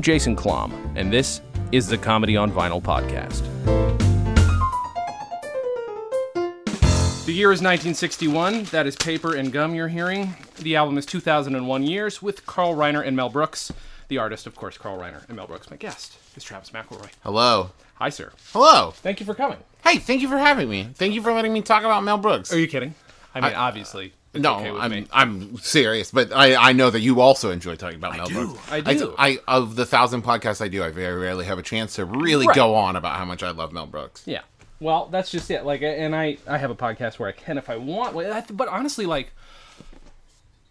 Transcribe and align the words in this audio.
I'm 0.00 0.04
Jason 0.04 0.34
Klamm, 0.34 0.72
and 0.96 1.12
this 1.12 1.42
is 1.72 1.86
the 1.86 1.98
Comedy 1.98 2.34
on 2.34 2.50
Vinyl 2.50 2.80
podcast. 2.80 3.44
The 7.26 7.32
year 7.34 7.52
is 7.52 7.60
1961. 7.60 8.64
That 8.70 8.86
is 8.86 8.96
Paper 8.96 9.34
and 9.34 9.52
Gum 9.52 9.74
you're 9.74 9.88
hearing. 9.88 10.36
The 10.56 10.76
album 10.76 10.96
is 10.96 11.04
2001 11.04 11.82
Years 11.82 12.22
with 12.22 12.46
Carl 12.46 12.74
Reiner 12.74 13.06
and 13.06 13.14
Mel 13.14 13.28
Brooks. 13.28 13.72
The 14.08 14.16
artist, 14.16 14.46
of 14.46 14.54
course, 14.54 14.78
Carl 14.78 14.98
Reiner 14.98 15.28
and 15.28 15.36
Mel 15.36 15.46
Brooks. 15.46 15.70
My 15.70 15.76
guest 15.76 16.16
is 16.34 16.44
Travis 16.44 16.70
McElroy. 16.70 17.10
Hello. 17.22 17.72
Hi, 17.96 18.08
sir. 18.08 18.32
Hello. 18.54 18.92
Thank 18.92 19.20
you 19.20 19.26
for 19.26 19.34
coming. 19.34 19.58
Hey, 19.84 19.98
thank 19.98 20.22
you 20.22 20.28
for 20.28 20.38
having 20.38 20.70
me. 20.70 20.88
Thank 20.94 21.12
you 21.12 21.20
for 21.20 21.34
letting 21.34 21.52
me 21.52 21.60
talk 21.60 21.84
about 21.84 22.04
Mel 22.04 22.16
Brooks. 22.16 22.50
Are 22.54 22.58
you 22.58 22.68
kidding? 22.68 22.94
I 23.34 23.42
mean, 23.42 23.52
obviously. 23.52 24.14
It's 24.32 24.42
no, 24.42 24.58
okay 24.60 24.70
I'm 24.70 24.90
me. 24.92 25.06
I'm 25.12 25.58
serious, 25.58 26.12
but 26.12 26.32
I, 26.32 26.54
I 26.54 26.72
know 26.72 26.88
that 26.90 27.00
you 27.00 27.20
also 27.20 27.50
enjoy 27.50 27.74
talking 27.74 27.96
about 27.96 28.16
Mel 28.16 28.26
do. 28.26 28.34
Brooks. 28.34 28.70
I 28.70 28.80
do. 28.80 29.14
I, 29.18 29.38
I, 29.48 29.56
of 29.58 29.74
the 29.74 29.84
thousand 29.84 30.22
podcasts 30.22 30.60
I 30.60 30.68
do, 30.68 30.84
I 30.84 30.90
very 30.90 31.20
rarely 31.20 31.46
have 31.46 31.58
a 31.58 31.62
chance 31.62 31.96
to 31.96 32.04
really 32.04 32.46
Right. 32.46 32.54
go 32.54 32.76
on 32.76 32.94
about 32.94 33.16
how 33.16 33.24
much 33.24 33.42
I 33.42 33.50
love 33.50 33.72
Mel 33.72 33.86
Brooks. 33.86 34.22
Yeah. 34.26 34.42
Well, 34.78 35.08
that's 35.10 35.30
just 35.30 35.50
it. 35.50 35.64
Like, 35.64 35.82
and 35.82 36.14
I, 36.14 36.38
I 36.46 36.58
have 36.58 36.70
a 36.70 36.76
podcast 36.76 37.18
where 37.18 37.28
I 37.28 37.32
can 37.32 37.58
if 37.58 37.68
I 37.68 37.76
want. 37.76 38.14
But 38.56 38.68
honestly, 38.68 39.04
like, 39.04 39.32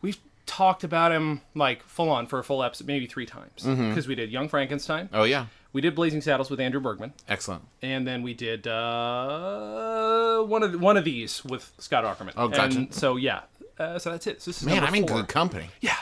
we've 0.02 0.18
talked 0.46 0.84
about 0.84 1.12
him 1.12 1.42
like 1.54 1.84
full 1.84 2.10
on 2.10 2.26
for 2.26 2.40
a 2.40 2.44
full 2.44 2.64
episode, 2.64 2.88
maybe 2.88 3.06
three 3.06 3.26
times, 3.28 3.64
mm-hmm. 3.64 3.90
because 3.90 4.08
we 4.08 4.16
did 4.16 4.32
Young 4.32 4.50
Frankenstein, 4.50 5.10
Oh 5.14 5.24
yeah, 5.26 5.46
we 5.74 5.82
did 5.82 5.96
Blazing 5.96 6.22
Saddles 6.22 6.50
with 6.50 6.60
Andrew 6.60 6.80
Bergman, 6.82 7.14
excellent. 7.28 7.64
and 7.82 8.08
then 8.08 8.22
we 8.24 8.34
did 8.34 8.68
uh, 8.68 10.42
one 10.44 10.64
of 10.64 10.80
one 10.82 10.98
of 10.98 11.04
these 11.06 11.44
with 11.46 11.72
Scott 11.80 12.04
Aukerman. 12.04 12.34
Oh, 12.38 12.48
gotcha. 12.48 12.78
And 12.78 12.94
so 12.94 13.16
yeah, 13.16 13.42
uh, 13.78 14.00
so 14.00 14.12
that's 14.12 14.28
it. 14.28 14.42
So 14.42 14.52
this 14.52 14.62
is 14.62 14.68
Man, 14.68 14.84
I'm 14.84 14.96
in 14.96 15.06
good 15.06 15.28
company. 15.28 15.70
Yeah, 15.82 15.96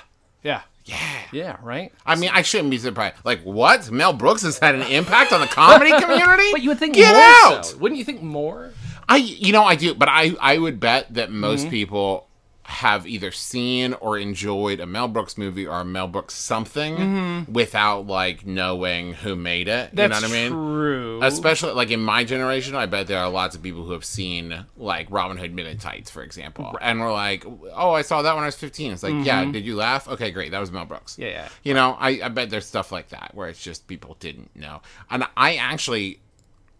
yeah, 0.44 0.61
Yeah. 0.86 0.97
yeah. 1.31 1.58
Right. 1.61 1.92
I 2.05 2.16
mean, 2.16 2.30
I 2.33 2.42
shouldn't 2.42 2.69
be 2.72 2.77
surprised. 2.77 3.17
Like, 3.23 3.42
what? 3.44 3.92
Mel 3.92 4.14
Brooks 4.14 4.44
has 4.44 4.58
had 4.59 4.75
an 4.75 4.83
impact 4.83 5.33
on 5.33 5.42
the 5.42 5.47
comedy 5.47 5.92
community? 6.02 6.52
But 6.52 6.61
you 6.61 6.70
would 6.70 6.80
think 6.80 6.95
Get 6.95 7.14
more 7.14 7.58
out! 7.58 7.66
so. 7.66 7.77
Wouldn't 7.77 7.97
you 7.99 8.05
think 8.05 8.22
more? 8.22 8.72
I, 9.09 9.17
you 9.17 9.53
know, 9.53 9.64
I 9.64 9.75
do, 9.75 9.94
but 9.94 10.09
I, 10.09 10.36
I 10.42 10.58
would 10.58 10.80
bet 10.81 11.14
that 11.14 11.31
most 11.31 11.61
Mm-hmm. 11.61 11.70
people 11.70 12.27
have 12.68 13.08
either 13.08 13.32
seen 13.32 13.94
or 13.94 14.18
enjoyed 14.18 14.82
a 14.82 14.86
Mel 14.86 15.08
Brooks 15.08 15.38
movie 15.38 15.66
or 15.66 15.80
a 15.80 15.86
Mel 15.86 16.10
Brooks 16.10 16.34
something 16.34 17.46
without 17.50 18.08
like 18.08 18.46
knowing 18.46 19.14
who 19.14 19.38
made 19.38 19.70
it. 19.70 19.88
Mm-hmm. 19.88 19.96
That's 19.96 20.22
you 20.22 20.28
know 20.28 20.28
what 20.28 20.38
I 20.38 20.44
mean? 20.44 20.52
true. 20.52 21.20
Especially 21.23 21.72
like 21.72 21.92
in 21.92 22.02
my 22.02 22.26
generation, 22.26 22.76
I 22.76 22.86
bet 22.86 23.08
there 23.08 23.20
are 23.20 23.30
lots 23.30 23.56
of 23.56 23.64
people 23.64 23.86
who 23.86 23.94
have 23.94 24.04
seen 24.04 24.66
like 24.76 25.08
Robin 25.10 25.38
Hood 25.38 25.54
Men 25.54 25.66
in 25.66 25.78
Tights, 25.78 26.12
for 26.12 26.23
example, 26.23 26.78
and 26.82 27.00
we're 27.00 27.14
like, 27.14 27.45
"Oh, 27.73 27.94
I 27.94 28.02
saw 28.02 28.22
that 28.22 28.36
when 28.36 28.44
I 28.44 28.48
was 28.48 28.58
15." 28.58 28.92
It's 28.92 29.02
like, 29.02 29.26
yeah, 29.26 29.45
did 29.45 29.66
you 29.66 29.78
laugh? 29.78 30.10
Okay, 30.10 30.32
great, 30.32 30.52
that 30.52 30.60
was 30.60 30.70
Mel 30.70 30.84
Brooks. 30.84 31.14
Mm-hmm. 31.14 31.22
Yeah, 31.22 31.30
yeah. 31.30 31.50
You 31.64 31.73
know, 31.73 31.95
I, 31.98 32.20
I 32.22 32.28
bet 32.28 32.50
there's 32.50 32.66
stuff 32.66 32.92
like 32.92 33.10
that 33.10 33.32
where 33.34 33.48
it's 33.48 33.64
just 33.64 33.88
people 33.88 34.18
didn't 34.20 34.54
know. 34.58 34.82
And 35.10 35.23
I 35.38 35.56
actually, 35.56 36.20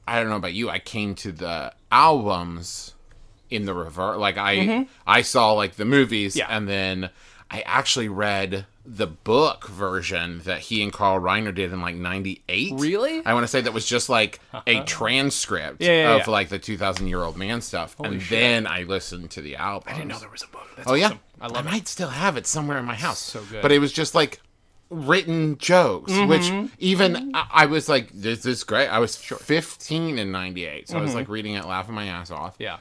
I 0.06 0.20
don't 0.20 0.30
know 0.30 0.36
about 0.36 0.54
you, 0.54 0.70
I 0.70 0.80
came 0.80 1.16
to 1.16 1.32
the 1.32 1.74
albums 1.94 2.94
in 3.50 3.66
the 3.66 3.74
reverse. 3.74 4.18
Like 4.18 4.38
I, 4.38 4.88
I 5.06 5.22
saw 5.22 5.52
like 5.54 5.76
the 5.76 5.86
movies, 5.86 6.36
Mm-hmm. 6.36 6.40
Yeah. 6.52 6.58
and 6.58 6.68
then 6.68 7.10
I 7.50 7.62
actually 7.62 8.10
read 8.10 8.66
the 8.86 9.08
book 9.08 9.68
version 9.68 10.40
that 10.46 10.60
he 10.60 10.82
and 10.82 10.92
Carl 10.94 11.20
Reiner 11.20 11.54
did 11.54 11.72
in 11.74 11.82
like 11.82 11.96
'98. 11.96 12.74
Really? 12.76 13.26
I 13.26 13.34
want 13.34 13.44
to 13.44 13.48
say 13.48 13.62
that 13.62 13.74
was 13.74 13.86
just 13.86 14.08
like 14.10 14.40
a 14.66 14.82
transcript 14.86 15.82
Yeah, 15.82 16.16
yeah, 16.16 16.22
of 16.22 16.28
like 16.28 16.50
the 16.50 16.60
2,000 16.60 17.08
year 17.08 17.22
old 17.24 17.38
man 17.38 17.62
stuff, 17.62 17.96
and 18.00 18.22
then 18.22 18.66
I 18.68 18.84
listened 18.84 19.32
to 19.32 19.42
the 19.42 19.56
album. 19.58 19.90
I 19.92 19.98
didn't 19.98 20.10
know 20.10 20.20
there 20.20 20.30
was 20.30 20.44
a 20.44 20.48
book. 20.48 20.68
That's 20.76 20.90
Oh 20.90 20.94
yeah. 20.94 21.14
I 21.42 21.48
love 21.48 21.66
it. 21.66 21.70
might 21.70 21.88
still 21.88 22.10
have 22.10 22.36
it 22.38 22.48
somewhere 22.48 22.78
in 22.78 22.86
my 22.86 22.96
house. 22.96 23.20
So 23.20 23.42
good. 23.52 23.62
But 23.62 23.72
it 23.72 23.80
was 23.80 23.92
just 23.94 24.16
like 24.16 24.40
written 24.90 25.58
jokes, 25.58 26.12
Mm-hmm. 26.12 26.30
which 26.30 26.70
even 26.80 27.32
I, 27.36 27.48
I 27.52 27.66
was 27.66 27.90
like, 27.90 28.10
"This 28.14 28.46
is 28.46 28.64
great." 28.64 28.88
I 28.88 29.00
was 29.00 29.16
15 29.18 30.18
in 30.20 30.32
'98, 30.32 30.88
so 30.90 30.98
I 30.98 31.02
was 31.02 31.14
like 31.16 31.28
reading 31.28 31.56
it, 31.56 31.66
laughing 31.66 31.94
my 31.96 32.06
ass 32.08 32.32
off. 32.32 32.54
Mm-hmm. 32.54 32.64
Yeah. 32.64 32.78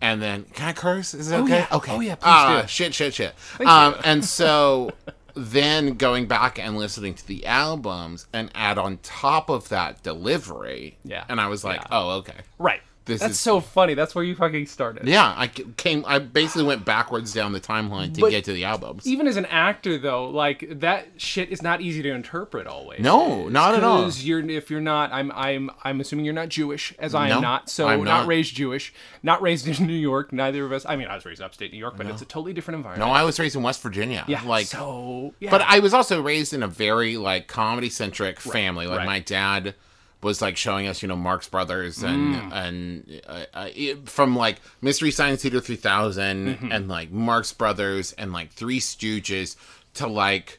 And 0.00 0.20
then, 0.20 0.44
can 0.52 0.68
I 0.68 0.72
curse? 0.72 1.14
Is 1.14 1.30
it 1.30 1.36
okay? 1.36 1.58
yeah. 1.60 1.66
Okay. 1.72 1.92
Oh, 1.92 2.00
yeah, 2.00 2.14
please 2.16 2.24
Ah, 2.26 2.62
do. 2.62 2.68
Shit, 2.68 2.94
shit, 2.94 3.14
shit. 3.14 3.34
Um, 3.64 3.94
and 4.04 4.24
so 4.38 4.90
then 5.34 5.94
going 5.94 6.26
back 6.26 6.58
and 6.58 6.76
listening 6.76 7.14
to 7.14 7.26
the 7.26 7.46
albums 7.46 8.26
and 8.32 8.50
add 8.54 8.78
on 8.78 8.98
top 9.02 9.48
of 9.48 9.68
that 9.70 10.02
delivery. 10.02 10.98
Yeah. 11.04 11.24
And 11.28 11.40
I 11.40 11.48
was 11.48 11.64
like, 11.64 11.80
Yeah. 11.80 11.86
oh, 11.90 12.10
okay. 12.18 12.34
Right. 12.58 12.82
This 13.06 13.20
That's 13.20 13.34
is- 13.34 13.40
so 13.40 13.60
funny. 13.60 13.94
That's 13.94 14.14
where 14.14 14.24
you 14.24 14.34
fucking 14.34 14.66
started. 14.66 15.06
Yeah, 15.08 15.32
I 15.36 15.46
came. 15.46 16.04
I 16.06 16.18
basically 16.18 16.64
went 16.64 16.84
backwards 16.84 17.32
down 17.32 17.52
the 17.52 17.60
timeline 17.60 18.12
to 18.14 18.20
But- 18.20 18.30
get 18.30 18.44
to 18.44 18.52
the 18.52 18.64
albums. 18.64 19.06
Even 19.06 19.26
as 19.28 19.36
an 19.36 19.46
actor, 19.46 19.96
though, 19.96 20.28
like 20.28 20.80
that 20.80 21.06
shit 21.16 21.50
is 21.50 21.62
not 21.62 21.80
easy 21.80 22.02
to 22.02 22.10
interpret 22.10 22.66
always. 22.66 23.00
No, 23.00 23.48
not 23.48 23.74
at 23.74 23.84
all. 23.84 23.98
Because 24.02 24.26
you're 24.26 24.48
if 24.50 24.70
you're 24.70 24.80
not, 24.80 25.12
I'm 25.12 25.30
I'm 25.32 25.70
I'm 25.84 26.00
assuming 26.00 26.24
you're 26.24 26.34
not 26.34 26.48
Jewish, 26.48 26.92
as 26.98 27.14
I 27.14 27.28
No, 27.28 27.36
am 27.36 27.42
not. 27.42 27.70
So 27.70 27.86
I'm 27.86 28.02
not. 28.02 28.26
raised 28.26 28.54
Jewish, 28.56 28.92
not 29.22 29.40
raised 29.40 29.68
in 29.80 29.86
New 29.86 29.92
York. 29.92 30.32
Neither 30.32 30.64
of 30.64 30.72
us. 30.72 30.84
I 30.84 30.96
mean, 30.96 31.06
I 31.06 31.14
was 31.14 31.24
raised 31.24 31.40
upstate 31.40 31.72
New 31.72 31.78
York, 31.78 31.96
but 31.96 32.06
it's 32.06 32.22
a 32.22 32.26
totally 32.26 32.52
different 32.52 32.76
environment. 32.76 32.98
No, 33.00 33.06
environment. 33.06 33.22
I 33.22 33.26
was 33.26 33.38
raised 33.38 33.54
in 33.56 33.62
West 33.62 33.80
Virginia. 33.82 34.24
yeah. 34.26 34.42
like, 34.44 34.66
so. 34.66 35.32
Yeah. 35.38 35.50
but 35.50 35.60
I 35.62 35.78
was 35.78 35.94
also 35.94 36.20
raised 36.20 36.52
in 36.52 36.62
a 36.64 36.68
very 36.68 37.16
like 37.16 37.46
comedy 37.46 37.88
centric 37.88 38.40
family. 38.40 38.86
Like 38.86 38.98
right. 38.98 39.06
my 39.06 39.20
dad 39.20 39.74
was 40.22 40.40
like 40.42 40.56
showing 40.56 40.86
us, 40.88 41.02
you 41.02 41.08
know, 41.08 41.16
Marx 41.16 41.48
Brothers 41.48 42.02
and 42.02 42.34
Mm. 42.36 42.52
and 42.52 43.22
uh, 43.28 43.44
uh, 43.54 43.68
from 44.06 44.34
like 44.36 44.56
Mystery 44.80 45.10
Science 45.10 45.42
Theater 45.42 45.60
3000 45.60 46.46
Mm-hmm. 46.56 46.72
and 46.72 46.88
like 46.88 47.10
Marx 47.10 47.52
Brothers 47.52 48.12
and 48.14 48.32
like 48.32 48.50
Three 48.50 48.80
Stooges 48.80 49.56
to 49.94 50.06
like 50.06 50.58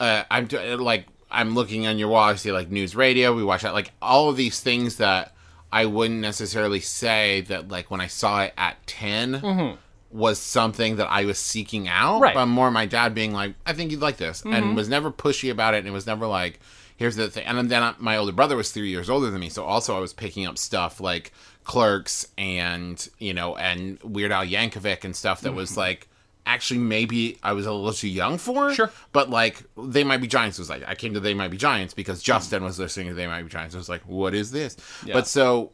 uh, 0.00 0.24
I'm 0.30 0.46
d- 0.46 0.74
like 0.76 1.06
I'm 1.30 1.54
looking 1.54 1.86
on 1.86 1.98
your 1.98 2.08
wall. 2.08 2.24
I 2.24 2.34
see 2.36 2.52
like 2.52 2.70
news 2.70 2.94
radio. 2.96 3.34
We 3.34 3.44
watch 3.44 3.62
that 3.62 3.74
like 3.74 3.92
all 4.02 4.28
of 4.28 4.36
these 4.36 4.60
things 4.60 4.96
that 4.96 5.34
I 5.72 5.86
wouldn't 5.86 6.20
necessarily 6.20 6.80
say 6.80 7.42
that 7.42 7.68
like 7.68 7.90
when 7.90 8.00
I 8.00 8.06
saw 8.06 8.42
it 8.42 8.54
at 8.56 8.84
10 8.86 9.76
was 10.12 10.38
something 10.40 10.96
that 10.96 11.08
I 11.10 11.24
was 11.24 11.38
seeking 11.38 11.88
out. 11.88 12.14
Mm-hmm. 12.14 12.22
Right. 12.22 12.30
Mm-hmm. 12.36 12.38
But 12.42 12.46
more 12.46 12.70
my 12.70 12.86
dad 12.86 13.14
being 13.14 13.32
like, 13.32 13.54
I 13.66 13.72
think 13.72 13.90
you'd 13.90 14.00
like 14.00 14.16
this, 14.16 14.42
and 14.44 14.76
was 14.76 14.88
never 14.88 15.10
pushy 15.10 15.50
about 15.50 15.74
it, 15.74 15.78
and 15.78 15.88
it 15.88 15.90
was 15.90 16.06
never 16.06 16.26
like, 16.28 16.60
here's 16.96 17.16
the 17.16 17.28
thing. 17.30 17.44
And 17.46 17.70
then 17.70 17.82
I, 17.82 17.94
my 17.98 18.16
older 18.16 18.32
brother 18.32 18.56
was 18.56 18.70
three 18.72 18.88
years 18.88 19.08
older 19.10 19.30
than 19.30 19.40
me, 19.40 19.48
so 19.48 19.64
also 19.64 19.96
I 19.96 20.00
was 20.00 20.12
picking 20.12 20.46
up 20.46 20.58
stuff 20.58 21.00
like 21.00 21.32
Clerks 21.64 22.28
and 22.36 23.08
you 23.18 23.32
know 23.34 23.56
and 23.56 23.98
Weird 24.02 24.32
Al 24.32 24.44
Yankovic 24.44 25.04
and 25.04 25.14
stuff 25.14 25.40
that 25.42 25.54
was 25.54 25.76
like. 25.76 26.08
Actually, 26.46 26.80
maybe 26.80 27.38
I 27.42 27.54
was 27.54 27.64
a 27.64 27.72
little 27.72 27.94
too 27.94 28.06
young 28.06 28.36
for. 28.36 28.64
Mm-hmm. 28.66 28.74
Sure. 28.74 28.90
But 29.12 29.30
like, 29.30 29.62
They 29.78 30.04
Might 30.04 30.18
Be 30.20 30.26
Giants 30.26 30.58
was 30.58 30.68
like, 30.68 30.86
I 30.86 30.94
came 30.94 31.14
to 31.14 31.20
They 31.20 31.32
Might 31.32 31.50
Be 31.50 31.56
Giants 31.56 31.94
because 31.94 32.22
Justin 32.22 32.62
was 32.62 32.78
listening 32.78 33.08
to 33.08 33.14
They 33.14 33.26
Might 33.26 33.44
Be 33.44 33.48
Giants. 33.48 33.74
I 33.74 33.78
was 33.78 33.88
like, 33.88 34.02
what 34.02 34.34
is 34.34 34.50
this? 34.50 34.76
Yeah. 35.06 35.14
But 35.14 35.26
so 35.26 35.72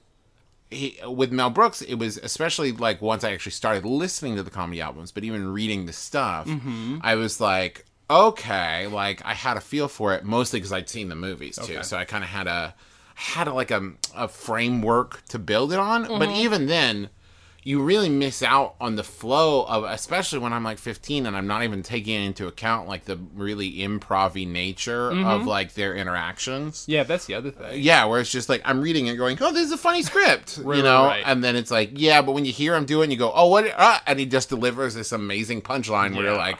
he, 0.70 0.97
with 1.04 1.32
Mel 1.32 1.50
Brooks, 1.50 1.82
it 1.82 1.97
was 1.97 2.19
especially 2.19 2.70
like 2.70 3.03
once 3.03 3.25
I 3.25 3.32
actually 3.32 3.50
started 3.50 3.84
listening 3.84 4.36
to 4.36 4.44
the 4.44 4.50
comedy 4.53 4.80
albums, 4.80 5.10
but 5.10 5.25
even 5.25 5.53
reading 5.53 5.86
the 5.86 5.92
stuff, 5.92 6.47
Mm-hmm. 6.47 6.98
I 7.03 7.16
was 7.16 7.41
like, 7.41 7.84
okay, 8.10 8.87
like 8.88 9.25
I 9.25 9.34
had 9.34 9.56
a 9.56 9.60
feel 9.60 9.88
for 9.88 10.15
it 10.15 10.25
mostly 10.25 10.59
because 10.59 10.72
I'd 10.72 10.88
seen 10.88 11.09
the 11.09 11.15
movies 11.15 11.56
too, 11.56 11.75
Okay. 11.75 11.82
so 11.82 11.97
I 11.97 12.04
kind 12.04 12.25
of 12.25 12.31
had 12.31 12.47
a 12.47 12.75
had 13.15 13.47
a, 13.48 13.53
like 13.54 13.71
a 13.71 13.93
a 14.16 14.28
framework 14.28 15.25
to 15.28 15.38
build 15.38 15.72
it 15.72 15.78
on. 15.78 16.03
But 16.04 16.28
Mm-hmm. 16.28 16.41
even 16.41 16.66
then, 16.66 17.10
you 17.62 17.82
really 17.82 18.09
miss 18.09 18.43
out 18.43 18.75
on 18.81 18.97
the 18.97 19.04
flow 19.04 19.65
of, 19.66 19.84
especially 19.84 20.38
when 20.38 20.54
I'm 20.54 20.65
like 20.65 20.78
15 20.78 21.26
and 21.26 21.37
I'm 21.37 21.47
not 21.47 21.62
even 21.62 21.82
taking 21.82 22.15
into 22.25 22.47
account 22.47 22.88
like 22.88 23.04
the 23.04 23.19
really 23.34 23.71
improv 23.75 24.34
nature 24.48 25.10
Mm-hmm. 25.10 25.27
of 25.27 25.47
like 25.47 25.75
their 25.75 25.94
interactions. 25.94 26.87
yeah, 26.88 27.03
that's 27.03 27.27
the 27.27 27.34
other 27.34 27.50
thing. 27.50 27.82
Yeah, 27.82 28.06
where 28.06 28.21
it's 28.21 28.32
just 28.32 28.48
like 28.48 28.62
I'm 28.65 28.81
reading 28.81 29.06
it, 29.09 29.16
going, 29.16 29.36
"Oh, 29.41 29.53
this 29.53 29.66
is 29.66 29.72
a 29.72 29.77
funny 29.78 30.03
script," 30.03 30.59
Right, 30.65 30.78
you 30.78 30.83
know, 30.83 31.04
right, 31.04 31.22
and 31.27 31.45
then 31.45 31.54
it's 31.56 31.71
like, 31.71 31.91
"Yeah," 31.95 32.22
but 32.22 32.33
when 32.33 32.47
you 32.47 32.53
hear 32.53 32.74
him 32.74 32.86
do 32.86 33.03
it, 33.03 33.10
you 33.10 33.16
go, 33.18 33.30
"Oh, 33.34 33.48
what?" 33.48 33.66
Ah, 33.77 34.03
and 34.06 34.18
he 34.18 34.24
just 34.27 34.48
delivers 34.48 34.95
this 34.95 35.13
amazing 35.13 35.60
punchline 35.63 36.15
where 36.15 36.24
you're 36.24 36.36
like, 36.36 36.59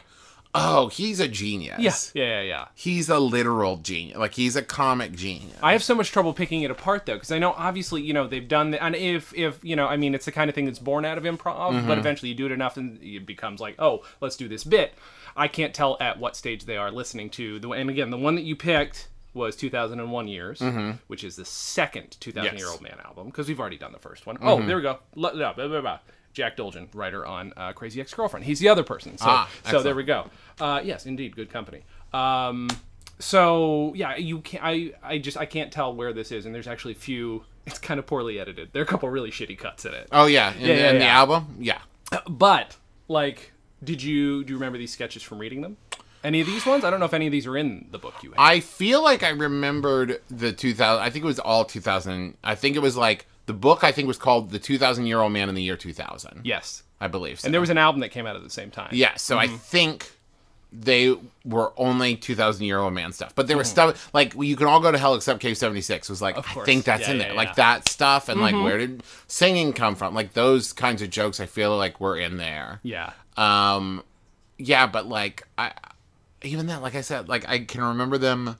"Oh, 0.55 0.88
he's 0.88 1.20
a 1.20 1.29
genius." 1.29 2.12
Yeah, 2.14 2.23
yeah, 2.25 2.29
yeah, 2.29 2.43
yeah. 2.43 2.64
he's 2.75 3.08
a 3.08 3.19
literal 3.19 3.76
genius. 3.76 4.17
Like 4.19 4.35
he's 4.35 4.56
a 4.56 4.62
comic 4.62 5.12
genius. 5.12 5.56
I 5.62 5.73
have 5.73 5.82
so 5.82 5.94
much 5.94 6.11
trouble 6.11 6.32
picking 6.32 6.62
it 6.62 6.70
apart 6.70 7.06
though, 7.06 7.14
because 7.14 7.32
I 7.32 7.38
know 7.38 7.52
obviously 7.52 8.02
you 8.02 8.12
know 8.12 8.26
they've 8.26 8.47
done 8.49 8.70
the, 8.73 8.82
and 8.82 8.94
if 8.97 9.32
if 9.35 9.64
you 9.64 9.76
know 9.76 9.87
I 9.87 9.97
mean 9.97 10.14
it's 10.14 10.25
the 10.25 10.32
kind 10.32 10.49
of 10.49 10.55
thing 10.55 10.64
that's 10.67 10.79
born 10.79 11.05
out 11.05 11.19
of 11.19 11.25
improv, 11.25 11.70
Mm-hmm. 11.73 11.87
but 11.88 11.99
eventually 11.99 12.31
you 12.31 12.35
do 12.35 12.47
it 12.47 12.52
enough 12.52 12.76
and 12.76 13.00
it 13.02 13.26
becomes 13.26 13.61
like 13.61 13.76
oh 13.79 14.02
let's 14.20 14.37
do 14.37 14.49
this 14.49 14.64
bit. 14.64 14.94
I 15.37 15.47
can't 15.49 15.73
tell 15.73 15.97
at 16.00 16.19
what 16.19 16.35
stage 16.37 16.64
they 16.64 16.76
are 16.76 16.91
listening 16.91 17.31
to 17.31 17.58
the 17.61 17.70
and 17.70 17.88
again 17.91 18.11
the 18.11 18.19
one 18.19 18.35
that 18.35 18.43
you 18.43 18.56
picked 18.56 19.08
was 19.32 19.55
2001 19.55 20.26
years, 20.26 20.61
which 21.06 21.23
is 21.23 21.37
the 21.37 21.44
second 21.44 22.17
2000 22.19 22.58
year 22.58 22.67
old 22.69 22.81
man 22.82 22.96
album 23.05 23.26
because 23.26 23.46
we've 23.46 23.61
already 23.61 23.79
done 23.79 23.93
the 23.93 23.99
first 24.00 24.26
one. 24.26 24.37
Oh, 24.43 24.61
there 24.61 24.75
we 24.76 24.82
go. 24.82 24.99
Blah, 25.14 25.32
blah, 25.32 25.53
blah. 25.53 25.99
Jack 26.32 26.56
Dolgen, 26.56 26.88
writer 26.94 27.27
on 27.27 27.53
uh, 27.56 27.73
Crazy 27.73 28.00
Ex 28.00 28.15
Girlfriend. 28.15 28.47
He's 28.47 28.61
the 28.61 28.69
other 28.69 28.82
person. 28.85 29.19
So, 29.19 29.27
Ah, 29.29 29.50
so 29.69 29.82
there 29.82 29.94
we 29.94 30.05
go. 30.05 30.31
Uh, 30.61 30.81
yes, 30.85 31.06
indeed, 31.06 31.35
good 31.35 31.50
company. 31.50 31.82
Um, 32.12 32.69
so 33.19 33.93
yeah, 33.94 34.17
you 34.17 34.41
can 34.41 34.61
I 34.62 34.93
I 35.03 35.19
just 35.19 35.37
I 35.37 35.44
can't 35.47 35.71
tell 35.73 35.94
where 35.94 36.12
this 36.12 36.32
is, 36.32 36.47
and 36.47 36.55
there's 36.55 36.69
actually 36.69 36.93
a 36.93 36.97
few. 36.97 37.44
It's 37.67 37.79
kind 37.79 38.00
of 38.00 38.06
poorly 38.06 38.41
edited. 38.41 38.71
There 38.73 38.81
are 38.81 38.85
a 38.85 38.88
couple 38.88 39.09
really 39.11 39.31
shitty 39.31 39.56
cuts 39.59 39.85
in 39.85 39.93
it. 39.93 40.09
Oh 40.11 40.25
yeah, 40.27 40.55
in, 40.55 40.61
Yeah, 40.61 40.75
yeah, 40.75 40.91
in 40.91 40.99
the 40.99 41.05
album, 41.06 41.56
yeah. 41.61 41.79
But 42.29 42.77
like, 43.06 43.53
did 43.85 44.03
you 44.03 44.43
do 44.44 44.53
you 44.55 44.56
remember 44.56 44.79
these 44.79 44.93
sketches 44.93 45.23
from 45.23 45.38
reading 45.38 45.61
them? 45.61 45.77
Any 46.25 46.41
of 46.41 46.47
these 46.47 46.65
ones? 46.67 46.85
I 46.85 46.91
don't 46.91 47.00
know 47.00 47.06
if 47.06 47.15
any 47.15 47.27
of 47.27 47.32
these 47.32 47.47
are 47.47 47.56
in 47.56 47.87
the 47.93 47.99
book 47.99 48.15
you 48.23 48.31
have. 48.31 48.38
I 48.38 48.61
feel 48.61 49.03
like 49.05 49.23
I 49.23 49.29
remembered 49.29 50.21
the 50.31 50.53
2000. 50.53 51.03
I 51.03 51.11
think 51.11 51.23
it 51.25 51.29
was 51.29 51.38
all 51.38 51.65
2000. 51.67 52.37
I 52.43 52.55
think 52.55 52.77
it 52.77 52.81
was 52.81 52.97
like 52.97 53.27
the 53.50 53.58
book. 53.58 53.82
I 53.85 53.93
think 53.93 54.06
was 54.08 54.19
called 54.19 54.50
"The 54.50 54.58
2,000 54.58 55.06
Year 55.06 55.19
Old 55.20 55.32
Man 55.32 55.49
in 55.49 55.55
the 55.55 55.62
Year 55.62 55.76
2000." 55.76 56.43
yes. 56.44 56.82
I 57.00 57.08
believe. 57.08 57.41
So. 57.41 57.47
And 57.47 57.55
there 57.55 57.61
was 57.62 57.70
an 57.70 57.79
album 57.79 58.00
that 58.02 58.11
came 58.11 58.26
out 58.26 58.37
at 58.37 58.43
the 58.44 58.50
same 58.50 58.70
time. 58.70 58.91
yeah. 58.93 59.14
So 59.17 59.38
I 59.38 59.47
think 59.47 60.11
they 60.73 61.17
were 61.44 61.73
only 61.79 62.14
2,000 62.14 62.64
Year 62.64 62.79
Old 62.79 62.93
Man 62.93 63.12
stuff, 63.12 63.35
but 63.35 63.47
there 63.49 63.55
Mm-hmm. 63.55 63.58
was 63.61 63.69
stuff 63.70 64.11
like 64.14 64.35
you 64.35 64.55
can 64.55 64.67
all 64.67 64.81
go 64.81 64.93
to 64.93 64.99
hell 64.99 65.14
except 65.14 65.41
Cave 65.41 65.56
76. 65.56 66.08
Was 66.11 66.20
like 66.23 66.37
I 66.38 66.43
think 66.64 66.85
that's 66.85 67.02
Yeah, 67.08 67.11
in 67.12 67.17
yeah, 67.17 67.23
there, 67.25 67.32
yeah. 67.32 67.38
like 67.38 67.55
that 67.56 67.88
stuff, 67.88 68.29
and 68.29 68.41
like 68.41 68.55
where 68.55 68.79
did 68.79 69.02
singing 69.26 69.73
come 69.73 69.94
from? 69.96 70.14
Like 70.14 70.35
those 70.35 70.73
kinds 70.73 71.00
of 71.03 71.11
jokes. 71.11 71.41
I 71.41 71.46
feel 71.46 71.76
like 71.76 72.00
were 72.00 72.17
in 72.19 72.37
there. 72.37 72.81
Yeah. 72.82 73.12
Um, 73.37 74.05
yeah, 74.58 74.87
but 74.87 75.06
like 75.06 75.43
I, 75.58 75.73
even 76.43 76.67
that, 76.67 76.82
like 76.82 76.94
I 76.94 77.00
said, 77.00 77.29
like 77.31 77.49
I 77.49 77.61
can 77.61 77.82
remember 77.82 78.19
them 78.19 78.58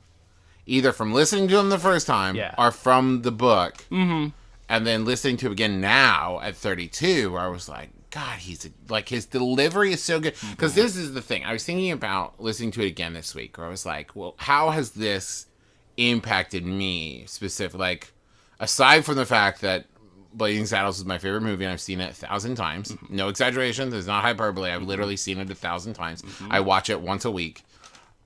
either 0.67 0.93
from 0.93 1.13
listening 1.13 1.47
to 1.49 1.57
them 1.57 1.69
the 1.69 1.79
first 1.79 2.07
time 2.07 2.37
Yeah. 2.37 2.55
or 2.59 2.71
from 2.71 3.21
the 3.23 3.31
book, 3.33 3.85
mm-hmm. 3.91 4.29
And 4.71 4.87
then 4.87 5.05
listening 5.05 5.37
to 5.39 5.47
it 5.49 5.53
again 5.53 5.81
now 5.83 6.41
at 6.41 6.57
32, 6.57 7.33
where 7.33 7.43
I 7.43 7.49
was 7.49 7.69
like, 7.69 7.91
God, 8.11 8.39
he's 8.39 8.65
a, 8.65 8.71
like 8.89 9.09
his 9.09 9.27
delivery 9.27 9.93
is 9.93 10.03
so 10.03 10.19
good. 10.21 10.35
Because 10.51 10.75
this 10.75 10.97
is 10.97 11.13
the 11.13 11.21
thing 11.23 11.45
I 11.45 11.53
was 11.53 11.65
thinking 11.65 11.93
about 11.93 12.41
listening 12.41 12.71
to 12.73 12.83
it 12.83 12.87
again 12.87 13.13
this 13.13 13.35
week, 13.35 13.59
where 13.59 13.67
I 13.67 13.71
was 13.71 13.85
like, 13.85 14.17
well, 14.17 14.35
how 14.39 14.71
has 14.71 14.93
this 14.93 15.47
impacted 15.97 16.65
me 16.65 17.25
specifically? 17.27 17.81
Like, 17.81 18.13
aside 18.59 19.05
from 19.05 19.17
the 19.17 19.27
fact 19.27 19.61
that 19.61 19.87
Blazing 20.33 20.67
Saddles 20.67 20.99
is 20.99 21.05
my 21.05 21.19
favorite 21.19 21.41
movie, 21.43 21.65
and 21.65 21.73
I've 21.73 21.81
seen 21.81 22.01
it 22.01 22.11
a 22.11 22.15
thousand 22.15 22.55
times. 22.55 22.97
No 23.09 23.29
exaggeration. 23.29 23.91
There's 23.91 24.07
not 24.07 24.23
hyperbole. 24.23 24.71
I've 24.71 24.83
literally 24.83 25.17
seen 25.17 25.39
it 25.39 25.51
a 25.51 25.55
thousand 25.57 25.95
times. 25.95 26.23
I 26.49 26.61
watch 26.61 26.89
it 26.89 27.01
once 27.01 27.25
a 27.25 27.31
week, 27.33 27.63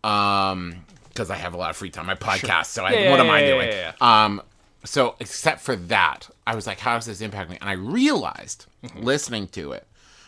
um, 0.03 0.75
because 1.09 1.31
I 1.31 1.37
have 1.37 1.55
a 1.55 1.57
lot 1.57 1.71
of 1.71 1.77
free 1.77 1.91
time. 1.91 2.11
I 2.11 2.15
podcast, 2.15 2.67
so 2.67 2.85
I, 2.85 2.91
Yeah, 2.93 3.11
what 3.11 3.21
am 3.21 3.31
I 3.31 3.45
doing? 3.47 3.69
yeah, 3.69 3.93
yeah. 4.01 4.25
Um, 4.25 4.43
so 4.85 5.17
except 5.21 5.61
for 5.63 5.77
that, 5.77 6.29
I 6.47 6.55
was 6.55 6.67
like, 6.67 6.79
how 6.81 6.95
does 6.97 7.07
this 7.07 7.21
impact 7.21 7.51
me? 7.51 7.59
And 7.61 7.69
I 7.71 7.75
realized, 7.75 8.67
Mm-hmm. 8.85 9.01
listening 9.03 9.49
to 9.49 9.73
it, 9.73 9.87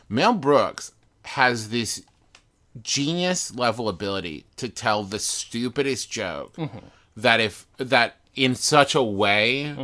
Mel 0.08 0.32
Brooks 0.32 0.92
has 1.24 1.68
this 1.68 2.02
genius 2.82 3.54
level 3.54 3.88
ability 3.88 4.44
to 4.56 4.68
tell 4.68 5.02
the 5.04 5.18
stupidest 5.18 6.10
joke 6.10 6.54
Mm-hmm. 6.56 6.78
that 7.18 7.40
if 7.40 7.66
that 7.78 8.16
in 8.34 8.54
such 8.54 8.94
a 8.94 9.02
way 9.02 9.74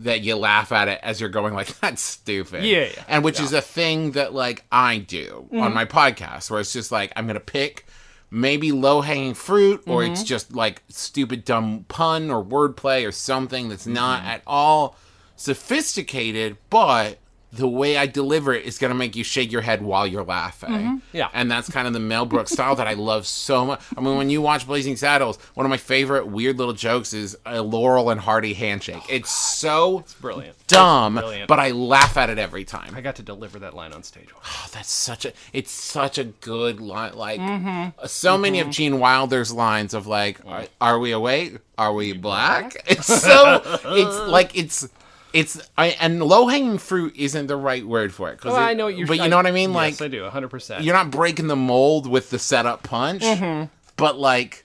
that 0.00 0.22
you 0.22 0.34
laugh 0.34 0.72
at 0.72 0.88
it 0.88 0.98
as 1.02 1.20
you're 1.20 1.28
going 1.28 1.52
like 1.52 1.78
that's 1.80 2.00
stupid 2.02 2.64
Yeah, 2.64 2.84
yeah. 2.94 3.04
and 3.06 3.22
which 3.22 3.38
is 3.38 3.52
a 3.52 3.60
thing 3.60 4.12
that 4.12 4.32
like 4.32 4.64
i 4.72 4.96
do 4.98 5.46
Mm-hmm. 5.52 5.60
on 5.60 5.74
my 5.74 5.84
podcast 5.84 6.50
where 6.50 6.60
it's 6.60 6.72
just 6.72 6.90
like 6.90 7.12
i'm 7.16 7.26
gonna 7.26 7.38
pick 7.40 7.86
maybe 8.30 8.72
low 8.72 9.02
hanging 9.02 9.34
fruit 9.34 9.82
or 9.86 10.00
Mm-hmm. 10.02 10.12
it's 10.12 10.22
just 10.22 10.54
like 10.54 10.82
stupid 10.88 11.44
dumb 11.44 11.84
pun 11.88 12.30
or 12.30 12.42
wordplay 12.42 13.06
or 13.06 13.12
something 13.12 13.68
that's 13.68 13.86
not 13.86 14.20
Mm-hmm. 14.20 14.28
at 14.30 14.42
all 14.46 14.96
sophisticated 15.38 16.56
but 16.68 17.18
the 17.52 17.68
way 17.68 17.96
I 17.96 18.06
deliver 18.06 18.52
it 18.52 18.66
is 18.66 18.78
going 18.78 18.90
to 18.90 18.94
make 18.94 19.16
you 19.16 19.24
shake 19.24 19.50
your 19.50 19.62
head 19.62 19.80
while 19.80 20.06
you're 20.06 20.24
laughing. 20.24 20.70
Mm-hmm. 20.70 20.96
Yeah. 21.12 21.28
And 21.32 21.50
that's 21.50 21.70
kind 21.70 21.86
of 21.86 21.94
the 21.94 22.00
Mel 22.00 22.26
Brooks 22.26 22.52
style 22.52 22.76
that 22.76 22.86
I 22.86 22.92
love 22.92 23.26
so 23.26 23.64
much. 23.64 23.80
I 23.96 24.00
mean, 24.00 24.18
when 24.18 24.28
you 24.28 24.42
watch 24.42 24.66
Blazing 24.66 24.96
Saddles, 24.96 25.38
one 25.54 25.64
of 25.64 25.70
my 25.70 25.78
favorite 25.78 26.26
weird 26.26 26.58
little 26.58 26.74
jokes 26.74 27.14
is 27.14 27.38
a 27.46 27.62
Laurel 27.62 28.10
and 28.10 28.20
Hardy 28.20 28.52
handshake. 28.52 29.00
Oh, 29.00 29.06
it's 29.08 29.30
so 29.30 30.00
it's 30.00 30.14
Brilliant. 30.14 30.56
dumb, 30.66 31.14
Brilliant. 31.14 31.48
but 31.48 31.58
I 31.58 31.70
laugh 31.70 32.18
at 32.18 32.28
it 32.28 32.38
every 32.38 32.64
time. 32.64 32.94
I 32.94 33.00
got 33.00 33.16
to 33.16 33.22
deliver 33.22 33.58
that 33.60 33.72
line 33.74 33.94
on 33.94 34.02
stage. 34.02 34.28
Oh, 34.36 34.66
that's 34.72 34.92
such 34.92 35.24
a 35.24 35.32
it's 35.54 35.70
such 35.70 36.18
a 36.18 36.24
good 36.24 36.80
line 36.80 37.14
like 37.14 37.40
mm-hmm. 37.40 37.98
uh, 37.98 38.06
so 38.06 38.36
many 38.36 38.60
of 38.60 38.66
mm-hmm. 38.66 38.72
gene 38.72 39.00
wilder's 39.00 39.52
lines 39.52 39.94
of 39.94 40.06
like 40.06 40.42
mm. 40.44 40.50
are, 40.50 40.66
are 40.80 40.98
we 40.98 41.12
awake 41.12 41.58
are 41.76 41.92
we 41.92 42.12
black 42.12 42.76
it's 42.86 43.06
so 43.06 43.62
it's 43.86 44.28
like 44.28 44.56
it's 44.56 44.88
it's 45.32 45.60
I, 45.76 45.88
and 46.00 46.22
low 46.22 46.46
hanging 46.48 46.78
fruit 46.78 47.14
isn't 47.16 47.46
the 47.46 47.56
right 47.56 47.86
word 47.86 48.12
for 48.14 48.30
it 48.30 48.40
'cause 48.40 48.52
Well, 48.52 48.60
it- 48.62 48.64
I 48.66 48.74
know 48.74 48.86
what 48.86 48.96
you're 48.96 49.06
but 49.06 49.18
you 49.18 49.28
know 49.28 49.36
what 49.36 49.46
i 49.46 49.50
mean 49.50 49.72
Like 49.72 49.92
Yes, 49.92 50.02
I 50.02 50.08
do, 50.08 50.22
100%. 50.28 50.82
you're 50.84 50.94
not 50.94 51.10
breaking 51.10 51.48
the 51.48 51.56
mold 51.56 52.06
with 52.08 52.30
the 52.30 52.38
setup 52.38 52.82
punch 52.82 53.22
mm-hmm. 53.22 53.66
but 53.96 54.18
like 54.18 54.64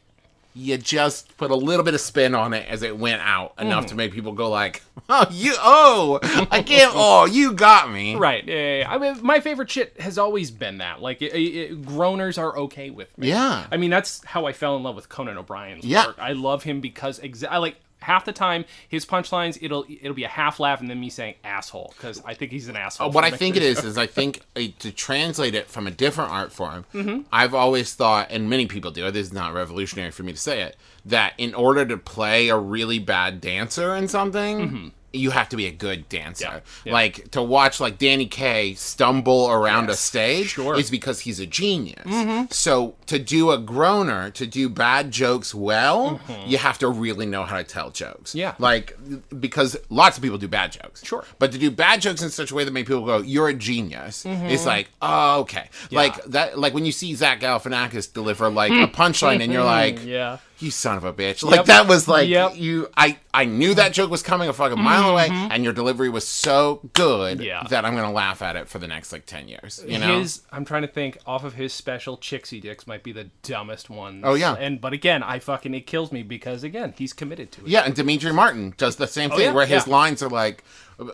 you 0.56 0.78
just 0.78 1.36
put 1.38 1.50
a 1.50 1.56
little 1.56 1.84
bit 1.84 1.96
of 1.96 2.00
spin 2.00 2.36
on 2.36 2.54
it 2.54 2.68
as 2.70 2.84
it 2.84 2.96
went 2.96 3.20
out 3.24 3.54
enough 3.60 3.88
to 3.88 3.96
mm. 3.96 3.98
make 3.98 4.12
people 4.14 4.34
go 4.34 4.50
like 4.52 4.84
oh 5.10 5.26
you 5.32 5.56
oh 5.60 6.20
i 6.52 6.62
can't 6.62 6.92
oh 6.96 7.26
you 7.26 7.54
got 7.54 7.92
me 7.92 8.16
Right. 8.16 8.46
Yeah, 8.48 8.56
yeah, 8.56 8.78
yeah. 8.82 8.92
I 8.94 8.98
mean, 9.00 9.18
my 9.24 9.40
favorite 9.40 9.72
shit 9.72 10.00
has 10.00 10.18
always 10.20 10.52
been 10.52 10.78
that. 10.78 11.02
Like, 11.02 11.22
it, 11.24 11.34
it, 11.34 11.82
groaners 11.82 12.38
are 12.38 12.56
okay 12.60 12.90
with 12.92 13.18
me. 13.18 13.30
Yeah. 13.30 13.66
I 13.72 13.78
mean, 13.78 13.90
that's 13.90 14.24
how 14.24 14.46
I 14.46 14.54
fell 14.54 14.78
in 14.78 14.84
love 14.84 14.96
with 14.96 15.10
Conan 15.10 15.38
O'Brien's 15.38 15.84
Yeah. 15.84 16.08
work. 16.08 16.18
I 16.20 16.34
love 16.34 16.64
him 16.64 16.80
because 16.80 17.20
exa- 17.20 17.48
I 17.50 17.58
like 17.58 17.78
half 18.04 18.26
the 18.26 18.34
time 18.34 18.66
his 18.88 19.06
punchlines. 19.06 19.58
It'll 19.62 19.86
it'll 19.90 20.14
be 20.14 20.24
a 20.24 20.30
half 20.30 20.60
laugh 20.60 20.82
and 20.82 20.90
then 20.90 21.00
me 21.00 21.10
saying 21.10 21.36
asshole 21.44 21.94
because 21.98 22.22
I 22.26 22.34
think 22.34 22.52
he's 22.52 22.68
an 22.68 22.76
asshole. 22.76 23.08
Uh, 23.08 23.12
what 23.12 23.24
I 23.24 23.32
think 23.32 23.56
it 23.56 23.64
is 23.64 23.84
is 23.84 23.98
I 23.98 24.08
think 24.08 24.42
uh, 24.56 24.62
to 24.80 24.92
translate 24.92 25.56
it 25.56 25.68
from 25.70 25.88
a 25.88 25.92
different 25.92 26.32
art 26.32 26.52
form, 26.52 26.86
Mm-hmm. 26.94 27.22
I've 27.32 27.54
always 27.54 27.94
thought, 27.96 28.28
and 28.30 28.50
many 28.50 28.68
people 28.68 28.92
do. 28.92 29.10
This 29.12 29.28
is 29.28 29.34
not 29.34 29.54
revolutionary 29.54 30.12
for 30.12 30.24
me 30.24 30.32
to 30.32 30.38
say 30.38 30.62
it. 30.62 30.76
That 31.06 31.34
in 31.38 31.54
order 31.54 31.86
to 31.86 31.98
play 31.98 32.50
a 32.50 32.58
really 32.58 33.00
bad 33.00 33.42
dancer 33.42 33.96
in 33.96 34.08
something. 34.08 34.92
You 35.14 35.32
have 35.32 35.50
to 35.50 35.56
be 35.56 35.68
a 35.68 35.72
good 35.72 36.10
dancer. 36.10 36.46
Mm-hmm. 36.46 36.56
Yeah, 36.56 36.62
yeah. 36.86 36.94
Like 36.94 37.32
to 37.32 37.42
watch 37.42 37.80
like 37.80 37.98
Danny 37.98 38.26
Kaye 38.26 38.74
stumble 38.74 39.50
around 39.50 39.90
a 39.90 39.96
stage 39.96 40.50
sure. 40.50 40.78
is 40.78 40.90
because 40.90 41.22
he's 41.22 41.40
a 41.40 41.46
genius. 41.46 42.04
Mm-hmm. 42.06 42.52
So 42.52 42.96
to 43.06 43.20
do 43.20 43.52
a 43.52 43.58
groaner, 43.58 44.32
to 44.32 44.46
do 44.46 44.70
bad 44.70 45.12
jokes 45.12 45.54
well, 45.54 46.20
you 46.46 46.58
have 46.58 46.78
to 46.80 46.90
really 46.90 47.26
know 47.26 47.44
how 47.44 47.58
to 47.58 47.64
tell 47.64 47.92
jokes. 47.92 48.32
Mm-hmm. 48.32 48.40
Yeah. 48.40 48.56
Like 48.60 48.98
because 49.40 49.78
lots 49.90 50.18
of 50.18 50.24
people 50.24 50.38
do 50.38 50.48
bad 50.48 50.72
jokes. 50.72 51.06
Sure. 51.06 51.24
But 51.40 51.52
to 51.52 51.58
do 51.58 51.72
bad 51.72 52.02
jokes 52.02 52.22
in 52.22 52.30
such 52.30 52.52
a 52.52 52.56
way 52.56 52.64
that 52.64 52.72
make 52.72 52.88
people 52.88 53.06
go, 53.06 53.18
"You're 53.20 53.50
a 53.50 53.54
genius," 53.54 54.26
it's 54.26 54.66
like, 54.66 54.90
oh, 55.02 55.42
okay. 55.42 55.70
Like 55.92 56.24
that. 56.26 56.58
Like 56.58 56.74
when 56.74 56.86
you 56.86 56.92
see 56.92 57.14
Zach 57.16 57.40
Galifianakis 57.40 58.12
deliver 58.14 58.50
like 58.50 58.72
a 58.72 58.88
punchline, 58.94 59.42
and 59.42 59.52
you're 59.52 59.64
like, 59.64 60.04
yeah. 60.04 60.38
"You 60.64 60.72
son 60.72 60.98
of 60.98 61.04
a 61.04 61.14
bitch!" 61.14 61.44
Like 61.44 61.58
Yep. 61.58 61.66
that 61.68 61.88
was 61.88 62.08
like 62.08 62.28
Yep. 62.30 62.54
you. 62.56 62.90
I 62.98 63.18
I 63.34 63.46
knew 63.46 63.74
that 63.76 63.94
joke 63.94 64.10
was 64.10 64.22
coming 64.24 64.48
a 64.50 64.54
fucking 64.54 64.82
mile 64.82 65.10
away, 65.10 65.28
and 65.30 65.64
your 65.64 65.74
delivery 65.74 66.10
was 66.10 66.26
so 66.28 66.80
good 66.94 67.40
Yeah. 67.42 67.64
that 67.70 67.84
I'm 67.86 67.96
gonna 67.96 68.12
laugh 68.12 68.42
at 68.42 68.56
it 68.56 68.70
for 68.70 68.80
the 68.80 68.88
next 68.88 69.12
like 69.12 69.26
ten 69.26 69.48
years. 69.48 69.84
You 69.88 70.00
know. 70.00 70.20
His, 70.20 70.42
I'm 70.52 70.66
trying 70.66 70.84
to 70.84 70.88
think. 70.88 71.18
Off 71.26 71.44
of 71.44 71.54
his 71.56 71.74
special, 71.74 72.18
Chixie 72.18 72.62
Dicks 72.62 72.88
might 72.88 73.04
be 73.04 73.12
the 73.12 73.30
dumbest 73.44 73.90
one. 73.90 74.22
Oh, 74.24 74.34
yeah. 74.36 74.54
and 74.54 74.80
but 74.82 74.94
again, 74.94 75.22
I 75.24 75.40
fucking 75.40 75.74
it 75.74 75.86
kills 75.88 76.12
me 76.12 76.24
because 76.24 76.64
again, 76.64 76.94
he's 76.98 77.14
committed 77.14 77.52
to 77.54 77.62
it. 77.62 77.68
Yeah, 77.68 77.82
and 77.82 77.94
Demetri 77.94 78.32
Martin 78.34 78.74
does 78.78 78.96
the 78.96 79.08
same 79.08 79.30
thing 79.30 79.40
Oh, 79.40 79.44
yeah, 79.44 79.52
where 79.52 79.66
his 79.66 79.86
yeah. 79.88 79.94
lines 79.94 80.24
are 80.24 80.30
like, 80.30 80.64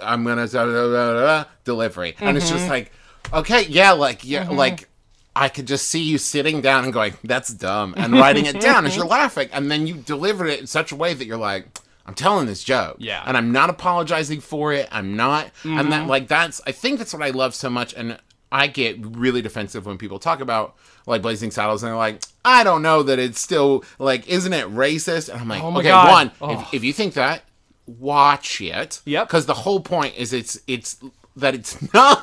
"I'm 0.02 0.24
da, 0.26 0.46
da," 0.46 1.44
delivery," 1.64 2.16
and 2.20 2.38
it's 2.38 2.48
Mm-hmm. 2.48 2.58
just 2.58 2.70
like, 2.70 2.92
okay, 3.34 3.66
yeah, 3.68 3.92
like 3.92 4.24
yeah, 4.26 4.48
like 4.50 4.88
I 5.36 5.48
could 5.50 5.68
just 5.68 5.88
see 5.88 6.02
you 6.02 6.18
sitting 6.18 6.60
down 6.62 6.84
and 6.84 6.92
going, 6.94 7.14
"That's 7.24 7.50
dumb," 7.54 7.94
and 7.98 8.14
writing 8.14 8.46
it 8.46 8.60
down 8.60 8.86
as 8.86 8.96
you're 8.96 9.06
laughing, 9.20 9.50
and 9.54 9.70
then 9.72 9.88
you 9.88 9.96
delivered 9.96 10.48
it 10.48 10.60
in 10.60 10.68
such 10.68 10.92
a 10.92 10.96
way 10.96 11.14
that 11.14 11.26
you're 11.26 11.38
like. 11.38 11.66
I'm 12.06 12.16
telling 12.16 12.48
this 12.48 12.64
joke, 12.64 12.96
Yeah. 12.98 13.22
and 13.28 13.38
I'm 13.38 13.52
not 13.52 13.70
apologizing 13.70 14.42
for 14.42 14.74
it. 14.74 14.88
I'm 14.92 15.16
not, 15.16 15.52
and 15.64 15.74
Mm-hmm. 15.78 15.90
that 15.92 16.08
like 16.08 16.28
that's. 16.28 16.60
I 16.66 16.72
think 16.72 16.98
that's 16.98 17.14
what 17.14 17.22
I 17.22 17.30
love 17.30 17.54
so 17.54 17.70
much, 17.70 17.94
and 17.94 18.18
I 18.52 18.66
get 18.66 18.98
really 19.06 19.44
defensive 19.44 19.86
when 19.86 20.00
people 20.00 20.18
talk 20.18 20.42
about 20.42 20.74
like 21.06 21.22
Blazing 21.22 21.52
Saddles, 21.52 21.84
and 21.84 21.90
they're 21.92 21.96
like, 21.98 22.24
I 22.44 22.64
don't 22.64 22.82
know 22.82 23.04
that 23.04 23.20
it's 23.20 23.40
still 23.40 23.84
like, 24.00 24.28
isn't 24.28 24.52
it 24.54 24.66
racist? 24.74 25.30
And 25.30 25.40
I'm 25.40 25.48
like, 25.48 25.62
Oh 25.62 25.78
okay, 25.78 25.90
God. 25.90 26.12
one, 26.12 26.32
Oh. 26.42 26.60
if, 26.60 26.74
if 26.74 26.84
you 26.84 26.94
think 26.94 27.14
that, 27.14 27.44
watch 27.86 28.62
it. 28.62 29.02
Yep. 29.06 29.28
Because 29.28 29.46
the 29.46 29.54
whole 29.54 29.80
point 29.80 30.16
is 30.18 30.34
it's 30.34 30.60
it's 30.68 30.98
that 31.40 31.56
it's 31.56 31.78
not. 31.94 32.22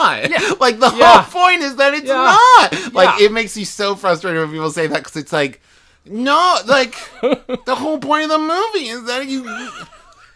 Like 0.61 0.79
the 0.81 0.93
Yeah. 0.97 1.23
whole 1.23 1.43
point 1.43 1.63
is 1.63 1.77
that 1.77 1.95
it's 1.95 2.07
Yeah. 2.07 2.37
not. 2.37 2.93
Like 2.95 3.19
Yeah. 3.21 3.27
it 3.27 3.33
makes 3.33 3.57
you 3.57 3.65
so 3.65 3.95
frustrated 3.95 4.41
when 4.41 4.51
people 4.51 4.71
say 4.71 4.87
that 4.87 4.99
because 4.99 5.17
it's 5.17 5.33
like, 5.33 5.61
no, 6.05 6.59
like 6.67 6.95
the 7.21 7.75
whole 7.75 7.99
point 7.99 8.25
of 8.25 8.31
the 8.31 8.39
movie 8.39 8.89
is 8.89 9.05
that 9.07 9.27
you 9.27 9.43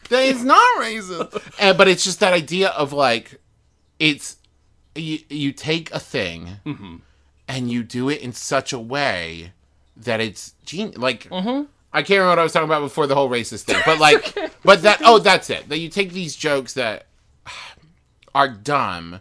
that 0.08 0.22
it's 0.24 0.42
not 0.42 0.78
racist. 0.78 1.40
And, 1.60 1.78
but 1.78 1.86
it's 1.88 2.02
just 2.04 2.20
that 2.20 2.32
idea 2.32 2.70
of 2.70 2.92
like, 2.92 3.40
it's 3.98 4.36
you 4.94 5.18
you 5.28 5.52
take 5.52 5.92
a 5.94 6.00
thing 6.00 6.48
Mm-hmm. 6.66 6.96
and 7.48 7.70
you 7.70 7.82
do 7.84 8.08
it 8.08 8.20
in 8.20 8.32
such 8.32 8.72
a 8.72 8.78
way 8.78 9.52
that 9.96 10.20
it's 10.20 10.54
genius. 10.64 10.96
Like 10.98 11.28
Mm-hmm. 11.30 11.64
I 11.92 12.02
can't 12.02 12.18
remember 12.18 12.30
what 12.30 12.38
I 12.38 12.42
was 12.44 12.52
talking 12.52 12.68
about 12.68 12.82
before 12.82 13.08
the 13.08 13.16
whole 13.16 13.28
racist 13.28 13.62
thing, 13.64 13.80
but 13.84 13.98
like, 13.98 14.34
but 14.64 14.82
that 14.82 15.00
oh, 15.04 15.18
that's 15.18 15.50
it. 15.50 15.68
That 15.68 15.78
you 15.78 15.88
take 15.88 16.12
these 16.12 16.36
jokes 16.36 16.74
that 16.74 17.06
are 18.34 18.48
dumb, 18.48 19.20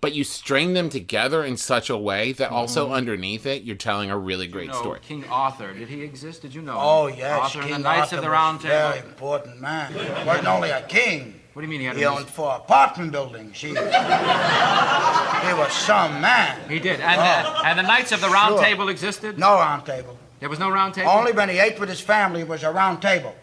but 0.00 0.14
you 0.14 0.24
string 0.24 0.74
them 0.74 0.88
together 0.88 1.44
in 1.44 1.56
such 1.56 1.90
a 1.90 1.96
way 1.96 2.32
that 2.32 2.50
also 2.50 2.92
underneath 2.92 3.46
it 3.46 3.62
you're 3.62 3.76
telling 3.76 4.10
a 4.10 4.16
really 4.18 4.46
great 4.46 4.68
know 4.68 4.78
story. 4.80 5.00
King 5.00 5.24
Arthur, 5.30 5.72
did 5.72 5.88
he 5.88 6.02
exist? 6.02 6.42
Did 6.42 6.54
you 6.54 6.62
know? 6.62 6.76
Oh, 6.78 7.06
him? 7.06 7.18
yes. 7.18 7.40
Arthur 7.40 7.58
and 7.60 7.68
King 7.68 7.76
the 7.78 7.82
Knights 7.82 8.00
Arthur 8.12 8.16
of 8.16 8.22
the 8.22 8.30
Round 8.30 8.60
a 8.60 8.68
Very 8.68 8.98
important 8.98 9.60
man. 9.60 9.94
Wasn't 10.26 10.46
only 10.46 10.70
a 10.70 10.82
king. 10.82 11.40
What 11.52 11.62
do 11.62 11.66
you 11.66 11.70
mean 11.70 11.80
he 11.80 11.86
had 11.86 11.96
He 11.96 12.02
a 12.02 12.10
owned 12.10 12.26
four 12.26 12.54
apartment 12.54 13.12
buildings. 13.12 13.58
He, 13.58 13.68
he 13.68 13.74
was 13.74 15.72
some 15.72 16.20
man. 16.20 16.68
He 16.68 16.78
did. 16.78 17.00
And, 17.00 17.18
uh, 17.18 17.62
and 17.64 17.78
the 17.78 17.82
Knights 17.82 18.12
of 18.12 18.20
the 18.20 18.28
Round 18.28 18.56
Sure. 18.56 18.62
Table 18.62 18.90
existed? 18.90 19.38
No 19.38 19.54
round 19.54 19.86
table. 19.86 20.18
There 20.40 20.50
was 20.50 20.58
no 20.58 20.68
round 20.68 20.92
table? 20.92 21.10
Only 21.10 21.32
when 21.32 21.48
he 21.48 21.58
ate 21.58 21.80
with 21.80 21.88
his 21.88 22.00
family 22.00 22.44
was 22.44 22.62
a 22.62 22.70
round 22.70 23.00
table. 23.00 23.34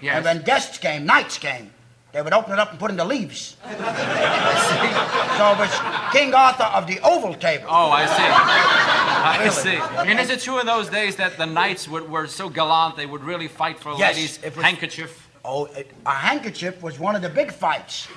Yes. 0.00 0.16
And 0.16 0.24
when 0.24 0.42
guests 0.42 0.78
came, 0.78 1.04
knights 1.04 1.36
came, 1.36 1.70
they 2.12 2.22
would 2.22 2.32
open 2.32 2.52
it 2.54 2.58
up 2.58 2.70
and 2.70 2.78
put 2.78 2.90
in 2.90 2.96
the 2.96 3.04
leaves. 3.04 3.56
so 3.64 3.70
it 3.70 5.58
was 5.58 5.80
King 6.12 6.34
Arthur 6.34 6.64
of 6.64 6.86
the 6.86 6.98
oval 7.00 7.34
table. 7.34 7.66
Oh, 7.68 7.90
I 7.90 8.06
see. 8.06 8.22
I 9.46 9.48
see. 9.48 10.08
And 10.10 10.18
is 10.18 10.30
it 10.30 10.40
true 10.40 10.58
in 10.60 10.66
those 10.66 10.88
days 10.88 11.16
that 11.16 11.36
the 11.38 11.46
knights 11.46 11.86
were, 11.88 12.02
were 12.02 12.26
so 12.26 12.48
gallant 12.48 12.96
they 12.96 13.06
would 13.06 13.22
really 13.22 13.48
fight 13.48 13.78
for 13.78 13.90
a 13.90 13.96
Yes, 13.98 14.16
lady's 14.16 14.56
was- 14.56 14.64
handkerchief? 14.64 15.28
Oh, 15.44 15.66
it- 15.66 15.90
a 16.04 16.10
handkerchief 16.10 16.82
was 16.82 16.98
one 16.98 17.14
of 17.16 17.22
the 17.22 17.28
big 17.28 17.52
fights. 17.52 18.08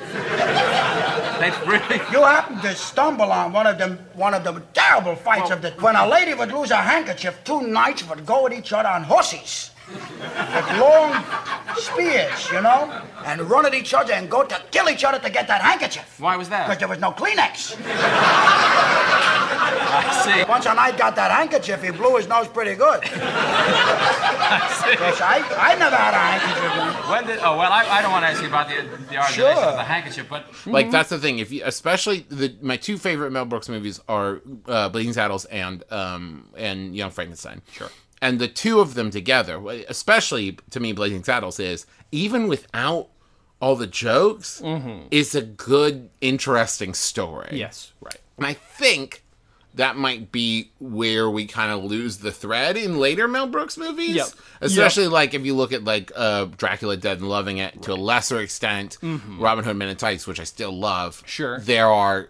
They 1.39 1.51
really. 1.67 1.99
You 2.11 2.21
happened 2.23 2.61
to 2.61 2.73
stumble 2.75 3.31
on 3.31 3.51
one 3.51 3.67
of 3.67 3.77
them, 3.77 3.97
one 4.13 4.33
of 4.33 4.43
the 4.45 4.61
terrible 4.73 5.15
fights 5.15 5.51
of 5.51 5.61
the. 5.61 5.71
When 5.71 5.95
a 5.95 6.07
lady 6.07 6.33
would 6.33 6.51
lose 6.53 6.71
a 6.71 6.77
handkerchief, 6.77 7.43
two 7.43 7.61
knights 7.61 8.07
would 8.07 8.25
go 8.25 8.45
at 8.45 8.53
each 8.53 8.71
other 8.71 8.87
on 8.87 9.03
horses 9.03 9.71
with 9.89 10.79
long 10.79 11.13
spears, 11.75 12.49
you 12.51 12.61
know, 12.61 13.01
and 13.25 13.41
run 13.41 13.65
at 13.65 13.73
each 13.73 13.93
other 13.93 14.13
and 14.13 14.29
go 14.29 14.43
to 14.43 14.61
kill 14.71 14.89
each 14.89 15.03
other 15.03 15.19
to 15.19 15.29
get 15.29 15.47
that 15.47 15.61
handkerchief. 15.61 16.19
Why 16.19 16.35
was 16.37 16.49
that? 16.49 16.67
Because 16.67 16.79
there 16.79 16.87
was 16.87 16.99
no 16.99 17.11
Kleenex. 17.11 17.75
I 19.95 20.21
see. 20.25 20.49
Once 20.49 20.65
a 20.65 20.73
knight 20.73 20.97
got 20.97 21.15
that 21.15 21.31
handkerchief, 21.31 21.83
he 21.83 21.91
blew 21.91 22.15
his 22.17 22.27
nose 22.27 22.47
pretty 22.47 22.75
good. 22.75 23.03
Yes, 24.85 25.21
I, 25.21 25.41
I 25.57 25.75
never 25.75 25.95
had 25.95 26.13
a 26.13 26.17
handkerchief. 26.17 27.09
When 27.09 27.25
did? 27.25 27.39
Oh 27.39 27.57
well, 27.57 27.71
I, 27.71 27.85
I 27.85 28.01
don't 28.03 28.11
want 28.11 28.23
to 28.25 28.29
ask 28.29 28.41
you 28.41 28.47
about 28.47 28.67
the 28.67 28.75
the 29.09 29.17
origination 29.17 29.33
Sure. 29.33 29.49
of 29.49 29.75
the 29.77 29.83
handkerchief, 29.83 30.27
but 30.29 30.45
Like 30.67 30.91
that's 30.91 31.09
the 31.09 31.17
thing. 31.17 31.39
If 31.39 31.51
you, 31.51 31.63
especially 31.65 32.25
the 32.29 32.55
my 32.61 32.77
two 32.77 32.97
favorite 32.97 33.31
Mel 33.31 33.45
Brooks 33.45 33.69
movies 33.69 33.99
are 34.07 34.41
uh, 34.67 34.89
Blazing 34.89 35.13
Saddles 35.13 35.45
and 35.45 35.83
um 35.91 36.49
and 36.55 36.95
Young 36.95 37.09
Frankenstein. 37.09 37.61
Sure. 37.71 37.89
And 38.21 38.39
the 38.39 38.47
two 38.47 38.79
of 38.79 38.93
them 38.93 39.11
together, 39.11 39.61
especially 39.87 40.57
to 40.69 40.79
me, 40.79 40.93
Blazing 40.93 41.23
Saddles 41.23 41.59
is 41.59 41.85
even 42.11 42.47
without 42.47 43.09
all 43.59 43.75
the 43.75 43.87
jokes, 43.87 44.61
is 45.11 45.35
a 45.35 45.41
good, 45.41 46.09
interesting 46.21 46.93
story. 46.93 47.49
Yes, 47.53 47.91
right. 48.01 48.19
And 48.37 48.45
I 48.45 48.53
think 48.53 49.23
that 49.75 49.97
might 49.97 50.31
be 50.31 50.69
where 50.79 51.29
we 51.29 51.47
kind 51.47 51.71
of 51.71 51.83
lose 51.83 52.17
the 52.17 52.31
thread 52.31 52.77
in 52.77 52.97
later 52.97 53.27
Mel 53.27 53.47
Brooks 53.47 53.77
movies. 53.77 54.15
Yep. 54.15 54.27
Especially 54.61 55.07
like 55.07 55.33
if 55.33 55.45
you 55.45 55.55
look 55.55 55.73
at 55.73 55.83
like 55.83 56.11
uh, 56.15 56.45
Dracula 56.45 56.95
Dead 56.95 57.19
and 57.19 57.27
Loving 57.27 57.57
It 57.57 57.81
to 57.83 57.93
a 57.93 57.95
lesser 57.95 58.39
extent, 58.39 58.97
Robin 59.37 59.63
Hood 59.65 59.75
Men 59.75 59.89
in 59.89 59.97
Tights, 59.97 60.27
which 60.27 60.39
I 60.39 60.43
still 60.43 60.71
love. 60.71 61.17
Mm-hmm. 61.17 61.27
Sure. 61.27 61.59
There 61.59 61.87
are 61.87 62.29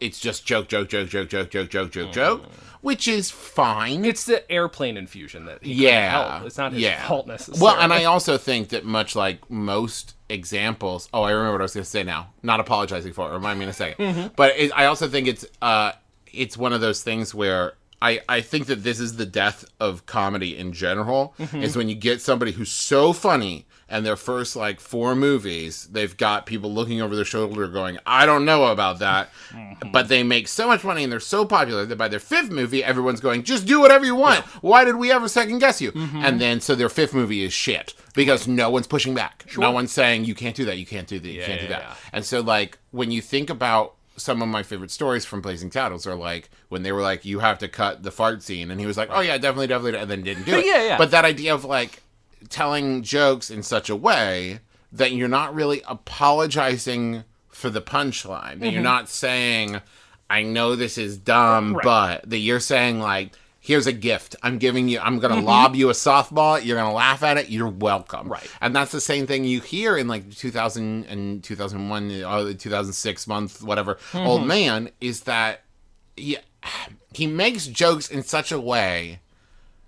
it's 0.00 0.20
just 0.20 0.44
joke, 0.44 0.68
joke, 0.68 0.88
joke, 0.88 1.08
joke, 1.08 1.28
joke, 1.28 1.50
joke, 1.50 1.70
joke, 1.70 1.90
joke, 1.90 2.12
joke, 2.12 2.42
which 2.80 3.08
is 3.08 3.30
fine. 3.30 4.04
It's 4.04 4.24
the 4.24 4.50
airplane 4.50 4.96
infusion 4.96 5.46
that 5.46 5.62
he 5.62 5.74
yeah, 5.74 6.10
help. 6.10 6.46
It's 6.46 6.58
not 6.58 6.72
his 6.72 6.82
yeah. 6.82 7.06
fault 7.06 7.26
necessarily. 7.26 7.62
Well, 7.62 7.80
and 7.80 7.92
I 7.92 8.04
also 8.04 8.36
think 8.36 8.68
that 8.70 8.84
much 8.84 9.16
like 9.16 9.50
most 9.50 10.14
examples. 10.28 11.08
Oh, 11.14 11.22
I 11.22 11.30
remember 11.30 11.52
what 11.52 11.60
I 11.60 11.64
was 11.64 11.74
going 11.74 11.84
to 11.84 11.90
say 11.90 12.02
now. 12.02 12.28
Not 12.42 12.60
apologizing 12.60 13.12
for 13.12 13.30
it. 13.30 13.32
Remind 13.32 13.58
me 13.58 13.64
in 13.64 13.70
a 13.70 13.72
2nd 13.72 13.96
Mm-hmm. 13.96 14.26
But 14.36 14.56
it, 14.56 14.72
I 14.74 14.86
also 14.86 15.08
think 15.08 15.28
it's 15.28 15.46
uh, 15.62 15.92
it's 16.32 16.56
one 16.56 16.72
of 16.72 16.80
those 16.80 17.02
things 17.02 17.34
where 17.34 17.74
I 18.02 18.20
I 18.28 18.40
think 18.40 18.66
that 18.66 18.82
this 18.82 19.00
is 19.00 19.16
the 19.16 19.26
death 19.26 19.64
of 19.80 20.06
comedy 20.06 20.56
in 20.56 20.72
general. 20.72 21.34
Mm-hmm. 21.38 21.62
Is 21.62 21.76
when 21.76 21.88
you 21.88 21.94
get 21.94 22.20
somebody 22.20 22.52
who's 22.52 22.72
so 22.72 23.12
funny. 23.12 23.66
And 23.88 24.04
their 24.04 24.16
first 24.16 24.56
like 24.56 24.80
four 24.80 25.14
movies, 25.14 25.86
they've 25.90 26.16
got 26.16 26.46
people 26.46 26.72
looking 26.72 27.02
over 27.02 27.14
their 27.14 27.24
shoulder 27.24 27.68
going, 27.68 27.98
I 28.06 28.26
don't 28.26 28.44
know 28.44 28.66
about 28.66 28.98
that. 29.00 29.30
Mm-hmm. 29.50 29.90
But 29.92 30.08
they 30.08 30.22
make 30.22 30.48
so 30.48 30.66
much 30.66 30.84
money 30.84 31.02
and 31.02 31.12
they're 31.12 31.20
so 31.20 31.44
popular 31.44 31.84
that 31.86 31.96
by 31.96 32.08
their 32.08 32.18
fifth 32.20 32.50
movie, 32.50 32.82
everyone's 32.82 33.20
going, 33.20 33.42
just 33.42 33.66
do 33.66 33.80
whatever 33.80 34.04
you 34.04 34.14
want. 34.14 34.44
Why 34.62 34.84
did 34.84 34.96
we 34.96 35.12
ever 35.12 35.28
second 35.28 35.58
guess 35.58 35.80
you? 35.80 35.92
Mm-hmm. 35.92 36.24
And 36.24 36.40
then 36.40 36.60
so 36.60 36.74
their 36.74 36.88
fifth 36.88 37.14
movie 37.14 37.44
is 37.44 37.52
shit 37.52 37.94
because 38.14 38.48
no 38.48 38.70
one's 38.70 38.86
pushing 38.86 39.14
back. 39.14 39.44
No 39.58 39.70
one's 39.70 39.92
saying, 39.92 40.24
you 40.24 40.34
can't 40.34 40.56
do 40.56 40.64
that, 40.64 40.78
you 40.78 40.86
can't 40.86 41.06
do 41.06 41.18
that, 41.18 41.28
you 41.28 41.42
can't 41.42 41.60
do 41.60 41.68
that. 41.68 41.82
yeah. 41.82 41.94
And 42.12 42.24
so, 42.24 42.40
like, 42.40 42.78
when 42.90 43.10
you 43.10 43.20
think 43.20 43.50
about 43.50 43.94
some 44.16 44.40
of 44.42 44.48
my 44.48 44.62
favorite 44.62 44.90
stories 44.90 45.24
from 45.24 45.40
Blazing 45.40 45.70
Saddles 45.70 46.06
are 46.06 46.14
like 46.14 46.48
when 46.68 46.84
they 46.84 46.92
were 46.92 47.02
like, 47.02 47.24
you 47.24 47.40
have 47.40 47.58
to 47.58 47.68
cut 47.68 48.02
the 48.02 48.12
fart 48.12 48.42
scene. 48.42 48.70
And 48.70 48.80
he 48.80 48.86
was 48.86 48.96
like, 48.96 49.08
oh, 49.12 49.20
yeah, 49.20 49.36
definitely, 49.38 49.66
definitely. 49.66 49.98
And 49.98 50.10
then 50.10 50.22
didn't 50.22 50.44
do 50.44 50.54
it. 50.58 50.66
Yeah, 50.66 50.82
yeah. 50.82 50.98
But 50.98 51.10
that 51.10 51.24
idea 51.24 51.52
of 51.52 51.64
like 51.64 52.00
telling 52.48 53.02
jokes 53.02 53.50
in 53.50 53.62
such 53.62 53.90
a 53.90 53.96
way 53.96 54.60
that 54.92 55.12
you're 55.12 55.28
not 55.28 55.54
really 55.54 55.82
apologizing 55.86 57.24
for 57.48 57.70
the 57.70 57.82
punchline. 57.82 58.60
That 58.60 58.66
you're 58.66 58.74
mm-hmm. 58.74 58.82
not 58.82 59.08
saying, 59.08 59.80
I 60.30 60.42
know 60.42 60.76
this 60.76 60.98
is 60.98 61.18
dumb, 61.18 61.74
Right. 61.74 61.84
but 61.84 62.30
that 62.30 62.38
you're 62.38 62.60
saying 62.60 63.00
like, 63.00 63.32
here's 63.60 63.86
a 63.86 63.92
gift. 63.92 64.36
I'm 64.42 64.58
giving 64.58 64.88
you, 64.88 65.00
I'm 65.00 65.18
going 65.18 65.32
to 65.32 65.38
mm-hmm. 65.38 65.46
lob 65.46 65.74
you 65.74 65.88
a 65.88 65.94
softball. 65.94 66.62
You're 66.62 66.76
going 66.76 66.88
to 66.88 66.94
laugh 66.94 67.22
at 67.22 67.38
it. 67.38 67.48
You're 67.48 67.68
welcome. 67.68 68.28
Right. 68.28 68.46
And 68.60 68.76
that's 68.76 68.92
the 68.92 69.00
same 69.00 69.26
thing 69.26 69.44
you 69.44 69.60
hear 69.60 69.96
in 69.96 70.06
like 70.06 70.30
2000 70.34 71.06
and 71.06 71.42
2001 71.42 72.04
or 72.24 72.44
the 72.44 72.50
uh, 72.50 72.54
2006 72.58 73.26
month, 73.26 73.62
whatever, 73.62 73.98
old 74.14 74.40
mm-hmm. 74.40 74.48
man 74.48 74.90
is 75.00 75.22
that 75.22 75.62
he, 76.16 76.36
he 77.14 77.26
makes 77.26 77.66
jokes 77.66 78.10
in 78.10 78.22
such 78.22 78.52
a 78.52 78.60
way 78.60 79.20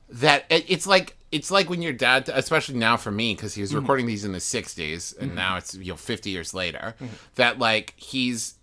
that 0.08 0.44
it's 0.50 0.86
like 0.86 1.16
it's 1.32 1.50
like 1.50 1.68
when 1.68 1.82
your 1.82 1.92
dad 1.92 2.28
especially 2.32 2.76
now 2.76 2.96
for 2.96 3.10
me 3.10 3.34
because 3.34 3.54
he 3.54 3.60
was 3.60 3.74
recording 3.74 4.06
these 4.06 4.24
in 4.24 4.32
the 4.32 4.38
60s 4.38 5.18
and 5.18 5.34
now 5.34 5.56
it's 5.56 5.74
you 5.74 5.92
know 5.92 5.96
50 5.96 6.30
years 6.30 6.54
later 6.54 6.94
that 7.34 7.58
like 7.58 7.92
he's 7.96 8.54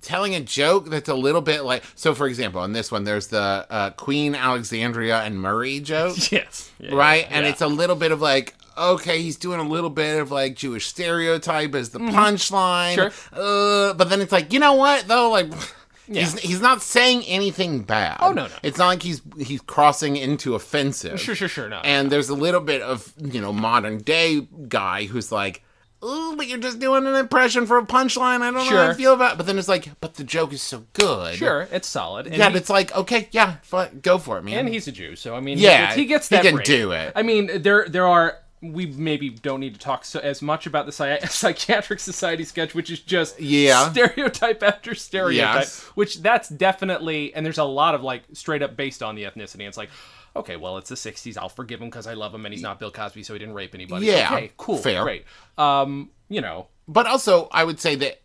telling 0.00 0.34
a 0.34 0.40
joke 0.40 0.88
that's 0.88 1.08
a 1.08 1.14
little 1.14 1.40
bit 1.42 1.62
like 1.62 1.82
so 1.94 2.14
for 2.14 2.26
example 2.26 2.62
in 2.64 2.72
this 2.72 2.90
one 2.92 3.04
there's 3.04 3.26
the 3.26 3.66
uh, 3.68 3.90
queen 3.90 4.34
alexandria 4.34 5.18
and 5.22 5.40
murray 5.40 5.80
joke. 5.80 6.16
Yes, 6.32 6.70
Yeah, 6.78 6.94
right? 6.94 7.22
Yeah, 7.28 7.36
and 7.36 7.44
yeah. 7.44 7.50
it's 7.52 7.60
a 7.60 7.66
little 7.68 7.96
bit 7.96 8.12
of 8.12 8.20
like 8.20 8.54
okay 8.78 9.20
he's 9.20 9.36
doing 9.36 9.60
a 9.60 9.68
little 9.68 9.90
bit 9.90 10.20
of 10.20 10.30
like 10.30 10.54
jewish 10.56 10.86
stereotype 10.86 11.74
as 11.74 11.90
the 11.90 11.98
Mm-hmm. 11.98 12.16
punchline 12.16 12.94
Sure. 12.94 13.10
uh, 13.32 13.92
but 13.94 14.08
then 14.08 14.20
it's 14.22 14.32
like 14.32 14.52
you 14.52 14.60
know 14.60 14.74
what 14.74 15.06
though? 15.08 15.30
Like 15.30 15.48
Yeah. 16.12 16.22
He's, 16.22 16.38
he's 16.40 16.60
not 16.60 16.82
saying 16.82 17.22
anything 17.26 17.82
bad. 17.82 18.16
Oh, 18.20 18.32
no, 18.32 18.46
no. 18.48 18.52
It's 18.64 18.78
not 18.78 18.88
like 18.88 19.02
he's 19.02 19.22
he's 19.38 19.60
crossing 19.60 20.16
into 20.16 20.56
offensive. 20.56 21.20
Sure, 21.20 21.34
sure, 21.36 21.46
sure, 21.48 21.68
no. 21.68 21.80
And 21.84 22.10
there's 22.10 22.28
a 22.28 22.34
little 22.34 22.60
bit 22.60 22.82
of 22.82 23.12
you 23.18 23.40
know 23.40 23.52
modern 23.52 23.98
day 23.98 24.46
guy 24.68 25.04
who's 25.04 25.30
like, 25.30 25.62
oh, 26.02 26.34
but 26.36 26.48
you're 26.48 26.58
just 26.58 26.80
doing 26.80 27.06
an 27.06 27.14
impression 27.14 27.64
for 27.66 27.78
a 27.78 27.86
punchline. 27.86 28.40
I 28.40 28.50
don't 28.50 28.54
know 28.54 28.64
how 28.64 28.88
I 28.90 28.94
feel 28.94 29.14
about. 29.14 29.36
But 29.36 29.46
then 29.46 29.56
it's 29.58 29.68
like, 29.68 29.88
but 30.00 30.14
the 30.14 30.24
joke 30.24 30.52
is 30.52 30.62
so 30.62 30.84
good. 30.94 31.36
sure, 31.36 31.68
it's 31.70 31.86
solid. 31.86 32.26
And 32.26 32.36
Yeah, 32.36 32.50
he- 32.50 32.56
it's 32.56 32.70
like 32.70 32.92
okay, 32.96 33.28
yeah, 33.30 33.56
fu- 33.62 33.86
go 34.02 34.18
for 34.18 34.36
it, 34.38 34.42
man. 34.42 34.58
and 34.58 34.68
he's 34.68 34.88
a 34.88 34.92
Jew, 34.92 35.14
so 35.14 35.36
I 35.36 35.40
mean, 35.40 35.58
Yeah, 35.58 35.94
he, 35.94 36.06
gets 36.06 36.28
he 36.28 36.38
can 36.40 36.54
break. 36.56 36.66
do 36.66 36.90
it. 36.92 37.12
I 37.14 37.22
mean, 37.22 37.62
there 37.62 37.86
there 37.88 38.06
are. 38.06 38.36
We 38.62 38.86
maybe 38.86 39.30
don't 39.30 39.60
need 39.60 39.72
to 39.74 39.80
talk 39.80 40.04
so, 40.04 40.20
as 40.20 40.42
much 40.42 40.66
about 40.66 40.84
the 40.86 40.92
Psy- 40.92 41.18
psychiatric 41.24 41.98
society 42.00 42.44
sketch, 42.44 42.74
which 42.74 42.90
is 42.90 43.00
just 43.00 43.40
Yeah. 43.40 43.90
stereotype 43.90 44.62
after 44.62 44.94
stereotype. 44.94 45.54
Yes. 45.62 45.82
Which 45.94 46.20
that's 46.22 46.48
definitely, 46.50 47.32
and 47.34 47.44
there's 47.46 47.58
a 47.58 47.64
lot 47.64 47.94
of 47.94 48.02
like 48.02 48.24
straight 48.34 48.62
up 48.62 48.76
based 48.76 49.02
on 49.02 49.14
the 49.14 49.24
ethnicity. 49.24 49.66
It's 49.66 49.78
like, 49.78 49.88
okay, 50.36 50.56
well, 50.56 50.76
it's 50.76 50.90
the 50.90 50.94
'60s. 50.94 51.38
I'll 51.38 51.48
forgive 51.48 51.80
him 51.80 51.88
because 51.88 52.06
I 52.06 52.12
love 52.14 52.34
him, 52.34 52.44
and 52.44 52.52
he's 52.52 52.62
not 52.62 52.78
Bill 52.78 52.90
Cosby, 52.90 53.22
so 53.22 53.32
he 53.32 53.38
didn't 53.38 53.54
rape 53.54 53.74
anybody. 53.74 54.06
Yeah, 54.06 54.28
okay, 54.32 54.52
cool, 54.58 54.76
fair. 54.76 55.02
great. 55.04 55.24
Um, 55.56 56.10
you 56.28 56.40
know, 56.42 56.68
But 56.86 57.06
also, 57.06 57.48
I 57.52 57.64
would 57.64 57.80
say 57.80 57.94
that 57.96 58.20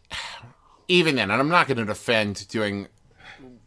even 0.89 1.15
then, 1.15 1.31
and 1.31 1.39
I'm 1.39 1.49
not 1.49 1.67
going 1.67 1.77
to 1.77 1.85
defend 1.85 2.47
doing 2.49 2.87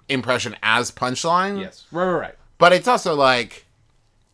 impression 0.08 0.54
as 0.62 0.90
punchline. 0.90 1.60
yes, 1.60 1.87
right, 1.90 2.04
right, 2.04 2.20
right. 2.20 2.34
But 2.58 2.72
it's 2.72 2.88
also 2.88 3.14
like 3.14 3.66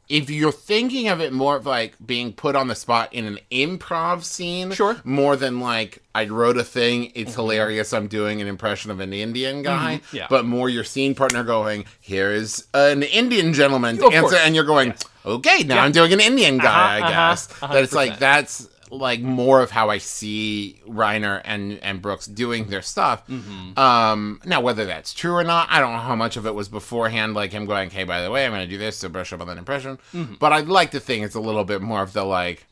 if 0.08 0.28
you're 0.30 0.52
thinking 0.52 1.08
of 1.08 1.20
it 1.20 1.32
more 1.32 1.56
of 1.56 1.66
like 1.66 1.94
being 2.04 2.32
put 2.32 2.54
on 2.56 2.68
the 2.68 2.74
spot 2.74 3.12
in 3.12 3.24
an 3.24 3.38
improv 3.50 4.22
scene, 4.24 4.70
Sure. 4.72 4.94
Mm-hmm. 4.94 5.14
more 5.14 5.36
than 5.36 5.60
like 5.60 6.02
I 6.14 6.26
wrote 6.26 6.56
a 6.58 6.64
thing, 6.64 7.10
it's 7.14 7.34
hilarious, 7.34 7.92
I'm 7.92 8.06
doing 8.06 8.40
an 8.40 8.46
impression 8.46 8.90
of 8.90 9.00
an 9.00 9.12
Indian 9.12 9.62
guy, 9.62 10.00
yeah. 10.12 10.26
but 10.30 10.44
more 10.44 10.68
your 10.68 10.84
scene 10.84 11.14
partner 11.14 11.42
going, 11.42 11.86
here 12.00 12.30
is 12.30 12.66
an 12.74 13.02
Indian 13.02 13.52
gentleman 13.52 13.96
to 13.98 14.04
answer, 14.06 14.20
course. 14.20 14.34
and 14.34 14.54
you're 14.54 14.64
going, 14.64 14.94
okay, 15.26 15.62
now 15.64 15.82
I'm 15.82 15.92
doing 15.92 16.12
an 16.12 16.20
Indian 16.20 16.58
guy, 16.58 17.00
Uh-huh, 17.00 17.06
I 17.06 17.08
uh-huh, 17.08 17.10
guess. 17.10 17.46
That 17.60 17.82
it's 17.82 17.92
like 17.94 18.18
that's 18.18 18.68
like 18.90 19.20
more 19.20 19.60
of 19.60 19.70
how 19.70 19.90
I 19.90 19.98
see 19.98 20.80
Reiner 20.88 21.40
and 21.44 21.78
and 21.82 22.00
Brooks 22.02 22.26
doing 22.26 22.66
their 22.68 22.82
stuff. 22.82 23.26
Mm-hmm. 23.28 23.78
Um, 23.78 24.40
now 24.44 24.60
whether 24.60 24.84
that's 24.84 25.12
true 25.14 25.34
or 25.34 25.44
not, 25.44 25.68
I 25.70 25.80
don't 25.80 25.92
know 25.92 25.98
how 26.00 26.16
much 26.16 26.36
of 26.36 26.46
it 26.46 26.54
was 26.54 26.68
beforehand, 26.68 27.34
like 27.34 27.52
him 27.52 27.66
going, 27.66 27.90
"Hey, 27.90 28.04
by 28.04 28.20
the 28.22 28.30
way, 28.30 28.44
I'm 28.44 28.52
going 28.52 28.62
to 28.62 28.68
do 28.68 28.78
this 28.78 29.00
to 29.00 29.08
brush 29.08 29.32
up 29.32 29.40
on 29.40 29.46
that 29.48 29.58
impression." 29.58 29.98
Mm-hmm. 30.14 30.34
But 30.40 30.52
I'd 30.52 30.68
like 30.68 30.90
to 30.92 31.00
think 31.00 31.24
it's 31.24 31.34
a 31.34 31.40
little 31.40 31.64
bit 31.64 31.80
more 31.82 32.02
of 32.02 32.12
the 32.12 32.24
like 32.24 32.66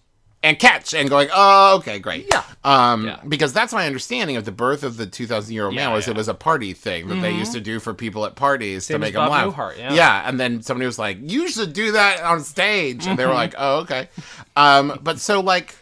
and 0.45 0.59
catch 0.59 0.93
and 0.93 1.09
going, 1.09 1.29
"Oh, 1.33 1.77
okay, 1.79 1.99
great." 2.01 2.27
Yeah. 2.31 2.43
Um, 2.65 3.07
Yeah. 3.07 3.19
because 3.29 3.53
that's 3.53 3.73
my 3.73 3.87
understanding 3.87 4.37
of 4.37 4.45
the 4.45 4.53
birth 4.53 4.83
of 4.85 4.97
the 4.97 5.07
2,000 5.07 5.53
year 5.55 5.67
old 5.67 5.75
man 5.75 5.93
was 5.93 6.07
yeah. 6.07 6.13
it 6.13 6.17
was 6.17 6.29
a 6.29 6.35
party 6.35 6.73
thing 6.73 7.09
that 7.09 7.17
they 7.17 7.33
used 7.33 7.53
to 7.53 7.61
do 7.61 7.79
for 7.81 7.93
people 7.95 8.25
at 8.25 8.35
parties 8.37 8.87
Same 8.87 8.97
to 8.97 8.99
make 9.01 9.15
them 9.15 9.29
laugh. 9.29 9.53
Newhart, 9.55 9.79
yeah. 9.79 9.93
yeah, 9.95 10.29
and 10.29 10.39
then 10.39 10.63
somebody 10.63 10.87
was 10.87 10.99
like, 10.99 11.19
"You 11.21 11.49
should 11.49 11.73
do 11.73 11.93
that 11.93 12.23
on 12.23 12.43
stage," 12.43 13.07
and 13.07 13.17
they 13.19 13.23
Mm-hmm. 13.23 13.31
were 13.31 13.35
like, 13.37 13.55
"Oh, 13.59 13.77
okay." 13.81 14.09
Um, 14.57 14.99
but 15.03 15.19
so 15.21 15.41
like, 15.41 15.75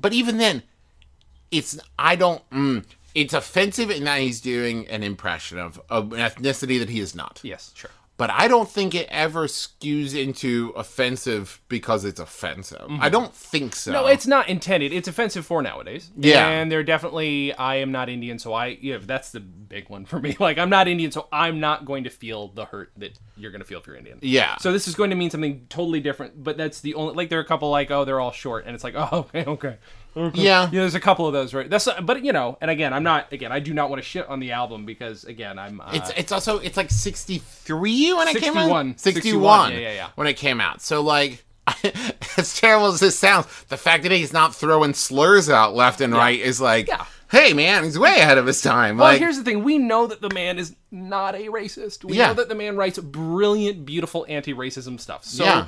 but 0.00 0.12
even 0.12 0.38
then, 0.38 0.62
it's 1.50 1.78
I 1.98 2.16
don't. 2.16 2.48
Mm, 2.50 2.84
it's 3.14 3.34
offensive 3.34 3.90
in 3.90 4.04
that 4.04 4.20
he's 4.20 4.40
doing 4.40 4.86
an 4.88 5.02
impression 5.02 5.58
of, 5.58 5.80
of 5.90 6.12
an 6.12 6.20
ethnicity 6.20 6.78
that 6.78 6.88
he 6.88 7.00
is 7.00 7.14
not. 7.14 7.40
Yes, 7.42 7.72
sure. 7.74 7.90
But 8.20 8.28
I 8.28 8.48
don't 8.48 8.68
think 8.68 8.94
it 8.94 9.08
ever 9.10 9.46
skews 9.46 10.14
into 10.14 10.74
offensive 10.76 11.58
because 11.68 12.04
it's 12.04 12.20
offensive. 12.20 12.84
I 13.00 13.08
don't 13.08 13.34
think 13.34 13.74
so. 13.74 13.92
Mm-hmm. 13.92 14.04
No, 14.04 14.08
it's 14.08 14.26
not 14.26 14.50
intended. 14.50 14.92
It's 14.92 15.08
offensive 15.08 15.46
for 15.46 15.62
nowadays. 15.62 16.10
Yeah. 16.18 16.46
and 16.46 16.70
they're 16.70 16.82
definitely. 16.82 17.54
I 17.54 17.76
am 17.76 17.92
not 17.92 18.10
Indian, 18.10 18.38
so 18.38 18.52
I. 18.52 18.76
Yeah, 18.78 18.98
that's 19.00 19.32
the 19.32 19.40
big 19.40 19.88
one 19.88 20.04
for 20.04 20.18
me. 20.18 20.36
Like, 20.38 20.58
I'm 20.58 20.68
not 20.68 20.86
Indian, 20.86 21.10
so 21.10 21.28
I'm 21.32 21.60
not 21.60 21.86
going 21.86 22.04
to 22.04 22.10
feel 22.10 22.48
the 22.48 22.66
hurt 22.66 22.92
that 22.98 23.18
you're 23.38 23.50
going 23.50 23.62
to 23.62 23.66
feel 23.66 23.78
if 23.78 23.86
you're 23.86 23.96
Indian. 23.96 24.18
Yeah. 24.20 24.58
So 24.58 24.70
this 24.70 24.86
is 24.86 24.94
going 24.94 25.10
to 25.10 25.16
mean 25.16 25.30
something 25.30 25.64
totally 25.70 26.00
different. 26.00 26.44
But 26.44 26.58
that's 26.58 26.82
the 26.82 26.92
only. 26.96 27.14
Like, 27.14 27.30
there 27.30 27.38
are 27.38 27.42
a 27.42 27.46
couple 27.46 27.70
like, 27.70 27.90
oh, 27.90 28.04
they're 28.04 28.20
all 28.20 28.32
short, 28.32 28.66
and 28.66 28.74
it's 28.74 28.84
like, 28.84 28.94
oh, 28.98 29.08
okay, 29.34 29.46
okay. 29.46 29.76
Yeah. 30.14 30.30
Yeah, 30.34 30.66
there's 30.70 30.94
a 30.94 31.00
couple 31.00 31.26
of 31.26 31.32
those, 31.32 31.54
right? 31.54 31.68
That's, 31.70 31.88
but 32.02 32.24
you 32.24 32.32
know, 32.32 32.58
and 32.60 32.70
again, 32.70 32.92
I'm 32.92 33.02
not. 33.02 33.32
Again, 33.32 33.52
I 33.52 33.60
do 33.60 33.72
not 33.74 33.90
want 33.90 34.02
to 34.02 34.08
shit 34.08 34.28
on 34.28 34.40
the 34.40 34.52
album 34.52 34.84
because, 34.86 35.24
again, 35.24 35.58
I'm. 35.58 35.80
Uh, 35.80 35.90
It's 35.92 36.10
it's 36.16 36.32
also 36.32 36.58
it's 36.58 36.76
like 36.76 36.90
63 36.90 38.12
when 38.14 38.28
it 38.28 38.36
came 38.38 38.56
out. 38.56 38.98
61. 38.98 38.98
61, 38.98 39.72
yeah, 39.72 39.78
yeah, 39.78 39.92
yeah. 39.92 40.08
When 40.16 40.26
it 40.26 40.34
came 40.34 40.60
out. 40.60 40.80
So 40.82 41.00
like 41.02 41.44
as 42.36 42.58
terrible 42.58 42.86
as 42.88 43.00
this 43.00 43.18
sounds, 43.18 43.46
the 43.68 43.76
fact 43.76 44.02
that 44.04 44.12
he's 44.12 44.32
not 44.32 44.54
throwing 44.54 44.94
slurs 44.94 45.48
out 45.48 45.74
left 45.74 46.00
and 46.00 46.12
right 46.12 46.38
is 46.40 46.60
like 46.60 46.88
Yeah. 46.88 47.04
Hey 47.30 47.52
man, 47.52 47.84
he's 47.84 47.96
way 47.98 48.16
ahead 48.18 48.38
of 48.38 48.46
his 48.46 48.60
time. 48.60 48.96
Well, 48.96 49.06
like 49.08 49.20
here's 49.20 49.36
the 49.36 49.44
thing: 49.44 49.62
we 49.62 49.78
know 49.78 50.08
that 50.08 50.20
the 50.20 50.30
man 50.34 50.58
is 50.58 50.74
not 50.90 51.36
a 51.36 51.46
racist. 51.48 52.04
We 52.04 52.16
Yeah. 52.16 52.28
know 52.28 52.34
that 52.34 52.48
the 52.48 52.56
man 52.56 52.76
writes 52.76 52.98
brilliant, 52.98 53.86
beautiful 53.86 54.26
anti-racism 54.28 54.98
stuff. 54.98 55.24
So 55.24 55.44
Yeah. 55.44 55.66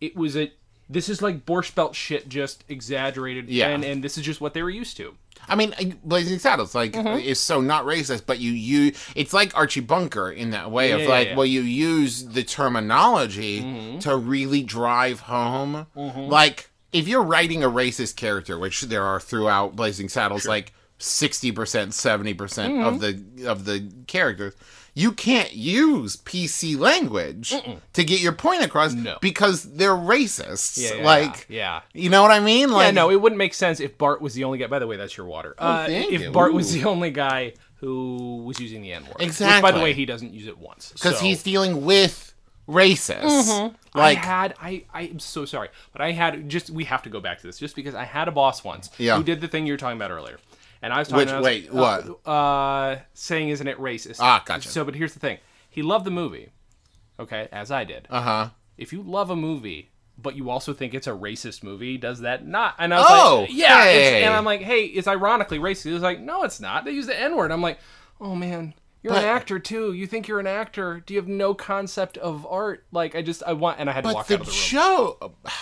it 0.00 0.16
was 0.16 0.36
a. 0.36 0.50
This 0.88 1.08
is 1.08 1.20
like 1.20 1.44
Borscht 1.44 1.74
Belt 1.74 1.94
shit, 1.96 2.28
just 2.28 2.64
exaggerated. 2.68 3.48
Yeah. 3.48 3.68
and 3.68 3.84
and 3.84 4.04
this 4.04 4.16
is 4.16 4.24
just 4.24 4.40
what 4.40 4.54
they 4.54 4.62
were 4.62 4.70
used 4.70 4.96
to. 4.98 5.14
I 5.48 5.54
mean, 5.54 5.74
uh, 5.78 5.84
Blazing 6.04 6.38
Saddles 6.38 6.74
like 6.74 6.92
Mm-hmm. 6.92 7.18
is 7.20 7.38
so 7.40 7.60
not 7.60 7.84
racist, 7.84 8.24
but 8.26 8.38
you 8.38 8.52
you 8.52 8.92
it's 9.14 9.32
like 9.32 9.56
Archie 9.56 9.80
Bunker 9.80 10.30
in 10.30 10.50
that 10.50 10.70
way 10.70 10.92
of 10.92 11.00
Yeah, 11.02 11.08
like 11.08 11.24
yeah, 11.26 11.30
yeah. 11.32 11.36
well 11.36 11.46
you 11.46 11.60
use 11.62 12.24
the 12.26 12.42
terminology 12.42 13.60
Mm-hmm. 13.62 13.98
to 14.00 14.16
really 14.16 14.62
drive 14.62 15.20
home 15.20 15.86
like 15.94 16.70
if 16.92 17.06
you're 17.08 17.22
writing 17.22 17.62
a 17.62 17.68
racist 17.68 18.16
character, 18.16 18.58
which 18.58 18.82
there 18.82 19.02
are 19.02 19.20
throughout 19.20 19.76
Blazing 19.76 20.08
Saddles, 20.08 20.46
like 20.46 20.72
sixty 20.98 21.52
percent, 21.52 21.94
seventy 21.94 22.32
percent 22.32 22.74
Mm-hmm. 22.74 22.86
of 22.86 23.00
the 23.00 23.46
of 23.50 23.64
the 23.64 23.92
characters. 24.06 24.54
You 24.98 25.12
can't 25.12 25.52
use 25.52 26.16
PC 26.16 26.78
language 26.78 27.52
to 27.92 28.02
get 28.02 28.20
your 28.22 28.32
point 28.32 28.62
across 28.62 28.94
No. 28.94 29.18
because 29.20 29.62
they're 29.74 29.90
racists. 29.94 30.82
Yeah, 30.82 30.96
yeah, 30.96 31.04
like, 31.04 31.46
yeah. 31.50 31.80
you 31.92 32.08
know 32.08 32.22
what 32.22 32.30
I 32.30 32.40
mean? 32.40 32.70
Like, 32.70 32.86
yeah, 32.86 32.90
no, 32.92 33.10
it 33.10 33.20
wouldn't 33.20 33.36
make 33.38 33.52
sense 33.52 33.78
if 33.78 33.98
Bart 33.98 34.22
was 34.22 34.32
the 34.32 34.44
only 34.44 34.56
guy. 34.56 34.68
By 34.68 34.78
the 34.78 34.86
way, 34.86 34.96
that's 34.96 35.14
your 35.14 35.26
water. 35.26 35.54
uh, 35.58 35.82
Oh, 35.82 35.86
thank 35.86 36.12
if 36.12 36.22
you. 36.22 36.30
Bart 36.30 36.54
was 36.54 36.72
the 36.72 36.84
only 36.84 37.10
guy 37.10 37.52
who 37.80 38.42
was 38.46 38.58
using 38.58 38.80
the 38.80 38.94
N 38.94 39.04
word, 39.04 39.16
Which, 39.18 39.38
by 39.38 39.70
the 39.70 39.80
way, 39.80 39.92
he 39.92 40.06
doesn't 40.06 40.32
use 40.32 40.46
it 40.46 40.56
once 40.56 40.92
because 40.94 41.18
so- 41.18 41.24
he's 41.26 41.42
dealing 41.42 41.84
with 41.84 42.32
racists. 42.66 43.74
I 43.94 43.98
Like, 43.98 44.18
had 44.18 44.54
I 44.60 44.84
I'm 44.92 45.18
so 45.18 45.44
sorry, 45.44 45.68
but 45.92 46.00
I 46.02 46.12
had 46.12 46.48
just 46.48 46.68
we 46.70 46.84
have 46.84 47.02
to 47.02 47.10
go 47.10 47.20
back 47.20 47.38
to 47.40 47.46
this 47.46 47.58
just 47.58 47.76
because 47.76 47.94
I 47.94 48.04
had 48.04 48.28
a 48.28 48.32
boss 48.32 48.64
once 48.64 48.90
Yeah. 48.98 49.16
who 49.16 49.22
did 49.22 49.40
the 49.40 49.48
thing 49.48 49.66
you 49.66 49.72
were 49.72 49.76
talking 49.78 49.96
about 49.96 50.10
earlier, 50.10 50.38
and 50.82 50.92
I 50.92 50.98
was 50.98 51.08
talking. 51.08 51.26
Which- 51.26 51.34
was 51.34 51.44
wait, 51.44 51.72
like, 51.72 52.04
what? 52.06 52.20
Uh, 52.26 52.30
uh, 52.30 52.98
saying 53.14 53.48
isn't 53.50 53.66
it 53.66 53.78
racist? 53.78 54.18
Ah, 54.20 54.42
gotcha. 54.44 54.68
So, 54.68 54.84
but 54.84 54.94
here's 54.94 55.14
the 55.14 55.20
thing: 55.20 55.38
he 55.70 55.82
loved 55.82 56.04
the 56.04 56.10
movie, 56.10 56.50
okay, 57.20 57.48
as 57.52 57.70
I 57.70 57.84
did. 57.84 58.06
uh 58.10 58.20
huh. 58.22 58.48
If 58.76 58.92
you 58.92 59.02
love 59.02 59.30
a 59.30 59.36
movie. 59.36 59.90
But 60.18 60.34
you 60.34 60.48
also 60.48 60.72
think 60.72 60.94
it's 60.94 61.06
a 61.06 61.10
racist 61.10 61.62
movie? 61.62 61.98
Does 61.98 62.20
that 62.20 62.46
not? 62.46 62.74
And 62.78 62.94
I 62.94 63.00
was 63.00 63.06
Oh, 63.10 63.40
like, 63.42 63.50
yeah. 63.52 63.82
hey. 63.82 64.24
And 64.24 64.32
I'm 64.32 64.46
like, 64.46 64.62
hey, 64.62 64.84
it's 64.86 65.06
ironically 65.06 65.58
racist. 65.58 65.82
He 65.84 65.92
was 65.92 66.00
like, 66.00 66.20
no, 66.20 66.42
it's 66.42 66.58
not. 66.58 66.86
They 66.86 66.92
use 66.92 67.06
the 67.06 67.20
N 67.20 67.36
word. 67.36 67.52
I'm 67.52 67.60
like, 67.60 67.78
oh 68.18 68.34
man, 68.34 68.72
you're 69.02 69.12
But- 69.12 69.24
an 69.24 69.28
actor 69.28 69.58
too. 69.58 69.92
You 69.92 70.06
think 70.06 70.26
you're 70.26 70.40
an 70.40 70.46
actor? 70.46 71.02
Do 71.04 71.12
you 71.12 71.20
have 71.20 71.28
no 71.28 71.52
concept 71.52 72.16
of 72.16 72.46
art? 72.46 72.86
Like, 72.92 73.14
I 73.14 73.20
just, 73.20 73.42
I 73.42 73.52
want, 73.52 73.78
and 73.78 73.90
I 73.90 73.92
had 73.92 74.04
to 74.04 74.14
walk 74.14 74.30
out 74.30 74.40
of 74.40 74.46
the 74.46 74.52
room. 74.78 75.16
But 75.20 75.32
the 75.34 75.50
joke, 75.50 75.60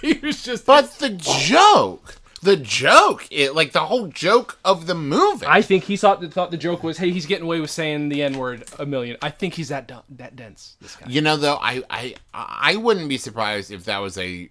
he 0.00 0.26
was 0.26 0.42
just 0.42 0.64
but 0.64 0.92
the 0.92 1.10
joke, 1.10 2.16
the 2.46 2.56
joke, 2.56 3.26
it 3.30 3.54
like 3.54 3.72
the 3.72 3.80
whole 3.86 4.06
joke 4.06 4.58
of 4.64 4.86
the 4.86 4.94
movie. 4.94 5.44
I 5.46 5.60
think 5.60 5.84
he 5.84 5.96
thought 5.98 6.24
thought 6.32 6.50
the 6.50 6.56
joke 6.56 6.82
was, 6.82 6.96
hey, 6.98 7.10
he's 7.10 7.26
getting 7.26 7.44
away 7.44 7.60
with 7.60 7.70
saying 7.70 8.08
the 8.08 8.22
n 8.22 8.38
word 8.38 8.64
a 8.78 8.86
million. 8.86 9.16
I 9.20 9.30
think 9.30 9.54
he's 9.54 9.68
that 9.68 9.90
that 10.16 10.36
dense. 10.36 10.76
This 10.80 10.96
guy. 10.96 11.06
you 11.08 11.20
know, 11.20 11.36
though, 11.36 11.58
I 11.60 11.82
I 11.90 12.14
I 12.32 12.76
wouldn't 12.76 13.08
be 13.08 13.18
surprised 13.18 13.70
if 13.70 13.84
that 13.84 13.98
was 13.98 14.16
a, 14.16 14.48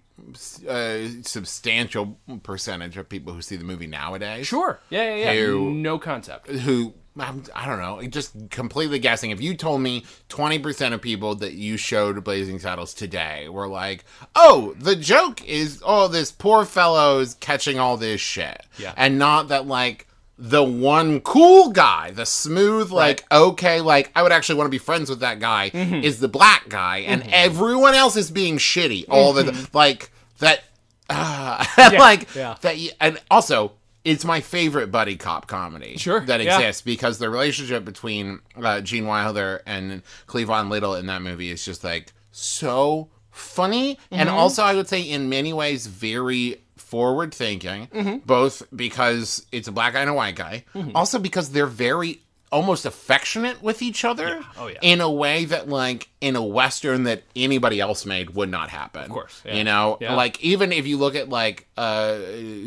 uh 0.69 1.07
substantial 1.23 2.17
percentage 2.43 2.97
of 2.97 3.09
people 3.09 3.33
who 3.33 3.41
see 3.41 3.55
the 3.55 3.63
movie 3.63 3.87
nowadays. 3.87 4.47
Sure. 4.47 4.79
Yeah, 4.89 5.15
yeah, 5.15 5.31
yeah. 5.31 5.45
Who- 5.45 5.73
No 5.73 5.97
concept. 5.97 6.47
who 6.49 6.93
I'm, 7.17 7.43
I 7.55 7.65
don't 7.65 7.79
know, 7.79 8.01
just 8.07 8.33
completely 8.49 8.99
guessing. 8.99 9.31
If 9.31 9.41
you 9.41 9.55
told 9.55 9.81
me 9.81 10.03
20% 10.29 10.93
of 10.93 11.01
people 11.01 11.35
that 11.35 11.53
you 11.53 11.77
showed 11.77 12.21
Blazing 12.23 12.59
Saddles 12.59 12.93
today 12.93 13.47
were 13.47 13.67
like, 13.67 14.03
oh, 14.35 14.75
the 14.79 14.95
joke 14.97 15.47
is, 15.47 15.81
oh, 15.85 16.07
this 16.09 16.31
poor 16.31 16.65
fellow's 16.65 17.35
catching 17.35 17.79
all 17.79 17.95
this 17.97 18.19
shit. 18.19 18.65
Yeah. 18.77 18.93
And 18.97 19.17
not 19.17 19.47
that, 19.47 19.65
like, 19.65 20.07
the 20.37 20.63
one 20.63 21.21
cool 21.21 21.69
guy, 21.71 22.11
the 22.11 22.25
smooth, 22.25 22.91
like, 22.91 23.23
okay, 23.31 23.79
like, 23.79 24.11
I 24.13 24.21
would 24.21 24.33
actually 24.33 24.55
want 24.55 24.67
to 24.67 24.71
be 24.71 24.77
friends 24.77 25.09
with 25.09 25.21
that 25.21 25.39
guy, 25.39 25.69
Mm-hmm. 25.69 26.03
is 26.03 26.19
the 26.19 26.27
black 26.27 26.67
guy, 26.67 26.97
and 26.99 27.23
everyone 27.31 27.93
else 27.95 28.17
is 28.17 28.29
being 28.29 28.57
shitty. 28.57 29.05
All 29.07 29.31
the, 29.31 29.69
like, 29.71 30.11
that, 30.39 30.65
uh, 31.09 31.63
like, 31.77 32.35
yeah. 32.35 32.57
that, 32.59 32.75
and 32.99 33.21
also, 33.31 33.71
it's 34.05 34.23
my 34.23 34.39
favorite 34.39 34.91
buddy 34.91 35.17
cop 35.17 35.47
comedy 35.47 35.97
Sure, 35.97 36.21
that 36.21 36.41
yeah. 36.41 36.57
exists 36.59 36.81
because 36.81 37.17
the 37.17 37.29
relationship 37.29 37.83
between 37.83 38.39
uh, 38.55 38.79
Gene 38.79 39.05
Wilder 39.07 39.61
and 39.65 40.01
Cleavon 40.27 40.69
Little 40.69 40.95
in 40.95 41.07
that 41.07 41.21
movie 41.21 41.49
is 41.51 41.65
just 41.65 41.83
like 41.83 42.13
so 42.31 43.09
funny, 43.31 43.97
and 44.11 44.29
Mm-hmm. 44.29 44.37
also 44.37 44.63
I 44.63 44.75
would 44.75 44.87
say 44.87 45.01
in 45.01 45.27
many 45.29 45.51
ways 45.51 45.87
very 45.87 46.61
forward 46.77 47.33
thinking, 47.33 47.87
Mm-hmm. 47.87 48.17
both 48.25 48.63
because 48.75 49.45
it's 49.51 49.67
a 49.67 49.71
black 49.71 49.93
guy 49.93 50.01
and 50.01 50.09
a 50.09 50.13
white 50.13 50.35
guy, 50.35 50.63
also 50.93 51.19
because 51.19 51.49
they're 51.49 51.65
very 51.65 52.21
almost 52.51 52.85
affectionate 52.85 53.61
with 53.61 53.81
each 53.81 54.05
other 54.05 54.41
Oh, 54.57 54.67
yeah. 54.67 54.77
in 54.81 55.01
a 55.01 55.11
way 55.11 55.45
that 55.45 55.67
like 55.67 56.07
in 56.21 56.35
a 56.35 56.43
western 56.43 57.03
that 57.03 57.23
anybody 57.35 57.79
else 57.81 58.05
made 58.05 58.29
would 58.31 58.49
not 58.49 58.69
happen 58.69 59.03
of 59.03 59.09
course, 59.09 59.41
yeah. 59.45 59.55
you 59.55 59.63
know 59.63 59.97
Yeah. 59.99 60.15
like 60.15 60.41
even 60.43 60.71
if 60.71 60.85
you 60.87 60.97
look 60.97 61.15
at 61.15 61.27
like 61.27 61.67
uh 61.75 62.17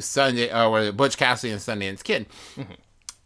sunday 0.01 0.53
or 0.53 0.93
butch 0.93 1.17
cassidy 1.17 1.53
and 1.53 1.61
sundance 1.63 2.03
kid 2.03 2.27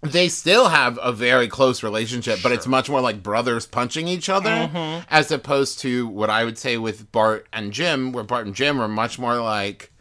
they 0.02 0.28
still 0.28 0.68
have 0.68 0.98
a 1.00 1.12
very 1.12 1.46
close 1.46 1.84
relationship, 1.84 2.40
but 2.42 2.50
it's 2.50 2.66
much 2.66 2.90
more 2.90 3.00
like 3.00 3.22
brothers 3.22 3.66
punching 3.66 4.08
each 4.08 4.28
other, 4.28 4.50
Mm-hmm. 4.50 5.04
as 5.08 5.30
opposed 5.30 5.78
to 5.80 6.08
what 6.08 6.28
I 6.28 6.42
would 6.44 6.58
say 6.58 6.76
with 6.76 7.12
Bart 7.12 7.46
and 7.52 7.72
Jim, 7.72 8.10
where 8.10 8.24
Bart 8.24 8.44
and 8.46 8.52
Jim 8.54 8.80
are 8.82 8.88
much 8.88 9.20
more 9.20 9.36
like 9.40 9.92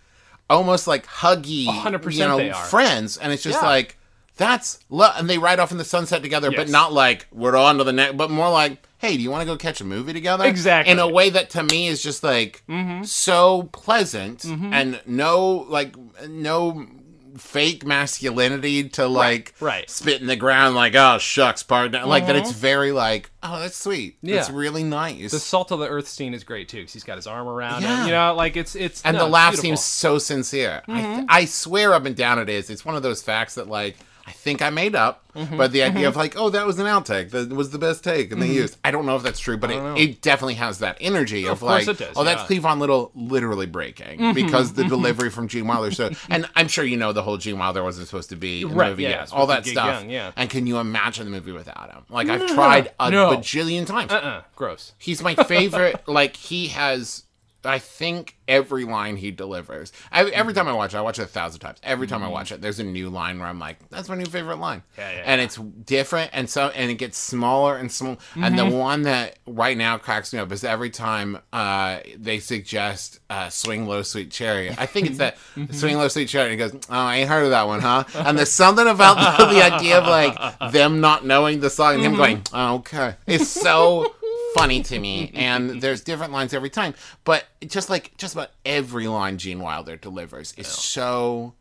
almost 0.50 0.88
like 0.88 1.06
huggy, 1.06 1.68
100% 1.68 2.14
you 2.14 2.20
know, 2.22 2.38
they 2.38 2.50
are. 2.50 2.64
friends, 2.66 3.18
and 3.18 3.32
it's 3.32 3.44
just 3.44 3.62
Yeah. 3.62 3.68
like 3.68 3.98
that's 4.38 4.80
lo- 4.90 5.12
and 5.16 5.30
they 5.30 5.38
ride 5.38 5.60
off 5.60 5.72
in 5.72 5.78
the 5.78 5.86
sunset 5.86 6.22
together, 6.22 6.52
but 6.52 6.70
not 6.70 6.94
like 6.94 7.28
we're 7.32 7.56
on 7.56 7.78
to 7.78 7.84
the 7.84 7.94
next, 7.94 8.18
but 8.18 8.30
more 8.30 8.50
like. 8.50 8.82
Hey, 8.98 9.18
do 9.18 9.24
you 9.24 9.32
want 9.32 9.42
to 9.42 9.48
go 9.48 9.58
catch 9.58 9.82
a 9.82 9.84
movie 9.84 10.14
together? 10.14 10.46
Exactly. 10.46 10.92
In 10.92 11.00
a 11.00 11.08
way 11.08 11.32
that 11.32 11.50
to 11.52 11.64
me 11.64 11.88
is 11.88 12.04
just 12.04 12.24
like 12.24 12.62
mm-hmm. 12.70 13.02
so 13.02 13.64
pleasant 13.72 14.42
mm-hmm. 14.42 14.72
and 14.72 15.02
no 15.08 15.66
like 15.70 15.96
no 16.30 16.86
fake 17.38 17.86
masculinity 17.86 18.90
to 18.90 19.08
like 19.08 19.54
right. 19.60 19.90
spit 19.90 20.22
in 20.22 20.28
the 20.28 20.36
ground 20.36 20.76
like 20.76 20.96
oh 20.96 21.18
shucks 21.18 21.64
pardon 21.64 22.08
like 22.08 22.28
that 22.28 22.36
it's 22.36 22.52
mm-hmm. 22.52 22.60
very 22.60 22.92
like 22.92 23.32
oh 23.42 23.60
that's 23.60 23.76
sweet 23.78 24.18
Yeah. 24.22 24.40
it's 24.40 24.50
really 24.50 24.84
nice 24.84 25.32
The 25.32 25.40
salt 25.40 25.72
of 25.72 25.80
the 25.80 25.88
earth 25.88 26.08
scene 26.08 26.34
is 26.34 26.44
great 26.44 26.70
too, 26.70 26.78
because 26.78 26.94
he's 26.94 27.04
got 27.04 27.16
his 27.16 27.28
arm 27.28 27.48
around 27.48 27.84
Yeah. 27.84 28.02
him. 28.02 28.06
You 28.08 28.12
know, 28.12 28.36
like 28.36 28.58
it's 28.58 28.76
it's 28.76 29.02
and 29.04 29.18
no, 29.18 29.24
the 29.24 29.30
laugh 29.30 29.54
beautiful. 29.54 29.70
seems 29.70 29.84
so 29.84 30.18
sincere 30.18 30.84
I, 30.88 31.02
th- 31.02 31.26
I 31.30 31.46
swear 31.46 31.94
up 31.94 32.06
and 32.06 32.16
down 32.16 32.38
it 32.40 32.50
is 32.50 32.70
it's 32.70 32.86
one 32.86 32.96
of 32.96 33.04
those 33.04 33.22
facts 33.22 33.56
that 33.56 33.68
like 33.68 33.98
I 34.26 34.32
think 34.32 34.62
I 34.62 34.70
made 34.70 34.96
up, 34.96 35.26
mm-hmm. 35.34 35.58
but 35.58 35.72
the 35.72 35.84
idea 35.84 36.02
mm-hmm. 36.02 36.08
of 36.08 36.16
like, 36.16 36.38
oh, 36.38 36.50
that 36.50 36.66
was 36.66 36.80
an 36.80 36.86
outtake, 36.86 37.32
that 37.32 37.50
was 37.50 37.72
the 37.72 37.78
best 37.78 38.04
take, 38.04 38.32
and 38.32 38.42
they 38.42 38.48
used. 38.48 38.78
I 38.84 38.92
don't 38.92 39.06
know 39.06 39.16
if 39.16 39.24
that's 39.24 39.40
true, 39.40 39.58
but 39.58 39.72
it, 39.72 39.98
it 39.98 40.22
definitely 40.22 40.56
has 40.56 40.80
that 40.80 40.98
energy 41.02 41.48
of, 41.48 41.60
course 41.60 41.88
like, 41.88 42.00
it 42.00 42.06
does, 42.06 42.14
oh, 42.16 42.24
that's 42.24 42.50
yeah. 42.50 42.60
Cleavon 42.60 42.80
Little 42.80 43.12
literally 43.16 43.66
breaking 43.66 44.20
mm-hmm. 44.20 44.34
because 44.34 44.74
the 44.74 44.84
delivery 44.84 45.30
from 45.30 45.48
Gene 45.48 45.68
Wilder. 45.68 45.92
So, 45.92 46.12
and 46.30 46.50
I'm 46.56 46.68
sure 46.68 46.84
you 46.84 46.98
know 46.98 47.14
the 47.14 47.24
whole 47.24 47.38
Gene 47.38 47.58
Wilder 47.58 47.84
wasn't 47.84 48.08
supposed 48.08 48.30
to 48.30 48.36
be 48.36 48.62
in 48.62 48.70
the 48.70 48.76
movie, 48.76 49.04
yeah, 49.04 49.10
yet, 49.10 49.24
it's 49.24 49.32
all 49.32 49.48
that 49.48 49.66
stuff. 49.66 50.02
Young, 50.02 50.10
yeah. 50.10 50.32
And 50.36 50.50
can 50.50 50.68
you 50.68 50.78
imagine 50.78 51.26
the 51.26 51.32
movie 51.32 51.52
without 51.52 51.92
him? 51.92 52.04
Like 52.10 52.30
I've 52.30 52.48
tried 52.48 52.92
a 53.00 53.10
No. 53.10 53.32
bajillion 53.32 53.86
times. 53.86 54.12
uh-uh, 54.12 54.44
gross. 54.56 54.94
He's 54.98 55.22
my 55.22 55.36
favorite. 55.36 56.08
like 56.08 56.36
he 56.36 56.68
has, 56.70 57.24
I 57.64 57.80
think 57.80 58.38
every 58.48 58.84
line 58.86 59.18
he 59.18 59.32
delivers. 59.32 59.92
I, 60.12 60.26
every 60.32 60.54
time 60.54 60.68
I 60.68 60.74
watch 60.74 60.94
it, 60.94 60.98
I 60.98 61.02
watch 61.02 61.20
it 61.20 61.24
a 61.24 61.28
thousand 61.28 61.60
times. 61.60 61.80
Every 61.84 62.08
time 62.08 62.24
I 62.24 62.28
watch 62.28 62.52
it, 62.52 62.62
there's 62.62 62.80
a 62.80 62.84
new 62.84 63.10
line 63.10 63.40
where 63.40 63.48
I'm 63.48 63.60
like, 63.60 63.78
"That's 63.90 64.10
my 64.10 64.16
new 64.16 64.26
favorite 64.26 64.58
line," 64.58 64.80
Mm-hmm. 64.98 65.02
Yeah, 65.02 65.12
yeah, 65.12 65.24
and 65.26 65.40
yeah. 65.40 65.46
it's 65.46 65.58
different 65.86 66.32
and 66.34 66.50
so 66.50 66.70
and 66.70 66.90
it 66.92 66.96
gets 66.96 67.18
smaller 67.18 67.78
and 67.78 67.92
small. 67.92 68.18
And 68.36 68.56
Mm-hmm. 68.56 68.70
the 68.70 68.76
one 68.76 69.02
that 69.04 69.38
right 69.46 69.78
now 69.78 69.98
cracks 69.98 70.34
me 70.34 70.40
up 70.40 70.52
is 70.52 70.64
every 70.64 70.90
time 70.90 71.38
uh, 71.54 72.00
they 72.18 72.40
suggest 72.40 73.20
uh, 73.30 73.50
"Swing 73.50 73.86
Low, 73.88 74.02
Sweet 74.02 74.32
Cherry." 74.32 74.70
I 74.72 74.86
think 74.86 75.08
it's 75.08 75.18
that 75.20 75.38
Mm-hmm. 75.56 75.74
"Swing 75.74 75.98
Low, 75.98 76.08
Sweet 76.08 76.28
Cherry." 76.30 76.52
And 76.52 76.60
he 76.62 76.68
goes, 76.70 76.74
"Oh, 76.90 76.94
I 76.96 77.18
ain't 77.18 77.30
heard 77.30 77.44
of 77.44 77.52
that 77.52 77.68
one, 77.68 77.80
huh?" 77.82 78.04
And 78.16 78.38
there's 78.38 78.52
something 78.52 78.88
about 78.88 79.38
the, 79.38 79.46
the 79.54 79.62
idea 79.64 80.00
of 80.00 80.08
like 80.08 80.72
them 80.72 81.00
not 81.02 81.26
knowing 81.26 81.60
the 81.60 81.70
song 81.70 81.96
and 81.96 82.04
him 82.04 82.12
Mm-hmm. 82.14 82.18
going, 82.22 82.42
oh, 82.54 82.76
"Okay," 82.76 83.16
it's 83.28 83.48
so 83.48 84.14
funny 84.56 84.84
to 84.84 85.00
me, 85.00 85.32
and 85.34 85.82
there's 85.82 86.02
different 86.02 86.34
lines 86.34 86.54
every 86.54 86.70
time. 86.70 86.94
But 87.24 87.46
just 87.66 87.90
like 87.90 88.16
just 88.18 88.34
about 88.34 88.52
every 88.66 89.08
line 89.08 89.38
Gene 89.38 89.60
Wilder 89.60 89.98
delivers 89.98 90.54
is 90.58 90.68
so 90.68 91.54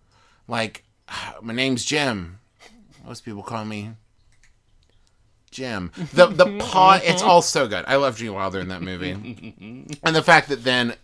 like, 0.48 0.84
my 1.42 1.52
name's 1.54 1.84
Jim. 1.84 2.38
Most 3.06 3.24
people 3.24 3.42
call 3.42 3.64
me 3.64 3.90
Jim. 5.50 5.90
The 6.14 6.26
the 6.26 6.58
paw 6.58 7.00
it's 7.02 7.22
all 7.22 7.42
so 7.42 7.66
good. 7.66 7.84
I 7.86 7.96
love 7.96 8.16
Gene 8.16 8.34
Wilder 8.34 8.60
in 8.60 8.68
that 8.68 8.82
movie. 8.82 9.10
and 10.02 10.16
the 10.16 10.22
fact 10.22 10.48
that 10.48 10.64
then 10.64 10.94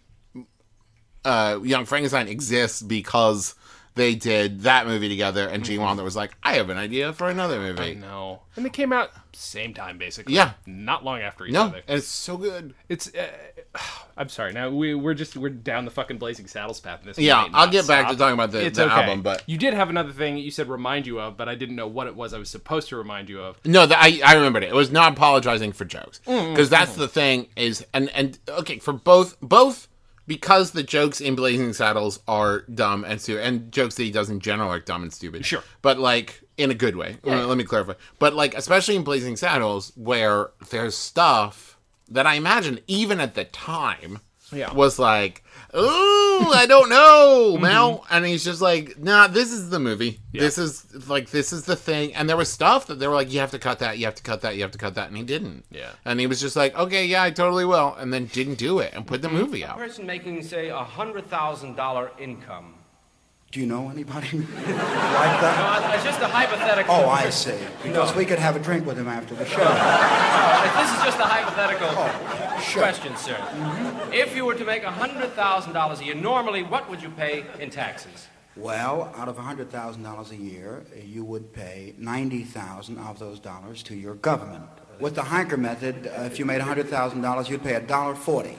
uh 1.24 1.58
Young 1.62 1.84
Frankenstein 1.84 2.28
exists 2.28 2.82
because 2.82 3.54
they 3.96 4.14
did 4.14 4.60
that 4.60 4.86
movie 4.86 5.08
together 5.08 5.48
and 5.48 5.64
Gene 5.64 5.80
Wilder 5.80 6.04
was 6.04 6.14
like, 6.14 6.36
I 6.42 6.54
have 6.54 6.70
an 6.70 6.78
idea 6.78 7.12
for 7.12 7.28
another 7.28 7.58
movie. 7.58 7.94
No, 7.96 8.42
and 8.54 8.64
they 8.64 8.70
came 8.70 8.92
out 8.92 9.10
same 9.32 9.74
time 9.74 9.98
basically. 9.98 10.34
Yeah. 10.34 10.52
not 10.66 11.04
long 11.04 11.20
after 11.20 11.44
each 11.44 11.52
No, 11.52 11.64
other. 11.64 11.82
and 11.88 11.98
it's 11.98 12.06
so 12.06 12.36
good. 12.38 12.74
It's. 12.88 13.12
Uh, 13.14 13.26
I'm 14.18 14.30
sorry. 14.30 14.52
Now 14.54 14.70
we 14.70 14.94
we're 14.94 15.12
just 15.12 15.36
we're 15.36 15.50
down 15.50 15.84
the 15.84 15.90
fucking 15.90 16.16
Blazing 16.16 16.46
Saddles 16.46 16.80
path. 16.80 17.00
In 17.02 17.08
this 17.08 17.18
Yeah, 17.18 17.46
I'll 17.52 17.68
get 17.70 17.86
back 17.86 18.08
to 18.08 18.16
talking 18.16 18.32
about 18.34 18.50
the- 18.50 18.68
the 18.70 18.84
okay. 18.86 18.94
album, 18.94 19.20
but- 19.22 19.42
you 19.46 19.58
did 19.58 19.74
have 19.74 19.90
another 19.90 20.12
thing 20.12 20.38
you 20.38 20.50
said 20.50 20.68
remind 20.68 21.06
you 21.06 21.20
of, 21.20 21.36
but 21.36 21.48
I 21.50 21.54
didn't 21.54 21.76
know 21.76 21.86
what 21.86 22.06
it 22.06 22.16
was. 22.16 22.32
I 22.32 22.38
was 22.38 22.48
supposed 22.48 22.88
to 22.90 22.96
remind 22.96 23.28
you 23.28 23.40
of. 23.42 23.58
No, 23.66 23.84
that 23.84 23.98
I 24.00 24.20
I 24.24 24.34
remembered 24.36 24.62
it. 24.62 24.68
It 24.70 24.74
was 24.74 24.90
not 24.90 25.12
apologizing 25.12 25.72
for 25.72 25.84
jokes 25.84 26.20
Mm, 26.26 26.52
because 26.54 26.70
that's 26.70 26.94
the 26.94 27.08
thing 27.08 27.48
is 27.56 27.84
and 27.92 28.08
and 28.10 28.38
okay 28.48 28.78
for 28.78 28.92
both 28.94 29.36
both 29.42 29.88
because 30.26 30.72
the 30.72 30.82
jokes 30.82 31.20
in 31.20 31.34
Blazing 31.36 31.72
Saddles 31.72 32.20
are 32.26 32.60
dumb 32.72 33.04
and 33.04 33.20
stupid 33.20 33.44
and 33.44 33.70
jokes 33.72 33.94
that 33.96 34.02
he 34.04 34.10
does 34.10 34.28
in 34.30 34.40
general 34.40 34.70
are 34.70 34.80
dumb 34.80 35.02
and 35.02 35.12
stupid. 35.12 35.44
Sure. 35.46 35.62
but 35.82 35.98
like 35.98 36.42
in 36.56 36.70
a 36.70 36.74
good 36.74 36.96
way. 36.96 37.18
Uh, 37.26 37.46
Let 37.46 37.58
me 37.58 37.64
clarify. 37.64 37.94
But 38.18 38.34
like 38.34 38.54
especially 38.54 38.96
in 38.96 39.04
Blazing 39.04 39.36
Saddles 39.36 39.92
where 39.96 40.50
there's 40.70 40.96
stuff 40.96 41.76
that 42.08 42.26
I 42.26 42.34
imagine 42.34 42.80
even 42.86 43.20
at 43.20 43.34
the 43.34 43.44
time 43.44 44.20
Yeah. 44.52 44.72
was 44.72 44.98
like. 44.98 45.42
Ooh, 45.74 46.50
I 46.52 46.66
don't 46.68 46.88
know, 46.88 47.56
Mel. 47.60 48.04
And 48.10 48.24
he's 48.24 48.44
just 48.44 48.60
like, 48.60 48.98
nah, 48.98 49.26
this 49.26 49.50
is 49.52 49.70
the 49.70 49.78
movie. 49.78 50.20
This 50.32 50.58
is 50.58 51.08
like 51.08 51.30
this 51.30 51.52
is 51.52 51.64
the 51.64 51.76
thing. 51.76 52.14
And 52.14 52.28
there 52.28 52.36
was 52.36 52.50
stuff 52.52 52.86
that 52.88 52.98
they 52.98 53.08
were 53.08 53.14
like, 53.14 53.32
you 53.32 53.40
have 53.40 53.50
to 53.52 53.58
cut 53.58 53.78
that, 53.78 53.98
you 53.98 54.04
have 54.04 54.14
to 54.16 54.22
cut 54.22 54.42
that, 54.42 54.54
you 54.56 54.62
have 54.62 54.70
to 54.72 54.78
cut 54.78 54.94
that, 54.94 55.08
and 55.08 55.16
he 55.16 55.22
didn't. 55.22 55.64
Yeah. 55.70 55.90
And 56.04 56.20
he 56.20 56.26
was 56.26 56.40
just 56.40 56.56
like, 56.56 56.76
okay, 56.76 57.06
yeah, 57.06 57.22
I 57.22 57.30
totally 57.30 57.64
will, 57.64 57.94
and 57.98 58.12
then 58.12 58.26
didn't 58.26 58.56
do 58.58 58.78
it 58.78 58.92
and 58.94 59.06
put 59.06 59.20
Mm-hmm. 59.22 59.34
the 59.34 59.42
movie 59.42 59.64
out. 59.64 59.76
person 59.78 60.06
making, 60.06 60.42
say, 60.42 60.68
a 60.68 60.76
hundred 60.78 61.26
thousand 61.26 61.74
dollar 61.74 62.10
income. 62.18 62.74
Do 63.52 63.60
you 63.60 63.66
know 63.66 63.88
anybody 63.88 64.38
like 64.38 64.46
that? 65.40 65.80
No, 65.88 65.94
it's 65.94 66.04
just 66.04 66.20
a 66.20 66.26
hypothetical. 66.26 66.94
Oh, 66.94 67.08
I 67.08 67.30
see. 67.30 67.56
Because 67.82 68.10
No. 68.12 68.18
we 68.18 68.24
could 68.24 68.38
have 68.38 68.56
a 68.56 68.58
drink 68.58 68.84
with 68.84 68.98
him 68.98 69.08
after 69.08 69.34
the 69.34 69.46
show. 69.46 69.62
Uh, 69.62 70.80
This 70.80 70.90
is 70.98 71.04
just 71.04 71.18
a 71.20 71.24
hypothetical 71.24 72.60
sure. 72.60 72.82
question, 72.82 73.16
sir. 73.16 73.38
If 74.12 74.34
you 74.36 74.44
were 74.44 74.54
to 74.54 74.64
make 74.64 74.82
a 74.82 74.90
hundred 74.90 75.32
thousand 75.34 75.72
dollars 75.72 76.00
a 76.00 76.04
year, 76.04 76.14
normally, 76.14 76.64
what 76.64 76.90
would 76.90 77.00
you 77.02 77.08
pay 77.10 77.44
in 77.60 77.70
taxes? 77.70 78.26
Well, 78.56 79.12
out 79.16 79.28
of 79.28 79.36
$100,000 79.36 80.30
a 80.30 80.36
year, 80.36 80.82
you 81.04 81.24
would 81.24 81.52
pay 81.52 81.94
90000 81.98 82.98
of 82.98 83.18
those 83.18 83.38
dollars 83.38 83.82
to 83.84 83.94
your 83.94 84.14
government. 84.14 84.64
With 84.98 85.14
the 85.14 85.22
Hanker 85.24 85.56
method, 85.58 86.06
uh, 86.06 86.22
if 86.22 86.38
you 86.38 86.44
made 86.46 86.60
$100,000, 86.62 87.48
you'd 87.50 87.62
pay 87.62 87.74
$1.40. 87.78 88.56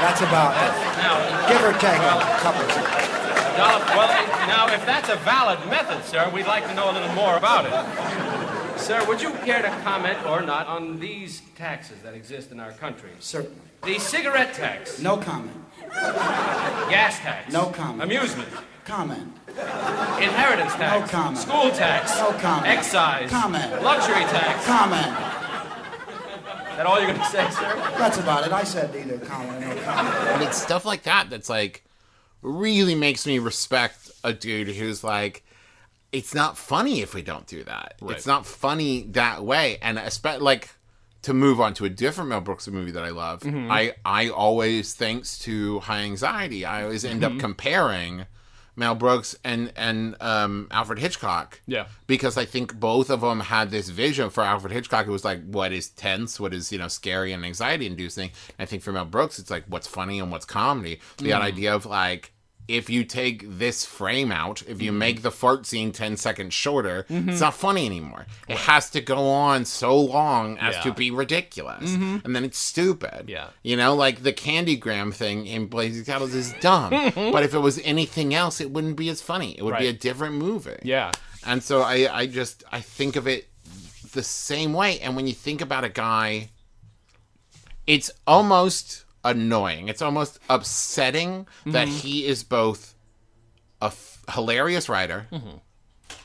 That's 0.00 0.20
about 0.20 0.54
Now, 0.98 1.48
Give 1.48 1.62
or 1.64 1.72
take 1.80 1.98
a 1.98 2.38
couple 2.40 2.60
of 2.62 2.70
cents. 2.72 2.86
well, 3.58 4.08
now, 4.46 4.68
if 4.72 4.84
that's 4.86 5.08
a 5.08 5.16
valid 5.16 5.58
method, 5.68 6.04
sir, 6.04 6.30
we'd 6.32 6.46
like 6.46 6.66
to 6.68 6.74
know 6.74 6.90
a 6.90 6.92
little 6.92 7.12
more 7.14 7.36
about 7.36 7.64
it. 7.66 8.78
Sir, 8.78 9.04
would 9.08 9.20
you 9.20 9.30
care 9.44 9.60
to 9.62 9.68
comment 9.82 10.24
or 10.26 10.40
not 10.42 10.66
on 10.68 11.00
these 11.00 11.42
taxes 11.56 11.96
that 12.04 12.14
exist 12.14 12.52
in 12.52 12.60
our 12.60 12.72
country? 12.72 13.10
Certainly. 13.18 13.56
The 13.84 13.98
cigarette 13.98 14.54
tax, 14.54 15.00
No 15.00 15.16
comment. 15.16 15.56
gas 16.90 17.18
tax, 17.18 17.52
No 17.52 17.66
comment. 17.66 18.02
amusement, 18.02 18.48
Comment. 18.84 19.32
Inheritance 19.58 20.74
tax, 20.74 21.12
No 21.12 21.18
comment. 21.18 21.38
school 21.38 21.70
tax, 21.70 22.18
No 22.18 22.32
comment. 22.38 22.66
excise, 22.66 23.30
Comment. 23.30 23.82
luxury 23.82 24.24
tax. 24.24 24.64
Comment. 24.66 25.16
That 26.76 26.86
all 26.86 26.98
you're 26.98 27.08
going 27.08 27.18
to 27.18 27.26
say, 27.26 27.48
sir? 27.50 27.74
That's 27.98 28.18
about 28.18 28.46
it. 28.46 28.52
I 28.52 28.62
said 28.62 28.94
neither 28.94 29.18
comment 29.18 29.64
or 29.64 29.74
no 29.74 29.82
comment. 29.82 30.14
And 30.14 30.42
it's 30.44 30.62
stuff 30.62 30.84
like 30.84 31.02
that 31.02 31.28
that's 31.28 31.48
like 31.48 31.84
really 32.40 32.94
makes 32.94 33.26
me 33.26 33.40
respect 33.40 34.10
a 34.22 34.32
dude 34.32 34.68
who's 34.68 35.02
like, 35.02 35.44
it's 36.12 36.34
not 36.34 36.56
funny 36.56 37.00
if 37.00 37.14
we 37.14 37.22
don't 37.22 37.46
do 37.46 37.64
that. 37.64 37.94
It's 38.02 38.26
not 38.26 38.46
funny 38.46 39.02
that 39.10 39.44
way. 39.44 39.78
And 39.82 39.98
especially 39.98 40.44
like 40.44 40.70
to 41.22 41.34
move 41.34 41.60
on 41.60 41.74
to 41.74 41.84
a 41.84 41.88
different 41.88 42.30
Mel 42.30 42.40
Brooks 42.40 42.68
movie 42.68 42.92
that 42.92 43.04
I 43.04 43.10
love, 43.10 43.40
mm-hmm. 43.40 43.70
I 43.70 43.94
I 44.04 44.28
always 44.28 44.94
thanks 44.94 45.36
to 45.40 45.80
High 45.80 46.02
Anxiety, 46.02 46.64
I 46.64 46.84
always 46.84 47.04
end 47.04 47.24
up 47.24 47.32
mm-hmm. 47.32 47.40
comparing 47.40 48.26
Mel 48.78 48.94
Brooks 48.94 49.36
and 49.44 49.72
and 49.76 50.16
um, 50.20 50.68
Alfred 50.70 50.98
Hitchcock. 51.00 51.60
Yeah. 51.66 51.86
because 52.06 52.36
I 52.38 52.44
think 52.44 52.78
both 52.78 53.10
of 53.10 53.20
them 53.20 53.40
had 53.40 53.70
this 53.70 53.88
vision 53.88 54.30
for 54.30 54.42
Alfred 54.42 54.72
Hitchcock. 54.72 55.06
It 55.06 55.10
was 55.10 55.24
like 55.24 55.44
what 55.44 55.72
is 55.72 55.90
tense, 55.90 56.38
what 56.40 56.54
is 56.54 56.72
you 56.72 56.78
know 56.78 56.88
scary 56.88 57.32
and 57.32 57.44
anxiety 57.44 57.86
inducing. 57.86 58.30
I 58.58 58.64
think 58.64 58.82
for 58.82 58.92
Mel 58.92 59.04
Brooks, 59.04 59.38
it's 59.38 59.50
like 59.50 59.64
what's 59.68 59.86
funny 59.86 60.20
and 60.20 60.30
what's 60.30 60.46
comedy. 60.46 61.00
The 61.18 61.32
idea 61.34 61.74
of 61.74 61.84
like 61.84 62.32
if 62.68 62.90
you 62.90 63.02
take 63.02 63.44
this 63.48 63.86
frame 63.86 64.30
out, 64.30 64.62
if 64.68 64.82
you 64.82 64.90
mm-hmm. 64.90 64.98
make 64.98 65.22
the 65.22 65.30
fart 65.30 65.64
scene 65.64 65.90
10 65.90 66.18
seconds 66.18 66.52
shorter, 66.52 67.06
it's 67.08 67.10
mm-hmm. 67.10 67.40
not 67.40 67.54
funny 67.54 67.86
anymore. 67.86 68.26
It 68.46 68.58
has 68.58 68.90
to 68.90 69.00
go 69.00 69.28
on 69.28 69.64
so 69.64 69.98
long 69.98 70.58
as 70.58 70.78
to 70.80 70.92
be 70.92 71.10
ridiculous. 71.10 71.90
Mm-hmm. 71.90 72.18
And 72.24 72.36
then 72.36 72.44
it's 72.44 72.58
stupid. 72.58 73.24
Yeah. 73.28 73.48
You 73.62 73.76
know, 73.76 73.94
like 73.94 74.22
the 74.22 74.34
Candygram 74.34 75.14
thing 75.14 75.46
in 75.46 75.66
Blazing 75.66 76.04
Saddles 76.04 76.34
is 76.34 76.52
dumb. 76.60 76.90
but 77.14 77.42
if 77.42 77.54
it 77.54 77.58
was 77.58 77.80
anything 77.80 78.34
else, 78.34 78.60
it 78.60 78.70
wouldn't 78.70 78.96
be 78.96 79.08
as 79.08 79.22
funny. 79.22 79.56
It 79.58 79.62
would 79.62 79.78
be 79.78 79.88
a 79.88 79.92
different 79.94 80.34
movie. 80.34 80.76
Yeah. 80.82 81.10
And 81.46 81.62
so 81.62 81.80
I, 81.80 82.08
I 82.12 82.26
just 82.26 82.64
I 82.70 82.80
think 82.80 83.16
of 83.16 83.26
it 83.26 83.48
the 84.12 84.22
same 84.22 84.74
way. 84.74 85.00
And 85.00 85.16
when 85.16 85.26
you 85.26 85.32
think 85.32 85.62
about 85.62 85.84
a 85.84 85.88
guy, 85.88 86.50
it's 87.86 88.10
almost 88.26 89.06
annoying. 89.30 89.88
It's 89.88 90.02
almost 90.02 90.38
upsetting 90.48 91.46
that 91.66 91.88
he 91.88 92.26
is 92.26 92.42
both 92.44 92.94
a 93.82 93.86
f- 93.86 94.22
hilarious 94.32 94.88
writer, 94.88 95.26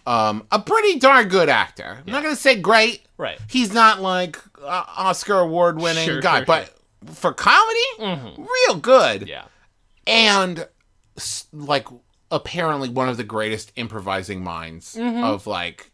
um, 0.05 0.45
a 0.51 0.59
pretty 0.59 0.99
darn 0.99 1.27
good 1.29 1.49
actor. 1.49 1.99
I'm 2.05 2.11
not 2.11 2.23
gonna 2.23 2.35
say 2.35 2.55
great. 2.59 3.01
Right. 3.17 3.39
He's 3.49 3.73
not 3.73 4.01
like 4.01 4.37
uh, 4.61 4.83
Oscar 4.97 5.39
award 5.39 5.79
winning 5.81 6.05
Sure, 6.05 6.21
guy, 6.21 6.37
sure, 6.39 6.45
but 6.45 6.73
for 7.15 7.33
comedy, 7.33 8.35
real 8.37 8.77
good 8.81 9.27
Yeah. 9.27 9.45
and 10.07 10.67
like 11.51 11.87
apparently 12.31 12.89
one 12.89 13.07
of 13.09 13.17
the 13.17 13.23
greatest 13.23 13.71
improvising 13.75 14.43
minds 14.43 14.97
of 14.99 15.45
like 15.45 15.91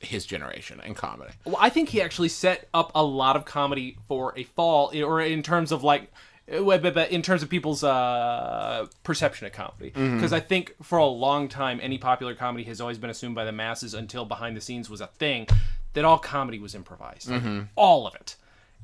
his 0.00 0.24
generation 0.26 0.80
in 0.84 0.94
comedy. 0.94 1.32
Well, 1.44 1.56
I 1.58 1.70
think 1.70 1.88
he 1.90 2.00
actually 2.02 2.28
set 2.28 2.68
up 2.74 2.92
a 2.94 3.02
lot 3.04 3.36
of 3.36 3.44
comedy 3.44 3.96
for 4.06 4.32
a 4.36 4.44
fall, 4.44 4.92
or 4.96 5.20
in 5.20 5.42
terms 5.42 5.72
of 5.72 5.82
like, 5.84 6.10
in 6.50 7.22
terms 7.22 7.42
of 7.42 7.48
people's 7.48 7.84
uh, 7.84 8.86
perception 9.02 9.46
of 9.46 9.52
comedy. 9.52 9.90
Because 9.90 10.32
I 10.32 10.40
think 10.40 10.74
for 10.82 10.98
a 10.98 11.06
long 11.06 11.48
time, 11.48 11.78
any 11.82 11.98
popular 11.98 12.34
comedy 12.34 12.64
has 12.64 12.80
always 12.80 12.98
been 12.98 13.10
assumed 13.10 13.34
by 13.34 13.44
the 13.44 13.52
masses 13.52 13.94
until 13.94 14.24
behind 14.24 14.56
the 14.56 14.60
scenes 14.60 14.88
was 14.88 15.00
a 15.00 15.06
thing 15.06 15.46
that 15.94 16.04
all 16.04 16.18
comedy 16.18 16.58
was 16.58 16.74
improvised, 16.74 17.30
Like, 17.30 17.42
all 17.76 18.06
of 18.06 18.14
it. 18.14 18.36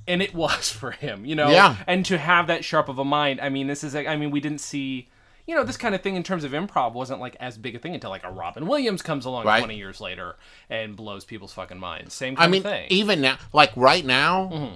And 0.07 0.21
it 0.21 0.35
was 0.45 0.71
for 0.71 0.91
him, 0.91 1.25
you 1.25 1.35
know. 1.35 1.51
Yeah. 1.51 1.77
And 1.87 2.05
to 2.07 2.19
have 2.19 2.47
that 2.49 2.65
sharp 2.65 2.89
of 2.89 2.99
a 2.99 3.05
mind, 3.05 3.41
I 3.41 3.49
mean, 3.49 3.67
this 3.67 3.83
is, 3.85 3.95
like, 3.95 4.07
I 4.07 4.17
mean, 4.17 4.31
we 4.31 4.41
didn't 4.41 4.61
see. 4.61 5.09
You 5.47 5.55
know, 5.55 5.63
this 5.63 5.77
kind 5.77 5.95
of 5.95 6.01
thing 6.01 6.17
in 6.17 6.23
terms 6.23 6.43
of 6.45 6.53
improv 6.53 6.95
wasn't 6.95 7.21
like 7.21 7.37
as 7.39 7.59
big 7.59 7.75
a 7.75 7.79
thing 7.79 7.93
until 7.93 8.09
like 8.09 8.25
a 8.25 8.31
Robin 8.31 8.67
Williams 8.67 9.03
comes 9.03 9.27
along 9.27 9.45
Right. 9.45 9.59
20 9.59 9.77
years 9.77 10.01
later 10.01 10.37
and 10.71 10.97
blows 10.97 11.27
people's 11.27 11.53
fucking 11.53 11.79
minds. 11.79 12.15
Same 12.15 12.35
I 12.39 12.47
mean, 12.47 12.61
of 12.65 12.73
thing. 12.73 12.87
even 12.89 13.21
now, 13.21 13.37
like 13.53 13.71
right 13.77 14.07
now, 14.07 14.49
Mm-hmm. 14.51 14.75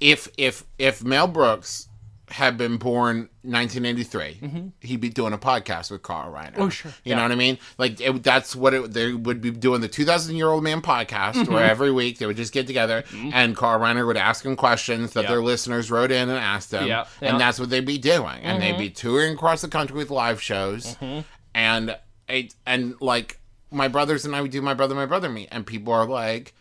if 0.00 0.28
if 0.38 0.64
if 0.78 1.04
Mel 1.04 1.26
Brooks 1.26 1.87
had 2.30 2.56
been 2.58 2.76
born 2.76 3.28
1983, 3.42 4.72
he'd 4.80 5.00
be 5.00 5.08
doing 5.08 5.32
a 5.32 5.38
podcast 5.38 5.90
with 5.90 6.02
Carl 6.02 6.32
Reiner. 6.32 6.52
Mm-hmm. 6.52 6.62
Oh, 6.62 6.68
sure. 6.68 6.90
You 7.04 7.10
Yeah. 7.10 7.16
know 7.16 7.22
what 7.22 7.32
I 7.32 7.36
mean? 7.36 7.58
Like 7.78 8.00
it, 8.00 8.22
that's 8.22 8.54
what 8.56 8.74
it, 8.74 8.92
they 8.92 9.12
would 9.12 9.40
be 9.40 9.50
doing 9.50 9.80
the 9.80 9.88
2,000 9.88 10.36
year 10.36 10.48
old 10.48 10.62
man 10.64 10.80
podcast, 10.82 11.34
Mm-hmm. 11.34 11.52
where 11.52 11.64
every 11.64 11.90
week 11.92 12.18
they 12.18 12.26
would 12.26 12.36
just 12.36 12.52
get 12.52 12.66
together 12.66 13.04
and 13.32 13.56
Carl 13.56 13.80
Reiner 13.80 14.06
would 14.06 14.16
ask 14.16 14.42
them 14.44 14.56
questions 14.56 15.12
that 15.12 15.22
Yeah. 15.24 15.30
their 15.30 15.42
listeners 15.42 15.90
wrote 15.90 16.10
in 16.10 16.28
and 16.28 16.38
asked 16.38 16.70
them, 16.70 16.86
Yeah, 16.86 17.06
yeah. 17.20 17.30
and 17.30 17.40
that's 17.40 17.58
what 17.60 17.70
they'd 17.70 17.84
be 17.86 17.98
doing, 17.98 18.40
and 18.42 18.62
they'd 18.62 18.70
Mm-hmm. 18.70 18.78
be 18.78 18.90
touring 18.90 19.34
across 19.34 19.60
the 19.62 19.68
country 19.68 19.96
with 19.96 20.10
live 20.10 20.40
shows, 20.42 20.96
and 21.54 21.96
it 22.28 22.54
and 22.66 22.94
like 23.00 23.40
my 23.70 23.88
brothers 23.88 24.24
and 24.24 24.34
I 24.36 24.40
would 24.40 24.50
do 24.50 24.62
my 24.62 24.74
brother 24.74 24.94
my 24.94 25.06
brother 25.06 25.28
me, 25.28 25.48
and 25.50 25.66
people 25.66 25.92
are 25.92 26.06
like. 26.06 26.54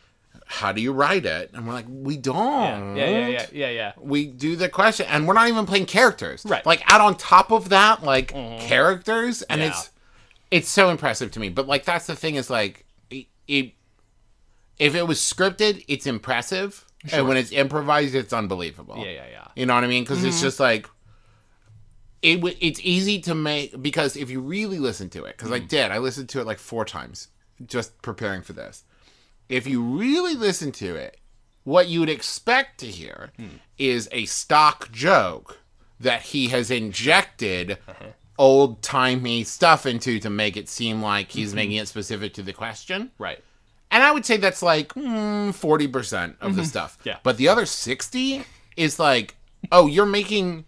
How 0.50 0.72
do 0.72 0.82
you 0.82 0.94
write 0.94 1.26
it? 1.26 1.52
And 1.54 1.68
we're 1.68 1.74
like, 1.74 1.86
we 1.90 2.16
don't. 2.16 2.96
yeah, 2.96 3.10
yeah, 3.10 3.28
yeah, 3.28 3.46
yeah, 3.52 3.70
yeah. 3.70 3.92
We 4.00 4.28
do 4.28 4.56
the 4.56 4.70
question, 4.70 5.06
and 5.10 5.28
we're 5.28 5.34
not 5.34 5.50
even 5.50 5.66
playing 5.66 5.88
characters. 5.88 6.46
Right. 6.46 6.66
Like 6.66 6.82
add 6.92 7.02
on 7.02 7.16
top 7.16 7.52
of 7.52 7.70
that, 7.70 8.02
like 8.02 8.32
mm-hmm. 8.32 8.66
characters, 8.66 9.42
and 9.44 9.60
Yeah. 9.60 9.68
it's 9.68 9.92
it's 10.50 10.70
so 10.70 10.90
impressive 10.90 11.32
to 11.32 11.40
me. 11.42 11.50
But 11.50 11.68
like 11.68 11.84
that's 11.84 12.08
the 12.08 12.16
thing 12.16 12.36
is 12.36 12.50
like 12.50 12.86
it, 13.10 13.28
it 13.48 13.74
if 14.80 14.96
it 14.96 15.06
was 15.06 15.20
scripted, 15.20 15.84
it's 15.90 16.08
impressive, 16.08 16.86
and 17.12 17.28
when 17.28 17.36
it's 17.36 17.52
improvised, 17.52 18.16
it's 18.16 18.32
unbelievable. 18.32 18.98
Yeah, 19.00 19.12
yeah, 19.12 19.26
yeah. 19.30 19.48
You 19.56 19.66
know 19.66 19.76
what 19.76 19.84
I 19.84 19.88
mean? 19.88 20.04
Because 20.04 20.24
it's 20.24 20.38
mm-hmm. 20.38 20.46
just 20.46 20.62
like 20.62 20.88
it. 22.22 22.38
w- 22.38 22.56
It's 22.62 22.80
easy 22.84 23.20
to 23.22 23.36
make 23.36 23.82
because 23.82 24.16
if 24.16 24.30
you 24.30 24.40
really 24.40 24.80
listen 24.80 25.10
to 25.10 25.26
it, 25.26 25.36
because 25.36 25.52
I 25.52 25.60
mm. 25.60 25.68
did, 25.68 25.92
I 25.92 25.98
listened 25.98 26.30
to 26.30 26.40
it 26.40 26.46
like 26.46 26.58
four 26.60 26.86
times 26.86 27.28
just 27.66 28.02
preparing 28.02 28.44
for 28.44 28.54
this. 28.54 28.86
If 29.50 29.68
you 29.68 29.82
really 29.82 30.36
listen 30.36 30.72
to 30.74 30.96
it, 30.96 31.18
what 31.64 31.88
you 31.88 32.00
would 32.00 32.10
expect 32.10 32.80
to 32.80 32.86
hear 32.86 33.32
is 33.78 34.08
a 34.12 34.26
stock 34.26 34.92
joke 34.92 35.60
that 36.00 36.22
he 36.22 36.48
has 36.48 36.72
injected 36.72 37.78
uh-huh. 37.88 38.06
old 38.38 38.82
timey 38.82 39.44
stuff 39.44 39.86
into 39.86 40.20
to 40.20 40.30
make 40.30 40.56
it 40.56 40.70
seem 40.70 41.02
like 41.02 41.32
he's 41.32 41.50
mm-hmm. 41.50 41.56
making 41.58 41.76
it 41.78 41.88
specific 41.88 42.34
to 42.36 42.44
the 42.44 42.54
question. 42.54 43.12
Right. 43.18 43.44
And 43.92 44.04
I 44.04 44.12
would 44.12 44.26
say 44.26 44.38
that's 44.38 44.62
like 44.62 44.94
mm, 44.94 45.50
40% 45.50 46.36
of 46.42 46.56
the 46.56 46.62
mm-hmm. 46.62 46.68
stuff. 46.68 46.98
Yeah. 47.04 47.18
But 47.24 47.38
the 47.38 47.48
other 47.48 47.66
60 47.66 48.44
is 48.76 49.00
like, 49.00 49.36
oh, 49.72 49.88
you're 49.88 50.06
making 50.06 50.66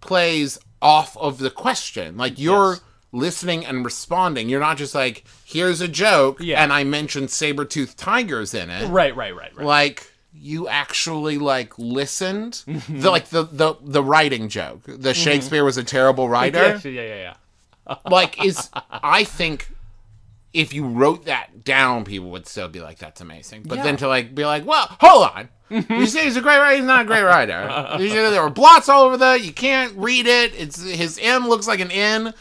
plays 0.00 0.58
off 0.80 1.16
of 1.16 1.38
the 1.38 1.50
question. 1.50 2.16
Like 2.16 2.38
you're 2.38 2.72
Yes. 2.72 2.80
Listening 3.12 3.64
and 3.64 3.84
responding. 3.84 4.48
You're 4.48 4.60
not 4.60 4.78
just 4.78 4.94
like, 4.94 5.24
here's 5.44 5.80
a 5.80 5.88
joke 5.88 6.38
Yeah. 6.40 6.62
and 6.62 6.72
I 6.72 6.82
mentioned 6.84 7.30
saber-toothed 7.30 7.98
tigers 7.98 8.54
in 8.54 8.70
it. 8.70 8.88
Right, 8.88 9.14
right, 9.14 9.36
right, 9.36 9.54
right. 9.54 9.66
Like 9.66 10.12
you 10.34 10.66
actually 10.66 11.38
like 11.38 11.78
listened. 11.78 12.64
Mm-hmm. 12.66 13.00
the 13.00 13.10
like 13.10 13.28
the, 13.28 13.44
the 13.44 13.74
the 13.82 14.02
writing 14.02 14.48
joke. 14.48 14.82
The 14.84 14.92
mm-hmm. 14.92 15.12
Shakespeare 15.12 15.64
was 15.64 15.76
a 15.76 15.84
terrible 15.84 16.28
writer 16.28 16.80
Yeah, 16.82 16.90
yeah, 16.90 17.02
yeah, 17.02 17.34
yeah. 17.86 17.96
like 18.06 18.42
is 18.44 18.70
I 18.90 19.24
think 19.24 19.68
if 20.52 20.72
you 20.74 20.86
wrote 20.86 21.26
that 21.26 21.64
down, 21.64 22.04
people 22.04 22.30
would 22.30 22.46
still 22.46 22.68
be 22.68 22.80
like, 22.80 22.98
"That's 22.98 23.20
amazing." 23.20 23.62
But 23.64 23.82
then 23.82 23.96
to 23.98 24.08
like 24.08 24.34
be 24.34 24.44
like, 24.44 24.66
"Well, 24.66 24.86
hold 25.00 25.30
on, 25.30 25.48
Mm-hmm. 25.72 25.92
you 25.94 26.06
say 26.06 26.24
he's 26.24 26.36
a 26.36 26.40
great 26.42 26.58
writer. 26.58 26.76
He's 26.76 26.84
not 26.84 27.02
a 27.02 27.04
great 27.06 27.22
writer. 27.22 27.66
There 27.98 28.42
were 28.42 28.50
blots 28.50 28.88
all 28.88 29.04
over 29.04 29.16
the. 29.16 29.40
You 29.40 29.52
can't 29.52 29.96
read 29.96 30.26
it. 30.26 30.54
It's 30.54 30.82
his 30.82 31.18
M 31.22 31.48
looks 31.48 31.66
like 31.66 31.80
an 31.80 31.90
N. 31.90 32.34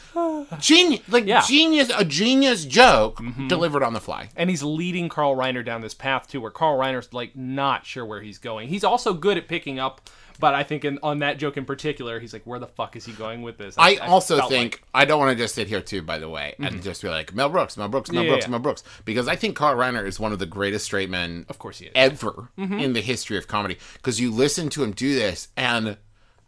Genius, 0.60 1.02
like 1.08 1.26
Yeah. 1.26 1.42
genius, 1.42 1.92
a 1.96 2.04
genius 2.04 2.66
joke 2.66 3.20
mm-hmm. 3.20 3.48
delivered 3.48 3.84
on 3.84 3.94
the 3.94 4.02
fly. 4.02 4.30
and 4.36 4.50
he's 4.50 4.64
leading 4.64 5.10
Carl 5.10 5.36
Reiner 5.36 5.64
down 5.64 5.82
this 5.82 5.94
path 5.94 6.28
too, 6.28 6.42
where 6.42 6.52
Carl 6.52 6.78
Reiner's 6.78 7.14
like 7.14 7.36
not 7.36 7.86
sure 7.86 8.06
where 8.06 8.22
he's 8.22 8.38
going. 8.38 8.68
He's 8.68 8.84
also 8.84 9.14
good 9.14 9.38
at 9.38 9.48
picking 9.48 9.80
up, 9.80 10.10
but 10.40 10.54
I 10.56 10.64
think 10.64 10.84
in, 10.86 10.98
on 11.04 11.20
that 11.20 11.38
joke 11.38 11.56
in 11.58 11.66
particular, 11.66 12.20
he's 12.20 12.34
like, 12.34 12.46
where 12.46 12.60
the 12.60 12.68
fuck 12.68 12.96
is 12.96 13.06
he 13.06 13.12
going 13.14 13.42
with 13.44 13.58
this? 13.58 13.76
I 13.78 13.96
also 13.98 14.48
think 14.48 14.74
like- 14.74 14.84
I 14.94 15.06
don't 15.06 15.20
want 15.20 15.38
to 15.38 15.42
just 15.42 15.56
sit 15.56 15.68
here 15.68 15.82
too, 15.82 16.02
by 16.02 16.18
the 16.18 16.30
way, 16.30 16.56
and 16.58 16.76
mm-hmm. 16.76 16.82
just 16.82 17.02
be 17.02 17.10
like 17.10 17.34
Mel 17.34 17.50
Brooks, 17.50 17.78
Mel 17.78 17.88
Brooks, 17.90 18.12
Mel 18.12 18.24
Yeah, 18.24 18.30
Brooks, 18.32 18.46
yeah. 18.46 18.52
Mel 18.52 18.60
Brooks, 18.60 18.84
because 19.06 19.28
I 19.28 19.36
think 19.36 19.56
Carl 19.56 19.78
Reiner 19.78 20.06
is 20.06 20.20
one 20.20 20.32
of 20.34 20.40
the 20.40 20.46
greatest 20.46 20.86
straight 20.86 21.10
men, 21.10 21.46
of 21.50 21.60
course 21.60 21.80
he 21.80 21.86
is. 21.86 21.92
ever 21.96 22.50
in 22.58 22.94
the 22.94 23.02
history 23.02 23.21
of 23.30 23.48
comedy. 23.48 23.78
Because 23.94 24.20
you 24.20 24.32
listen 24.32 24.70
to 24.70 24.84
him 24.84 24.92
do 24.92 25.14
this, 25.16 25.48
and 25.56 25.98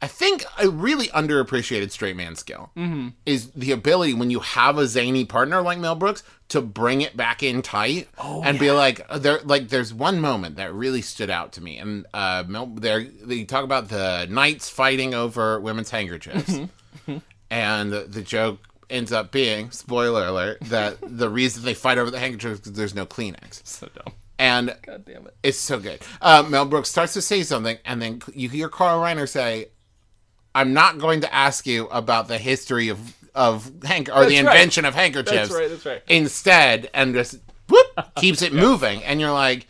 I 0.02 0.08
think 0.08 0.44
a 0.60 0.68
really 0.68 1.08
underappreciated 1.08 1.90
straight 1.92 2.18
man 2.18 2.36
skill 2.36 2.72
is 3.26 3.52
the 3.52 3.72
ability 3.72 4.14
when 4.14 4.30
you 4.32 4.42
have 4.42 4.78
a 4.78 4.86
zany 4.86 5.24
partner 5.24 5.62
like 5.62 5.78
Mel 5.80 5.96
Brooks 5.96 6.24
to 6.50 6.60
bring 6.62 7.00
it 7.02 7.16
back 7.16 7.42
in 7.42 7.62
tight 7.62 8.10
and 8.44 8.60
be 8.60 8.70
like, 8.72 9.06
uh, 9.10 9.18
there, 9.18 9.40
like 9.46 9.70
there's 9.70 9.94
one 9.94 10.20
moment 10.20 10.58
that 10.58 10.74
really 10.74 11.02
stood 11.02 11.30
out 11.30 11.54
to 11.54 11.62
me, 11.62 11.78
and 11.78 12.06
uh, 12.14 12.44
Mel, 12.46 12.66
there 12.68 13.04
they 13.04 13.46
talk 13.46 13.64
about 13.64 13.88
the 13.88 14.28
knights 14.30 14.70
fighting 14.70 15.14
over 15.14 15.60
women's 15.62 15.90
handkerchiefs, 15.90 16.60
and 17.50 17.92
the, 17.94 18.02
the 18.02 18.22
joke 18.22 18.60
ends 18.90 19.12
up 19.14 19.32
being 19.32 19.72
spoiler 19.72 20.26
alert 20.28 20.58
that 20.64 20.98
the 21.02 21.30
reason 21.30 21.64
they 21.64 21.74
fight 21.74 21.98
over 21.98 22.12
the 22.12 22.20
handkerchiefs 22.20 22.56
is 22.56 22.60
because 22.60 22.74
there's 22.74 22.94
no 22.94 23.06
Kleenex. 23.06 23.66
so 23.66 23.88
dumb. 23.96 24.14
And 24.40 24.76
God 24.86 25.06
damn 25.06 25.28
it. 25.28 25.36
it's 25.44 25.60
so 25.60 25.80
good. 25.80 26.02
Uh, 26.22 26.44
Mel 26.48 26.66
Brooks 26.66 26.90
starts 26.90 27.14
to 27.14 27.22
say 27.22 27.44
something, 27.44 27.78
and 27.86 28.02
then 28.02 28.22
you 28.34 28.50
hear 28.50 28.68
Carl 28.70 29.00
Reiner 29.02 29.30
say, 29.30 29.68
"I'm 30.56 30.74
not 30.74 30.98
going 30.98 31.22
to 31.22 31.34
ask 31.34 31.66
you 31.68 31.88
about 31.88 32.28
the 32.28 32.38
history 32.38 32.90
of 32.90 33.00
of 33.36 33.72
hank 33.84 34.10
or 34.10 34.26
the 34.26 34.36
That's 34.36 34.46
right. 34.46 34.54
invention 34.56 34.86
of 34.86 34.96
handkerchiefs." 34.96 35.50
That's 35.50 35.52
right, 35.54 35.70
that's 35.70 35.86
right. 35.86 36.02
Instead, 36.08 36.90
and 36.94 37.14
just 37.14 37.38
whoop 37.70 37.86
keeps 38.16 38.42
it 38.42 38.54
moving, 38.66 39.04
and 39.04 39.20
you're 39.22 39.32
like. 39.32 39.68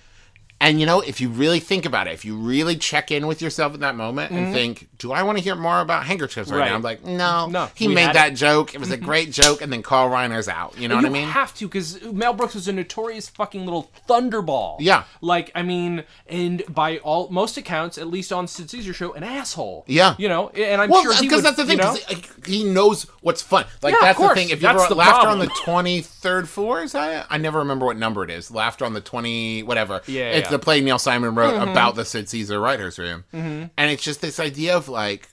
And 0.62 0.80
you 0.80 0.86
know, 0.86 1.02
if 1.02 1.20
you 1.20 1.28
really 1.28 1.60
think 1.60 1.86
about 1.86 2.08
it, 2.08 2.14
if 2.14 2.24
you 2.24 2.38
really 2.38 2.78
check 2.78 3.12
in 3.12 3.28
with 3.28 3.42
yourself 3.42 3.74
in 3.74 3.82
that 3.82 3.98
moment 3.98 4.32
and 4.32 4.54
think, 4.54 4.88
"Do 5.04 5.12
I 5.12 5.22
want 5.24 5.38
to 5.38 5.44
hear 5.44 5.56
more 5.56 5.80
about 5.82 6.06
handkerchiefs 6.06 6.50
right, 6.50 6.56
Mm-hmm. 6.56 6.60
Right. 6.62 6.70
now?" 6.70 6.76
I'm 6.76 6.82
like, 6.82 7.06
"No, 7.06 7.48
No, 7.48 7.70
He 7.76 7.88
made 7.88 8.14
that 8.16 8.32
it. 8.32 8.36
joke. 8.36 8.74
It 8.74 8.80
was 8.80 8.90
a 8.92 8.98
great 9.10 9.32
joke, 9.32 9.62
and 9.62 9.72
then 9.72 9.84
Carl 9.84 10.10
Reiner's 10.10 10.48
out. 10.50 10.78
You 10.78 10.88
know 10.88 10.96
you 10.96 11.02
what 11.04 11.10
I 11.10 11.14
mean? 11.14 11.28
have 11.28 11.54
to 11.56 11.68
because 11.68 12.02
Mel 12.04 12.34
Brooks 12.34 12.56
is 12.56 12.68
a 12.68 12.74
notorious 12.74 13.30
fucking 13.30 13.64
little 13.66 13.92
thunderball. 14.10 14.78
Yeah. 14.80 15.04
like 15.22 15.52
I 15.54 15.62
mean, 15.62 16.04
and 16.28 16.64
by 16.70 16.98
all 17.00 17.30
most 17.30 17.58
accounts, 17.58 17.98
at 17.98 18.08
least 18.08 18.32
on 18.34 18.48
Sid 18.48 18.70
Caesar 18.72 18.94
show, 18.94 19.14
an 19.14 19.24
asshole. 19.24 19.84
Yeah. 19.88 20.16
you 20.18 20.28
know, 20.30 20.50
and 20.50 20.82
I'm 20.82 20.90
Well, 20.90 21.04
sure 21.04 21.14
he 21.14 21.22
because 21.28 21.44
that's 21.44 21.58
the 21.58 21.66
thing. 21.66 21.78
You 21.78 21.84
know? 21.84 21.98
he, 22.46 22.64
knows 22.64 23.04
what's 23.22 23.42
fun. 23.42 23.66
Like 23.82 23.94
Yeah, 23.94 24.00
that's 24.02 24.20
the 24.20 24.30
thing. 24.34 24.50
If 24.50 24.62
you 24.62 24.68
That's 24.68 24.84
ever 24.86 24.96
laughter 24.96 25.28
on 25.28 25.40
the 25.40 25.48
twenty 25.64 26.02
third 26.02 26.48
floor, 26.50 26.82
is 26.82 26.94
that? 26.94 27.28
I 27.30 27.38
never 27.38 27.60
remember 27.60 27.86
what 27.86 27.98
number 27.98 28.24
it 28.24 28.30
is. 28.30 28.50
Laughter 28.52 28.86
on 28.86 28.94
the 28.94 29.02
twenty 29.02 29.64
whatever. 29.64 30.02
Yeah, 30.08 30.30
it's 30.32 30.46
yeah. 30.48 30.52
the 30.52 30.60
play 30.60 30.80
Neil 30.82 31.00
Simon 31.00 31.36
wrote 31.36 31.56
about 31.62 31.96
the 31.96 32.06
Sid 32.06 32.30
Caesar 32.30 32.60
writers' 32.60 32.98
room, 33.00 33.24
and 33.34 33.70
it's 33.92 34.04
just 34.04 34.22
this 34.22 34.40
idea 34.40 34.76
of 34.78 34.88
like. 34.94 35.30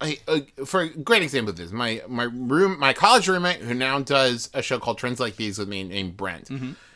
I, 0.00 0.18
uh, 0.26 0.40
for 0.66 0.80
a 0.80 0.88
great 0.88 1.22
example 1.22 1.50
of 1.50 1.56
this, 1.56 1.70
my 1.70 2.02
my 2.08 2.24
room, 2.24 2.80
my 2.80 2.92
college 2.92 3.28
roommate, 3.28 3.60
who 3.60 3.74
now 3.74 4.00
does 4.00 4.50
a 4.52 4.60
show 4.60 4.80
called 4.80 4.98
Trends 4.98 5.20
Like 5.20 5.36
These 5.36 5.56
with 5.56 5.68
me, 5.68 5.84
named 5.84 6.16
Brent, 6.16 6.50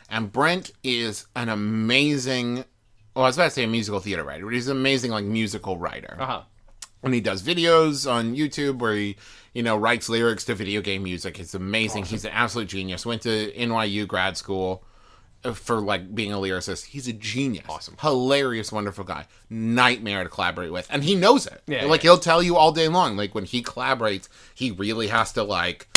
and 0.09 0.31
Brent 0.31 0.71
is 0.83 1.25
an 1.35 1.49
amazing. 1.49 2.65
Well, 3.15 3.25
I 3.25 3.29
was 3.29 3.37
about 3.37 3.45
to 3.45 3.51
say 3.51 3.63
a 3.63 3.67
musical 3.67 3.99
theater 3.99 4.23
writer, 4.23 4.45
but 4.45 4.53
he's 4.53 4.67
an 4.67 4.77
amazing 4.77 5.11
like 5.11 5.25
musical 5.25 5.77
writer 5.77 6.17
uh-huh. 6.19 6.41
and 7.03 7.13
he 7.13 7.21
does 7.21 7.41
videos 7.41 8.09
on 8.09 8.35
YouTube 8.35 8.79
where 8.79 8.93
he, 8.93 9.17
you 9.53 9.63
know, 9.63 9.75
writes 9.77 10.09
lyrics 10.09 10.45
to 10.45 10.55
video 10.55 10.81
game 10.81 11.03
music. 11.03 11.39
It's 11.39 11.53
amazing. 11.53 12.05
He's 12.05 12.25
an 12.25 12.31
absolute 12.31 12.67
genius. 12.67 13.05
Went 13.05 13.23
to 13.23 13.51
NYU 13.53 14.07
grad 14.07 14.37
school 14.37 14.83
for 15.53 15.79
like 15.79 16.13
being 16.13 16.33
a 16.33 16.37
lyricist. 16.37 16.85
He's 16.85 17.07
a 17.07 17.13
genius. 17.13 17.65
Awesome. 17.69 17.95
Hilarious, 17.99 18.71
wonderful 18.71 19.03
guy. 19.03 19.25
Nightmare 19.49 20.23
to 20.23 20.29
collaborate 20.29 20.71
with. 20.71 20.87
And 20.89 21.03
he 21.03 21.15
knows 21.15 21.47
it. 21.47 21.61
Yeah, 21.67 21.85
like 21.85 22.03
yeah. 22.03 22.11
he'll 22.11 22.19
tell 22.19 22.43
you 22.43 22.55
all 22.55 22.71
day 22.71 22.87
long. 22.87 23.15
Like 23.15 23.33
when 23.33 23.45
he 23.45 23.63
collaborates, 23.63 24.27
he 24.53 24.71
really 24.71 25.07
has 25.07 25.31
to 25.33 25.43
like 25.43 25.87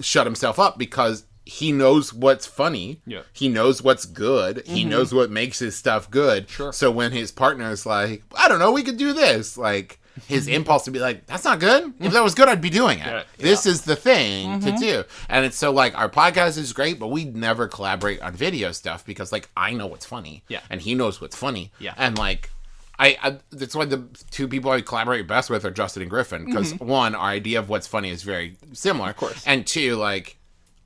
shut 0.00 0.26
himself 0.26 0.58
up 0.58 0.78
because 0.78 1.24
he 1.44 1.72
knows 1.72 2.12
what's 2.12 2.46
funny. 2.46 3.00
Yeah. 3.06 3.22
He 3.32 3.48
knows 3.48 3.82
what's 3.82 4.04
good. 4.04 4.62
He 4.66 4.84
knows 4.84 5.14
what 5.14 5.30
makes 5.30 5.58
his 5.58 5.76
stuff 5.76 6.10
good. 6.10 6.44
Mm-hmm. 6.44 6.52
Sure. 6.52 6.72
So 6.72 6.90
when 6.90 7.12
his 7.12 7.32
partner's 7.32 7.86
like, 7.86 8.22
I 8.36 8.48
don't 8.48 8.58
know, 8.58 8.72
we 8.72 8.82
could 8.82 8.98
do 8.98 9.14
this, 9.14 9.56
like 9.56 9.98
his 10.26 10.48
impulse 10.48 10.84
to 10.84 10.90
be 10.90 10.98
like, 10.98 11.26
that's 11.26 11.44
not 11.44 11.60
good. 11.60 11.94
If 12.00 12.12
that 12.12 12.22
was 12.22 12.34
good, 12.34 12.48
I'd 12.48 12.60
be 12.60 12.70
doing 12.70 12.98
it. 12.98 13.06
Yeah, 13.06 13.22
This 13.36 13.66
is 13.66 13.82
the 13.82 13.96
thing 13.96 14.60
to 14.60 14.70
mm-hmm. 14.70 14.80
do. 14.80 15.04
And 15.28 15.44
it's 15.44 15.56
so 15.56 15.70
like 15.70 15.96
our 15.96 16.08
podcast 16.08 16.58
is 16.58 16.72
great, 16.72 16.98
but 16.98 17.08
we 17.08 17.24
never 17.24 17.68
collaborate 17.68 18.20
on 18.20 18.34
video 18.34 18.72
stuff 18.72 19.04
because 19.04 19.32
like 19.32 19.48
I 19.56 19.72
know 19.72 19.86
what's 19.86 20.06
funny. 20.06 20.42
Yeah. 20.48 20.60
And 20.70 20.80
he 20.80 20.94
knows 20.94 21.20
what's 21.20 21.36
funny. 21.36 21.72
Yeah. 21.78 21.94
And 21.96 22.18
like 22.18 22.50
I, 22.98 23.16
I 23.22 23.38
that's 23.50 23.74
why 23.74 23.84
the 23.84 24.04
two 24.30 24.48
people 24.48 24.70
I 24.70 24.80
collaborate 24.80 25.26
best 25.26 25.50
with 25.50 25.64
are 25.64 25.70
Justin 25.70 26.02
and 26.02 26.10
Griffin 26.10 26.44
because 26.44 26.72
mm-hmm. 26.72 26.86
one, 26.86 27.14
our 27.14 27.30
idea 27.30 27.58
of 27.58 27.68
what's 27.68 27.86
funny 27.86 28.10
is 28.10 28.22
very 28.22 28.56
similar. 28.72 29.10
Of 29.10 29.16
course. 29.16 29.44
And 29.46 29.66
two, 29.66 29.96
like 29.96 30.38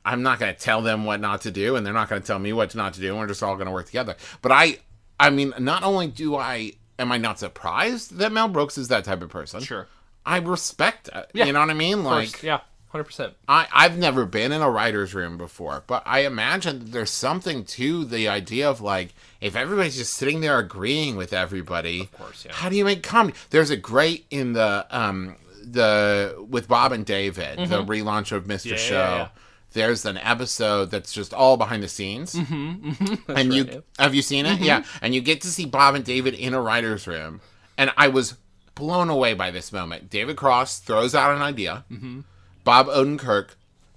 I'm 0.05 0.23
not 0.23 0.39
going 0.39 0.53
to 0.55 0.61
tell 0.61 0.83
them 0.83 1.05
what 1.05 1.21
not 1.21 1.43
to 1.43 1.51
do, 1.51 1.77
and 1.77 1.87
they're 1.87 1.93
not 1.93 2.09
going 2.09 2.21
to 2.21 2.27
tell 2.27 2.39
me 2.39 2.53
what 2.53 2.75
not 2.75 2.95
to 2.95 3.01
do, 3.01 3.11
and 3.11 3.19
we're 3.19 3.29
just 3.29 3.43
all 3.43 3.55
going 3.55 3.67
to 3.67 3.73
work 3.73 3.87
together. 3.87 4.17
But 4.41 4.53
I, 4.53 4.79
I 5.19 5.31
mean, 5.31 5.55
not 5.59 5.85
only 5.85 6.09
do 6.09 6.37
I 6.37 6.73
am 7.03 7.13
I 7.13 7.19
not 7.19 7.39
surprised 7.39 8.17
that 8.17 8.33
Mel 8.33 8.49
Brooks 8.49 8.79
is 8.79 8.89
that 8.89 9.05
type 9.05 9.21
of 9.23 9.29
person. 9.29 9.61
Sure. 9.61 9.87
I 10.25 10.39
respect 10.39 11.09
it. 11.15 11.31
Yeah. 11.35 11.45
You 11.47 11.53
know 11.53 11.61
what 11.61 11.71
I 11.71 11.75
mean? 11.75 12.05
Like, 12.05 12.43
yeah, 12.43 12.61
hundred 12.89 13.05
percent. 13.05 13.35
I, 13.49 13.67
I've 13.73 13.99
never 13.99 14.25
been 14.25 14.53
in 14.53 14.63
a 14.63 14.71
writer's 14.71 15.15
room 15.15 15.37
before, 15.37 15.83
but 15.87 16.03
I 16.07 16.21
imagine 16.21 16.79
that 16.79 16.93
there's 16.93 17.11
something 17.11 17.65
to 17.65 18.05
the 18.05 18.29
idea 18.29 18.71
of 18.71 18.81
like, 18.81 19.15
if 19.41 19.57
everybody's 19.57 19.97
just 19.97 20.15
sitting 20.15 20.41
there 20.41 20.59
agreeing 20.59 21.17
with 21.17 21.33
everybody, 21.33 22.03
of 22.03 22.13
course, 22.13 22.45
yeah. 22.45 22.53
how 22.53 22.69
do 22.69 22.77
you 22.77 22.85
make 22.85 23.03
comedy? 23.03 23.37
There's 23.51 23.71
a 23.71 23.77
great 23.77 24.27
in 24.31 24.53
the 24.53 24.87
um 24.91 25.37
the 25.65 26.45
with 26.49 26.69
Bob 26.69 26.93
and 26.93 27.05
David, 27.05 27.59
the 27.69 27.85
relaunch 27.85 28.33
of 28.33 28.45
Mr. 28.45 28.49
Mm-hmm. 28.49 28.69
Yeah, 28.71 28.77
Show. 28.77 28.95
yeah. 28.95 29.29
There's 29.73 30.05
an 30.05 30.19
episode 30.19 30.91
that's 30.91 31.13
just 31.13 31.33
all 31.35 31.57
behind 31.57 31.83
the 31.83 31.89
scenes, 31.89 32.35
Mm-hmm, 32.35 33.31
and 33.37 33.53
you 33.55 33.65
right, 33.65 33.83
have 33.99 34.15
you 34.15 34.23
seen 34.23 34.47
it? 34.47 34.61
Yeah, 34.61 34.85
and 35.01 35.15
you 35.15 35.21
get 35.21 35.41
to 35.43 35.49
see 35.49 35.65
Bob 35.67 35.95
and 35.95 36.05
David 36.05 36.35
in 36.35 36.55
a 36.55 36.61
writer's 36.61 37.07
room, 37.07 37.41
and 37.79 37.93
I 37.97 38.09
was 38.09 38.35
blown 38.75 39.09
away 39.11 39.35
by 39.35 39.51
this 39.51 39.73
moment. 39.73 40.11
David 40.11 40.37
Cross 40.37 40.81
throws 40.81 41.15
out 41.15 41.35
an 41.37 41.43
idea. 41.43 41.85
Mm-hmm. 41.91 42.21
Bob 42.65 42.87
Odenkirk 42.87 43.51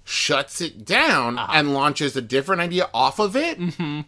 shuts 0.08 0.60
it 0.60 0.84
down 0.84 1.36
Uh-huh. 1.38 1.52
and 1.54 1.74
launches 1.74 2.14
a 2.16 2.22
different 2.22 2.60
idea 2.62 2.88
off 2.94 3.18
of 3.18 3.34
it, 3.34 3.58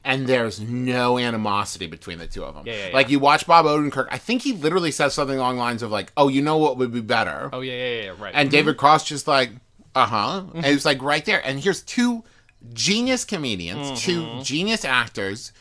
and 0.04 0.26
there's 0.28 0.60
no 0.60 1.18
animosity 1.18 1.86
between 1.88 2.18
the 2.18 2.26
two 2.26 2.44
of 2.44 2.54
them. 2.54 2.62
Mm-hmm. 2.64 2.68
Yeah, 2.68 2.76
yeah, 2.76 2.86
yeah. 2.88 2.94
Like 2.94 3.10
you 3.10 3.18
watch 3.18 3.46
Bob 3.46 3.66
Odenkirk, 3.66 4.06
I 4.10 4.18
think 4.18 4.42
he 4.42 4.52
literally 4.52 4.90
says 4.92 5.12
something 5.14 5.36
along 5.38 5.56
the 5.56 5.62
lines 5.62 5.82
of 5.82 5.90
like, 5.90 6.12
"Oh, 6.16 6.28
you 6.28 6.40
know 6.42 6.56
what 6.58 6.76
would 6.76 6.92
be 6.92 7.00
better?" 7.00 7.50
Oh 7.52 7.60
yeah, 7.62 7.72
yeah, 7.72 8.02
yeah, 8.04 8.14
right. 8.18 8.32
And 8.34 8.50
David 8.50 8.76
Cross 8.76 9.04
just 9.08 9.26
like, 9.26 9.50
uh 9.98 10.06
huh. 10.06 10.42
Mm-hmm. 10.46 10.56
And 10.58 10.66
it's 10.66 10.84
like 10.84 11.02
right 11.02 11.24
there. 11.24 11.40
And 11.46 11.60
here's 11.60 11.82
two 11.82 12.24
genius 12.72 13.24
comedians, 13.24 13.86
Mm-hmm. 13.88 13.94
two 14.38 14.42
genius 14.42 14.84
actors, 14.84 15.52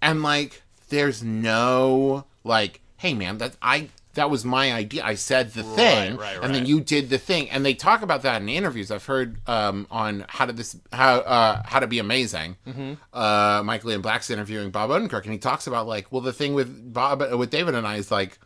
and 0.00 0.22
like 0.22 0.62
there's 0.88 1.22
no 1.22 2.24
like 2.44 2.80
hey 2.98 3.12
man 3.12 3.38
that 3.38 3.56
i 3.60 3.88
that 4.14 4.30
was 4.30 4.44
my 4.44 4.72
idea 4.72 5.02
i 5.04 5.14
said 5.14 5.52
the 5.52 5.62
thing 5.64 6.16
right, 6.16 6.38
and 6.40 6.54
then 6.54 6.64
you 6.64 6.80
did 6.80 7.10
the 7.10 7.18
thing 7.18 7.50
and 7.50 7.66
they 7.66 7.74
talk 7.74 8.00
about 8.02 8.22
that 8.22 8.40
in 8.40 8.48
interviews 8.48 8.90
i've 8.92 9.04
heard 9.04 9.36
um 9.48 9.86
on 9.90 10.24
how 10.28 10.46
to 10.46 10.52
this 10.52 10.76
how 10.92 11.16
uh 11.18 11.60
how 11.66 11.80
to 11.80 11.86
be 11.88 11.98
amazing 11.98 12.56
Mm-hmm. 12.66 12.92
uh 13.12 13.62
michael 13.64 13.90
ian 13.90 14.00
black's 14.00 14.30
interviewing 14.30 14.70
bob 14.70 14.90
odenkirk 14.90 15.24
and 15.24 15.32
he 15.32 15.38
talks 15.38 15.66
about 15.66 15.86
like 15.88 16.10
well 16.12 16.22
the 16.22 16.32
thing 16.32 16.54
with 16.54 16.92
bob 16.94 17.20
with 17.36 17.50
david 17.50 17.74
and 17.74 17.84
i 17.86 17.96
is 17.96 18.10
like 18.12 18.38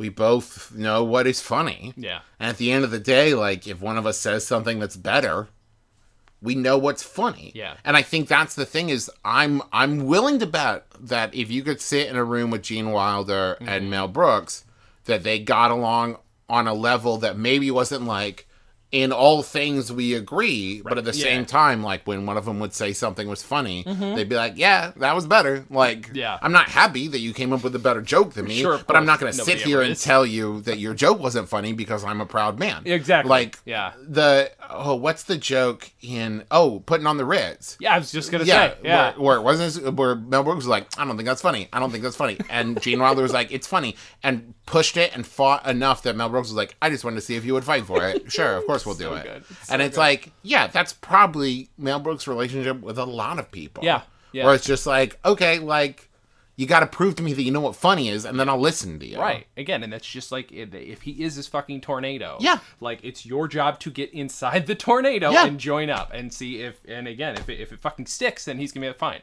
we 0.00 0.08
both 0.08 0.72
know 0.74 1.04
what 1.04 1.26
is 1.26 1.40
funny 1.40 1.92
Yeah. 1.96 2.20
and 2.40 2.48
at 2.50 2.56
the 2.56 2.72
end 2.72 2.84
of 2.84 2.90
the 2.90 2.98
day 3.16 3.34
like 3.34 3.66
if 3.68 3.80
one 3.80 3.98
of 3.98 4.06
us 4.06 4.18
says 4.18 4.46
something 4.46 4.78
that's 4.80 4.96
better 4.96 5.48
we 6.42 6.54
know 6.54 6.78
what's 6.78 7.02
funny. 7.02 7.52
Yeah. 7.54 7.74
And 7.84 7.98
I 7.98 8.02
think 8.02 8.26
that's 8.26 8.54
the 8.54 8.64
thing 8.64 8.88
is 8.88 9.10
I'm 9.26 9.60
I'm 9.74 10.06
willing 10.06 10.38
to 10.38 10.46
bet 10.46 10.86
that 10.98 11.34
if 11.34 11.50
you 11.50 11.62
could 11.62 11.82
sit 11.82 12.08
in 12.08 12.16
a 12.16 12.24
room 12.24 12.50
with 12.50 12.62
Gene 12.62 12.92
Wilder 12.92 13.58
Mm-hmm. 13.60 13.68
and 13.68 13.90
Mel 13.90 14.08
Brooks, 14.08 14.64
that 15.04 15.22
they 15.22 15.38
got 15.38 15.70
along 15.70 16.16
on 16.48 16.66
a 16.66 16.72
level 16.72 17.18
that 17.18 17.36
maybe 17.36 17.70
wasn't 17.70 18.04
like 18.06 18.48
in 18.92 19.12
all 19.12 19.42
things 19.42 19.92
we 19.92 20.14
agree, 20.14 20.80
but 20.82 20.98
at 20.98 21.04
the 21.04 21.12
Yeah. 21.12 21.22
same 21.24 21.46
time, 21.46 21.82
like 21.82 22.04
when 22.08 22.26
one 22.26 22.36
of 22.36 22.44
them 22.44 22.58
would 22.58 22.74
say 22.74 22.92
something 22.92 23.28
was 23.28 23.40
funny, 23.42 23.84
they'd 23.86 24.28
be 24.28 24.34
like, 24.34 24.54
"Yeah, 24.56 24.90
that 24.96 25.14
was 25.14 25.26
better." 25.26 25.64
Like, 25.70 26.08
Mm-hmm. 26.08 26.16
Yeah. 26.16 26.38
I'm 26.42 26.50
not 26.50 26.68
happy 26.68 27.06
that 27.08 27.20
you 27.20 27.32
came 27.32 27.52
up 27.52 27.62
with 27.62 27.74
a 27.76 27.78
better 27.78 28.02
joke 28.02 28.34
than 28.34 28.46
me, 28.46 28.60
Sure, 28.60 28.80
but 28.86 28.96
I'm 28.96 29.06
not 29.06 29.20
going 29.20 29.32
to 29.32 29.38
sit 29.38 29.58
here 29.58 29.80
and 29.80 29.96
tell 29.96 30.26
you 30.26 30.60
that 30.62 30.78
your 30.78 30.94
joke 30.94 31.20
wasn't 31.20 31.48
funny 31.48 31.72
because 31.72 32.04
I'm 32.04 32.20
a 32.20 32.26
proud 32.26 32.58
man. 32.58 32.82
Exactly. 32.84 33.28
Like, 33.30 33.58
Yeah. 33.64 33.92
the 34.08 34.50
oh, 34.68 34.96
what's 34.96 35.22
the 35.24 35.36
joke 35.36 35.90
in 36.02 36.42
oh, 36.50 36.82
putting 36.86 37.06
on 37.06 37.16
the 37.16 37.24
Ritz? 37.24 37.76
Yeah, 37.80 37.94
I 37.94 37.98
was 37.98 38.10
just 38.10 38.32
gonna 38.32 38.44
Yeah, 38.44 38.70
say. 38.70 38.76
Yeah. 38.82 39.12
Where, 39.12 39.22
where 39.22 39.36
it 39.36 39.42
wasn't 39.42 39.94
where 39.96 40.16
Mel 40.16 40.42
Brooks 40.42 40.56
was 40.56 40.66
like, 40.66 40.86
I 40.98 41.04
don't 41.04 41.16
think 41.16 41.28
that's 41.28 41.42
funny. 41.42 41.68
I 41.72 41.78
don't 41.78 41.90
think 41.92 42.02
that's 42.02 42.16
funny. 42.16 42.38
And 42.50 42.80
Gene 42.82 42.98
Wilder 42.98 43.22
was 43.22 43.32
like, 43.32 43.52
it's 43.52 43.66
funny, 43.68 43.94
and 44.24 44.54
pushed 44.70 44.96
it 44.96 45.10
and 45.14 45.26
fought 45.26 45.66
enough 45.66 46.04
that 46.04 46.14
Mel 46.14 46.28
Brooks 46.28 46.48
was 46.48 46.54
like, 46.56 46.76
I 46.80 46.90
just 46.90 47.02
wanted 47.02 47.16
to 47.16 47.22
see 47.22 47.34
if 47.34 47.44
you 47.44 47.54
would 47.54 47.64
fight 47.64 47.84
for 47.86 48.06
it. 48.06 48.30
Sure, 48.32 48.56
of 48.56 48.64
course 48.66 48.86
we'll 48.86 48.94
do 48.94 49.04
So 49.04 49.14
it. 49.16 49.24
good. 49.24 49.44
It's 49.50 49.70
and 49.70 49.80
so 49.82 49.86
it's 49.86 49.96
like, 49.96 50.30
yeah, 50.42 50.68
that's 50.68 50.92
probably 50.92 51.68
Mel 51.76 51.98
Brooks' 51.98 52.28
relationship 52.28 52.80
with 52.80 52.96
a 52.98 53.04
lot 53.04 53.38
of 53.40 53.50
people. 53.50 53.82
Yeah, 53.84 54.02
yeah. 54.32 54.44
Where 54.44 54.54
it's 54.54 54.64
just 54.64 54.86
like, 54.86 55.18
okay, 55.24 55.58
like 55.58 56.08
you 56.56 56.66
got 56.66 56.80
to 56.80 56.86
prove 56.86 57.16
to 57.16 57.22
me 57.22 57.32
that 57.32 57.42
you 57.42 57.50
know 57.50 57.60
what 57.62 57.74
funny 57.74 58.08
is, 58.10 58.24
and 58.26 58.38
then 58.38 58.48
I'll 58.48 58.60
listen 58.60 58.98
to 59.00 59.06
you. 59.06 59.18
Right. 59.18 59.46
Again, 59.56 59.82
and 59.82 59.92
that's 59.92 60.06
just 60.06 60.30
like 60.30 60.52
if, 60.52 60.72
if 60.74 61.02
he 61.02 61.12
is 61.24 61.34
this 61.36 61.46
fucking 61.48 61.80
tornado. 61.80 62.36
Yeah. 62.38 62.58
Like 62.80 63.00
it's 63.02 63.24
your 63.26 63.48
job 63.48 63.80
to 63.80 63.90
get 63.90 64.12
inside 64.12 64.66
the 64.66 64.74
tornado 64.74 65.30
Yeah. 65.32 65.46
and 65.46 65.58
join 65.58 65.90
up 65.90 66.10
and 66.12 66.32
see 66.32 66.60
if 66.62 66.76
and 66.86 67.08
again 67.08 67.36
if 67.36 67.48
it, 67.48 67.60
if 67.60 67.72
it 67.72 67.80
fucking 67.80 68.06
sticks 68.06 68.44
then 68.44 68.58
he's 68.58 68.70
gonna 68.72 68.86
be 68.92 68.98
fine. 68.98 69.22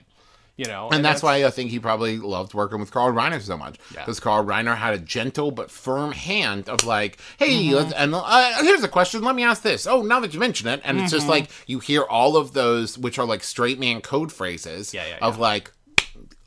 You 0.58 0.65
know. 0.65 0.89
And, 0.91 1.06
that's, 1.06 1.22
why 1.22 1.46
I 1.46 1.52
think 1.52 1.70
he 1.70 1.80
probably 1.80 2.17
loved 2.17 2.54
working 2.56 2.80
with 2.80 2.89
Carl 2.91 3.13
Reiner 3.13 3.39
so 3.39 3.56
much. 3.58 3.78
Yeah. 3.93 4.02
Because 4.02 4.20
Carl 4.20 4.43
Reiner 4.43 4.76
had 4.76 4.96
a 4.96 4.98
gentle 4.98 5.52
but 5.52 5.70
firm 5.70 6.12
hand 6.12 6.67
of 6.67 6.84
like, 6.84 7.20
hey, 7.38 7.65
Mm-hmm. 7.67 7.76
let's, 7.76 7.93
and 7.93 8.15
uh, 8.15 8.63
here's 8.63 8.84
a 8.84 8.88
question. 8.88 9.22
Let 9.24 9.36
me 9.36 9.43
ask 9.43 9.62
this. 9.62 9.86
Oh, 9.86 10.02
now 10.02 10.20
that 10.20 10.34
you 10.34 10.39
mention 10.39 10.67
it, 10.67 10.82
and 10.84 10.98
it's 10.98 11.06
Mm-hmm. 11.12 11.15
just 11.17 11.28
like 11.28 11.50
you 11.67 11.80
hear 11.80 12.02
all 12.04 12.36
of 12.36 12.54
those, 12.54 12.98
which 12.98 13.20
are 13.20 13.26
like 13.26 13.43
straight 13.43 13.80
man 13.80 14.02
code 14.02 14.32
phrases 14.32 14.93
Yeah, 14.93 15.06
yeah, 15.08 15.17
of 15.22 15.36
yeah. 15.36 15.41
like, 15.41 15.72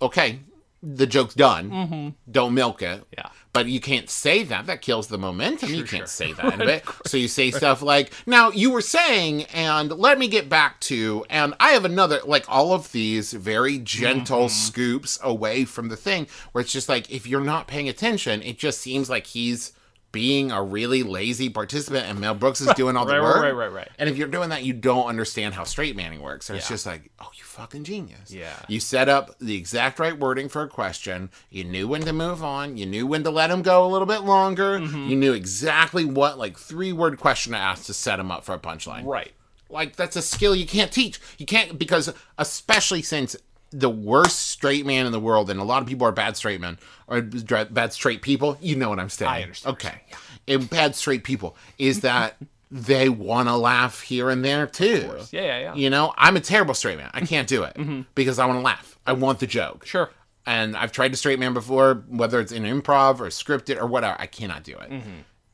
okay, 0.02 0.40
the 0.82 1.06
joke's 1.06 1.34
done. 1.34 2.16
Don't 2.30 2.54
milk 2.54 2.82
it. 2.82 3.00
Mm-hmm. 3.00 3.14
Yeah. 3.16 3.28
But 3.52 3.66
you 3.66 3.80
can't 3.80 4.08
say 4.08 4.44
that. 4.44 4.66
That 4.66 4.80
kills 4.80 5.08
the 5.08 5.18
momentum. 5.18 5.70
you 5.70 5.84
can't 5.84 6.08
say 6.08 6.32
that. 6.34 6.84
So 7.06 7.16
you 7.16 7.26
say 7.26 7.50
stuff 7.50 7.82
like, 7.82 8.12
now 8.26 8.50
you 8.50 8.70
were 8.70 8.80
saying, 8.80 9.44
and 9.52 9.90
let 9.90 10.18
me 10.18 10.28
get 10.28 10.48
back 10.48 10.78
to, 10.82 11.24
and 11.28 11.54
I 11.58 11.70
have 11.70 11.84
another, 11.84 12.20
like 12.24 12.44
all 12.48 12.72
of 12.72 12.92
these 12.92 13.32
very 13.32 13.78
gentle 13.78 14.46
mm-hmm. 14.46 14.48
scoops 14.48 15.18
away 15.22 15.64
from 15.64 15.88
the 15.88 15.96
thing 15.96 16.28
where 16.52 16.62
it's 16.62 16.72
just 16.72 16.88
like, 16.88 17.10
if 17.10 17.26
you're 17.26 17.40
not 17.40 17.66
paying 17.66 17.88
attention, 17.88 18.42
it 18.42 18.58
just 18.58 18.80
seems 18.80 19.10
like 19.10 19.26
he's 19.26 19.72
being 20.12 20.50
a 20.50 20.62
really 20.62 21.02
lazy 21.02 21.48
participant 21.48 22.06
and 22.06 22.18
Mel 22.18 22.34
Brooks 22.34 22.60
is 22.60 22.72
doing 22.74 22.96
all 22.96 23.04
the 23.06 23.12
Right, 23.12 23.20
right, 23.20 23.34
work. 23.34 23.42
right, 23.42 23.52
right, 23.52 23.72
right. 23.72 23.88
And 23.98 24.08
if 24.08 24.16
you're 24.16 24.28
doing 24.28 24.48
that, 24.50 24.64
you 24.64 24.72
don't 24.72 25.06
understand 25.06 25.54
how 25.54 25.64
straight 25.64 25.94
manning 25.94 26.20
works. 26.20 26.46
So 26.46 26.54
it's 26.54 26.68
just 26.68 26.86
like, 26.86 27.10
oh, 27.20 27.28
you 27.34 27.44
fucking 27.44 27.84
genius. 27.84 28.32
Yeah. 28.32 28.54
You 28.68 28.80
set 28.80 29.08
up 29.08 29.38
the 29.38 29.56
exact 29.56 29.98
right 29.98 30.18
wording 30.18 30.48
for 30.48 30.62
a 30.62 30.68
question. 30.68 31.30
You 31.50 31.64
knew 31.64 31.86
when 31.86 32.02
to 32.02 32.12
move 32.12 32.42
on. 32.42 32.76
You 32.76 32.86
knew 32.86 33.06
when 33.06 33.22
to 33.24 33.30
let 33.30 33.50
him 33.50 33.62
go 33.62 33.86
a 33.86 33.88
little 33.88 34.06
bit 34.06 34.22
longer. 34.22 34.78
Mm-hmm. 34.80 35.08
You 35.08 35.16
knew 35.16 35.32
exactly 35.32 36.04
what 36.04 36.38
like 36.38 36.58
three 36.58 36.92
word 36.92 37.18
question 37.18 37.52
to 37.52 37.58
ask 37.58 37.84
to 37.86 37.94
set 37.94 38.18
him 38.18 38.30
up 38.30 38.44
for 38.44 38.54
a 38.54 38.58
punchline. 38.58 39.04
Right. 39.04 39.32
Like 39.68 39.94
that's 39.94 40.16
a 40.16 40.22
skill 40.22 40.56
you 40.56 40.66
can't 40.66 40.90
teach. 40.90 41.20
You 41.38 41.46
can't 41.46 41.78
because 41.78 42.12
especially 42.38 43.02
since 43.02 43.36
the 43.70 43.90
worst 43.90 44.48
straight 44.48 44.84
man 44.84 45.06
in 45.06 45.12
the 45.12 45.20
world, 45.20 45.50
and 45.50 45.60
a 45.60 45.64
lot 45.64 45.82
of 45.82 45.88
people 45.88 46.06
are 46.06 46.12
bad 46.12 46.36
straight 46.36 46.60
men 46.60 46.78
or 47.06 47.22
bad 47.22 47.92
straight 47.92 48.22
people. 48.22 48.58
You 48.60 48.76
know 48.76 48.88
what 48.88 48.98
I'm 48.98 49.08
saying? 49.08 49.30
I 49.30 49.42
understand 49.42 49.74
Okay, 49.74 50.00
and 50.48 50.68
bad 50.68 50.94
straight 50.96 51.24
people 51.24 51.56
is 51.78 52.00
that 52.00 52.36
they 52.70 53.08
want 53.08 53.48
to 53.48 53.56
laugh 53.56 54.00
here 54.00 54.30
and 54.30 54.44
there 54.44 54.66
too. 54.66 55.10
Yeah, 55.30 55.40
yeah, 55.42 55.58
yeah. 55.58 55.74
You 55.74 55.90
know, 55.90 56.12
I'm 56.16 56.36
a 56.36 56.40
terrible 56.40 56.74
straight 56.74 56.98
man. 56.98 57.10
I 57.12 57.20
can't 57.22 57.48
do 57.48 57.64
it 57.64 57.76
because 58.14 58.38
I 58.38 58.46
want 58.46 58.58
to 58.58 58.62
laugh. 58.62 58.98
I 59.06 59.12
want 59.12 59.40
the 59.40 59.46
joke. 59.46 59.86
Sure. 59.86 60.10
And 60.46 60.76
I've 60.76 60.90
tried 60.90 61.12
to 61.12 61.16
straight 61.16 61.38
man 61.38 61.52
before, 61.52 62.04
whether 62.08 62.40
it's 62.40 62.50
in 62.52 62.62
improv 62.64 63.20
or 63.20 63.26
scripted 63.26 63.76
or 63.80 63.86
whatever. 63.86 64.16
I 64.18 64.26
cannot 64.26 64.64
do 64.64 64.76
it. 64.78 65.02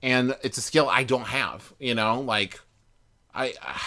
And 0.03 0.37
it's 0.43 0.59
a 0.59 0.63
skill 0.63 0.89
I 0.89 1.05
don't 1.05 1.27
have. 1.27 1.73
You 1.79 1.95
know, 1.95 2.21
like 2.21 2.61
I. 3.35 3.55
Uh, 3.61 3.79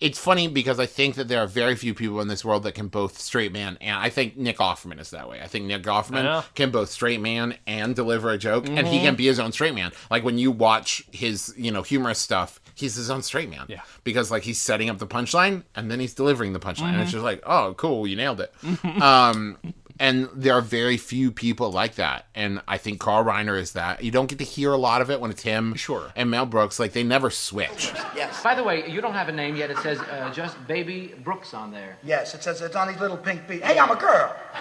It's 0.00 0.18
funny 0.18 0.48
because 0.48 0.78
I 0.78 0.86
think 0.86 1.14
that 1.14 1.28
there 1.28 1.40
are 1.40 1.46
very 1.46 1.76
few 1.76 1.94
people 1.94 2.20
in 2.20 2.28
this 2.28 2.44
world 2.44 2.62
that 2.64 2.72
can 2.72 2.88
both 2.88 3.18
straight 3.18 3.52
man 3.52 3.78
and 3.80 3.96
I 3.96 4.10
think 4.10 4.36
Nick 4.36 4.58
Offerman 4.58 5.00
is 5.00 5.10
that 5.10 5.28
way. 5.28 5.40
I 5.40 5.46
think 5.46 5.66
Nick 5.66 5.82
Offerman 5.84 6.44
can 6.54 6.70
both 6.70 6.90
straight 6.90 7.20
man 7.20 7.56
and 7.66 7.94
deliver 7.94 8.30
a 8.30 8.38
joke, 8.38 8.68
and 8.68 8.86
he 8.86 8.96
mm-hmm. 8.96 9.06
can 9.06 9.16
be 9.16 9.26
his 9.26 9.38
own 9.38 9.52
straight 9.52 9.74
man. 9.74 9.92
Like 10.10 10.24
when 10.24 10.38
you 10.38 10.50
watch 10.50 11.04
his, 11.10 11.54
you 11.56 11.70
know, 11.70 11.82
humorous 11.82 12.18
stuff, 12.18 12.60
he's 12.74 12.94
his 12.96 13.10
own 13.10 13.22
straight 13.22 13.48
man. 13.48 13.66
Yeah. 13.68 13.82
Because 14.02 14.30
like 14.30 14.42
he's 14.42 14.60
setting 14.60 14.90
up 14.90 14.98
the 14.98 15.06
punchline 15.06 15.62
and 15.74 15.90
then 15.90 16.00
he's 16.00 16.14
delivering 16.14 16.52
the 16.52 16.60
punchline. 16.60 16.92
And 16.92 17.00
it's 17.00 17.10
mm-hmm. 17.10 17.16
just 17.16 17.24
like, 17.24 17.42
oh, 17.46 17.74
cool, 17.76 18.06
you 18.06 18.16
nailed 18.16 18.40
it. 18.40 18.52
Mm-hmm. 18.62 19.02
um, 19.02 19.58
and 20.00 20.28
there 20.34 20.54
are 20.54 20.60
very 20.60 20.96
few 20.96 21.30
people 21.30 21.70
like 21.70 21.94
that, 21.96 22.26
and 22.34 22.60
I 22.66 22.78
think 22.78 23.00
Carl 23.00 23.24
Reiner 23.24 23.58
is 23.58 23.72
that. 23.72 24.02
You 24.02 24.10
don't 24.10 24.26
get 24.26 24.38
to 24.38 24.44
hear 24.44 24.72
a 24.72 24.76
lot 24.76 25.00
of 25.02 25.10
it 25.10 25.20
when 25.20 25.30
it's 25.30 25.42
him, 25.42 25.74
Sure. 25.74 26.10
and 26.16 26.30
Mel 26.30 26.46
Brooks. 26.46 26.78
Like 26.78 26.92
they 26.92 27.02
never 27.04 27.30
switch. 27.30 27.92
Yes. 28.14 28.42
By 28.44 28.54
the 28.54 28.62
way, 28.62 28.88
you 28.88 29.00
don't 29.00 29.12
have 29.14 29.28
a 29.28 29.32
name 29.32 29.56
yet. 29.56 29.70
It 29.72 29.78
says 29.78 29.98
uh, 29.98 30.30
just 30.32 30.56
Baby 30.68 31.14
Brooks 31.24 31.52
on 31.52 31.72
there. 31.72 31.96
Yes, 32.04 32.32
it 32.34 32.42
says 32.44 32.60
it's 32.60 32.76
on 32.76 32.86
these 32.88 33.00
little 33.00 33.16
pink 33.16 33.46
beads. 33.48 33.64
Hey, 33.64 33.76
I'm 33.78 33.90
a 33.90 33.96
girl. 33.96 34.28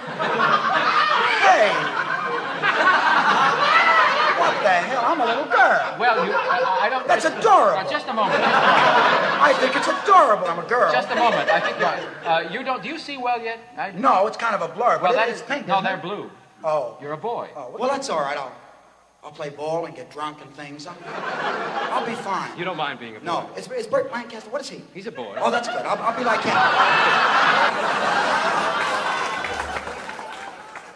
hey. 1.45 1.69
What 4.39 4.53
the 4.63 4.69
hell? 4.69 5.03
I'm 5.05 5.21
a 5.21 5.25
little 5.25 5.45
girl. 5.45 5.95
Well, 5.99 6.25
you, 6.25 6.33
I, 6.33 6.79
I 6.81 6.89
don't. 6.89 7.07
That's 7.07 7.25
adorable. 7.25 7.77
Uh, 7.79 7.89
just 7.89 8.07
a 8.07 8.13
moment. 8.13 8.41
I 9.43 9.53
think 9.53 9.75
it's 9.75 9.87
adorable. 9.87 10.47
I'm 10.47 10.59
a 10.59 10.67
girl. 10.67 10.91
Just 10.91 11.11
a 11.11 11.15
moment. 11.15 11.49
I 11.49 11.59
think 11.59 11.77
uh, 12.25 12.49
you 12.53 12.63
don't. 12.63 12.81
Do 12.81 12.87
you 12.89 12.97
see 12.97 13.17
well 13.17 13.41
yet? 13.41 13.59
I, 13.77 13.91
No, 13.91 14.25
it's 14.27 14.37
kind 14.37 14.55
of 14.55 14.61
a 14.61 14.73
blur. 14.73 14.99
Well, 15.01 15.13
that 15.13 15.27
is 15.29 15.41
pink. 15.41 15.67
No, 15.67 15.81
they're 15.81 15.97
it? 15.97 16.01
blue. 16.01 16.31
Oh. 16.63 16.97
You're 17.01 17.11
a 17.13 17.17
boy. 17.17 17.49
oh. 17.55 17.75
Well, 17.77 17.89
that's 17.89 18.09
all 18.09 18.21
right. 18.21 18.37
I'll, 18.37 18.55
I'll 19.23 19.31
play 19.31 19.49
ball 19.49 19.85
and 19.85 19.95
get 19.95 20.09
drunk 20.11 20.41
and 20.41 20.53
things. 20.53 20.87
I'll, 20.87 20.97
I'll 21.05 22.05
be 22.05 22.15
fine. 22.15 22.57
You 22.57 22.63
don't 22.63 22.77
mind 22.77 22.99
being 22.99 23.15
a 23.17 23.19
boy? 23.19 23.25
No, 23.25 23.49
it's, 23.57 23.67
it's 23.67 23.87
Burt 23.87 24.11
Lancaster. 24.11 24.49
What 24.49 24.61
is 24.61 24.69
he? 24.69 24.81
He's 24.93 25.07
a 25.07 25.11
boy. 25.11 25.35
Oh, 25.37 25.51
that's 25.51 25.67
good. 25.67 25.85
I'll, 25.85 26.01
I'll 26.01 26.17
be 26.17 26.23
like 26.23 26.41
him. 26.41 26.53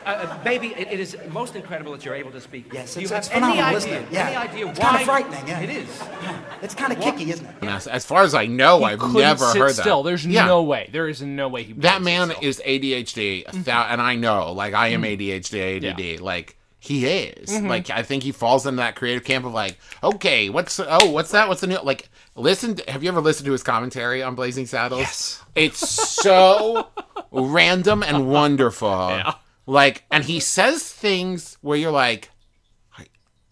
Uh, 0.08 0.12
uh, 0.12 0.44
baby, 0.44 0.68
it, 0.78 0.88
it 0.94 1.00
is 1.02 1.18
most 1.30 1.56
incredible 1.56 1.92
that 1.92 2.06
you're 2.06 2.16
able 2.16 2.32
to 2.32 2.40
speak. 2.40 2.72
Yes, 2.74 2.96
it's, 2.96 3.02
you 3.04 3.08
have 3.10 3.26
it's 3.26 3.30
any 3.32 3.60
idea, 3.60 3.78
isn't 3.78 3.92
it? 3.94 4.08
Yeah. 4.10 4.28
Any 4.28 4.36
idea 4.38 4.68
it's 4.68 4.80
why? 4.80 4.86
kind 4.86 4.98
of 5.02 5.06
frightening, 5.06 5.48
yeah. 5.48 5.60
It 5.60 5.70
is. 5.70 6.00
Yeah. 6.00 6.40
It's 6.62 6.74
kind 6.74 6.94
of 6.94 7.00
kicky, 7.02 7.30
isn't 7.32 7.46
it? 7.46 7.56
And 7.62 7.70
as, 7.70 7.88
as 7.88 8.06
far 8.06 8.24
as 8.24 8.34
I 8.34 8.46
know, 8.46 8.84
I've 8.84 9.02
never 9.14 9.46
sit 9.48 9.60
heard 9.60 9.76
still. 9.76 10.04
There's 10.04 10.26
Yeah. 10.26 10.46
no 10.46 10.64
way. 10.64 10.90
There 10.94 11.10
is 11.10 11.22
no 11.22 11.50
way 11.50 11.64
he. 11.64 11.74
That 11.74 12.02
man 12.02 12.30
sit 12.30 12.38
still. 12.38 12.50
is 12.50 12.62
ADHD, 12.66 13.44
a 13.48 13.56
thou- 13.58 13.84
and 13.90 14.02
I 14.02 14.16
know, 14.16 14.54
like 14.54 14.74
I 14.74 14.88
am 14.90 15.02
ADHD, 15.04 15.78
ADD, 15.78 16.00
Yeah. 16.00 16.18
like 16.22 16.58
he 16.80 17.06
is. 17.06 17.62
Like 17.62 17.90
I 17.90 18.02
think 18.04 18.24
he 18.24 18.32
falls 18.32 18.66
into 18.66 18.78
that 18.78 18.96
creative 18.96 19.26
camp 19.26 19.46
of 19.46 19.54
like, 19.54 19.78
okay, 20.02 20.50
what's 20.50 20.80
oh, 20.80 21.10
what's 21.12 21.32
that? 21.32 21.50
What's 21.50 21.60
the 21.62 21.68
new? 21.68 21.80
Like, 21.84 22.08
listen. 22.36 22.76
To, 22.76 22.92
have 22.92 23.04
you 23.04 23.10
ever 23.10 23.20
listened 23.20 23.46
to 23.48 23.52
his 23.52 23.64
commentary 23.64 24.24
on 24.24 24.36
Blazing 24.36 24.68
Saddles? 24.68 25.02
Yes. 25.02 25.44
It's 25.56 25.80
so 25.80 26.88
random 27.32 28.04
and 28.04 28.30
wonderful. 28.30 29.10
Yeah. 29.10 29.34
Like, 29.68 30.06
and 30.10 30.24
he 30.24 30.40
says 30.40 30.92
things 30.92 31.58
where 31.62 31.78
you're 31.78 31.92
like. 31.92 32.32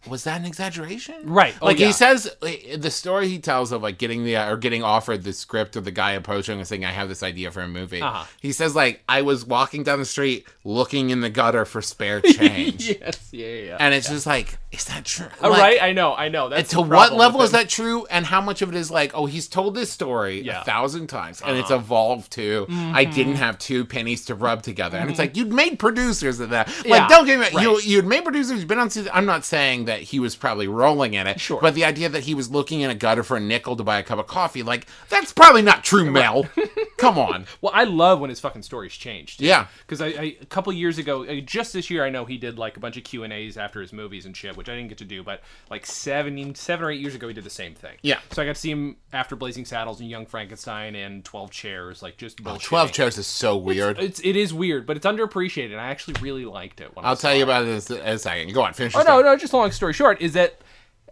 Was 0.08 0.24
that 0.26 0.40
an 0.40 0.46
exaggeration? 0.46 1.16
Right. 1.24 1.56
Oh, 1.62 1.66
Like 1.66 1.80
yeah. 1.80 1.88
he 1.88 1.94
says, 1.94 2.30
eh, 2.46 2.78
the 2.78 2.92
story 2.92 3.28
he 3.28 3.40
tells 3.40 3.72
of 3.72 3.82
like 3.82 3.98
getting 3.98 4.24
the 4.24 4.38
or 4.38 4.58
getting 4.58 4.84
offered 4.84 5.24
the 5.24 5.34
script 5.34 5.76
or 5.76 5.82
the 5.82 5.92
guy 5.92 6.12
approaching 6.12 6.58
and 6.58 6.68
saying, 6.68 6.86
"I 6.86 6.92
have 6.92 7.10
this 7.10 7.24
idea 7.24 7.52
for 7.52 7.62
a 7.62 7.68
movie." 7.68 8.02
Uh-huh. 8.02 8.26
He 8.42 8.52
says 8.52 8.76
like, 8.76 9.02
"I 9.10 9.22
was 9.22 9.46
walking 9.46 9.84
down 9.84 10.00
the 10.00 10.06
street 10.06 10.46
looking 10.64 11.10
in 11.10 11.22
the 11.22 11.30
gutter 11.30 11.66
for 11.66 11.82
spare 11.82 12.22
change," 12.22 12.88
yes. 12.90 13.30
Yeah. 13.32 13.46
Yeah. 13.48 13.62
yeah. 13.64 13.78
and 13.80 13.94
it's 13.94 14.10
just 14.10 14.26
like 14.28 14.58
is 14.72 14.84
that 14.86 15.06
true? 15.06 15.28
Oh, 15.42 15.50
Like, 15.52 15.62
right? 15.62 15.82
I 15.84 15.94
know, 15.94 16.14
I 16.14 16.28
know. 16.28 16.50
That's 16.50 16.72
to 16.72 16.82
what 16.82 17.14
level 17.14 17.42
is 17.44 17.52
that 17.52 17.70
true? 17.70 18.06
And 18.08 18.26
how 18.26 18.42
much 18.42 18.62
of 18.62 18.68
it 18.68 18.76
is 18.76 18.92
like, 18.92 19.12
oh, 19.16 19.26
he's 19.26 19.48
told 19.48 19.74
this 19.74 19.90
story 19.90 20.42
Yeah. 20.42 20.52
Uh-huh. 20.56 20.62
a 20.62 20.66
thousand 20.66 21.08
times 21.08 21.42
and 21.46 21.58
it's 21.58 21.72
evolved 21.72 22.32
to, 22.34 22.66
I 22.70 22.74
Mm-hmm. 23.06 23.12
didn't 23.16 23.36
have 23.36 23.58
two 23.58 23.86
pennies 23.86 24.26
to 24.26 24.36
rub 24.36 24.64
together. 24.64 24.98
And 24.98 25.10
it's 25.10 25.18
like, 25.20 25.38
you'd 25.38 25.54
made 25.54 25.80
producers 25.80 26.42
of 26.42 26.50
that. 26.50 26.68
Like, 26.80 26.86
Yeah, 26.88 27.08
don't 27.08 27.26
get 27.26 27.40
me 27.40 27.62
you, 27.62 27.76
right. 27.76 27.86
you'd 27.86 28.06
made 28.06 28.26
producers, 28.26 28.60
you've 28.60 28.68
been 28.68 28.80
on 28.80 28.90
season. 28.90 29.12
I'm 29.14 29.26
not 29.26 29.46
saying 29.46 29.86
that 29.86 29.95
he 30.02 30.20
was 30.20 30.36
probably 30.36 30.68
rolling 30.68 31.14
in 31.14 31.28
it, 31.28 31.40
Sure. 31.40 31.60
but 31.62 31.74
the 31.76 31.86
idea 31.86 32.10
that 32.10 32.24
he 32.24 32.34
was 32.34 32.50
looking 32.50 32.82
in 32.82 32.90
a 32.90 32.96
gutter 32.96 33.24
for 33.24 33.38
a 33.38 33.40
nickel 33.40 33.76
to 33.76 33.84
buy 33.84 34.00
a 34.00 34.04
cup 34.04 34.20
of 34.20 34.28
coffee, 34.28 34.64
like, 34.64 34.88
that's 35.10 35.34
probably 35.34 35.62
not 35.62 35.84
true, 35.84 36.10
Mel. 36.10 36.48
Come 36.98 37.18
on. 37.18 37.46
Well, 37.62 37.72
I 37.76 37.84
love 37.84 38.20
when 38.20 38.30
his 38.30 38.40
fucking 38.40 38.64
stories 38.64 38.94
changed. 38.94 39.42
Yeah. 39.42 39.68
Because 39.80 40.02
I, 40.02 40.08
I 40.08 40.38
a 40.42 40.46
couple 40.46 40.72
years 40.74 40.98
ago, 40.98 41.40
just 41.42 41.74
this 41.74 41.90
year, 41.90 42.06
I 42.06 42.10
know 42.10 42.26
he 42.26 42.38
did 42.38 42.58
like 42.58 42.78
a 42.78 42.80
bunch 42.80 42.98
of 42.98 43.04
Q 43.04 43.24
and 43.24 43.34
A's 43.34 43.58
after 43.58 43.82
his 43.82 43.92
movies 43.92 44.26
and 44.26 44.36
shit, 44.36 44.56
which 44.56 44.70
I 44.70 44.76
didn't 44.76 44.90
get 44.90 44.98
to 45.00 45.06
do. 45.06 45.24
But 45.24 45.42
like 45.70 45.86
seven, 45.86 46.56
seven 46.56 46.86
or 46.86 46.92
eight 46.92 47.02
years 47.02 47.16
ago, 47.16 47.28
he 47.28 47.34
did 47.34 47.44
the 47.44 47.50
same 47.50 47.76
thing. 47.76 47.98
Yeah. 48.02 48.20
So 48.32 48.42
I 48.42 48.46
got 48.46 48.56
to 48.56 48.62
see 48.62 48.72
him 48.72 48.96
after 49.14 49.36
Blazing 49.36 49.66
Saddles 49.66 50.00
and 50.00 50.10
Young 50.10 50.26
Frankenstein 50.26 50.96
and 50.96 51.24
Twelve 51.24 51.52
Chairs, 51.52 52.02
like 52.02 52.18
just 52.18 52.40
oh, 52.42 52.44
bullshit. 52.46 52.68
12 52.70 52.92
chairs 52.92 53.18
is 53.18 53.28
so 53.28 53.58
weird. 53.58 54.00
It's 54.00 54.20
it 54.24 54.36
is 54.36 54.54
weird, 54.54 54.86
but 54.86 54.98
it's 54.98 55.06
underappreciated. 55.06 55.72
and 55.72 55.82
I 55.82 55.88
actually 55.88 56.16
really 56.22 56.46
liked 56.46 56.82
it. 56.82 56.92
I'll 56.98 57.16
tell 57.18 57.36
you 57.36 57.44
about 57.44 57.66
it 57.66 57.90
in 57.90 57.98
a 57.98 58.18
second. 58.18 58.54
Go 58.54 58.62
on, 58.64 58.74
finish 58.74 58.96
Oh 58.96 59.04
no, 59.04 59.22
no. 59.22 59.36
Just 59.36 59.54
long 59.54 59.72
story 59.72 59.85
short 59.94 60.22
is 60.22 60.34
that 60.34 60.60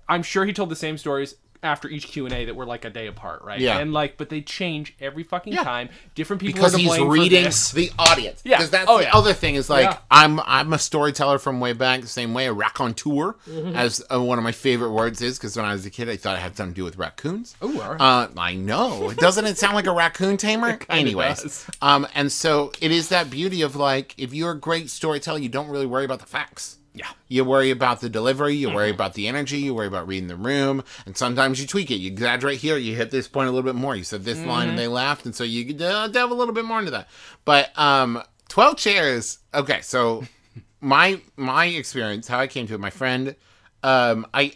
I'm 0.10 0.24
sure 0.24 0.46
he 0.46 0.54
told 0.54 0.70
the 0.70 0.76
same 0.76 0.98
stories 0.98 1.36
after 1.62 1.88
each 1.88 2.08
Q 2.08 2.26
and 2.26 2.34
A 2.36 2.44
that 2.44 2.58
were 2.58 2.66
like 2.66 2.84
a 2.84 2.90
day 2.90 3.08
apart, 3.08 3.42
right? 3.42 3.58
Yeah. 3.58 3.78
And 3.80 3.94
like, 3.94 4.18
but 4.18 4.28
they 4.28 4.42
change 4.42 4.98
every 5.00 5.24
fucking 5.24 5.54
Yeah. 5.54 5.64
time. 5.64 5.88
Different 6.14 6.42
people 6.42 6.56
because 6.56 6.76
he's 6.76 7.00
reading 7.00 7.44
the 7.46 7.90
audience. 7.98 8.42
Yeah. 8.44 8.58
Because 8.58 8.70
that's 8.72 8.90
Oh, 8.90 8.98
the 8.98 9.04
yeah. 9.06 9.12
other 9.14 9.32
thing 9.32 9.56
is 9.56 9.70
like 9.70 9.86
Yeah. 9.86 9.98
I'm 10.12 10.42
I'm 10.42 10.74
a 10.74 10.78
storyteller 10.78 11.40
from 11.40 11.62
way 11.62 11.72
back 11.72 12.02
the 12.02 12.08
same 12.08 12.34
way 12.34 12.48
a 12.48 12.52
raconteur 12.54 13.38
Mm-hmm. 13.50 13.78
as 13.78 14.04
uh, 14.14 14.22
one 14.22 14.38
of 14.40 14.44
my 14.44 14.52
favorite 14.52 14.92
words 14.92 15.22
is 15.22 15.38
because 15.40 15.56
when 15.56 15.64
I 15.66 15.72
was 15.72 15.86
a 15.86 15.90
kid 15.90 16.10
I 16.10 16.18
thought 16.18 16.36
it 16.36 16.42
had 16.42 16.58
something 16.58 16.74
to 16.74 16.82
do 16.82 16.84
with 16.84 16.98
raccoons. 16.98 17.56
Right. 17.62 17.96
Uh, 17.98 18.28
I 18.38 18.56
know. 18.56 19.14
Doesn't 19.18 19.46
it 19.46 19.58
sound 19.58 19.74
like 19.76 19.88
a 19.88 19.94
raccoon 19.94 20.36
tamer? 20.36 20.78
Anyways, 20.90 21.44
does. 21.44 21.66
um, 21.82 22.06
and 22.14 22.30
so 22.30 22.74
it 22.82 22.92
is 22.92 23.08
that 23.08 23.30
beauty 23.30 23.62
of 23.62 23.78
like 23.78 24.16
if 24.18 24.34
you're 24.34 24.52
a 24.52 24.60
great 24.60 24.90
storyteller, 24.90 25.40
you 25.40 25.48
don't 25.48 25.70
really 25.70 25.86
worry 25.86 26.04
about 26.04 26.20
the 26.20 26.26
facts. 26.26 26.78
Yeah. 26.96 27.08
You 27.28 27.44
worry 27.44 27.72
about 27.72 28.02
the 28.02 28.10
delivery, 28.10 28.56
you 28.56 28.68
Mm-hmm. 28.68 28.76
worry 28.76 28.90
about 28.92 29.16
the 29.16 29.28
energy, 29.28 29.58
you 29.58 29.74
worry 29.74 29.88
about 29.88 30.08
reading 30.08 30.28
the 30.28 30.36
room, 30.36 30.84
and 31.06 31.18
sometimes 31.18 31.60
you 31.60 31.66
tweak 31.66 31.90
it. 31.90 31.96
You 31.96 32.12
exaggerate 32.12 32.60
here, 32.60 32.78
you 32.78 32.96
hit 32.96 33.10
this 33.10 33.28
point 33.28 33.48
a 33.50 33.52
little 33.52 33.68
bit 33.68 33.76
more. 33.80 33.96
You 33.96 34.04
said 34.04 34.24
this 34.24 34.38
line 34.46 34.62
Mm-hmm. 34.64 34.70
and 34.70 34.78
they 34.80 34.88
laughed, 34.88 35.26
and 35.26 35.36
so 35.36 35.44
you 35.44 35.76
uh, 35.84 36.08
delve 36.10 36.30
a 36.32 36.36
little 36.36 36.54
bit 36.54 36.66
more 36.66 36.78
into 36.80 36.92
that. 36.92 37.08
But 37.46 37.78
um, 37.80 38.22
12 38.50 38.78
chairs, 38.78 39.40
okay, 39.54 39.82
so 39.82 40.24
my 40.82 41.20
my 41.36 41.66
experience, 41.66 42.28
how 42.28 42.40
I 42.40 42.46
came 42.48 42.68
to 42.68 42.76
it, 42.76 42.80
my 42.80 42.92
friend, 42.92 43.36
um, 43.82 44.28
I 44.34 44.54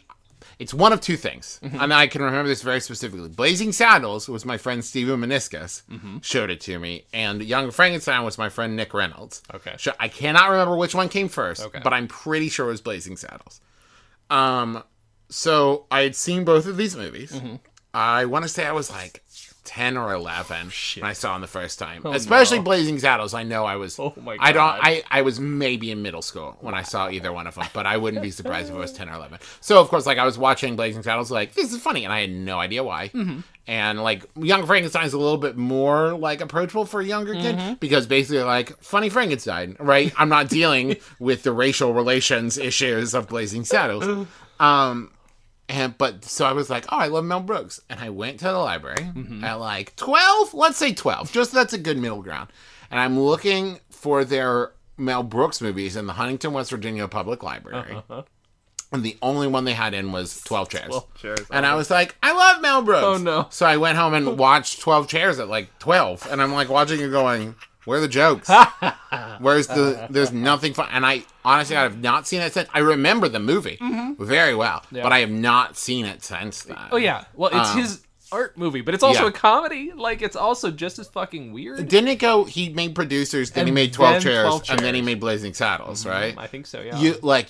it's 0.59 0.73
one 0.73 0.91
of 0.93 1.01
two 1.01 1.17
things, 1.17 1.59
Mm-hmm. 1.63 1.79
and 1.81 1.93
I 1.93 2.07
can 2.07 2.21
remember 2.21 2.47
this 2.47 2.61
very 2.63 2.79
specifically. 2.79 3.29
Blazing 3.29 3.71
Saddles 3.71 4.27
was 4.27 4.43
my 4.45 4.57
friend 4.57 4.83
Steven 4.83 5.19
Meniscus 5.21 5.83
Mm-hmm. 5.89 6.17
showed 6.21 6.49
it 6.49 6.61
to 6.61 6.79
me, 6.79 7.05
and 7.13 7.43
Young 7.43 7.69
Frankenstein 7.71 8.23
was 8.23 8.37
my 8.37 8.49
friend 8.49 8.75
Nick 8.75 8.93
Reynolds. 8.93 9.41
Okay. 9.53 9.75
So 9.77 9.93
I 9.99 10.07
cannot 10.07 10.49
remember 10.49 10.75
which 10.75 10.95
one 10.95 11.09
came 11.09 11.27
first, 11.29 11.61
Okay. 11.63 11.79
but 11.83 11.93
I'm 11.93 12.07
pretty 12.07 12.49
sure 12.49 12.67
it 12.67 12.71
was 12.71 12.81
Blazing 12.81 13.17
Saddles. 13.17 13.61
Um, 14.29 14.83
so 15.29 15.85
I 15.91 16.01
had 16.01 16.15
seen 16.15 16.43
both 16.43 16.65
of 16.65 16.77
these 16.77 16.95
movies. 16.95 17.31
Mm-hmm. 17.33 17.55
I 17.93 18.25
want 18.25 18.43
to 18.43 18.49
say 18.49 18.65
I 18.65 18.71
was 18.71 18.91
like. 18.91 19.23
10 19.67 19.97
or 19.97 20.13
11 20.13 20.71
when 20.95 21.09
I 21.09 21.13
saw 21.13 21.33
them 21.33 21.41
the 21.41 21.47
first 21.47 21.77
time. 21.77 22.05
Especially 22.05 22.57
no. 22.57 22.63
Blazing 22.63 22.97
Saddles. 22.97 23.33
I 23.33 23.43
know 23.43 23.65
I 23.65 23.75
was 23.75 23.99
Oh 23.99 24.13
my 24.23 24.37
god. 24.37 24.43
I 24.43 24.51
don't 24.53 24.63
I 24.81 25.03
I 25.11 25.21
was 25.21 25.39
maybe 25.39 25.91
in 25.91 26.01
middle 26.01 26.21
school 26.21 26.57
when 26.61 26.73
I 26.73 26.81
saw 26.81 27.09
either 27.09 27.31
one 27.33 27.45
of 27.47 27.55
them, 27.55 27.67
but 27.73 27.85
I 27.85 27.97
wouldn't 27.97 28.23
be 28.23 28.31
surprised 28.31 28.69
if 28.69 28.75
it 28.75 28.79
was 28.79 28.93
10 28.93 29.09
or 29.09 29.13
11. 29.13 29.39
So, 29.61 29.79
of 29.79 29.89
course, 29.89 30.05
like 30.05 30.17
I 30.17 30.25
was 30.25 30.37
watching 30.37 30.75
Blazing 30.75 31.03
Saddles, 31.03 31.29
like, 31.29 31.53
this 31.53 31.71
is 31.73 31.81
funny, 31.81 32.03
and 32.05 32.13
I 32.13 32.21
had 32.21 32.31
no 32.31 32.59
idea 32.59 32.83
why. 32.83 33.09
Mm-hmm. 33.09 33.41
And 33.67 34.01
like, 34.01 34.23
Young 34.37 34.65
Frankenstein 34.65 35.05
is 35.05 35.13
a 35.13 35.17
little 35.19 35.37
bit 35.37 35.57
more 35.57 36.13
like 36.17 36.39
approachable 36.41 36.85
for 36.85 37.01
a 37.01 37.05
younger 37.05 37.33
Mm-hmm. 37.35 37.73
because 37.75 38.07
basically, 38.07 38.43
like, 38.43 38.81
funny 38.81 39.09
Frankenstein, 39.09 39.75
right? 39.79 40.13
I'm 40.17 40.29
not 40.29 40.47
dealing 40.47 40.95
with 41.19 41.43
the 41.43 41.51
racial 41.51 41.93
relations 41.93 42.57
issues 42.57 43.13
of 43.13 43.27
Blazing 43.27 43.65
Saddles. 43.65 44.25
Um, 44.59 45.11
and 45.69 45.97
but 45.97 46.23
so 46.25 46.45
I 46.45 46.53
was 46.53 46.69
like, 46.69 46.85
oh, 46.91 46.97
I 46.97 47.07
love 47.07 47.25
Mel 47.25 47.41
Brooks, 47.41 47.79
and 47.89 47.99
I 47.99 48.09
went 48.09 48.39
to 48.39 48.45
the 48.45 48.57
library 48.57 48.97
Mm-hmm. 49.03 49.43
at 49.43 49.59
like 49.59 49.95
twelve. 49.95 50.53
Let's 50.53 50.77
say 50.77 50.93
twelve, 50.93 51.31
just 51.31 51.51
that's 51.51 51.73
a 51.73 51.77
good 51.77 51.97
middle 51.97 52.21
ground. 52.21 52.49
And 52.91 52.99
I'm 52.99 53.19
looking 53.19 53.79
for 53.89 54.23
their 54.23 54.71
Mel 54.97 55.23
Brooks 55.23 55.59
movies 55.61 55.95
in 55.95 56.07
the 56.07 56.13
Huntington, 56.13 56.53
West 56.53 56.71
Virginia 56.71 57.07
Public 57.07 57.43
Library. 57.43 57.97
And 58.89 59.03
the 59.03 59.17
only 59.21 59.47
one 59.47 59.65
they 59.65 59.73
had 59.73 59.93
in 59.93 60.13
was 60.13 60.39
Twelve 60.43 60.69
Chairs. 60.69 60.87
12 60.87 61.13
Chairs, 61.15 61.39
And 61.51 61.65
I 61.65 61.75
was 61.75 61.89
like, 61.91 62.15
I 62.23 62.31
love 62.31 62.61
Mel 62.61 62.81
Brooks. 62.83 63.03
Oh, 63.03 63.17
no. 63.17 63.47
So 63.49 63.65
I 63.65 63.75
went 63.75 63.97
home 63.97 64.13
and 64.13 64.37
watched 64.39 64.79
Twelve 64.79 65.09
Chairs 65.09 65.39
at 65.39 65.49
like 65.49 65.77
twelve, 65.79 66.25
and 66.31 66.41
I'm 66.41 66.53
like 66.53 66.69
watching 66.69 67.01
it 67.01 67.09
going. 67.09 67.55
Where 67.87 67.99
are 67.99 68.01
the 68.01 68.07
jokes? 68.09 68.49
Where's 69.39 69.67
the? 69.67 70.07
There's 70.09 70.33
nothing 70.33 70.73
fun. 70.73 70.89
And 70.91 71.05
I 71.05 71.23
honestly, 71.45 71.77
I 71.77 71.83
have 71.83 72.01
not 72.01 72.27
seen 72.27 72.41
it 72.41 72.53
since. 72.53 72.67
I 72.73 72.79
remember 72.79 73.29
the 73.29 73.39
movie 73.39 73.77
very 74.19 74.53
well, 74.53 74.83
but 74.91 75.13
I 75.13 75.19
have 75.19 75.31
not 75.31 75.77
seen 75.77 76.05
it 76.05 76.21
since 76.21 76.63
then. 76.63 76.77
Oh 76.91 76.97
yeah. 76.97 77.23
Well, 77.33 77.49
it's 77.53 77.73
his 77.73 78.03
art 78.29 78.57
movie, 78.57 78.81
but 78.81 78.93
it's 78.93 79.03
also 79.03 79.19
Um, 79.19 79.25
yeah. 79.25 79.29
a 79.29 79.31
comedy. 79.31 79.91
Like 79.95 80.21
it's 80.21 80.35
also 80.35 80.69
just 80.69 80.99
as 80.99 81.07
fucking 81.07 81.53
weird. 81.53 81.87
Didn't 81.87 82.09
it 82.09 82.19
go? 82.19 82.43
He 82.43 82.67
made 82.69 82.93
producers, 82.93 83.51
then 83.51 83.67
he 83.67 83.69
And 83.69 83.75
made 83.75 83.93
Twelve 83.93 84.15
then 84.15 84.21
Chairs, 84.21 84.47
12 84.47 84.63
and 84.71 84.79
then 84.79 84.93
he 84.93 85.01
made 85.01 85.21
Blazing 85.21 85.53
Saddles, 85.53 86.05
right? 86.05 86.35
I 86.37 86.47
think 86.47 86.67
so. 86.67 86.81
Yeah. 86.81 86.99
You 86.99 87.15
like. 87.21 87.47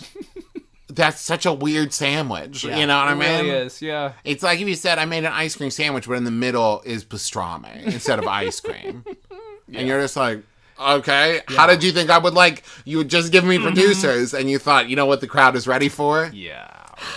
That's 0.89 1.19
such 1.19 1.45
a 1.45 1.53
weird 1.53 1.93
sandwich. 1.93 2.63
Yeah, 2.63 2.77
you 2.77 2.85
know 2.87 2.97
what 2.97 3.07
I 3.07 3.13
mean? 3.13 3.45
Really 3.45 3.49
is. 3.65 3.81
Yeah. 3.81 4.13
It's 4.23 4.41
like 4.41 4.59
if 4.59 4.67
you 4.67 4.75
said 4.75 4.97
I 4.99 5.05
made 5.05 5.25
an 5.25 5.33
ice 5.33 5.55
cream 5.55 5.69
sandwich, 5.69 6.07
but 6.07 6.13
in 6.13 6.23
the 6.23 6.31
middle 6.31 6.81
is 6.85 7.03
pastrami 7.03 7.83
instead 7.85 8.19
of 8.19 8.27
ice 8.27 8.59
cream, 8.59 9.03
and 9.73 9.87
you're 9.87 10.01
just 10.01 10.15
like, 10.15 10.43
okay, 10.79 11.41
how 11.47 11.67
did 11.67 11.83
you 11.83 11.91
think 11.91 12.09
I 12.09 12.17
would 12.17 12.33
like? 12.33 12.63
You 12.85 12.97
would 12.97 13.09
just 13.09 13.31
give 13.31 13.43
me 13.43 13.55
mm-hmm. 13.55 13.65
producers, 13.65 14.33
and 14.33 14.49
you 14.49 14.59
thought, 14.59 14.89
you 14.89 14.95
know 14.95 15.05
what 15.05 15.21
the 15.21 15.27
crowd 15.27 15.55
is 15.55 15.67
ready 15.67 15.89
for? 15.89 16.29
Yeah. 16.33 16.69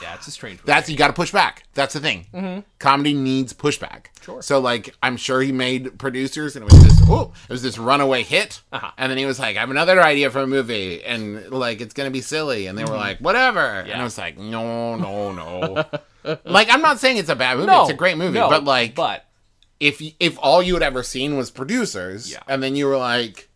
Yeah. 0.00 0.14
It's 0.14 0.28
a 0.28 0.30
strange. 0.30 0.62
That's 0.62 0.88
you 0.88 0.96
got 0.96 1.08
to 1.08 1.12
push 1.12 1.32
back. 1.32 1.64
That's 1.74 1.92
the 1.92 2.00
thing. 2.00 2.26
Mm-hmm. 2.32 2.60
Comedy 2.78 3.12
needs 3.14 3.52
pushback. 3.52 4.06
Sure. 4.22 4.40
So 4.40 4.60
like, 4.60 4.94
I'm 5.02 5.16
sure 5.16 5.40
he 5.42 5.52
made 5.52 5.98
producers, 5.98 6.54
and 6.54 6.62
it 6.62 6.72
was 6.72 6.82
this. 6.82 7.00
Oh, 7.08 7.32
it 7.48 7.52
was 7.52 7.62
this 7.62 7.78
runaway 7.78 8.22
hit, 8.22 8.62
Uh-huh. 8.72 8.90
and 8.96 9.10
then 9.10 9.18
he 9.18 9.26
was 9.26 9.38
like, 9.38 9.56
I 9.56 9.60
have 9.60 9.70
another 9.70 10.00
idea 10.00 10.30
for 10.30 10.40
a 10.40 10.46
movie, 10.46 11.02
and 11.02 11.50
like 11.50 11.80
it's 11.80 11.94
gonna 11.94 12.10
be 12.10 12.20
silly, 12.20 12.66
and 12.66 12.78
they 12.78 12.84
were 12.84 12.90
mm-hmm. 12.90 12.98
like, 12.98 13.18
whatever, 13.18 13.60
and 13.60 14.00
I 14.00 14.04
was 14.04 14.16
like, 14.16 14.38
no, 14.38 14.96
no, 14.96 15.32
no. 15.32 15.84
like 16.44 16.68
I'm 16.70 16.80
not 16.80 17.00
saying 17.00 17.16
it's 17.16 17.28
a 17.28 17.36
bad 17.36 17.56
movie. 17.56 17.66
no. 17.66 17.82
it's 17.82 17.90
a 17.90 17.94
great 17.94 18.16
movie, 18.16 18.38
no, 18.38 18.48
but 18.48 18.64
like, 18.64 18.94
but 18.94 19.24
if 19.80 20.02
if 20.20 20.38
all 20.40 20.62
you 20.62 20.74
had 20.74 20.82
ever 20.82 21.02
seen 21.02 21.36
was 21.36 21.50
producers, 21.50 22.30
Yeah. 22.32 22.40
and 22.48 22.62
then 22.62 22.74
you 22.76 22.86
were 22.86 22.96
like, 22.96 23.48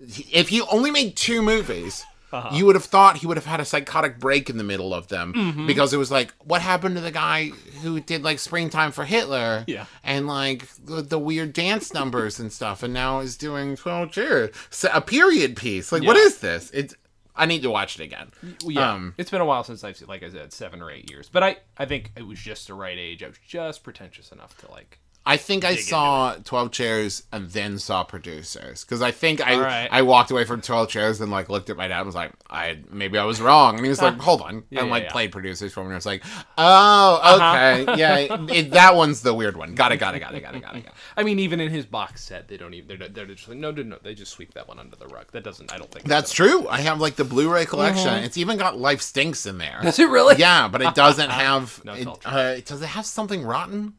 if 0.00 0.50
you 0.52 0.66
only 0.70 0.90
made 0.90 1.16
two 1.16 1.42
movies. 1.42 2.04
Uh-huh. 2.34 2.48
You 2.56 2.64
would 2.64 2.76
have 2.76 2.84
thought 2.86 3.18
he 3.18 3.26
would 3.26 3.36
have 3.36 3.44
had 3.44 3.60
a 3.60 3.64
psychotic 3.66 4.18
break 4.18 4.48
in 4.48 4.56
the 4.56 4.64
middle 4.64 4.94
of 4.94 5.08
them 5.08 5.34
Mm-hmm. 5.34 5.66
because 5.66 5.92
it 5.92 5.98
was 5.98 6.10
like, 6.10 6.32
what 6.42 6.62
happened 6.62 6.94
to 6.94 7.02
the 7.02 7.10
guy 7.10 7.48
who 7.82 8.00
did 8.00 8.22
like 8.24 8.38
Springtime 8.38 8.90
for 8.92 9.04
Hitler? 9.04 9.64
Yeah. 9.66 9.84
And 10.02 10.26
like 10.26 10.66
the, 10.82 11.02
the 11.02 11.18
weird 11.18 11.52
dance 11.52 11.92
numbers 11.92 12.40
and 12.40 12.50
stuff, 12.50 12.82
and 12.82 12.94
now 12.94 13.20
is 13.20 13.36
doing 13.36 13.76
12 13.76 14.12
chairs. 14.12 14.56
So, 14.70 14.88
a 14.94 15.02
period 15.02 15.56
piece. 15.56 15.92
Like, 15.92 16.04
what 16.04 16.16
Yeah. 16.16 16.22
is 16.22 16.38
this? 16.38 16.70
It's. 16.72 16.94
I 17.36 17.44
need 17.44 17.60
to 17.64 17.70
watch 17.70 18.00
it 18.00 18.02
again. 18.04 18.30
Yeah, 18.64 18.92
Um, 18.92 19.12
it's 19.18 19.30
been 19.30 19.42
a 19.42 19.44
while 19.44 19.62
since 19.62 19.84
I've 19.84 19.98
seen, 19.98 20.08
like 20.08 20.22
I 20.22 20.30
said, 20.30 20.54
seven 20.54 20.80
or 20.80 20.90
eight 20.90 21.10
years. 21.10 21.28
But 21.30 21.42
I, 21.42 21.56
I 21.76 21.84
think 21.84 22.12
it 22.16 22.22
was 22.26 22.38
just 22.38 22.66
the 22.66 22.72
right 22.72 22.96
age. 22.96 23.22
I 23.22 23.28
was 23.28 23.36
just 23.46 23.82
pretentious 23.84 24.32
enough 24.32 24.56
to 24.62 24.70
like. 24.70 25.00
I 25.24 25.36
think 25.36 25.64
I 25.64 25.76
saw 25.76 26.34
12 26.34 26.72
chairs 26.72 27.22
and 27.30 27.48
then 27.50 27.78
saw 27.78 28.02
producers 28.02 28.84
because 28.84 29.02
I 29.02 29.12
think 29.12 29.40
I 29.40 29.60
right. 29.60 29.88
I 29.90 30.02
walked 30.02 30.30
away 30.30 30.44
from 30.44 30.60
12 30.60 30.88
chairs 30.88 31.20
and 31.20 31.30
like 31.30 31.48
looked 31.48 31.70
at 31.70 31.76
my 31.76 31.86
dad 31.86 31.98
and 31.98 32.06
was 32.06 32.14
like 32.14 32.32
I 32.50 32.78
maybe 32.90 33.18
I 33.18 33.24
was 33.24 33.40
wrong 33.40 33.76
and 33.76 33.84
he 33.84 33.88
was 33.88 34.02
like 34.02 34.18
hold 34.18 34.42
on 34.42 34.64
Yeah, 34.70 34.80
and 34.80 34.90
like 34.90 35.02
yeah, 35.02 35.06
yeah. 35.06 35.12
played 35.12 35.32
producers 35.32 35.72
for 35.72 35.80
me 35.80 35.86
and 35.86 35.94
I 35.94 35.96
was 35.96 36.06
like 36.06 36.24
oh 36.58 37.36
okay 37.36 37.98
yeah 37.98 38.16
it, 38.50 38.72
that 38.72 38.96
one's 38.96 39.22
the 39.22 39.32
weird 39.32 39.56
one 39.56 39.74
got 39.74 39.92
it 39.92 39.98
got 39.98 40.14
it 40.14 40.20
got 40.20 40.34
it 40.34 40.40
got 40.40 40.54
it 40.54 40.62
got 40.62 40.76
it. 40.76 40.86
I 41.16 41.22
mean, 41.22 41.38
even 41.38 41.60
in 41.60 41.70
his 41.70 41.86
box 41.86 42.24
set, 42.24 42.48
they 42.48 42.56
don't 42.56 42.74
even. 42.74 42.98
They're, 42.98 43.08
they're 43.08 43.26
just 43.26 43.48
like, 43.48 43.58
no, 43.58 43.70
no, 43.70 43.82
no. 43.82 43.98
They 44.02 44.14
just 44.14 44.32
sweep 44.32 44.54
that 44.54 44.66
one 44.66 44.78
under 44.78 44.96
the 44.96 45.06
rug. 45.06 45.30
That 45.32 45.44
doesn't. 45.44 45.72
I 45.72 45.78
don't 45.78 45.90
think 45.90 46.06
That's 46.06 46.32
true 46.32 46.66
I 46.68 46.80
have 46.80 47.00
like 47.00 47.16
the 47.16 47.24
Blu-ray 47.24 47.66
collection 47.66 48.14
it's 48.24 48.36
even 48.36 48.58
got 48.58 48.78
Life 48.78 49.02
Stinks 49.02 49.46
in 49.46 49.58
there 49.58 49.78
Does 49.82 49.98
it 49.98 50.08
really? 50.08 50.36
yeah 50.36 50.68
but 50.68 50.82
it 50.82 50.94
doesn't 50.94 51.30
have 51.42 51.80
No, 51.84 51.94
it, 51.94 52.08
uh, 52.24 52.60
does 52.60 52.82
it 52.82 52.86
have 52.86 53.06
something 53.06 53.44
rotten 53.44 53.94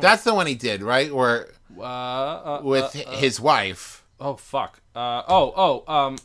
that's 0.00 0.24
the 0.24 0.34
one 0.34 0.46
he 0.46 0.54
did 0.54 0.82
right 0.82 1.14
where 1.14 1.48
Uh, 1.78 1.82
uh, 1.82 2.60
with 2.62 2.94
uh, 2.96 3.10
uh, 3.10 3.16
his 3.16 3.40
wife 3.40 4.04
oh 4.20 4.36
fuck. 4.36 4.80
Uh. 4.94 5.22
Oh. 5.28 5.52
Oh. 5.86 5.92
Um. 5.92 6.18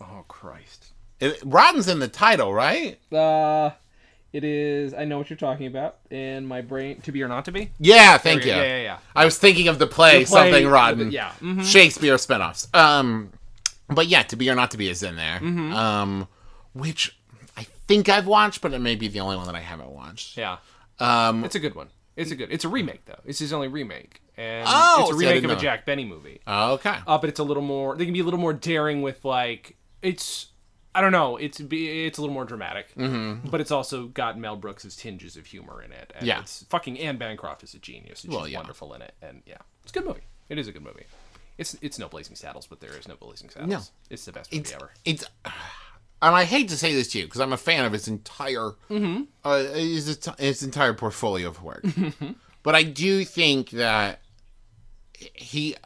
Oh 0.00 0.24
Christ. 0.28 0.92
it, 1.20 1.40
Rotten's 1.44 1.88
in 1.88 1.98
the 1.98 2.08
title 2.08 2.52
right 2.52 2.98
Uh. 3.12 3.70
It 4.32 4.44
is. 4.44 4.94
I 4.94 5.04
know 5.04 5.18
what 5.18 5.28
you're 5.28 5.36
talking 5.36 5.66
about. 5.66 5.96
And 6.10 6.48
my 6.48 6.62
brain, 6.62 7.02
to 7.02 7.12
be 7.12 7.22
or 7.22 7.28
not 7.28 7.44
to 7.44 7.52
be. 7.52 7.70
Yeah, 7.78 8.16
thank 8.16 8.44
you. 8.46 8.50
Yeah, 8.50 8.62
yeah, 8.62 8.82
yeah. 8.82 8.98
I 9.14 9.26
was 9.26 9.36
thinking 9.38 9.68
of 9.68 9.78
the 9.78 9.86
play, 9.86 10.24
The 10.24 10.30
play, 10.30 10.50
something 10.50 10.66
rotten. 10.68 11.10
yeah, 11.12 11.32
mhm. 11.42 11.62
Shakespeare 11.62 12.14
spinoffs. 12.16 12.74
Um, 12.74 13.32
but 13.88 14.06
yeah, 14.06 14.22
to 14.22 14.36
be 14.36 14.48
or 14.48 14.54
not 14.54 14.70
to 14.70 14.78
be 14.78 14.88
is 14.88 15.02
in 15.02 15.16
there. 15.16 15.38
Mm-hmm. 15.38 15.74
Um, 15.74 16.28
which 16.72 17.14
I 17.58 17.64
think 17.86 18.08
I've 18.08 18.26
watched, 18.26 18.62
but 18.62 18.72
it 18.72 18.78
may 18.78 18.94
be 18.94 19.08
the 19.08 19.20
only 19.20 19.36
one 19.36 19.44
that 19.46 19.54
I 19.54 19.60
haven't 19.60 19.90
watched. 19.90 20.38
Yeah. 20.38 20.56
Um, 20.98 21.44
it's 21.44 21.54
a 21.54 21.60
good 21.60 21.74
one. 21.74 21.88
It's 22.16 22.30
a 22.30 22.36
good. 22.36 22.50
It's 22.52 22.64
a 22.64 22.68
remake 22.68 23.04
though. 23.06 23.20
It's 23.24 23.38
his 23.38 23.52
only 23.52 23.68
remake, 23.68 24.20
and 24.36 24.66
Oh, 24.68 25.02
it's 25.02 25.12
a 25.12 25.14
remake 25.14 25.44
of 25.44 25.50
a. 25.50 25.56
Jack 25.56 25.86
Benny 25.86 26.04
movie. 26.04 26.40
Oh, 26.46 26.74
okay. 26.74 26.96
Uh, 27.06 27.18
but 27.18 27.30
it's 27.30 27.40
a 27.40 27.44
little 27.44 27.62
more. 27.62 27.96
They 27.96 28.04
can 28.04 28.12
be 28.14 28.20
a 28.20 28.24
little 28.24 28.40
more 28.40 28.52
daring 28.52 29.02
with 29.02 29.24
like 29.24 29.76
it's. 30.02 30.48
I 30.94 31.00
don't 31.00 31.12
know. 31.12 31.38
It's 31.38 31.58
be 31.58 32.04
it's 32.04 32.18
a 32.18 32.20
little 32.20 32.34
more 32.34 32.44
dramatic, 32.44 32.94
mm-hmm. 32.94 33.48
but 33.48 33.62
it's 33.62 33.70
also 33.70 34.08
got 34.08 34.38
Mel 34.38 34.56
Brooks' 34.56 34.94
tinges 34.94 35.38
of 35.38 35.46
humor 35.46 35.82
in 35.82 35.90
it. 35.90 36.12
And 36.14 36.26
Yeah. 36.26 36.40
It's 36.40 36.64
fucking 36.64 36.98
Anne 36.98 37.16
Bancroft 37.16 37.62
is 37.62 37.72
a 37.72 37.78
genius. 37.78 38.20
She's 38.20 38.30
Well, 38.30 38.46
yeah. 38.46 38.58
wonderful 38.58 38.92
in 38.92 39.00
it, 39.00 39.14
and 39.22 39.42
yeah, 39.46 39.56
it's 39.84 39.92
a 39.92 39.94
good 39.94 40.04
movie. 40.06 40.20
It 40.50 40.58
is 40.58 40.68
a 40.68 40.72
good 40.72 40.82
movie. 40.82 41.06
It's 41.56 41.78
it's 41.80 41.98
no 41.98 42.08
Blazing 42.08 42.36
Saddles, 42.36 42.66
but 42.66 42.80
there 42.80 42.94
is 42.98 43.08
no 43.08 43.14
Blazing 43.16 43.48
Saddles. 43.48 43.70
No. 43.70 43.80
It's 44.10 44.26
the 44.26 44.32
best 44.32 44.52
movie 44.52 44.60
it's 44.60 44.72
ever. 44.72 44.90
it's 45.06 45.24
and 46.22 46.34
I 46.34 46.44
hate 46.44 46.68
to 46.70 46.76
say 46.76 46.94
this 46.94 47.08
to 47.12 47.18
you 47.18 47.24
because 47.24 47.40
I'm 47.40 47.52
a 47.52 47.56
fan 47.58 47.84
of 47.84 47.92
his 47.92 48.08
entire 48.08 48.72
Mm-hmm. 48.90 49.22
uh, 49.44 49.64
its, 49.74 50.28
its 50.38 50.62
entire 50.62 50.94
portfolio 50.94 51.48
of 51.48 51.62
work, 51.62 51.84
but 52.62 52.74
I 52.74 52.82
do 52.84 53.24
think 53.24 53.70
that 53.70 54.20
he 55.14 55.76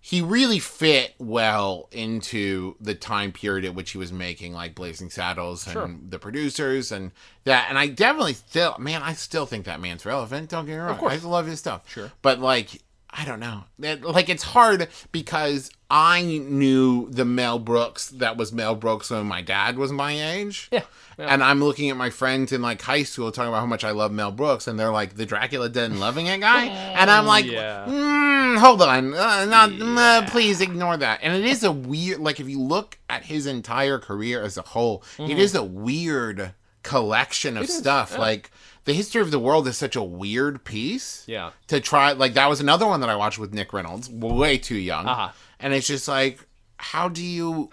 he 0.00 0.22
really 0.22 0.58
fit 0.58 1.14
well 1.18 1.88
into 1.92 2.74
the 2.80 2.94
time 2.94 3.30
period 3.32 3.64
at 3.66 3.74
which 3.74 3.90
he 3.90 3.98
was 3.98 4.10
making 4.12 4.54
like 4.54 4.74
Blazing 4.74 5.10
Saddles 5.10 5.66
and 5.66 5.72
Sure. 5.74 5.90
the 6.08 6.18
producers 6.18 6.92
and 6.92 7.10
that 7.44 7.66
and 7.68 7.76
I 7.78 7.88
definitely 7.88 8.34
still 8.34 8.74
man 8.78 9.02
I 9.02 9.12
still 9.12 9.44
think 9.44 9.66
that 9.66 9.80
man's 9.80 10.06
relevant 10.06 10.48
don't 10.48 10.64
get 10.66 10.72
me 10.72 10.78
wrong 10.78 10.98
I 11.02 11.16
love 11.16 11.46
his 11.46 11.58
stuff 11.58 11.88
Sure. 11.90 12.10
but 12.22 12.38
like 12.40 12.80
I 13.10 13.24
don't 13.24 13.40
know 13.40 13.64
That- 13.78 14.02
like 14.02 14.28
it's 14.28 14.42
hard 14.42 14.88
because 15.12 15.70
I 15.90 16.22
knew 16.22 17.08
the 17.10 17.24
Mel 17.24 17.58
Brooks 17.58 18.08
that 18.10 18.36
was 18.36 18.52
Mel 18.52 18.74
Brooks 18.74 19.08
when 19.10 19.26
my 19.26 19.40
dad 19.40 19.78
was 19.78 19.90
my 19.90 20.12
age 20.12 20.68
Yeah. 20.70 20.82
Yeah. 21.18 21.26
and 21.32 21.42
I'm 21.42 21.64
looking 21.64 21.88
at 21.88 21.96
my 21.96 22.10
friends 22.10 22.52
in 22.52 22.60
like 22.60 22.82
high 22.82 23.02
school 23.04 23.32
talking 23.32 23.48
about 23.48 23.60
how 23.60 23.66
much 23.66 23.84
I 23.84 23.92
love 23.92 24.12
Mel 24.12 24.30
Brooks, 24.30 24.66
and 24.68 24.78
they're 24.78 24.92
like 24.92 25.16
the 25.16 25.24
Dracula 25.26 25.68
Dead 25.70 25.90
and 25.90 25.98
Loving 25.98 26.26
It 26.26 26.40
guy, 26.40 26.66
and 26.98 27.10
I'm 27.10 27.24
like, 27.26 27.46
Yeah. 27.46 27.86
mm, 27.88 28.58
hold 28.58 28.82
on, 28.82 29.14
uh, 29.14 29.44
not, 29.46 29.72
uh, 29.80 30.28
please 30.30 30.60
ignore 30.60 30.96
that. 30.98 31.20
And 31.22 31.34
it 31.34 31.44
is 31.46 31.64
a 31.64 31.72
weird, 31.72 32.20
like 32.20 32.38
if 32.40 32.48
you 32.48 32.60
look 32.60 32.98
at 33.08 33.24
his 33.24 33.46
entire 33.46 33.98
career 33.98 34.42
as 34.42 34.58
a 34.58 34.62
whole, 34.62 35.02
Mm-hmm. 35.16 35.30
it 35.30 35.38
is 35.38 35.54
a 35.54 35.64
weird 35.64 36.52
collection 36.82 37.56
of 37.56 37.68
stuff. 37.68 38.16
Like 38.16 38.50
the 38.88 38.94
history 38.94 39.20
of 39.22 39.30
the 39.30 39.38
world 39.38 39.68
is 39.68 39.76
such 39.78 39.94
a 39.96 40.02
weird 40.02 40.64
piece. 40.64 41.22
Yeah. 41.28 41.50
To 41.68 41.78
try, 41.80 42.12
like 42.12 42.34
that 42.34 42.48
was 42.48 42.60
another 42.60 42.86
one 42.86 43.00
that 43.02 43.08
I 43.10 43.14
watched 43.16 43.38
with 43.38 43.54
Nick 43.54 43.72
Reynolds, 43.72 44.10
way 44.10 44.58
too 44.58 44.76
young, 44.76 45.06
Uh-huh. 45.06 45.30
and 45.60 45.72
it's 45.72 45.86
just 45.86 46.08
like. 46.08 46.40
How 46.80 47.08
do 47.08 47.24
you 47.24 47.70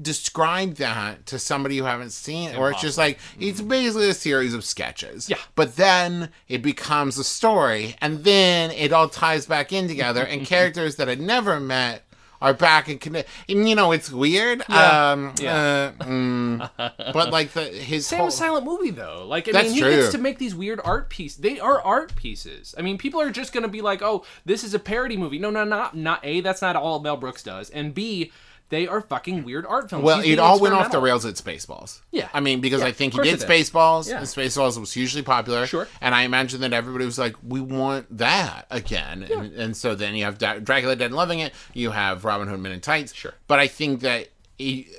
describe 0.00 0.74
that 0.74 1.26
to 1.26 1.38
somebody 1.38 1.78
who 1.78 1.84
haven't 1.84 2.10
seen 2.10 2.50
it? 2.50 2.58
Or 2.58 2.72
it's 2.72 2.80
just 2.80 2.98
like 2.98 3.20
it's 3.38 3.60
basically 3.60 4.08
a 4.08 4.14
series 4.14 4.52
of 4.52 4.64
sketches. 4.64 5.30
Yeah. 5.30 5.36
But 5.54 5.76
then 5.76 6.30
it 6.48 6.60
becomes 6.60 7.18
a 7.18 7.22
story, 7.24 7.94
and 8.00 8.24
then 8.24 8.72
it 8.72 8.92
all 8.92 9.08
ties 9.08 9.46
back 9.46 9.72
in 9.72 9.86
together, 9.86 10.24
and 10.24 10.44
characters 10.54 10.96
that 10.96 11.06
had 11.06 11.20
never 11.20 11.60
met 11.60 12.04
are 12.42 12.52
back 12.54 12.88
and 12.88 13.00
connect. 13.00 13.28
And 13.48 13.68
you 13.68 13.74
know, 13.74 13.92
it's 13.92 14.10
weird. 14.10 14.62
Yeah. 14.68 15.10
Um, 15.12 15.34
Yeah. 15.40 15.92
uh, 16.00 16.04
mm, 16.04 16.70
but 17.12 17.30
like 17.30 17.52
the 17.52 17.62
his 17.64 18.06
Same 18.06 18.18
whole, 18.20 18.30
silent 18.30 18.66
movie 18.66 18.90
though. 18.90 19.24
Like 19.26 19.48
I 19.48 19.52
That's 19.52 19.66
mean, 19.68 19.74
he 19.74 19.80
true. 19.80 19.90
gets 19.90 20.10
to 20.12 20.18
make 20.18 20.38
these 20.38 20.54
weird 20.54 20.80
art 20.84 21.08
pieces. 21.08 21.38
They 21.38 21.58
are 21.60 21.80
art 21.80 22.14
pieces. 22.16 22.74
I 22.76 22.82
mean, 22.82 22.98
people 22.98 23.20
are 23.20 23.30
just 23.30 23.52
gonna 23.52 23.68
be 23.68 23.80
like, 23.80 24.02
"Oh, 24.02 24.24
this 24.44 24.64
is 24.64 24.74
a 24.74 24.78
parody 24.78 25.16
movie." 25.16 25.38
No, 25.38 25.50
no, 25.50 25.64
not 25.64 25.96
not 25.96 26.20
a. 26.24 26.40
That's 26.40 26.60
not 26.60 26.76
all 26.76 27.00
Mel 27.00 27.16
Brooks 27.16 27.42
does. 27.42 27.70
And 27.70 27.94
b, 27.94 28.32
they 28.72 28.88
are 28.88 29.00
fucking 29.02 29.44
weird 29.44 29.66
art 29.66 29.90
films. 29.90 30.02
Well, 30.02 30.20
He's 30.22 30.32
it 30.32 30.38
all 30.38 30.58
went 30.58 30.74
off 30.74 30.90
the 30.90 30.98
rails 30.98 31.24
at 31.26 31.34
Spaceballs. 31.34 32.00
Yeah. 32.10 32.28
I 32.32 32.40
mean, 32.40 32.60
because 32.62 32.80
Yeah, 32.80 32.86
I 32.88 32.92
think 32.92 33.12
he 33.12 33.20
did. 33.20 33.38
Spaceballs, 33.38 34.08
Yeah. 34.08 34.16
and 34.16 34.26
Spaceballs 34.26 34.80
was 34.80 34.92
hugely 34.94 35.20
popular. 35.22 35.66
Sure. 35.66 35.86
And 36.00 36.14
I 36.14 36.22
imagine 36.22 36.62
that 36.62 36.72
everybody 36.72 37.04
was 37.04 37.18
like, 37.18 37.36
we 37.46 37.60
want 37.60 38.06
that 38.18 38.66
again. 38.70 39.24
And, 39.24 39.52
and 39.52 39.76
so 39.76 39.94
then 39.94 40.14
you 40.14 40.24
have 40.24 40.38
Dra- 40.38 40.58
Dracula 40.60 40.96
Dead 40.96 41.06
and 41.06 41.14
Loving 41.14 41.40
It, 41.40 41.52
you 41.74 41.90
have 41.90 42.24
Robin 42.24 42.48
Hood 42.48 42.60
Men 42.60 42.72
in 42.72 42.80
Tights. 42.80 43.12
Sure. 43.14 43.34
But 43.46 43.60
I 43.60 43.66
think 43.68 44.00
that. 44.00 44.28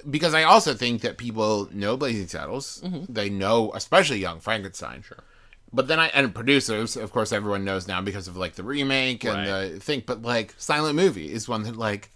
Because 0.09 0.33
I 0.33 0.43
also 0.43 0.73
think 0.73 1.01
that 1.01 1.17
people 1.17 1.69
know 1.71 1.95
Blazing 1.97 2.27
Saddles, 2.27 2.81
Mm-hmm. 2.83 3.11
they 3.11 3.29
know, 3.29 3.71
especially 3.73 4.19
Young 4.19 4.39
Frankenstein. 4.39 5.01
Sure. 5.03 5.19
But 5.71 5.87
then 5.87 5.99
I 5.99 6.07
and 6.07 6.35
producers, 6.35 6.95
of 6.97 7.11
course, 7.11 7.31
everyone 7.31 7.63
knows 7.65 7.87
now 7.87 8.01
because 8.01 8.27
of 8.27 8.37
like 8.37 8.53
the 8.53 8.63
remake 8.63 9.23
and 9.23 9.35
Right. 9.49 9.71
the 9.73 9.79
thing. 9.79 10.03
But 10.05 10.21
like 10.21 10.53
silent 10.57 10.95
movie 10.95 11.31
is 11.31 11.47
one 11.49 11.63
that 11.63 11.75
like 11.77 12.11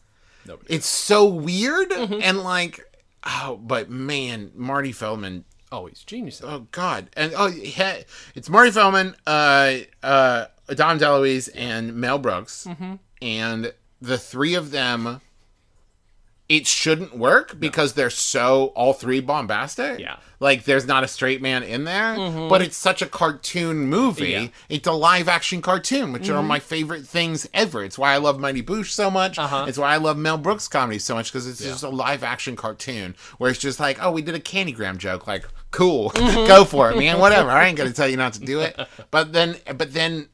Nobody. 0.47 0.73
it's 0.73 0.87
so 0.87 1.25
weird 1.25 1.89
Mm-hmm. 1.89 2.19
and 2.21 2.39
like 2.43 2.79
oh 3.25 3.57
but 3.57 3.89
man 3.89 4.51
marty 4.55 4.91
feldman 4.91 5.43
oh, 5.71 5.85
he's 5.87 6.03
genius. 6.03 6.41
oh 6.43 6.67
god 6.71 7.09
and 7.17 7.33
oh 7.35 7.47
yeah, 7.47 7.97
it's 8.35 8.49
marty 8.49 8.71
feldman 8.71 9.15
uh 9.25 9.75
uh 10.03 10.45
dom 10.69 10.97
deluise 10.99 11.49
and 11.55 11.93
mel 11.95 12.17
brooks 12.19 12.65
Mm-hmm. 12.69 12.95
and 13.21 13.73
the 14.01 14.17
three 14.17 14.53
of 14.53 14.71
them 14.71 15.21
it 16.49 16.65
shouldn't 16.65 17.17
work 17.17 17.59
because 17.59 17.93
they're 17.93 18.09
so 18.09 18.67
all 18.67 18.93
three 18.93 19.19
bombastic. 19.19 19.99
Yeah. 19.99 20.17
Like 20.39 20.63
there's 20.63 20.85
not 20.85 21.03
a 21.03 21.07
straight 21.07 21.41
man 21.41 21.63
in 21.63 21.83
there, 21.83 22.15
mm-hmm. 22.15 22.47
but 22.47 22.61
it's 22.61 22.77
such 22.77 23.01
a 23.01 23.05
cartoon 23.05 23.79
movie. 23.79 24.29
Yeah. 24.29 24.47
It's 24.69 24.87
a 24.87 24.93
live 24.93 25.27
action 25.27 25.61
cartoon, 25.61 26.13
which 26.13 26.29
are 26.29 26.33
mm-hmm. 26.33 26.47
my 26.47 26.59
favorite 26.59 27.05
things 27.05 27.49
ever. 27.53 27.83
It's 27.83 27.97
why 27.97 28.13
I 28.13 28.17
love 28.17 28.39
Mighty 28.39 28.63
Boosh 28.63 28.91
so 28.91 29.11
much. 29.11 29.37
Uh-huh. 29.37 29.65
It's 29.67 29.77
why 29.77 29.93
I 29.93 29.97
love 29.97 30.17
Mel 30.17 30.37
Brooks 30.37 30.69
comedy 30.69 30.99
so 30.99 31.15
much 31.15 31.33
because 31.33 31.47
it's 31.47 31.61
just 31.61 31.83
a 31.83 31.89
live 31.89 32.23
action 32.23 32.55
cartoon 32.55 33.15
where 33.39 33.49
it's 33.49 33.59
just 33.59 33.79
like, 33.79 34.01
oh, 34.01 34.11
we 34.11 34.21
did 34.21 34.35
a 34.35 34.39
candygram 34.39 34.97
joke. 34.97 35.27
Like, 35.27 35.45
cool, 35.71 36.09
mm-hmm. 36.15 36.47
go 36.47 36.63
for 36.63 36.91
it, 36.91 36.97
man. 36.97 37.19
Whatever. 37.19 37.49
I 37.49 37.67
ain't 37.67 37.77
gonna 37.77 37.91
tell 37.91 38.07
you 38.07 38.17
not 38.17 38.33
to 38.33 38.39
do 38.39 38.61
it. 38.61 38.79
But 39.09 39.31
then, 39.31 39.55
but 39.75 39.93
then 39.93 40.27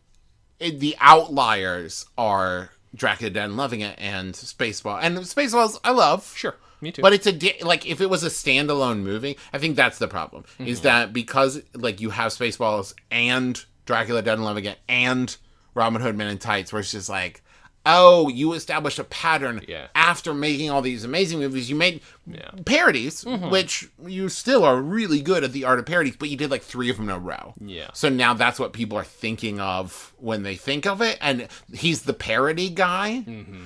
it, 0.60 0.80
the 0.80 0.96
outliers 1.00 2.06
are 2.18 2.72
Dracula 2.96 3.30
Dead 3.32 3.46
and 3.46 3.58
Loving 3.58 3.82
It 3.82 3.96
and 3.98 4.34
Spaceball. 4.34 5.00
And 5.02 5.18
Spaceballs, 5.20 5.80
I 5.84 5.92
love. 5.92 6.34
Sure, 6.36 6.56
me 6.82 6.92
too. 6.92 7.02
But 7.02 7.14
it's 7.14 7.28
a 7.28 7.64
like 7.66 7.86
if 7.86 8.02
it 8.02 8.10
was 8.10 8.24
a 8.24 8.28
standalone 8.30 9.00
movie, 9.00 9.38
I 9.52 9.58
think 9.58 9.76
that's 9.76 10.00
the 10.00 10.08
problem. 10.08 10.46
Is 10.60 10.80
Mm-hmm. 10.80 10.84
that 10.84 11.14
because 11.14 11.62
like 11.74 12.02
you 12.02 12.12
have 12.12 12.32
Spaceballs 12.32 12.94
and 13.12 13.64
Dracula 13.86 14.22
Dead 14.22 14.34
and 14.36 14.46
Loving 14.46 14.66
It 14.66 14.80
and 14.88 15.36
Robin 15.76 16.02
Hood 16.02 16.16
Men 16.16 16.28
in 16.28 16.38
Tights, 16.38 16.72
where 16.72 16.80
it's 16.80 16.92
just 16.92 17.10
like, 17.10 17.43
oh, 17.86 18.30
you 18.30 18.54
established 18.54 18.98
a 19.00 19.04
pattern 19.04 19.62
Yeah. 19.68 19.88
after 19.94 20.34
making 20.34 20.70
all 20.70 20.82
these 20.82 21.04
amazing 21.04 21.40
movies. 21.40 21.70
You 21.70 21.76
made 21.76 22.02
Yeah. 22.26 22.40
Mm-hmm. 22.44 22.64
parodies, 22.64 23.26
which 23.26 23.90
you 24.06 24.30
still 24.30 24.64
are 24.64 24.82
really 24.82 25.22
good 25.22 25.44
at 25.44 25.52
the 25.52 25.66
art 25.66 25.80
of 25.80 25.86
parodies, 25.86 26.16
but 26.16 26.30
you 26.30 26.38
did 26.38 26.50
like 26.50 26.62
three 26.64 26.90
of 26.90 26.96
them 26.96 27.10
in 27.10 27.16
a 27.16 27.20
row. 27.20 27.54
Yeah. 27.60 27.90
So 27.94 28.08
now 28.08 28.34
that's 28.34 28.58
what 28.60 28.72
people 28.72 28.98
are 28.98 29.04
thinking 29.04 29.60
of 29.60 30.14
when 30.18 30.44
they 30.44 30.56
think 30.56 30.86
of 30.88 31.02
it, 31.02 31.18
and 31.20 31.50
he's 31.74 32.04
the 32.04 32.14
parody 32.14 32.70
guy. 32.70 33.20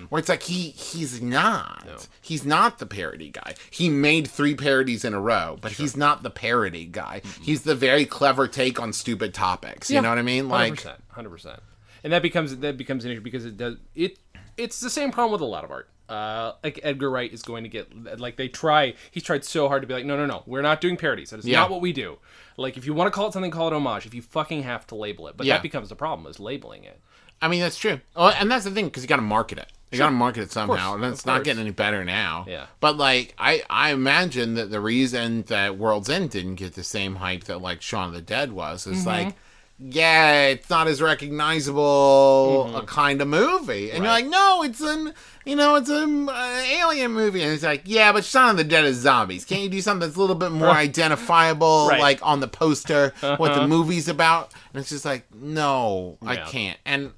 Where 0.10 0.20
it's 0.20 0.30
like 0.30 0.42
he 0.44 0.70
he's 0.72 1.22
not. 1.22 2.08
He's 2.22 2.44
not 2.46 2.80
the 2.80 2.88
parody 2.88 3.30
guy. 3.30 3.54
He 3.70 3.90
made 3.90 4.28
three 4.28 4.56
parodies 4.56 5.06
in 5.06 5.14
a 5.14 5.20
row, 5.22 5.58
but 5.62 5.74
he's 5.74 5.96
not 5.96 6.24
the 6.24 6.32
parody 6.32 6.86
guy. 6.86 7.22
He's 7.42 7.62
the 7.62 7.76
very 7.76 8.06
clever 8.06 8.48
take 8.48 8.80
on 8.80 8.92
stupid 8.94 9.34
topics. 9.36 9.92
You 9.92 10.02
know 10.02 10.10
what 10.10 10.18
I 10.18 10.24
mean? 10.24 10.50
Like, 10.50 10.62
hundred 10.70 10.76
percent, 10.78 11.04
hundred 11.10 11.30
percent. 11.30 11.60
And 12.04 12.14
that 12.14 12.22
becomes 12.22 12.56
that 12.58 12.78
becomes 12.78 13.06
an 13.06 13.12
issue 13.12 13.22
because 13.22 13.46
it 13.46 13.58
does 13.58 13.76
it. 13.96 14.20
It's 14.58 14.80
the 14.80 14.90
same 14.90 15.12
problem 15.12 15.32
with 15.34 15.42
a 15.42 15.46
lot 15.46 15.64
of 15.64 15.72
art. 15.72 15.90
Uh, 16.10 16.54
like 16.64 16.80
Edgar 16.84 17.12
Wright 17.12 17.32
is 17.34 17.42
going 17.42 17.64
to 17.64 17.70
get 17.70 18.20
like 18.20 18.38
they 18.38 18.48
try. 18.48 18.94
He's 19.12 19.24
tried 19.24 19.44
so 19.44 19.68
hard 19.68 19.82
to 19.84 19.88
be 19.88 19.94
like, 19.94 20.06
no, 20.06 20.16
no, 20.16 20.26
no, 20.26 20.44
we're 20.46 20.62
not 20.62 20.80
doing 20.82 20.96
parodies. 20.98 21.32
That 21.32 21.40
is 21.40 21.46
Yeah. 21.46 21.60
not 21.60 21.70
what 21.70 21.82
we 21.82 21.92
do. 21.92 22.18
Like 22.56 22.78
if 22.78 22.86
you 22.86 22.94
want 22.94 23.08
to 23.08 23.12
call 23.12 23.28
it 23.28 23.34
something, 23.34 23.52
call 23.52 23.68
it 23.68 23.74
homage. 23.74 24.06
If 24.06 24.14
you 24.14 24.22
fucking 24.22 24.64
have 24.64 24.88
to 24.88 24.96
label 24.96 25.28
it, 25.28 25.36
but 25.38 25.46
Yeah. 25.46 25.56
that 25.56 25.64
becomes 25.64 25.90
the 25.90 25.96
problem 25.96 26.30
is 26.30 26.40
labeling 26.40 26.86
it. 26.86 27.00
I 27.42 27.50
mean, 27.50 27.60
that's 27.60 27.78
true. 27.78 28.00
Oh, 28.16 28.30
and 28.30 28.50
that's 28.50 28.64
the 28.66 28.72
thing 28.72 28.86
because 28.86 29.04
you 29.04 29.08
got 29.10 29.18
to 29.18 29.22
market 29.22 29.58
it. 29.60 29.72
You 29.92 30.00
got 30.00 30.08
to 30.08 30.12
market 30.12 30.42
it 30.42 30.52
somehow, 30.52 30.96
and 30.96 31.06
it's 31.06 31.26
not 31.26 31.44
getting 31.44 31.62
any 31.62 31.72
better 31.72 32.04
now. 32.04 32.46
Yeah. 32.48 32.66
But 32.80 32.98
like, 32.98 33.36
I 33.38 33.64
I 33.70 33.92
imagine 33.92 34.56
that 34.56 34.70
the 34.72 34.82
reason 34.82 35.44
that 35.44 35.78
World's 35.78 36.10
End 36.10 36.30
didn't 36.32 36.56
get 36.56 36.74
the 36.74 36.84
same 36.84 37.16
hype 37.18 37.44
that 37.46 37.62
like 37.62 37.82
Shaun 37.82 38.08
of 38.08 38.14
the 38.14 38.22
Dead 38.22 38.52
was 38.54 38.88
is 38.88 39.00
Mm-hmm. 39.00 39.08
like, 39.08 39.36
yeah, 39.80 40.44
it's 40.48 40.70
not 40.70 40.88
as 40.88 41.02
recognizable 41.02 42.66
Mm-hmm. 42.68 42.76
a 42.78 42.82
kind 42.84 43.22
of 43.22 43.28
movie, 43.28 43.92
and 43.92 44.04
you're 44.04 44.12
like, 44.14 44.26
no, 44.26 44.64
it's 44.64 44.82
an 44.82 45.14
you 45.46 45.56
know, 45.56 45.76
it's 45.76 45.90
an 45.90 46.28
uh, 46.28 46.62
alien 46.66 47.12
movie, 47.14 47.42
and 47.42 47.54
it's 47.54 47.64
like, 47.64 47.84
yeah, 47.86 48.12
but 48.12 48.26
Shaun 48.26 48.52
of 48.52 48.58
the 48.58 48.64
Dead 48.66 48.84
is 48.84 48.98
zombies. 48.98 49.46
Can't 49.46 49.62
you 49.62 49.70
do 49.70 49.80
something 49.82 50.06
that's 50.08 50.18
a 50.18 50.20
little 50.20 50.36
bit 50.36 50.52
more 50.52 50.68
identifiable, 50.70 51.88
Right. 51.88 51.94
Uh-huh. 51.96 52.02
like 52.02 52.20
on 52.22 52.40
the 52.42 52.48
poster, 52.50 53.14
what 53.22 53.54
the 53.56 53.68
movie's 53.68 54.10
about? 54.10 54.54
And 54.74 54.82
it's 54.82 54.90
just 54.90 55.06
like, 55.06 55.34
no, 55.34 56.18
I 56.26 56.38
can't. 56.38 56.78
And 56.86 57.14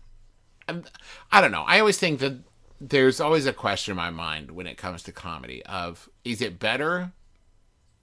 and 0.68 0.88
I 1.32 1.42
don't 1.42 1.52
know. 1.52 1.64
I 1.66 1.80
always 1.80 1.98
think 1.98 2.20
that 2.20 2.34
there's 2.80 3.20
always 3.20 3.46
a 3.48 3.54
question 3.54 3.94
in 3.94 3.98
my 3.98 4.10
mind 4.12 4.52
when 4.52 4.68
it 4.68 4.78
comes 4.78 5.02
to 5.04 5.12
comedy 5.12 5.64
of 5.66 6.08
is 6.24 6.42
it 6.42 6.60
better 6.60 7.12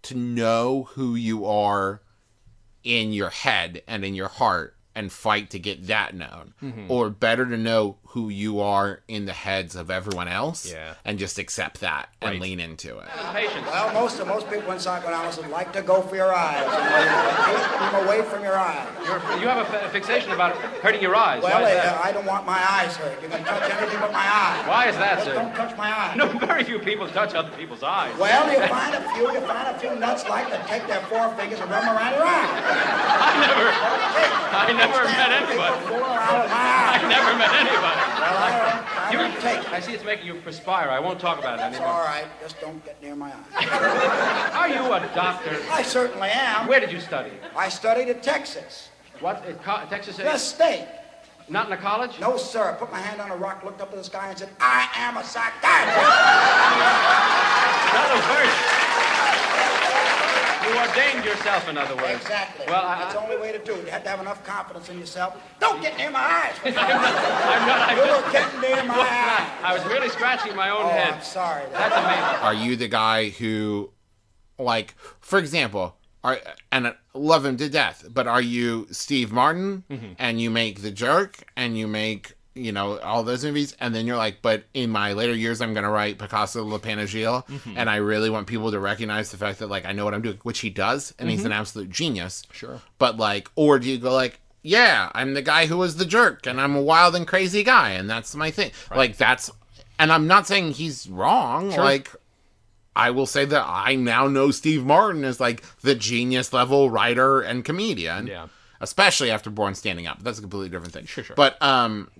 to 0.02 0.14
know 0.16 0.88
who 0.94 1.14
you 1.14 1.46
are 1.46 2.02
in 2.86 3.12
your 3.12 3.30
head 3.30 3.82
and 3.88 4.04
in 4.04 4.14
your 4.14 4.28
heart 4.28 4.76
and 4.94 5.10
fight 5.12 5.50
to 5.50 5.58
get 5.58 5.88
that 5.88 6.14
known, 6.14 6.54
Mm-hmm. 6.62 6.90
or 6.90 7.10
better 7.10 7.44
to 7.44 7.56
know 7.56 7.98
who 8.10 8.28
you 8.28 8.60
are 8.60 9.00
in 9.08 9.26
the 9.26 9.32
heads 9.32 9.74
of 9.76 9.90
everyone 9.90 10.28
else, 10.28 10.70
Yeah. 10.70 10.94
and 11.04 11.18
just 11.18 11.38
accept 11.38 11.80
that 11.80 12.08
and 12.22 12.32
Right. 12.32 12.40
lean 12.40 12.60
into 12.60 12.98
it. 12.98 13.08
Well, 13.66 13.92
most 13.92 14.18
of 14.20 14.26
most 14.28 14.48
people 14.50 14.72
in 14.72 14.78
psychoanalysis 14.78 15.44
like 15.48 15.72
to 15.72 15.82
go 15.82 16.02
for 16.02 16.16
your 16.16 16.34
eyes. 16.34 16.64
You 16.64 17.56
keep 17.78 17.92
them 17.92 18.06
away 18.06 18.22
from 18.22 18.42
your 18.42 18.56
eyes. 18.58 18.86
You're, 19.04 19.20
you 19.40 19.48
have 19.48 19.58
a 19.72 19.88
fixation 19.90 20.32
about 20.32 20.56
hurting 20.82 21.02
your 21.02 21.14
eyes. 21.14 21.42
Well, 21.42 21.60
Why 21.60 21.70
is 21.70 21.78
uh, 21.78 21.82
that? 21.82 22.04
I 22.04 22.12
don't 22.12 22.26
want 22.26 22.46
my 22.46 22.58
eyes 22.70 22.96
hurt. 22.96 23.20
You 23.22 23.28
can 23.28 23.44
touch 23.44 23.70
anything 23.70 24.00
but 24.00 24.12
my 24.12 24.26
eyes. 24.26 24.66
Why 24.68 24.86
is 24.88 24.96
that, 24.96 25.14
Just 25.16 25.26
sir? 25.26 25.34
don't 25.34 25.54
touch 25.54 25.76
my 25.76 25.90
eyes. 25.96 26.16
No, 26.16 26.26
very 26.38 26.64
few 26.64 26.78
people 26.78 27.06
touch 27.08 27.34
other 27.34 27.50
people's 27.56 27.82
eyes. 27.82 28.16
Well, 28.18 28.50
you 28.52 28.66
find 28.68 28.94
a 28.94 29.02
few, 29.14 29.30
you 29.32 29.40
find 29.42 29.68
a 29.74 29.78
few 29.78 29.94
nuts 29.96 30.26
like 30.28 30.48
to 30.48 30.58
take 30.66 30.86
their 30.86 31.00
forefingers 31.10 31.60
and 31.60 31.70
rub 31.70 31.82
them 31.84 31.96
around 31.96 32.12
your 32.14 32.24
eyes. 32.24 32.50
I 33.26 33.32
never, 33.44 33.66
I 34.56 34.72
never 34.72 35.04
met 35.04 35.30
anybody. 35.30 35.86
Fool 35.86 36.00
around 36.00 36.40
with 36.40 36.50
my 36.50 36.56
I 36.56 37.08
never 37.08 37.32
met 37.36 37.52
anybody. 37.52 37.95
Well, 37.96 38.36
I, 38.38 39.10
I 39.10 39.12
You, 39.12 39.40
take 39.40 39.72
I 39.72 39.80
see 39.80 39.92
it's 39.92 40.04
making 40.04 40.26
you 40.26 40.34
perspire. 40.34 40.90
I 40.90 41.00
won't 41.00 41.20
talk 41.20 41.38
about 41.38 41.58
it 41.58 41.62
anymore. 41.62 41.88
All 41.88 42.04
right, 42.04 42.26
Just 42.40 42.60
don't 42.60 42.84
get 42.84 43.00
near 43.02 43.16
my 43.16 43.32
eyes. 43.32 44.52
Are 44.54 44.68
you 44.68 44.92
a 44.92 45.00
doctor? 45.14 45.56
I 45.70 45.82
certainly 45.82 46.28
am. 46.28 46.66
Where 46.66 46.80
did 46.80 46.92
you 46.92 47.00
study? 47.00 47.30
I 47.56 47.68
studied 47.68 48.08
at 48.08 48.22
Texas. 48.22 48.90
What? 49.20 49.44
At 49.46 49.90
Texas? 49.90 50.16
The 50.16 50.36
state. 50.38 50.86
Not 51.48 51.68
in 51.68 51.72
a 51.72 51.76
college? 51.76 52.18
No, 52.20 52.36
sir. 52.36 52.70
I 52.70 52.72
put 52.74 52.90
my 52.90 52.98
hand 52.98 53.20
on 53.20 53.30
a 53.30 53.36
rock, 53.36 53.62
looked 53.62 53.80
up 53.80 53.90
at 53.92 53.96
the 53.96 54.04
sky, 54.04 54.30
and 54.30 54.38
said, 54.38 54.50
I 54.58 54.88
am 54.96 55.16
a 55.16 55.22
psychiatrist. 55.22 56.10
Other 57.94 58.20
words, 58.26 58.85
you 60.68 60.78
ordained 60.80 61.24
yourself, 61.24 61.68
in 61.68 61.76
other 61.78 61.96
words. 61.96 62.22
Exactly. 62.22 62.66
Well, 62.68 62.84
I, 62.84 62.98
That's 63.00 63.14
the 63.14 63.22
only 63.22 63.36
way 63.36 63.52
to 63.52 63.58
do 63.58 63.74
it. 63.74 63.84
You 63.84 63.90
have 63.90 64.02
to 64.04 64.08
have 64.10 64.20
enough 64.20 64.44
confidence 64.44 64.88
in 64.88 64.98
yourself. 64.98 65.36
Don't 65.60 65.80
get 65.82 65.96
near 65.96 66.10
my 66.10 66.18
eyes. 66.20 66.54
I'm 66.64 66.74
not. 66.74 67.88
I'm 67.88 67.96
You're 67.96 68.06
just, 68.06 68.32
getting 68.32 68.60
near 68.60 68.84
my 68.84 68.94
eyes. 68.94 69.50
I 69.62 69.74
was 69.74 69.84
really 69.86 70.08
scratching 70.08 70.54
my 70.56 70.70
own 70.70 70.84
Oh, 70.84 70.88
head. 70.88 71.14
I'm 71.14 71.22
sorry. 71.22 71.64
That's 71.72 71.94
amazing. 71.96 72.42
Are 72.44 72.54
you 72.54 72.76
the 72.76 72.88
guy 72.88 73.30
who, 73.30 73.90
like, 74.58 74.94
for 75.20 75.38
example, 75.38 75.96
are 76.24 76.38
and 76.72 76.94
love 77.14 77.44
him 77.44 77.56
to 77.58 77.68
death, 77.68 78.04
but 78.12 78.26
are 78.26 78.42
you 78.42 78.86
Steve 78.90 79.32
Martin 79.32 79.84
Mm-hmm. 79.90 80.12
and 80.18 80.40
you 80.40 80.50
make 80.50 80.82
The 80.82 80.90
Jerk 80.90 81.44
and 81.56 81.78
you 81.78 81.86
make 81.86 82.34
you 82.56 82.72
know 82.72 82.98
all 82.98 83.22
those 83.22 83.44
movies, 83.44 83.76
and 83.80 83.94
then 83.94 84.06
you're 84.06 84.16
like, 84.16 84.38
but 84.42 84.64
in 84.74 84.90
my 84.90 85.12
later 85.12 85.34
years, 85.34 85.60
I'm 85.60 85.74
gonna 85.74 85.90
write 85.90 86.18
Picasso 86.18 86.64
Lapin 86.64 86.98
Agile, 86.98 87.42
Mm-hmm. 87.48 87.74
and 87.76 87.88
I 87.88 87.96
really 87.96 88.30
want 88.30 88.46
people 88.46 88.70
to 88.72 88.80
recognize 88.80 89.30
the 89.30 89.36
fact 89.36 89.58
that 89.60 89.68
like 89.68 89.84
I 89.84 89.92
know 89.92 90.04
what 90.04 90.14
I'm 90.14 90.22
doing, 90.22 90.38
which 90.42 90.60
he 90.60 90.70
does, 90.70 91.14
and 91.18 91.30
he's 91.30 91.44
an 91.44 91.52
absolute 91.52 91.90
genius. 91.90 92.42
Mm-hmm. 92.42 92.54
Sure. 92.54 92.80
But 92.98 93.16
like, 93.18 93.50
or 93.56 93.78
do 93.78 93.88
you 93.90 93.98
go 93.98 94.12
like? 94.12 94.40
Yeah, 94.62 95.10
I'm 95.14 95.34
the 95.34 95.42
guy 95.42 95.66
who 95.66 95.76
was 95.76 95.96
the 95.96 96.04
jerk, 96.04 96.44
and 96.46 96.60
I'm 96.60 96.74
a 96.74 96.82
wild 96.82 97.14
and 97.14 97.24
crazy 97.24 97.62
guy, 97.62 97.90
and 97.92 98.10
that's 98.10 98.34
my 98.34 98.50
thing. 98.50 98.72
Like 98.92 99.16
that's, 99.16 99.48
and 99.98 100.10
I'm 100.10 100.26
not 100.26 100.48
saying 100.48 100.72
he's 100.72 101.08
wrong. 101.08 101.70
sure. 101.70 101.84
Like 101.84 102.10
I 102.96 103.10
will 103.12 103.26
say 103.26 103.44
that 103.44 103.64
I 103.64 103.94
now 103.94 104.26
know 104.26 104.50
Steve 104.50 104.84
Martin 104.84 105.22
as 105.22 105.38
like 105.38 105.62
the 105.82 105.94
genius 105.94 106.52
level 106.52 106.90
writer 106.90 107.42
and 107.42 107.64
comedian. 107.64 108.26
Yeah. 108.26 108.48
Especially 108.80 109.30
after 109.30 109.50
Born 109.50 109.74
Standing 109.74 110.06
Up. 110.06 110.22
That's 110.22 110.38
a 110.38 110.42
completely 110.42 110.68
different 110.68 110.92
thing. 110.92 111.06
Sure, 111.06 111.22
sure. 111.24 111.36
But 111.36 111.60
um 111.62 112.10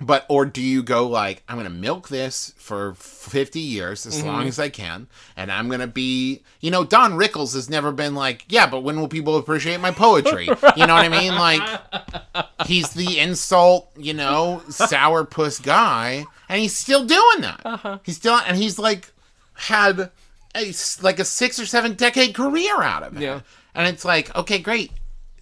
but 0.00 0.26
or 0.28 0.44
do 0.44 0.60
you 0.60 0.82
go 0.82 1.06
like 1.06 1.42
I'm 1.48 1.56
gonna 1.56 1.70
milk 1.70 2.08
this 2.08 2.52
for 2.58 2.94
50 2.94 3.58
years 3.60 4.04
as 4.06 4.18
Mm-hmm. 4.18 4.26
long 4.26 4.48
as 4.48 4.58
I 4.58 4.68
can, 4.68 5.06
and 5.36 5.50
I'm 5.50 5.68
gonna 5.68 5.86
be, 5.86 6.42
you 6.60 6.70
know, 6.70 6.84
Don 6.84 7.12
Rickles 7.12 7.54
has 7.54 7.70
never 7.70 7.92
been 7.92 8.14
like, 8.14 8.44
yeah, 8.48 8.66
but 8.66 8.80
when 8.80 9.00
will 9.00 9.08
people 9.08 9.36
appreciate 9.36 9.80
my 9.80 9.90
poetry? 9.92 10.46
You 10.76 10.86
know 10.86 10.94
what 10.94 11.04
I 11.04 11.08
mean? 11.08 11.34
Like, 11.34 11.62
he's 12.66 12.90
the 12.90 13.18
insult, 13.18 13.90
you 13.96 14.12
know, 14.14 14.62
sourpuss 14.68 15.62
guy, 15.62 16.24
and 16.48 16.60
he's 16.60 16.76
still 16.76 17.04
doing 17.04 17.40
that. 17.40 17.60
Uh-huh. 17.64 17.98
He's 18.02 18.16
still, 18.16 18.34
and 18.34 18.56
he's 18.56 18.78
like 18.78 19.10
had 19.54 20.10
a, 20.54 20.74
like 21.00 21.18
a 21.18 21.24
six 21.24 21.58
or 21.58 21.64
seven 21.66 21.94
decade 21.94 22.34
career 22.34 22.82
out 22.82 23.02
of 23.02 23.16
it. 23.16 23.22
Yeah. 23.22 23.40
and 23.74 23.86
it's 23.88 24.04
like, 24.04 24.34
okay, 24.36 24.58
great. 24.58 24.90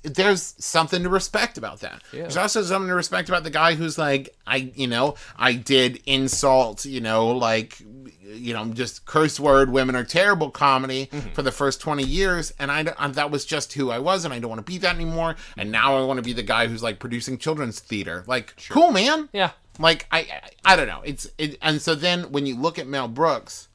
There's 0.04 0.54
something 0.64 1.02
to 1.02 1.08
respect 1.08 1.58
about 1.58 1.80
that. 1.80 2.02
There's 2.12 2.36
also 2.36 2.62
something 2.62 2.88
to 2.88 2.94
respect 2.94 3.28
about 3.28 3.42
the 3.42 3.50
guy 3.50 3.74
who's 3.74 3.96
like, 3.98 4.36
I, 4.46 4.56
you 4.74 4.86
know, 4.86 5.14
I 5.36 5.54
did 5.54 6.00
insult, 6.06 6.84
you 6.84 7.00
know, 7.00 7.28
like, 7.28 7.80
you 8.22 8.52
know, 8.52 8.66
just 8.66 9.06
curse 9.06 9.40
word, 9.40 9.70
women 9.70 9.96
are 9.96 10.04
terrible 10.04 10.50
comedy 10.50 11.06
Mm-hmm. 11.12 11.30
for 11.30 11.42
the 11.42 11.52
first 11.52 11.80
20 11.80 12.02
years. 12.02 12.52
And 12.58 12.70
I, 12.70 12.84
and 12.98 13.14
that 13.14 13.30
was 13.30 13.44
just 13.44 13.72
who 13.72 13.90
I 13.90 13.98
was. 13.98 14.24
And 14.24 14.34
I 14.34 14.38
don't 14.38 14.48
want 14.50 14.64
to 14.64 14.70
be 14.72 14.78
that 14.78 14.94
anymore. 14.94 15.36
And 15.56 15.70
now 15.72 15.96
I 15.96 16.04
want 16.04 16.18
to 16.18 16.22
be 16.22 16.32
the 16.32 16.42
guy 16.42 16.66
who's 16.66 16.82
like 16.82 16.98
producing 16.98 17.38
children's 17.38 17.80
theater. 17.80 18.24
Like, 18.26 18.54
cool, 18.70 18.90
man. 18.92 19.28
Yeah. 19.32 19.50
Like, 19.78 20.06
I, 20.12 20.18
I, 20.20 20.72
I 20.72 20.76
don't 20.76 20.86
know. 20.88 21.00
It's, 21.04 21.28
it, 21.38 21.56
and 21.62 21.80
so 21.80 21.94
then 21.94 22.30
when 22.32 22.46
you 22.46 22.56
look 22.56 22.78
at 22.78 22.86
Mel 22.86 23.08
Brooks, 23.08 23.68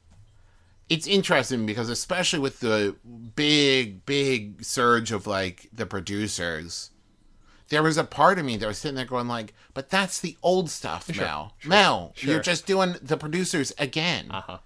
it's 0.90 1.06
interesting 1.06 1.64
because 1.64 1.88
especially 1.88 2.40
with 2.40 2.60
the 2.60 2.96
big 3.34 4.04
big 4.04 4.62
surge 4.62 5.12
of 5.12 5.26
like 5.26 5.68
the 5.72 5.86
producers 5.86 6.90
there 7.68 7.82
was 7.82 7.96
a 7.96 8.04
part 8.04 8.38
of 8.38 8.44
me 8.44 8.56
that 8.56 8.66
was 8.66 8.78
sitting 8.78 8.96
there 8.96 9.06
going 9.06 9.28
like 9.28 9.54
but 9.72 9.88
that's 9.88 10.20
the 10.20 10.36
old 10.42 10.68
stuff 10.68 11.08
mel 11.16 11.54
mel 11.64 12.12
you're 12.16 12.40
just 12.40 12.66
doing 12.66 12.96
the 13.00 13.16
producers 13.16 13.72
again 13.78 14.26
uh-huh. 14.30 14.58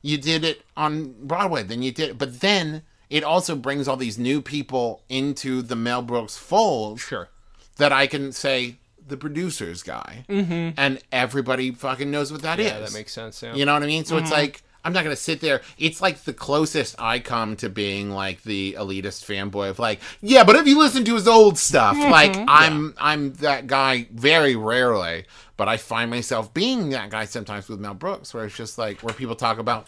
you 0.00 0.16
did 0.16 0.44
it 0.44 0.62
on 0.76 1.14
broadway 1.26 1.62
then 1.62 1.82
you 1.82 1.92
did 1.92 2.10
it 2.10 2.18
but 2.18 2.40
then 2.40 2.82
it 3.10 3.22
also 3.22 3.54
brings 3.54 3.86
all 3.86 3.96
these 3.96 4.18
new 4.18 4.40
people 4.40 5.02
into 5.08 5.60
the 5.60 5.76
mel 5.76 6.00
brooks 6.00 6.36
fold 6.36 7.00
Sure. 7.00 7.28
that 7.76 7.92
i 7.92 8.06
can 8.06 8.30
say 8.32 8.76
the 9.06 9.16
producers 9.16 9.82
guy 9.82 10.24
mm-hmm. 10.28 10.70
and 10.78 10.98
everybody 11.12 11.72
fucking 11.72 12.10
knows 12.10 12.32
what 12.32 12.40
that 12.40 12.58
is. 12.58 12.66
Yeah, 12.66 12.78
that 12.80 12.94
makes 12.94 13.12
sense. 13.12 13.42
Yeah. 13.42 13.54
You 13.54 13.66
know 13.66 13.74
what 13.74 13.82
I 13.82 13.86
mean? 13.86 14.06
So 14.06 14.16
it's 14.16 14.30
like 14.30 14.62
I'm 14.84 14.92
not 14.92 15.02
gonna 15.02 15.16
sit 15.16 15.40
there. 15.40 15.62
It's 15.78 16.02
like 16.02 16.24
the 16.24 16.34
closest 16.34 16.94
I 16.98 17.18
come 17.18 17.56
to 17.56 17.70
being 17.70 18.10
like 18.10 18.42
the 18.42 18.76
elitist 18.78 19.24
fanboy 19.24 19.70
of 19.70 19.78
like, 19.78 20.00
yeah, 20.20 20.44
but 20.44 20.56
if 20.56 20.66
you 20.66 20.78
listen 20.78 21.04
to 21.06 21.14
his 21.14 21.26
old 21.26 21.56
stuff, 21.56 21.96
like 21.96 22.36
I'm 22.46 22.94
I'm 22.98 23.32
that 23.34 23.66
guy 23.66 24.06
very 24.12 24.56
rarely, 24.56 25.24
but 25.56 25.68
I 25.68 25.78
find 25.78 26.10
myself 26.10 26.52
being 26.52 26.90
that 26.90 27.08
guy 27.08 27.24
sometimes 27.24 27.68
with 27.68 27.80
Mel 27.80 27.94
Brooks, 27.94 28.34
where 28.34 28.44
it's 28.44 28.56
just 28.56 28.76
like 28.76 29.00
where 29.00 29.14
people 29.14 29.34
talk 29.34 29.58
about 29.58 29.86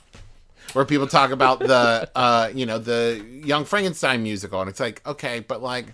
where 0.72 0.86
people 0.86 1.06
talk 1.06 1.30
about 1.30 1.58
the 1.58 2.10
uh 2.16 2.50
you 2.54 2.64
know 2.64 2.78
the 2.78 3.22
Young 3.44 3.66
Frankenstein 3.66 4.22
musical, 4.22 4.60
and 4.62 4.70
it's 4.70 4.80
like 4.80 5.06
okay, 5.06 5.40
but 5.40 5.62
like. 5.62 5.86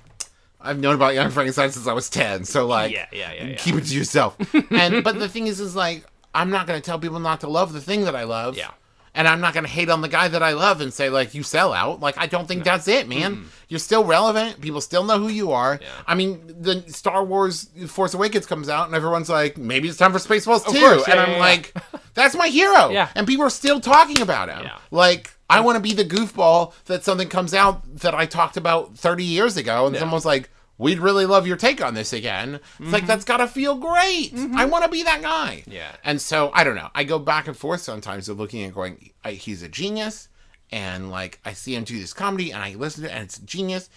I've 0.64 0.78
known 0.78 0.94
about 0.94 1.14
Young 1.14 1.32
Frankenstein 1.32 1.72
since 1.72 1.88
I 1.88 1.92
was 1.92 2.08
ten, 2.08 2.44
so 2.44 2.68
like, 2.68 2.92
Yeah, 2.92 3.06
yeah, 3.10 3.32
yeah, 3.32 3.46
yeah. 3.46 3.56
keep 3.56 3.74
it 3.74 3.80
to 3.86 3.96
yourself. 3.96 4.36
and 4.70 5.02
but 5.02 5.18
the 5.18 5.28
thing 5.28 5.48
is, 5.48 5.58
is 5.58 5.74
like, 5.74 6.04
I'm 6.36 6.50
not 6.50 6.68
gonna 6.68 6.80
tell 6.80 7.00
people 7.00 7.18
not 7.18 7.40
to 7.40 7.48
love 7.48 7.72
the 7.72 7.80
thing 7.80 8.04
that 8.04 8.14
I 8.14 8.22
love. 8.22 8.56
Yeah. 8.56 8.70
And 9.14 9.28
I'm 9.28 9.40
not 9.40 9.52
gonna 9.52 9.68
hate 9.68 9.90
on 9.90 10.00
the 10.00 10.08
guy 10.08 10.28
that 10.28 10.42
I 10.42 10.52
love 10.52 10.80
and 10.80 10.92
say 10.92 11.10
like 11.10 11.34
you 11.34 11.42
sell 11.42 11.72
out. 11.72 12.00
Like 12.00 12.16
I 12.16 12.26
don't 12.26 12.48
think 12.48 12.64
that's 12.64 12.88
it, 12.88 13.08
man. 13.08 13.36
Mm-hmm. 13.36 13.46
You're 13.68 13.78
still 13.78 14.04
relevant. 14.04 14.60
People 14.60 14.80
still 14.80 15.04
know 15.04 15.18
who 15.18 15.28
you 15.28 15.52
are. 15.52 15.78
Yeah. 15.80 15.88
I 16.06 16.14
mean, 16.14 16.40
the 16.60 16.82
Star 16.88 17.22
Wars 17.22 17.68
Force 17.88 18.14
Awakens 18.14 18.46
comes 18.46 18.68
out 18.68 18.86
and 18.86 18.94
everyone's 18.94 19.28
like, 19.28 19.58
maybe 19.58 19.88
it's 19.88 19.98
time 19.98 20.12
for 20.12 20.18
Spaceballs 20.18 20.66
too. 20.66 20.78
yeah, 20.78 21.02
and 21.10 21.20
I'm 21.20 21.30
yeah, 21.32 21.38
like, 21.38 21.74
that's 22.14 22.34
my 22.34 22.48
hero. 22.48 22.88
Yeah. 22.88 23.08
And 23.14 23.26
people 23.26 23.44
are 23.44 23.50
still 23.50 23.80
talking 23.80 24.20
about 24.20 24.48
him. 24.48 24.64
Yeah. 24.64 24.78
Like. 24.90 25.30
I 25.50 25.60
want 25.60 25.76
to 25.76 25.82
be 25.82 25.92
the 25.92 26.04
goofball 26.06 26.72
that 26.86 27.04
something 27.04 27.28
comes 27.28 27.52
out 27.52 27.82
that 27.96 28.14
I 28.14 28.24
talked 28.24 28.56
about 28.56 28.96
30 28.96 29.22
years 29.22 29.58
ago, 29.58 29.86
and 29.86 29.94
someone's 29.94 30.24
like, 30.24 30.48
"We'd 30.82 30.98
really 30.98 31.24
love 31.26 31.46
your 31.46 31.56
take 31.56 31.82
on 31.82 31.94
this 31.94 32.12
again." 32.12 32.60
It's 32.78 32.92
like 32.92 33.06
that's 33.06 33.24
gotta 33.24 33.46
feel 33.48 33.76
great. 33.76 34.32
I 34.54 34.64
want 34.66 34.84
to 34.84 34.90
be 34.90 35.02
that 35.04 35.22
guy. 35.22 35.58
Mm-hmm. 35.62 35.72
Yeah. 35.72 35.92
And 36.04 36.20
so 36.20 36.50
I 36.52 36.64
don't 36.64 36.76
know. 36.76 36.88
I 36.94 37.04
go 37.04 37.18
back 37.18 37.46
and 37.48 37.56
forth 37.56 37.80
sometimes 37.80 38.28
of 38.28 38.38
looking 38.38 38.62
and 38.62 38.74
going, 38.74 39.10
I, 39.24 39.32
he's 39.32 39.62
a 39.62 39.68
genius, 39.68 40.28
and 40.70 41.10
like 41.10 41.40
I 41.44 41.52
see 41.54 41.74
him 41.74 41.84
do 41.84 41.98
this 41.98 42.12
comedy, 42.12 42.50
and 42.52 42.62
I 42.62 42.74
listen 42.74 43.04
to 43.04 43.10
it, 43.10 43.14
and 43.14 43.24
it's 43.24 43.38
genius. 43.38 43.88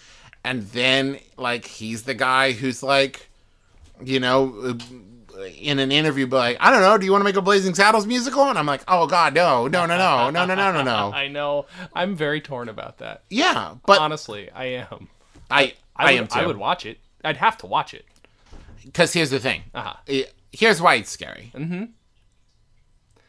And 0.44 0.62
then 0.70 1.18
like 1.36 1.66
he's 1.66 2.04
the 2.04 2.14
guy 2.14 2.52
who's 2.52 2.82
like, 2.82 3.28
you 4.02 4.20
know. 4.20 4.54
uh, 4.64 4.74
In 5.60 5.78
an 5.78 5.92
interview, 5.92 6.26
be 6.26 6.34
like, 6.34 6.56
I 6.60 6.70
don't 6.70 6.80
know. 6.80 6.96
Do 6.96 7.04
you 7.04 7.12
want 7.12 7.20
to 7.20 7.24
make 7.26 7.36
a 7.36 7.42
Blazing 7.42 7.74
Saddles 7.74 8.06
musical? 8.06 8.44
And 8.44 8.58
I'm 8.58 8.64
like, 8.64 8.82
Oh 8.88 9.06
God, 9.06 9.34
no, 9.34 9.66
no, 9.68 9.84
no, 9.84 9.98
no, 9.98 10.30
no, 10.30 10.46
no, 10.46 10.54
no, 10.54 10.72
no, 10.72 10.82
no. 10.82 11.12
I 11.14 11.28
know. 11.28 11.66
I'm 11.92 12.16
very 12.16 12.40
torn 12.40 12.70
about 12.70 12.98
that. 12.98 13.22
Yeah, 13.28 13.74
but 13.84 14.00
Honestly, 14.00 14.48
I 14.54 14.64
am. 14.88 15.08
I, 15.50 15.74
I, 15.98 16.02
I, 16.10 16.12
would, 16.12 16.20
am 16.20 16.26
too. 16.28 16.38
I 16.40 16.46
would 16.46 16.56
watch 16.56 16.86
it. 16.86 16.98
I'd 17.24 17.36
have 17.38 17.56
to 17.58 17.66
watch 17.66 17.94
it. 17.94 18.04
Because 18.84 19.12
here's 19.12 19.30
the 19.30 19.40
thing. 19.40 19.62
Uh-huh. 19.74 19.94
I- 20.08 20.26
Here's 20.52 20.80
why 20.80 20.94
it's 20.94 21.10
scary. 21.10 21.50
Mm-hmm. 21.54 21.84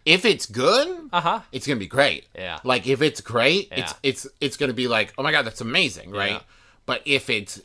If 0.05 0.24
it's 0.24 0.45
good, 0.45 1.09
Uh 1.11 1.20
huh. 1.22 1.39
it's 1.51 1.68
gonna 1.68 1.80
be 1.80 1.88
great. 1.88 2.28
Yeah. 2.34 2.59
Like 2.63 2.88
if 2.88 3.01
it's 3.01 3.20
great, 3.20 3.68
it's 3.72 3.91
Yeah. 3.91 3.97
it's 4.03 4.28
it's 4.39 4.55
gonna 4.55 4.72
be 4.74 4.88
like, 4.88 5.13
oh 5.18 5.24
my 5.24 5.32
god, 5.34 5.45
that's 5.45 5.59
amazing, 5.59 6.11
right? 6.11 6.32
Yeah. 6.34 6.39
But 6.86 7.01
if 7.05 7.30
it's 7.30 7.59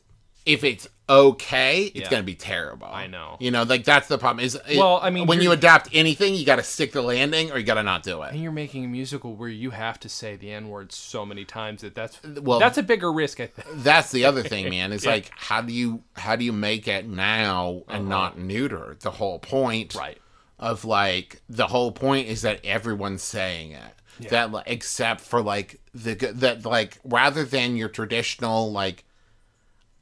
if 0.45 0.64
it's 0.64 0.88
okay, 1.09 1.82
it's 1.95 2.01
Yeah. 2.01 2.11
gonna 2.11 2.22
be 2.22 2.34
terrible. 2.34 2.86
I 2.86 3.07
know. 3.07 3.36
You 3.38 3.51
know, 3.51 3.64
like 3.64 3.84
that's 3.84 4.09
the 4.09 4.16
problem. 4.18 4.45
Is 4.45 4.55
it- 4.66 4.78
Well, 4.78 4.99
I 5.03 5.11
mean, 5.11 5.26
when 5.26 5.40
you're- 5.43 5.55
adapt 5.55 5.88
anything, 5.93 6.34
you 6.34 6.47
got 6.47 6.57
to 6.57 6.62
stick 6.62 6.93
the 6.93 7.03
landing, 7.03 7.51
or 7.53 7.59
you 7.59 7.64
got 7.64 7.74
to 7.74 7.82
not 7.82 8.03
do 8.03 8.22
it. 8.22 8.32
And 8.32 8.43
you're 8.43 8.51
making 8.53 8.84
a 8.84 8.88
musical 8.88 9.34
where 9.34 9.49
you 9.49 9.70
have 9.70 10.01
to 10.01 10.09
say 10.09 10.36
the 10.36 10.51
N 10.53 10.68
word 10.68 10.90
so 10.93 11.26
many 11.26 11.45
times 11.45 11.82
that 11.82 11.95
that's 11.95 12.18
Well- 12.22 12.59
that's 12.59 12.78
a 12.78 12.82
bigger 12.82 13.12
risk, 13.12 13.40
I 13.40 13.47
think. 13.47 13.82
That's 13.82 14.11
the 14.11 14.24
other 14.24 14.43
thing, 14.43 14.70
man. 14.70 14.93
It's 14.93 15.05
Yeah. 15.05 15.11
like 15.12 15.30
how 15.36 15.61
do 15.61 15.72
you 15.72 16.03
how 16.14 16.36
do 16.36 16.45
you 16.45 16.53
make 16.53 16.88
it 16.88 17.07
now 17.07 17.82
and 17.88 18.03
uh-huh. 18.03 18.20
not 18.20 18.38
neuter? 18.38 18.97
The 19.01 19.11
whole 19.12 19.38
point, 19.38 19.95
Right. 19.95 20.18
Of 20.59 20.84
like 20.84 21.43
the 21.49 21.66
whole 21.66 21.90
point 21.93 22.28
is 22.28 22.43
that 22.43 22.64
everyone's 22.64 23.22
saying 23.22 23.72
it. 23.72 24.28
That 24.30 24.53
like, 24.53 24.64
except 24.68 25.20
for 25.22 25.43
like 25.43 25.80
the 25.93 26.14
that 26.14 26.64
like 26.64 26.99
rather 27.03 27.45
than 27.45 27.76
your 27.76 27.88
traditional 27.88 28.70
like 28.70 29.03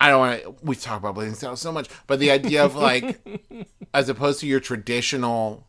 I 0.01 0.09
don't 0.09 0.19
want 0.19 0.43
to. 0.43 0.55
We 0.63 0.75
talk 0.75 0.99
about 0.99 1.15
Blazing 1.15 1.35
Saddles 1.35 1.61
so 1.61 1.71
much, 1.71 1.89
but 2.07 2.19
the 2.19 2.31
idea 2.31 2.65
of 2.65 2.75
like, 2.75 3.21
as 3.95 4.09
opposed 4.09 4.41
to 4.41 4.47
your 4.47 4.61
traditional 4.61 5.67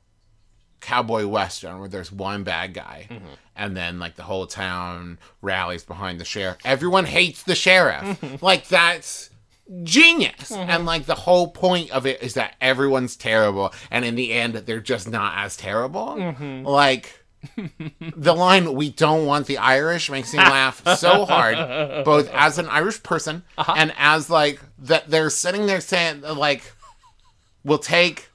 cowboy 0.81 1.27
western 1.27 1.79
where 1.79 1.87
there's 1.87 2.11
one 2.11 2.43
bad 2.43 2.73
guy 2.73 3.07
mm-hmm. 3.09 3.25
and 3.55 3.77
then 3.77 3.99
like 3.99 4.15
the 4.15 4.23
whole 4.23 4.47
town 4.47 5.19
rallies 5.41 5.83
behind 5.83 6.19
the 6.19 6.25
sheriff. 6.25 6.57
Everyone 6.65 7.05
hates 7.05 7.43
the 7.43 7.55
sheriff. 7.55 8.41
like 8.41 8.67
that's 8.67 9.29
genius. 9.83 10.51
Mm-hmm. 10.51 10.69
And 10.69 10.85
like 10.85 11.05
the 11.05 11.15
whole 11.15 11.49
point 11.49 11.91
of 11.91 12.05
it 12.05 12.21
is 12.21 12.33
that 12.33 12.55
everyone's 12.59 13.15
terrible 13.15 13.73
and 13.91 14.03
in 14.03 14.15
the 14.15 14.33
end 14.33 14.55
they're 14.55 14.81
just 14.81 15.09
not 15.09 15.37
as 15.37 15.55
terrible. 15.55 16.15
Mm-hmm. 16.17 16.65
Like 16.65 17.20
the 18.15 18.33
line 18.33 18.73
"We 18.73 18.89
don't 18.89 19.25
want 19.25 19.47
the 19.47 19.57
Irish" 19.57 20.09
makes 20.09 20.33
me 20.33 20.39
laugh 20.43 20.85
so 20.97 21.25
hard, 21.25 22.05
both 22.05 22.29
as 22.29 22.57
an 22.57 22.67
Irish 22.67 23.01
person 23.03 23.43
uh-huh. 23.57 23.73
and 23.77 23.93
as 23.97 24.29
like 24.29 24.61
that 24.79 25.09
they're 25.09 25.29
sitting 25.29 25.65
there 25.65 25.81
saying 25.81 26.21
like, 26.21 26.63
"We'll 27.63 27.79
take 27.79 28.29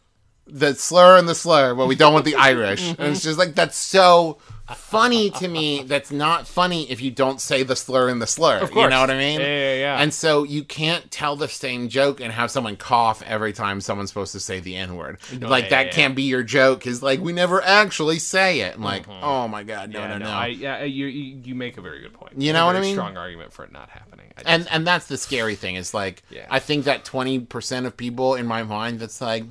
the 0.46 0.74
slur 0.74 1.18
and 1.18 1.28
the 1.28 1.34
slur, 1.34 1.74
but 1.74 1.86
we 1.86 1.94
don't 1.94 2.12
want 2.12 2.24
the 2.24 2.36
Irish." 2.36 2.88
And 2.88 3.12
it's 3.12 3.22
just 3.22 3.38
like 3.38 3.54
that's 3.54 3.76
so 3.76 4.38
funny 4.74 5.30
to 5.30 5.48
me. 5.48 5.82
That's 5.82 6.10
not 6.10 6.46
funny 6.46 6.90
if 6.90 7.00
you 7.00 7.10
don't 7.10 7.40
say 7.40 7.62
the 7.62 7.76
slur 7.76 8.08
in 8.08 8.18
the 8.18 8.26
slur. 8.26 8.58
Of 8.58 8.70
You 8.70 8.88
know 8.88 9.00
what 9.00 9.10
I 9.10 9.18
mean? 9.18 9.40
Yeah, 9.40 9.46
yeah, 9.46 9.74
yeah. 9.74 10.02
And 10.02 10.12
so 10.12 10.44
you 10.44 10.64
can't 10.64 11.10
tell 11.10 11.36
the 11.36 11.48
same 11.48 11.88
joke 11.88 12.20
and 12.20 12.32
have 12.32 12.50
someone 12.50 12.76
cough 12.76 13.22
every 13.22 13.52
time 13.52 13.80
someone's 13.80 14.10
supposed 14.10 14.32
to 14.32 14.40
say 14.40 14.60
the 14.60 14.76
N 14.76 14.96
word. 14.96 15.18
like 15.40 15.64
yeah, 15.64 15.70
that 15.70 15.86
yeah, 15.86 15.92
can't 15.92 16.14
be 16.14 16.24
your 16.24 16.42
joke. 16.42 16.86
Is 16.86 17.02
like 17.02 17.20
we 17.20 17.32
never 17.32 17.62
actually 17.62 18.18
say 18.18 18.60
it. 18.60 18.74
And 18.74 18.84
like, 18.84 19.06
mm-hmm. 19.06 19.24
oh 19.24 19.48
my 19.48 19.62
god, 19.62 19.90
no, 19.90 20.00
yeah, 20.00 20.08
no, 20.08 20.18
no. 20.18 20.30
I, 20.30 20.46
yeah, 20.48 20.80
uh, 20.80 20.84
you, 20.84 21.06
you 21.06 21.40
you 21.44 21.54
make 21.54 21.76
a 21.76 21.80
very 21.80 22.00
good 22.00 22.14
point. 22.14 22.40
You 22.40 22.52
know 22.52 22.66
what 22.66 22.76
I 22.76 22.80
mean? 22.80 22.94
Strong 22.94 23.16
argument 23.16 23.52
for 23.52 23.64
it 23.64 23.72
not 23.72 23.90
happening. 23.90 24.26
And 24.44 24.68
and 24.70 24.86
that's 24.86 25.06
the 25.06 25.16
scary 25.16 25.54
thing 25.54 25.76
is 25.76 25.94
like 25.94 26.22
Yeah. 26.30 26.46
I 26.50 26.58
think 26.58 26.84
that 26.84 27.04
twenty 27.04 27.38
percent 27.38 27.86
of 27.86 27.96
people 27.96 28.34
in 28.34 28.46
my 28.46 28.62
mind 28.62 29.00
that's 29.00 29.20
like, 29.20 29.44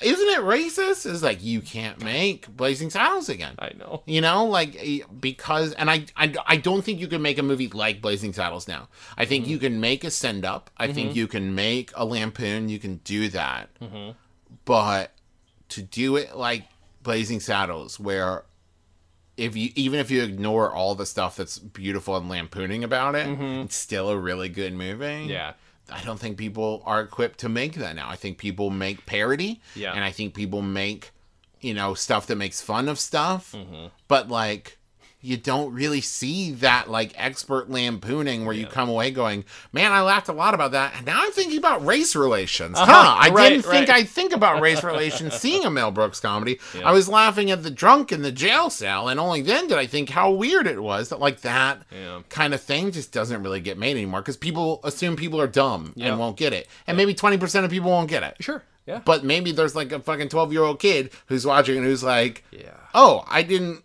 isn't 0.00 0.28
it 0.28 0.40
racist? 0.40 1.06
Is 1.06 1.22
like 1.22 1.42
you 1.42 1.60
can't 1.60 2.02
make 2.04 2.48
Blazing 2.56 2.90
Saddles 2.90 3.28
again. 3.28 3.54
I 3.58 3.72
know. 3.76 4.02
You 4.06 4.20
know, 4.20 4.44
like 4.46 4.76
eh, 4.78 5.00
because, 5.20 5.72
and 5.74 5.90
I, 5.90 6.06
I, 6.16 6.32
I 6.46 6.56
don't 6.56 6.82
think 6.82 7.00
you 7.00 7.08
can 7.08 7.20
make 7.22 7.38
a 7.38 7.42
movie 7.42 7.68
like 7.68 8.00
Blazing 8.00 8.32
Saddles 8.32 8.68
now. 8.68 8.88
I 9.16 9.24
think 9.24 9.44
Mm-hmm. 9.44 9.50
you 9.52 9.58
can 9.58 9.80
make 9.80 10.04
a 10.04 10.10
send 10.10 10.44
up. 10.44 10.70
I 10.76 10.92
think 10.92 11.16
you 11.16 11.26
can 11.26 11.54
make 11.54 11.90
a 11.94 12.04
lampoon. 12.04 12.68
You 12.68 12.78
can 12.78 12.96
do 12.98 13.28
that, 13.30 13.70
Mm-hmm. 13.80 14.10
but 14.64 15.12
to 15.70 15.82
do 15.82 16.16
it 16.16 16.36
like 16.36 16.64
Blazing 17.02 17.40
Saddles, 17.40 17.98
where 18.00 18.44
if 19.36 19.56
you 19.56 19.70
even 19.76 20.00
if 20.00 20.10
you 20.10 20.22
ignore 20.22 20.72
all 20.72 20.94
the 20.94 21.06
stuff 21.06 21.36
that's 21.36 21.58
beautiful 21.58 22.16
and 22.16 22.28
lampooning 22.28 22.82
about 22.84 23.14
it, 23.14 23.28
it's 23.28 23.76
still 23.76 24.08
a 24.10 24.16
really 24.18 24.48
good 24.48 24.72
movie. 24.72 25.04
Mm-hmm. 25.04 25.30
Yeah. 25.30 25.52
I 25.90 26.02
don't 26.04 26.18
think 26.18 26.36
people 26.36 26.82
are 26.86 27.00
equipped 27.00 27.40
to 27.40 27.48
make 27.48 27.74
that 27.74 27.96
now. 27.96 28.08
I 28.08 28.16
think 28.16 28.38
people 28.38 28.70
make 28.70 29.06
parody, 29.06 29.60
Yeah. 29.74 29.92
and 29.94 30.04
I 30.04 30.10
think 30.10 30.34
people 30.34 30.62
make, 30.62 31.10
you 31.60 31.74
know, 31.74 31.94
stuff 31.94 32.26
that 32.28 32.36
makes 32.36 32.60
fun 32.60 32.88
of 32.88 32.98
stuff. 32.98 33.52
Mm-hmm. 33.52 33.86
But 34.06 34.28
like, 34.28 34.77
you 35.20 35.36
don't 35.36 35.74
really 35.74 36.00
see 36.00 36.52
that 36.52 36.88
like 36.88 37.12
expert 37.16 37.68
lampooning 37.68 38.44
where 38.44 38.54
you 38.54 38.66
come 38.66 38.88
away 38.88 39.10
going, 39.10 39.44
"Man, 39.72 39.90
I 39.90 40.00
laughed 40.02 40.28
a 40.28 40.32
lot 40.32 40.54
about 40.54 40.70
that." 40.72 40.92
And 40.96 41.06
now 41.06 41.20
I'm 41.22 41.32
thinking 41.32 41.58
about 41.58 41.84
race 41.84 42.14
relations. 42.14 42.78
Huh? 42.78 42.84
I 42.86 43.26
Uh-huh. 43.26 43.34
Right, 43.34 43.48
didn't 43.50 43.64
think. 43.64 43.90
I'd 43.90 44.08
think 44.08 44.32
about 44.32 44.60
race 44.60 44.84
relations 44.84 45.34
seeing 45.34 45.64
a 45.64 45.70
Mel 45.70 45.90
Brooks 45.90 46.20
comedy. 46.20 46.60
I 46.84 46.92
was 46.92 47.08
laughing 47.08 47.50
at 47.50 47.62
the 47.64 47.70
drunk 47.70 48.12
in 48.12 48.22
the 48.22 48.30
jail 48.32 48.70
cell, 48.70 49.08
and 49.08 49.18
only 49.18 49.42
then 49.42 49.66
did 49.66 49.76
I 49.78 49.86
think 49.86 50.10
how 50.10 50.30
weird 50.30 50.66
it 50.68 50.80
was 50.82 51.08
that 51.08 51.18
like 51.20 51.40
that 51.40 51.82
Yeah. 51.92 52.20
kind 52.28 52.54
of 52.54 52.60
thing 52.62 52.92
just 52.92 53.10
doesn't 53.12 53.42
really 53.42 53.60
get 53.60 53.76
made 53.76 53.96
anymore 53.96 54.20
because 54.20 54.36
people 54.36 54.80
assume 54.84 55.16
people 55.16 55.40
are 55.40 55.46
dumb 55.48 55.92
Yeah. 55.96 56.08
and 56.10 56.18
won't 56.20 56.36
get 56.36 56.52
it, 56.52 56.68
and 56.86 56.96
maybe 56.96 57.12
twenty 57.14 57.38
percent 57.38 57.64
of 57.64 57.70
people 57.72 57.90
won't 57.90 58.08
get 58.08 58.22
it. 58.22 58.36
Sure. 58.40 58.62
Yeah. 58.86 59.00
But 59.04 59.22
maybe 59.22 59.52
there's 59.52 59.74
like 59.76 59.92
a 59.92 60.00
fucking 60.00 60.28
twelve 60.30 60.52
year 60.52 60.62
old 60.62 60.78
kid 60.78 61.10
who's 61.26 61.44
watching 61.44 61.76
and 61.76 61.84
who's 61.84 62.02
like, 62.04 62.44
Yeah. 62.52 62.70
oh, 62.94 63.24
I 63.28 63.42
didn't. 63.42 63.82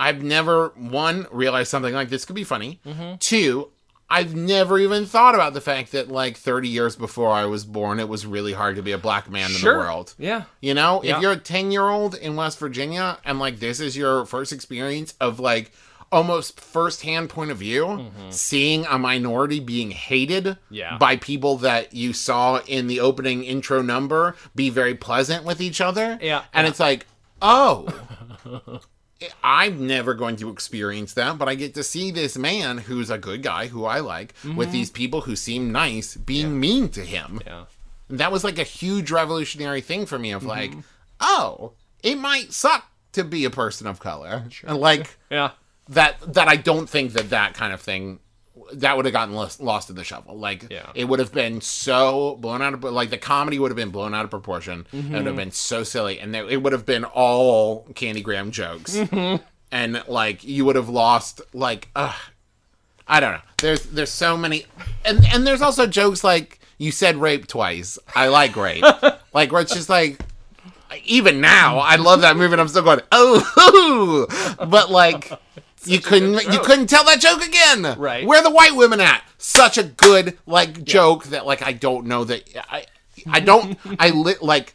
I've 0.00 0.22
never 0.22 0.68
one 0.76 1.26
realized 1.30 1.70
something 1.70 1.92
like 1.94 2.08
this 2.08 2.24
could 2.24 2.34
be 2.36 2.44
funny. 2.44 2.80
Mm-hmm. 2.86 3.16
Two, 3.18 3.68
I've 4.08 4.34
never 4.34 4.78
even 4.78 5.06
thought 5.06 5.34
about 5.36 5.52
the 5.54 5.60
fact 5.60 5.92
that 5.92 6.08
like 6.08 6.36
30 6.36 6.68
years 6.68 6.96
before 6.96 7.30
I 7.30 7.44
was 7.44 7.64
born, 7.64 8.00
it 8.00 8.08
was 8.08 8.26
really 8.26 8.52
hard 8.54 8.74
to 8.76 8.82
be 8.82 8.92
a 8.92 8.98
black 8.98 9.30
man 9.30 9.50
in 9.54 9.60
the 9.60 9.66
world. 9.68 10.14
Yeah. 10.18 10.44
You 10.60 10.74
know, 10.74 11.02
Yeah. 11.04 11.16
if 11.16 11.22
you're 11.22 11.32
a 11.32 11.36
10 11.36 11.70
year 11.70 11.88
old 11.88 12.14
in 12.16 12.34
West 12.34 12.58
Virginia 12.58 13.18
and 13.24 13.38
like 13.38 13.60
this 13.60 13.78
is 13.78 13.96
your 13.96 14.24
first 14.26 14.52
experience 14.52 15.14
of 15.20 15.38
like 15.38 15.70
almost 16.10 16.58
firsthand 16.60 17.30
point 17.30 17.52
of 17.52 17.58
view, 17.58 18.10
seeing 18.30 18.84
a 18.86 18.98
minority 18.98 19.60
being 19.60 19.92
hated 19.92 20.44
Mm-hmm. 20.44 20.74
Yeah. 20.74 20.98
by 20.98 21.14
people 21.16 21.58
that 21.58 21.94
you 21.94 22.12
saw 22.12 22.58
in 22.66 22.88
the 22.88 22.98
opening 22.98 23.44
intro 23.44 23.80
number 23.80 24.34
be 24.56 24.70
very 24.70 24.96
pleasant 24.96 25.44
with 25.44 25.60
each 25.60 25.80
other. 25.80 26.18
Yeah, 26.20 26.42
And 26.52 26.64
yeah. 26.64 26.70
it's 26.70 26.80
like, 26.80 27.06
oh. 27.40 27.86
I'm 29.44 29.86
never 29.86 30.14
going 30.14 30.36
to 30.36 30.50
experience 30.50 31.12
that, 31.14 31.36
but 31.38 31.48
I 31.48 31.54
get 31.54 31.74
to 31.74 31.82
see 31.82 32.10
this 32.10 32.38
man 32.38 32.78
who's 32.78 33.10
a 33.10 33.18
good 33.18 33.42
guy 33.42 33.66
who 33.66 33.84
I 33.84 34.00
like 34.00 34.34
with 34.56 34.72
these 34.72 34.90
people 34.90 35.22
who 35.22 35.36
seem 35.36 35.70
nice 35.72 36.16
being 36.16 36.58
mean 36.58 36.88
to 36.90 37.04
him. 37.04 37.40
Mm-hmm. 37.40 37.48
Yeah. 37.48 37.64
And 38.08 38.18
that 38.18 38.32
was 38.32 38.44
like 38.44 38.58
a 38.58 38.62
huge 38.64 39.10
revolutionary 39.10 39.80
thing 39.82 40.06
for 40.06 40.18
me 40.18 40.30
of 40.32 40.42
like, 40.44 40.70
Mm-hmm. 40.70 40.80
oh, 41.20 41.72
it 42.02 42.16
might 42.16 42.52
suck 42.52 42.86
to 43.12 43.24
be 43.24 43.44
a 43.44 43.50
person 43.50 43.86
of 43.86 44.00
color. 44.00 44.44
And 44.66 44.78
like 44.78 45.16
Yeah. 45.30 45.50
that 45.88 46.16
that 46.32 46.48
I 46.48 46.56
don't 46.56 46.88
think 46.88 47.12
that 47.12 47.30
that 47.30 47.54
kind 47.54 47.72
of 47.72 47.80
thing 47.80 48.20
that 48.74 48.96
would 48.96 49.04
have 49.04 49.12
gotten 49.12 49.34
lost, 49.34 49.60
lost 49.60 49.90
in 49.90 49.96
the 49.96 50.04
shuffle. 50.04 50.38
Like 50.38 50.66
Yeah. 50.70 50.90
it 50.94 51.04
would 51.06 51.18
have 51.18 51.32
been 51.32 51.60
so 51.60 52.36
blown 52.36 52.62
out 52.62 52.74
of 52.74 52.84
like 52.84 53.10
the 53.10 53.18
comedy 53.18 53.58
would 53.58 53.70
have 53.70 53.76
been 53.76 53.90
blown 53.90 54.14
out 54.14 54.24
of 54.24 54.30
proportion. 54.30 54.86
and 54.92 55.04
It 55.06 55.10
would 55.10 55.14
have 55.14 55.24
mm-hmm. 55.26 55.36
been 55.36 55.50
so 55.50 55.82
silly 55.82 56.18
and 56.20 56.34
there, 56.34 56.48
it 56.48 56.62
would 56.62 56.72
have 56.72 56.86
been 56.86 57.04
all 57.04 57.84
Candygram 57.92 58.50
jokes. 58.50 58.96
Mm-hmm. 58.96 59.42
And 59.72 60.02
like 60.08 60.44
you 60.44 60.64
would 60.64 60.76
have 60.76 60.88
lost 60.88 61.40
like 61.52 61.88
ugh, 61.94 62.14
I 63.06 63.20
don't 63.20 63.32
know. 63.32 63.40
There's 63.58 63.82
there's 63.84 64.10
so 64.10 64.36
many 64.36 64.66
and 65.04 65.24
and 65.32 65.46
there's 65.46 65.62
also 65.62 65.86
jokes 65.86 66.24
like 66.24 66.60
you 66.78 66.90
said 66.92 67.16
rape 67.16 67.46
twice. 67.46 67.98
I 68.14 68.28
like 68.28 68.56
rape. 68.56 68.84
like 69.32 69.52
where 69.52 69.62
it's 69.62 69.74
just 69.74 69.88
like 69.88 70.20
even 71.04 71.40
now, 71.40 71.78
I 71.78 71.96
love 71.96 72.22
that 72.22 72.36
movie 72.36 72.52
and 72.52 72.60
I'm 72.60 72.68
still 72.68 72.82
going, 72.82 73.00
oh 73.12 74.26
but 74.68 74.90
like 74.90 75.32
you 75.84 76.00
couldn't 76.00 76.44
you 76.52 76.60
couldn't 76.60 76.88
tell 76.88 77.04
that 77.04 77.20
joke 77.20 77.42
again. 77.42 77.98
Right. 77.98 78.26
Where 78.26 78.40
are 78.40 78.42
the 78.42 78.50
white 78.50 78.76
women 78.76 79.00
at? 79.00 79.22
Such 79.38 79.78
a 79.78 79.84
good 79.84 80.38
like 80.46 80.84
joke 80.84 81.24
that 81.26 81.46
like 81.46 81.62
I 81.62 81.72
don't 81.72 82.06
know 82.06 82.24
that 82.24 82.44
I 82.70 82.86
I 83.26 83.40
don't 83.40 83.78
I 83.98 84.10
lit 84.10 84.42
like 84.42 84.74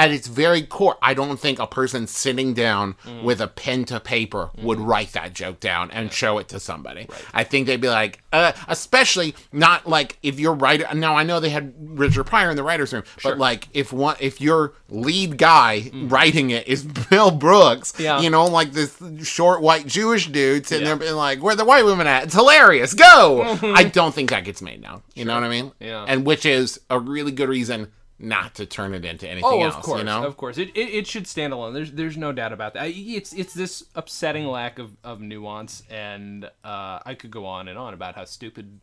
at 0.00 0.10
its 0.10 0.26
very 0.28 0.62
core, 0.62 0.96
I 1.02 1.12
don't 1.14 1.38
think 1.38 1.58
a 1.58 1.66
person 1.66 2.06
sitting 2.06 2.54
down 2.54 2.94
Mm. 3.06 3.22
with 3.22 3.40
a 3.40 3.46
pen 3.46 3.84
to 3.86 4.00
paper 4.00 4.50
would 4.62 4.80
write 4.80 5.12
that 5.12 5.34
joke 5.34 5.60
down 5.60 5.90
and 5.90 6.12
show 6.12 6.38
it 6.38 6.48
to 6.48 6.58
somebody. 6.60 7.06
I 7.34 7.44
think 7.44 7.66
they'd 7.66 7.80
be 7.80 7.88
like, 7.88 8.22
uh, 8.32 8.52
especially 8.68 9.34
not 9.52 9.86
like 9.88 10.16
if 10.22 10.40
you're 10.40 10.54
writer. 10.54 10.86
Now 10.94 11.16
I 11.16 11.22
know 11.24 11.38
they 11.40 11.50
had 11.50 11.74
Richard 11.78 12.24
Pryor 12.24 12.50
in 12.50 12.56
the 12.56 12.62
writers' 12.62 12.92
room, 12.92 13.02
but 13.22 13.38
like 13.38 13.68
if 13.74 13.92
one 13.92 14.16
if 14.20 14.40
your 14.40 14.72
lead 14.88 15.36
guy 15.36 15.90
writing 15.94 16.50
it 16.50 16.66
is 16.66 16.82
Bill 17.10 17.30
Brooks, 17.30 17.92
Mm. 17.92 18.00
Yeah. 18.04 18.20
you 18.20 18.30
know, 18.30 18.44
like 18.46 18.72
this 18.72 18.96
short 19.22 19.60
white 19.62 19.86
Jewish 19.86 20.26
dude 20.28 20.66
sitting 20.66 20.86
Yeah. 20.86 20.94
there 20.94 21.04
being 21.08 21.14
like, 21.16 21.42
"Where 21.42 21.54
the 21.56 21.64
white 21.64 21.84
women 21.84 22.06
at? 22.06 22.24
It's 22.24 22.34
hilarious. 22.34 22.94
Go!" 22.94 23.58
I 23.74 23.84
don't 23.84 24.14
think 24.14 24.30
that 24.30 24.44
gets 24.44 24.62
made 24.62 24.80
now. 24.80 25.02
You 25.14 25.24
know 25.26 25.34
what 25.34 25.44
I 25.44 25.48
mean? 25.48 25.72
Yeah. 25.78 26.04
And 26.08 26.24
which 26.24 26.46
is 26.46 26.80
a 26.88 26.98
really 26.98 27.32
good 27.32 27.48
reason 27.50 27.88
not 28.22 28.54
to 28.56 28.66
turn 28.66 28.92
it 28.94 29.04
into 29.04 29.26
anything 29.28 29.50
Oh, 29.50 29.62
else. 29.62 29.74
of 29.76 29.82
course, 29.82 29.98
you 29.98 30.04
know? 30.04 30.24
of 30.24 30.36
course. 30.36 30.58
It, 30.58 30.68
it 30.76 30.90
it 30.90 31.06
should 31.06 31.26
stand 31.26 31.52
alone. 31.52 31.72
There's 31.74 31.90
there's 31.92 32.16
no 32.16 32.32
doubt 32.32 32.52
about 32.52 32.74
that. 32.74 32.88
It's 32.88 33.32
it's 33.32 33.54
this 33.54 33.84
upsetting 33.94 34.46
lack 34.46 34.78
of, 34.78 34.92
of 35.02 35.20
nuance, 35.20 35.82
and 35.90 36.44
uh, 36.64 36.98
I 37.04 37.14
could 37.18 37.30
go 37.30 37.46
on 37.46 37.66
and 37.68 37.78
on 37.78 37.94
about 37.94 38.14
how 38.16 38.24
stupid 38.26 38.80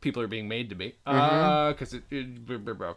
people 0.00 0.22
are 0.22 0.26
being 0.28 0.48
made 0.48 0.68
to 0.70 0.74
be. 0.74 0.94
Mm-hmm. 1.06 1.72
Because 1.72 1.94
it, 1.94 2.02
it- 2.10 2.46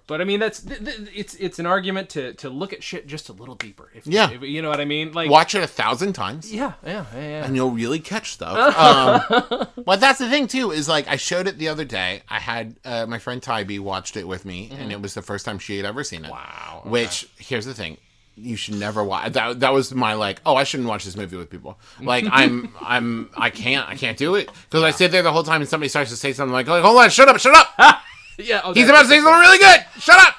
but 0.08 0.22
I 0.22 0.24
mean 0.24 0.40
that's 0.40 0.62
th- 0.62 0.84
th- 0.84 1.00
it's 1.14 1.36
it's 1.36 1.60
an 1.60 1.66
argument 1.66 2.10
to 2.10 2.34
to 2.34 2.50
look 2.50 2.74
at 2.74 2.84
shit 2.84 3.08
just 3.08 3.30
a 3.30 3.34
little 3.34 3.56
deeper. 3.56 3.90
If, 3.96 4.06
Yeah. 4.08 4.30
if- 4.32 4.42
you 4.42 4.62
know 4.62 4.70
what 4.70 4.80
I 4.80 4.86
mean. 4.86 5.12
Like 5.14 5.30
Watch 5.30 5.56
it 5.56 5.64
a 5.64 5.68
thousand 5.68 6.14
times. 6.14 6.54
Yeah, 6.54 6.74
yeah, 6.86 7.06
yeah. 7.14 7.20
yeah. 7.20 7.46
and 7.46 7.56
you'll 7.56 7.72
really 7.72 8.00
catch 8.00 8.32
stuff. 8.34 8.78
um, 8.78 9.68
but 9.86 10.00
that's 10.00 10.20
the 10.20 10.30
thing 10.30 10.48
too 10.48 10.72
is 10.72 10.88
like 10.88 11.08
I 11.08 11.16
showed 11.16 11.48
it 11.48 11.58
the 11.58 11.68
other 11.70 11.86
day. 11.86 12.22
I 12.30 12.40
had 12.40 12.76
uh, 12.86 13.06
my 13.08 13.20
friend 13.20 13.42
Tybee 13.42 13.80
watched 13.80 14.18
it 14.18 14.28
with 14.28 14.46
me, 14.46 14.70
and 14.72 14.92
it 14.92 15.02
was 15.02 15.14
the 15.14 15.22
first 15.22 15.46
time 15.46 15.60
she 15.60 15.78
had 15.78 15.86
ever 15.86 16.04
seen 16.04 16.26
it. 16.26 16.32
Wow, 16.32 16.80
okay. 16.82 16.90
Which 16.90 17.28
here's 17.38 17.66
the 17.66 17.74
thing. 17.74 17.98
You 18.42 18.56
should 18.56 18.76
never 18.76 19.04
watch 19.04 19.34
that. 19.34 19.60
That 19.60 19.74
was 19.74 19.94
my 19.94 20.14
like. 20.14 20.42
Oh, 20.46 20.56
I 20.56 20.64
shouldn't 20.64 20.90
watch 20.90 21.06
this 21.06 21.16
movie 21.16 21.38
with 21.38 21.50
people. 21.50 21.80
Like 22.02 22.26
I'm, 22.32 22.74
I'm, 22.82 23.30
I 23.38 23.50
can't, 23.50 23.88
I 23.88 23.96
can't 23.96 24.18
do 24.18 24.36
it 24.36 24.50
because 24.70 24.84
I 24.84 24.92
sit 24.92 25.12
there 25.12 25.22
the 25.22 25.32
whole 25.32 25.44
time 25.44 25.62
and 25.62 25.70
somebody 25.70 25.90
starts 25.90 26.10
to 26.12 26.18
say 26.18 26.34
something 26.34 26.54
like, 26.54 26.68
like, 26.68 26.84
"Hold 26.84 26.98
on, 26.98 27.10
shut 27.10 27.28
up, 27.28 27.40
shut 27.40 27.56
up." 27.56 28.02
yeah, 28.38 28.62
oh, 28.64 28.74
He's 28.74 28.90
about 28.90 29.04
to 29.04 29.08
say 29.08 29.18
something 29.18 29.34
really 29.34 29.60
good. 29.60 29.86
Shut 30.00 30.20
up. 30.20 30.36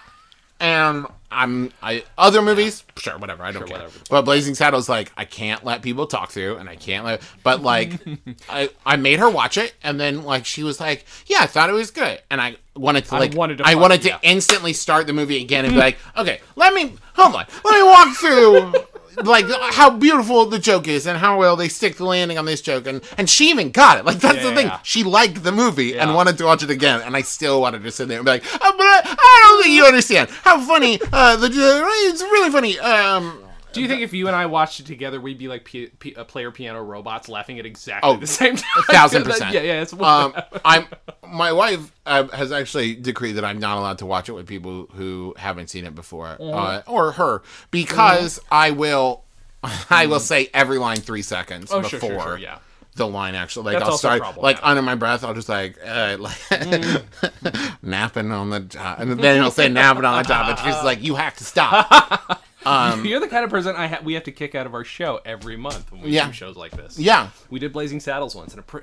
And 0.59 1.07
I'm 1.31 1.73
I 1.83 2.05
other 2.19 2.43
movies, 2.43 2.85
sure, 2.97 3.17
whatever. 3.19 3.45
I 3.45 3.53
don't 3.53 3.67
care. 3.67 3.77
whatever. 3.79 3.99
But 4.11 4.23
Blazing 4.23 4.55
Saddles, 4.55 4.89
like, 4.89 5.13
I 5.17 5.25
can't 5.25 5.65
let 5.65 5.81
people 5.81 6.07
talk 6.07 6.31
through, 6.31 6.57
and 6.57 6.69
I 6.69 6.77
can't 6.77 7.05
let. 7.05 7.23
But 7.45 7.63
like, 7.63 7.93
I 8.49 8.71
I 8.85 8.97
made 8.97 9.21
her 9.21 9.31
watch 9.31 9.57
it, 9.57 9.75
and 9.83 10.01
then 10.01 10.25
like 10.25 10.45
she 10.45 10.65
was 10.65 10.81
like, 10.81 11.05
"Yeah, 11.27 11.39
I 11.41 11.47
thought 11.47 11.71
it 11.71 11.75
was 11.75 11.91
good," 11.93 12.21
and 12.31 12.41
I 12.41 12.57
wanted 12.81 13.05
to 13.07 13.15
I 13.15 13.19
like 13.19 13.35
wanted 13.35 13.59
to 13.59 13.65
I 13.67 13.75
wanted 13.75 14.03
to 14.03 14.09
yeah. 14.09 14.19
instantly 14.23 14.73
start 14.73 15.07
the 15.07 15.13
movie 15.13 15.41
again 15.43 15.65
and 15.65 15.75
be 15.75 15.81
like, 15.81 15.99
"Okay, 16.17 16.41
let 16.57 16.75
me 16.75 16.95
hold 17.15 17.35
on, 17.37 17.47
let 17.65 17.75
me 17.79 17.83
walk 17.83 18.17
through." 18.17 18.73
Like 19.25 19.47
how 19.75 19.91
beautiful 19.91 20.47
the 20.47 20.59
joke 20.59 20.87
is, 20.89 21.07
and 21.07 21.19
how 21.19 21.37
well 21.39 21.57
they 21.57 21.69
stick 21.69 21.97
the 21.97 22.05
landing 22.05 22.39
on 22.39 22.45
this 22.47 22.63
joke, 22.63 22.87
and 22.87 23.03
and 23.19 23.29
she 23.29 23.51
even 23.51 23.71
got 23.71 23.99
it. 23.99 24.05
Like 24.05 24.19
that's 24.19 24.39
Yeah, 24.39 24.49
the 24.51 24.55
thing. 24.55 24.67
yeah. 24.69 24.79
She 24.83 25.03
liked 25.03 25.43
the 25.43 25.53
movie 25.53 25.99
and 25.99 26.15
wanted 26.15 26.39
to 26.39 26.45
watch 26.45 26.63
it 26.63 26.71
again, 26.71 27.03
and 27.03 27.17
I 27.17 27.23
still 27.23 27.61
wanted 27.61 27.83
to 27.83 27.91
sit 27.91 28.09
there 28.09 28.19
and 28.19 28.25
be 28.25 28.31
like, 28.31 28.45
oh, 28.55 28.75
but 28.79 28.87
I, 28.87 29.01
I 29.05 29.41
don't 29.49 29.63
think 29.63 29.75
you 29.75 29.85
understand 29.85 30.31
how 30.31 30.61
funny. 30.65 31.01
Uh, 31.13 31.37
the 31.37 31.51
it's 31.53 32.23
really 32.23 32.51
funny. 32.51 32.79
Um, 32.79 33.43
Do 33.73 33.81
you 33.81 33.89
think 33.89 34.03
if 34.03 34.13
you 34.13 34.27
and 34.27 34.35
I 34.37 34.47
watched 34.47 34.81
it 34.81 34.87
together, 34.87 35.21
we'd 35.21 35.39
be 35.39 35.47
like 35.49 35.65
p- 35.65 35.87
p- 35.99 36.15
uh, 36.17 36.25
player 36.25 36.51
piano 36.51 36.83
robots 36.83 37.29
laughing 37.29 37.59
at 37.59 37.67
exactly 37.67 38.11
Oh, 38.11 38.17
the 38.17 38.27
same 38.27 38.57
time? 38.57 38.71
a 38.79 38.93
thousand 38.93 39.25
percent. 39.25 39.53
yeah, 39.55 39.61
yeah. 39.63 39.83
It's 39.83 39.93
um, 39.93 40.35
I'm 40.65 40.87
my 41.27 41.53
wife 41.53 41.93
uh, 42.07 42.27
has 42.29 42.51
actually 42.51 42.95
decreed 42.97 43.37
that 43.37 43.45
I'm 43.45 43.59
not 43.61 43.79
allowed 43.79 43.99
to 43.99 44.07
watch 44.07 44.29
it 44.29 44.33
with 44.33 44.47
people 44.49 44.87
who 44.95 45.35
haven't 45.39 45.71
seen 45.71 45.85
it 45.85 45.95
before, 45.95 46.37
Mm-hmm. 46.41 46.55
uh, 46.59 46.83
or 46.93 47.13
her, 47.13 47.43
because 47.71 48.41
I 48.51 48.73
will, 48.73 49.23
I 49.91 50.07
will 50.07 50.19
say 50.21 50.49
every 50.53 50.79
line 50.79 50.97
three 50.97 51.23
seconds. 51.23 51.71
Oh, 51.73 51.81
before. 51.83 52.01
sure, 52.01 52.21
sure, 52.23 52.39
yeah. 52.39 52.59
The 52.97 53.07
line 53.07 53.37
actually, 53.37 53.67
like 53.67 53.79
That's 53.79 53.89
I'll 53.91 53.99
start 53.99 54.37
like 54.37 54.59
under 54.65 54.83
my 54.83 54.97
breath. 54.97 55.23
I'll 55.23 55.33
just 55.35 55.49
like, 55.49 55.79
uh, 55.87 56.17
like 56.19 56.33
Mm. 56.51 57.77
napping 57.83 58.33
on 58.33 58.51
the 58.51 58.61
job, 58.61 58.99
and 59.01 59.13
then 59.21 59.41
he'll 59.41 59.53
say 59.53 59.69
napping 59.69 60.05
on 60.05 60.23
the 60.23 60.29
job, 60.29 60.49
and 60.51 60.59
she's 60.59 60.83
like, 60.85 61.03
"You 61.03 61.15
have 61.15 61.37
to 61.37 61.45
stop." 61.45 62.43
Um, 62.67 63.05
You're 63.07 63.21
the 63.21 63.29
kind 63.29 63.45
of 63.45 63.51
person 63.51 63.75
I 63.77 63.87
ha- 63.87 64.01
we 64.05 64.15
have 64.15 64.25
to 64.25 64.33
kick 64.33 64.55
out 64.55 64.67
of 64.67 64.75
our 64.75 64.85
show 64.85 65.21
every 65.25 65.57
month 65.57 65.91
when 65.93 66.03
we 66.03 66.11
Yeah. 66.11 66.27
do 66.27 66.33
shows 66.33 66.57
like 66.57 66.73
this. 66.73 66.99
Yeah. 66.99 67.31
we 67.51 67.59
did 67.59 67.73
Blazing 67.73 68.01
Saddles 68.01 68.35
once, 68.35 68.53
and 68.53 68.61
a 68.61 68.63
pre- 68.63 68.83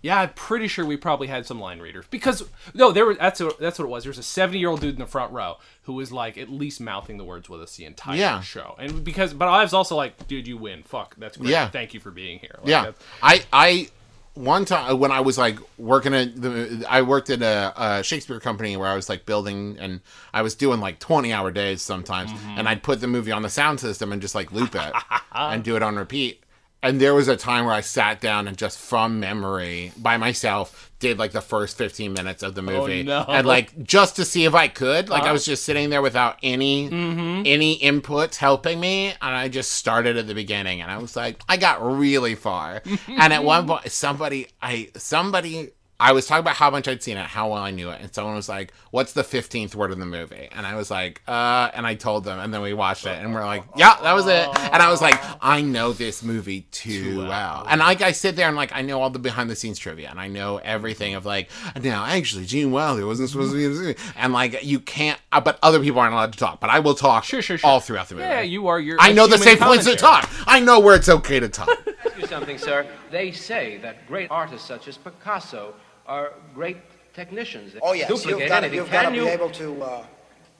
yeah, 0.00 0.20
I'm 0.22 0.30
pretty 0.30 0.66
sure 0.66 0.84
we 0.84 0.96
probably 0.96 1.28
had 1.28 1.46
some 1.46 1.60
line 1.60 1.78
readers 1.78 2.04
because 2.10 2.42
no, 2.74 2.90
there 2.90 3.06
was 3.06 3.18
that's 3.18 3.38
what, 3.40 3.60
that's 3.60 3.78
what 3.78 3.84
it 3.84 3.88
was. 3.88 4.02
There 4.02 4.10
was 4.10 4.18
a 4.18 4.22
70 4.24 4.58
year 4.58 4.68
old 4.68 4.80
dude 4.80 4.94
in 4.94 5.00
the 5.00 5.06
front 5.06 5.32
row 5.32 5.58
who 5.82 5.92
was 5.92 6.10
like 6.10 6.36
at 6.36 6.48
least 6.48 6.80
mouthing 6.80 7.18
the 7.18 7.24
words 7.24 7.48
with 7.48 7.60
us 7.62 7.76
the 7.76 7.84
entire 7.84 8.16
Yeah. 8.18 8.40
show, 8.40 8.74
and 8.80 9.04
because 9.04 9.32
but 9.32 9.46
I 9.46 9.62
was 9.62 9.72
also 9.72 9.94
like, 9.94 10.26
dude, 10.26 10.48
you 10.48 10.56
win, 10.56 10.82
fuck, 10.82 11.14
that's 11.18 11.36
great, 11.36 11.50
Yeah. 11.50 11.68
thank 11.68 11.94
you 11.94 12.00
for 12.00 12.10
being 12.10 12.40
here. 12.40 12.56
Like, 12.62 12.68
yeah 12.68 12.92
i 13.22 13.44
i 13.52 13.88
one 14.34 14.64
time 14.64 14.98
when 14.98 15.10
i 15.12 15.20
was 15.20 15.36
like 15.36 15.58
working 15.78 16.14
at 16.14 16.40
the 16.40 16.84
i 16.88 17.02
worked 17.02 17.28
at 17.28 17.42
a, 17.42 17.72
a 17.98 18.02
shakespeare 18.02 18.40
company 18.40 18.76
where 18.78 18.88
i 18.88 18.94
was 18.94 19.08
like 19.08 19.26
building 19.26 19.76
and 19.78 20.00
i 20.32 20.40
was 20.40 20.54
doing 20.54 20.80
like 20.80 20.98
20 20.98 21.32
hour 21.32 21.50
days 21.50 21.82
sometimes 21.82 22.32
Mm-hmm. 22.32 22.58
and 22.58 22.68
i'd 22.68 22.82
put 22.82 23.00
the 23.02 23.06
movie 23.08 23.30
on 23.32 23.42
the 23.42 23.50
sound 23.50 23.78
system 23.80 24.10
and 24.12 24.22
just 24.22 24.34
like 24.34 24.50
loop 24.50 24.74
it 24.74 24.92
and 25.34 25.62
do 25.62 25.76
it 25.76 25.82
on 25.82 25.96
repeat 25.96 26.42
and 26.82 27.00
there 27.00 27.14
was 27.14 27.28
a 27.28 27.36
time 27.36 27.64
where 27.64 27.74
i 27.74 27.80
sat 27.80 28.20
down 28.20 28.48
and 28.48 28.56
just 28.56 28.78
from 28.78 29.20
memory 29.20 29.92
by 29.96 30.16
myself 30.16 30.90
did 30.98 31.18
like 31.18 31.32
the 31.32 31.40
first 31.40 31.76
15 31.78 32.12
minutes 32.12 32.42
of 32.44 32.54
the 32.54 32.62
movie 32.62 33.00
Oh, 33.00 33.04
no. 33.04 33.18
Uh-huh. 33.18 33.32
and 33.32 33.46
like 33.46 33.82
just 33.82 34.16
to 34.16 34.24
see 34.24 34.44
if 34.44 34.54
i 34.54 34.68
could 34.68 35.08
like 35.08 35.24
i 35.24 35.32
was 35.32 35.44
just 35.44 35.64
sitting 35.64 35.90
there 35.90 36.02
without 36.02 36.38
any 36.42 36.88
Mm-hmm. 36.90 37.42
any 37.46 37.78
inputs 37.78 38.36
helping 38.36 38.78
me 38.80 39.06
and 39.08 39.16
i 39.20 39.48
just 39.48 39.72
started 39.72 40.16
at 40.16 40.26
the 40.26 40.34
beginning 40.34 40.80
and 40.80 40.90
i 40.90 40.98
was 40.98 41.16
like 41.16 41.40
i 41.48 41.56
got 41.56 41.82
really 41.98 42.34
far 42.34 42.82
and 43.08 43.32
at 43.32 43.42
one 43.44 43.66
point 43.66 43.90
somebody 43.90 44.46
i 44.60 44.88
somebody 44.96 45.70
I 46.02 46.10
was 46.10 46.26
talking 46.26 46.40
about 46.40 46.56
how 46.56 46.68
much 46.68 46.88
I'd 46.88 47.00
seen 47.00 47.16
it, 47.16 47.24
how 47.26 47.50
well 47.52 47.62
I 47.62 47.70
knew 47.70 47.88
it, 47.90 48.00
and 48.00 48.12
someone 48.12 48.34
was 48.34 48.48
like, 48.48 48.72
"What's 48.90 49.12
the 49.12 49.22
fifteenth 49.22 49.76
word 49.76 49.92
in 49.92 50.00
the 50.00 50.06
movie?" 50.06 50.48
And 50.50 50.66
I 50.66 50.74
was 50.74 50.90
like, 50.90 51.22
"Uh," 51.28 51.70
and 51.74 51.86
I 51.86 51.94
told 51.94 52.24
them, 52.24 52.40
and 52.40 52.52
then 52.52 52.60
we 52.60 52.74
watched 52.74 53.06
it, 53.06 53.16
and 53.22 53.32
we're 53.32 53.44
like, 53.44 53.62
"Yeah, 53.76 53.96
that 54.02 54.12
was 54.12 54.26
it." 54.26 54.48
And 54.72 54.82
I 54.82 54.90
was 54.90 55.00
like, 55.00 55.14
"I 55.40 55.60
know 55.62 55.92
this 55.92 56.24
movie 56.24 56.62
too 56.72 57.18
well," 57.28 57.64
and 57.68 57.78
like 57.78 58.02
I 58.02 58.10
sit 58.10 58.34
there 58.34 58.48
and 58.48 58.56
like 58.56 58.72
I 58.74 58.82
know 58.82 59.00
all 59.00 59.10
the 59.10 59.20
behind 59.20 59.48
the 59.48 59.54
scenes 59.54 59.78
trivia, 59.78 60.10
and 60.10 60.18
I 60.18 60.26
know 60.26 60.56
everything 60.56 61.14
of 61.14 61.24
like, 61.24 61.50
now 61.80 62.04
actually 62.04 62.46
Gene 62.46 62.72
Wilder 62.72 63.06
wasn't 63.06 63.30
supposed 63.30 63.52
to 63.52 63.56
be, 63.58 63.64
in 63.66 63.70
this 63.70 63.78
movie." 63.80 63.96
and 64.16 64.32
like 64.32 64.64
you 64.64 64.80
can't, 64.80 65.20
uh, 65.30 65.40
but 65.40 65.60
other 65.62 65.78
people 65.78 66.00
aren't 66.00 66.14
allowed 66.14 66.32
to 66.32 66.38
talk, 66.38 66.58
but 66.58 66.68
I 66.68 66.80
will 66.80 66.96
talk 66.96 67.22
Sure, 67.22 67.42
sure, 67.42 67.58
sure. 67.58 67.70
all 67.70 67.78
throughout 67.78 68.08
the 68.08 68.16
movie. 68.16 68.26
yeah, 68.26 68.40
you 68.40 68.66
are 68.66 68.80
your. 68.80 68.96
I 69.00 69.12
know 69.12 69.28
the 69.28 69.38
safe 69.38 69.60
points 69.60 69.84
to 69.84 69.94
talk. 69.94 70.28
I 70.48 70.58
know 70.58 70.80
where 70.80 70.96
it's 70.96 71.08
okay 71.08 71.38
to 71.38 71.48
talk. 71.48 71.68
ask 72.04 72.18
you 72.18 72.26
something, 72.26 72.58
sir. 72.58 72.86
They 73.12 73.30
say 73.30 73.78
that 73.78 74.06
great 74.08 74.30
artists 74.32 74.66
such 74.66 74.88
as 74.88 74.96
Picasso 74.96 75.74
are 76.06 76.32
great 76.54 76.76
technicians. 77.14 77.72
They 77.72 77.80
Oh 77.82 77.92
yes, 77.92 78.08
duplicate 78.08 78.40
you've 78.40 78.48
got 78.48 78.62
anything. 78.64 78.76
you've 78.78 78.90
got 78.90 79.02
to 79.02 79.08
Can 79.08 79.12
be 79.12 79.18
you, 79.18 79.28
able 79.28 79.50
to 79.50 79.82
uh, 79.82 80.04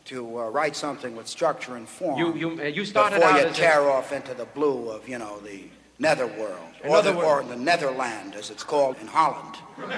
to 0.07 0.39
uh, 0.41 0.49
write 0.51 0.77
something 0.77 1.15
with 1.17 1.29
structure 1.29 1.77
and 1.77 1.89
form. 1.89 2.19
You 2.19 2.35
you 2.35 2.61
uh, 2.61 2.65
you 2.65 2.85
started 2.85 3.17
before 3.17 3.31
out 3.31 3.47
you 3.47 3.53
tear 3.55 3.81
a, 3.83 3.93
off 3.93 4.13
into 4.13 4.35
the 4.35 4.47
blue 4.47 4.91
of 4.91 5.09
you 5.09 5.19
know 5.19 5.39
the 5.41 5.65
netherworld, 5.99 6.59
or 6.85 7.01
the, 7.03 7.15
or 7.15 7.45
the 7.45 7.57
Netherland 7.57 8.35
as 8.35 8.51
it's 8.51 8.65
called 8.65 8.97
in 9.01 9.07
Holland. 9.07 9.57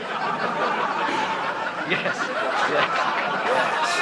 yes. 1.90 2.16
Yes, 3.47 4.01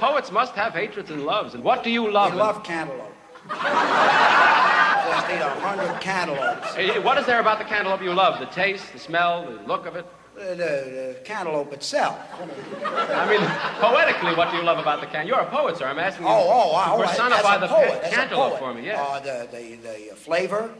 Poets 0.00 0.30
must 0.32 0.54
have 0.54 0.72
hatreds 0.72 1.10
and 1.10 1.24
loves. 1.26 1.54
And 1.54 1.62
what 1.62 1.84
do 1.84 1.90
you 1.90 2.10
love? 2.10 2.32
we 2.32 2.38
love 2.38 2.62
cantaloupe. 2.64 3.12
Just 5.28 5.42
a 5.42 5.60
hundred 5.60 6.00
cantaloupes. 6.00 7.04
What 7.04 7.18
is 7.18 7.26
there 7.26 7.40
about 7.40 7.58
the 7.58 7.64
cantaloupe 7.64 8.02
you 8.02 8.12
love? 8.12 8.38
The 8.40 8.46
taste, 8.46 8.92
the 8.92 8.98
smell, 8.98 9.44
the 9.44 9.66
look 9.66 9.86
of 9.86 9.96
it? 9.96 10.06
The, 10.34 10.44
the, 10.44 10.54
the 10.54 11.16
cantaloupe 11.24 11.72
itself. 11.72 12.18
I 12.82 13.28
mean, 13.28 13.40
poetically, 13.80 14.34
what 14.34 14.50
do 14.50 14.56
you 14.56 14.62
love 14.62 14.78
about 14.78 15.00
the 15.00 15.06
can? 15.06 15.26
You're 15.26 15.40
a 15.40 15.50
poet, 15.50 15.76
sir. 15.76 15.86
I'm 15.86 15.98
asking 15.98 16.24
you 16.24 16.32
Oh, 16.32 16.46
oh, 16.48 16.96
oh, 16.96 17.02
to 17.02 17.08
personify 17.08 17.58
the 17.58 17.66
poet, 17.68 18.02
cantaloupe 18.10 18.58
for 18.58 18.72
me. 18.72 18.86
Yes. 18.86 18.98
Uh, 18.98 19.20
the, 19.20 19.48
the, 19.50 19.76
the 19.76 20.16
flavor, 20.16 20.70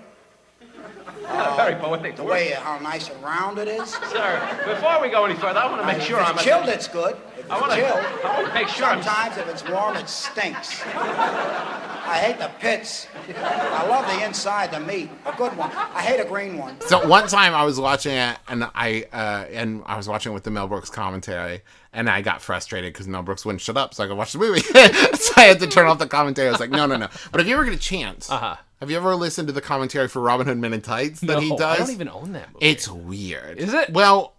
Very 1.57 1.75
poetic. 1.77 2.17
the 2.17 2.25
way 2.25 2.51
how 2.51 2.79
nice 2.79 3.09
and 3.11 3.23
round 3.23 3.59
it 3.59 3.69
is. 3.69 3.91
Sir, 3.91 4.59
before 4.67 5.01
we 5.01 5.09
go 5.11 5.25
any 5.25 5.35
further, 5.35 5.61
I 5.61 5.67
want 5.67 5.81
to 5.81 5.87
make 5.87 5.99
if 5.99 6.05
sure 6.05 6.21
it's 6.21 6.31
I'm 6.31 6.39
chilled, 6.39 6.69
it's 6.69 6.89
good. 6.89 7.17
If 7.33 7.41
it's 7.41 7.51
I 7.51 7.61
want 7.61 7.73
to. 7.73 7.79
chilled, 7.79 7.99
I 8.25 8.35
want 8.37 8.49
to 8.49 8.55
make 8.55 8.69
sure 8.69 8.87
I'm. 8.87 9.03
sometimes 9.03 9.37
if 9.37 9.49
it's 9.49 9.69
warm, 9.69 9.97
it 9.97 10.09
stinks. 10.09 10.83
I 10.87 12.19
hate 12.25 12.39
the 12.39 12.51
pits. 12.59 13.07
I 13.37 13.87
love 13.87 14.07
the 14.07 14.25
inside, 14.25 14.73
the 14.73 14.81
meat. 14.81 15.11
A 15.27 15.33
good 15.37 15.57
one. 15.57 15.71
I 15.73 16.03
hate 16.03 16.19
a 16.21 16.25
green 16.25 16.59
one. 16.59 16.81
So 16.83 17.07
one 17.07 17.29
time 17.29 17.55
I 17.55 17.65
was 17.65 17.79
watching 17.79 18.13
it 18.17 18.37
and 18.49 18.65
I 18.75 19.07
uh, 19.13 19.45
and 19.53 19.83
I 19.87 19.97
was 19.97 20.09
watching 20.09 20.33
it 20.33 20.35
with 20.35 20.45
the 20.45 20.51
Mel 20.51 20.67
Brooks 20.67 20.91
commentary 20.91 21.61
and 21.93 22.09
I 22.11 22.23
got 22.23 22.43
frustrated 22.43 22.93
because 22.93 23.07
Mel 23.07 23.23
Brooks 23.23 23.45
wouldn't 23.45 23.61
shut 23.63 23.77
up 23.77 23.95
so 23.95 24.03
I 24.05 24.09
could 24.09 24.17
watch 24.17 24.33
the 24.33 24.39
movie. 24.39 24.61
so 24.61 25.33
I 25.37 25.43
had 25.43 25.61
to 25.61 25.67
turn 25.69 25.87
off 25.87 25.99
the 25.99 26.07
commentary. 26.09 26.49
I 26.49 26.53
was 26.53 26.61
like, 26.61 26.71
no, 26.71 26.87
no, 26.87 26.97
no. 26.97 27.09
But 27.31 27.41
if 27.41 27.47
you 27.47 27.55
ever 27.55 27.65
get 27.65 27.75
a 27.75 27.79
chance, 27.79 28.29
Uh-huh. 28.31 28.57
Have 28.81 28.91
you 28.91 28.97
ever 28.97 29.15
listened 29.15 29.49
to 29.49 29.53
the 29.53 29.61
commentary 29.61 30.09
for 30.09 30.21
Robin 30.21 30.47
Hood 30.47 30.59
Men 30.59 30.73
in 30.73 30.81
Tights 30.81 31.21
that 31.21 31.35
No, 31.35 31.41
he 31.41 31.51
does? 31.57 31.77
I 31.77 31.77
don't 31.79 31.91
even 31.91 32.09
own 32.09 32.33
that 32.33 32.53
movie. 32.53 32.67
It's 32.67 32.89
weird. 32.89 33.59
Is 33.59 33.73
it? 33.75 33.91
Well, 33.91 34.35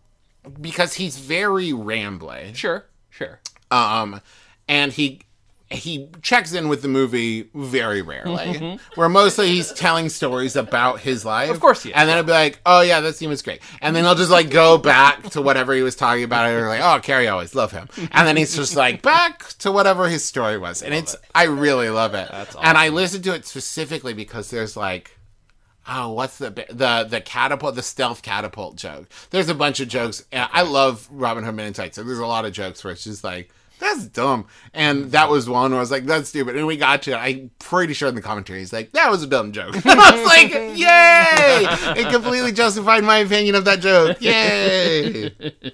because 0.59 0.95
he's 0.95 1.17
very 1.17 1.69
rambly. 1.71 2.55
sure, 2.55 2.85
sure. 3.09 3.39
Um, 3.69 4.19
and 4.67 4.91
he 4.91 5.21
he 5.71 6.09
checks 6.21 6.53
in 6.53 6.67
with 6.67 6.81
the 6.81 6.87
movie 6.87 7.49
very 7.53 8.01
rarely, 8.01 8.79
where 8.95 9.09
mostly 9.09 9.47
he's 9.49 9.71
telling 9.71 10.09
stories 10.09 10.55
about 10.55 10.99
his 10.99 11.23
life. 11.25 11.45
Mm-hmm. 11.45 11.55
Of 11.55 11.61
course 11.61 11.85
is, 11.85 11.91
And 11.93 12.09
then 12.09 12.17
I'll 12.17 12.23
be 12.23 12.31
like, 12.31 12.59
oh 12.65 12.81
yeah, 12.81 12.99
that 12.99 13.15
scene 13.15 13.29
was 13.29 13.41
great. 13.41 13.61
And 13.81 13.95
then 13.95 14.03
he'll 14.03 14.15
just 14.15 14.31
like 14.31 14.49
go 14.49 14.77
back 14.77 15.29
to 15.31 15.41
whatever 15.41 15.73
he 15.73 15.81
was 15.81 15.95
talking 15.95 16.23
about, 16.23 16.45
and 16.45 16.57
you're 16.57 16.67
like, 16.67 16.81
oh, 16.81 16.99
Cary 17.01 17.27
Elwes 17.27 17.55
love 17.55 17.71
him. 17.71 17.87
And 18.11 18.27
then 18.27 18.37
he's 18.37 18.55
just 18.55 18.75
like 18.75 19.01
back 19.01 19.47
to 19.59 19.71
whatever 19.71 20.07
his 20.09 20.25
story 20.25 20.57
was, 20.57 20.81
and 20.83 20.93
it's 20.93 21.15
I 21.33 21.43
really 21.45 21.89
love 21.89 22.13
it. 22.13 22.29
That's 22.31 22.55
And 22.61 22.77
I 22.77 22.89
listen 22.89 23.21
to 23.23 23.33
it 23.33 23.45
specifically 23.45 24.13
because 24.13 24.49
there's 24.49 24.75
like. 24.77 25.17
Oh, 25.87 26.13
what's 26.13 26.37
the 26.37 26.51
the 26.69 27.07
the 27.09 27.21
catapult 27.21 27.73
the 27.73 27.81
stealth 27.81 28.21
catapult 28.21 28.75
joke? 28.75 29.09
There's 29.31 29.49
a 29.49 29.55
bunch 29.55 29.79
of 29.79 29.87
jokes. 29.87 30.23
and 30.31 30.47
I 30.53 30.61
love 30.61 31.09
Robin 31.11 31.43
Hood 31.43 31.55
Men 31.55 31.65
in 31.65 31.73
Tights. 31.73 31.95
So 31.95 32.03
there's 32.03 32.19
a 32.19 32.25
lot 32.27 32.45
of 32.45 32.53
jokes 32.53 32.83
where 32.83 32.93
it's 32.93 33.03
just 33.03 33.23
like 33.23 33.49
that's 33.81 34.05
dumb. 34.07 34.45
And 34.73 35.11
that 35.11 35.29
was 35.29 35.49
one 35.49 35.71
where 35.71 35.79
I 35.79 35.81
was 35.81 35.91
like, 35.91 36.05
that's 36.05 36.29
stupid. 36.29 36.55
And 36.55 36.65
we 36.65 36.77
got 36.77 37.01
to 37.03 37.11
it. 37.11 37.15
I'm 37.17 37.51
pretty 37.59 37.93
sure 37.93 38.07
in 38.07 38.15
the 38.15 38.21
commentary, 38.21 38.59
he's 38.59 38.71
like, 38.71 38.91
that 38.93 39.11
was 39.11 39.23
a 39.23 39.27
dumb 39.27 39.51
joke. 39.51 39.75
I 39.85 40.11
was 40.11 40.25
like, 40.25 40.51
yay! 40.77 42.01
It 42.01 42.09
completely 42.13 42.53
justified 42.53 43.03
my 43.03 43.17
opinion 43.17 43.55
of 43.55 43.65
that 43.65 43.81
joke. 43.81 44.21
Yay! 44.21 45.35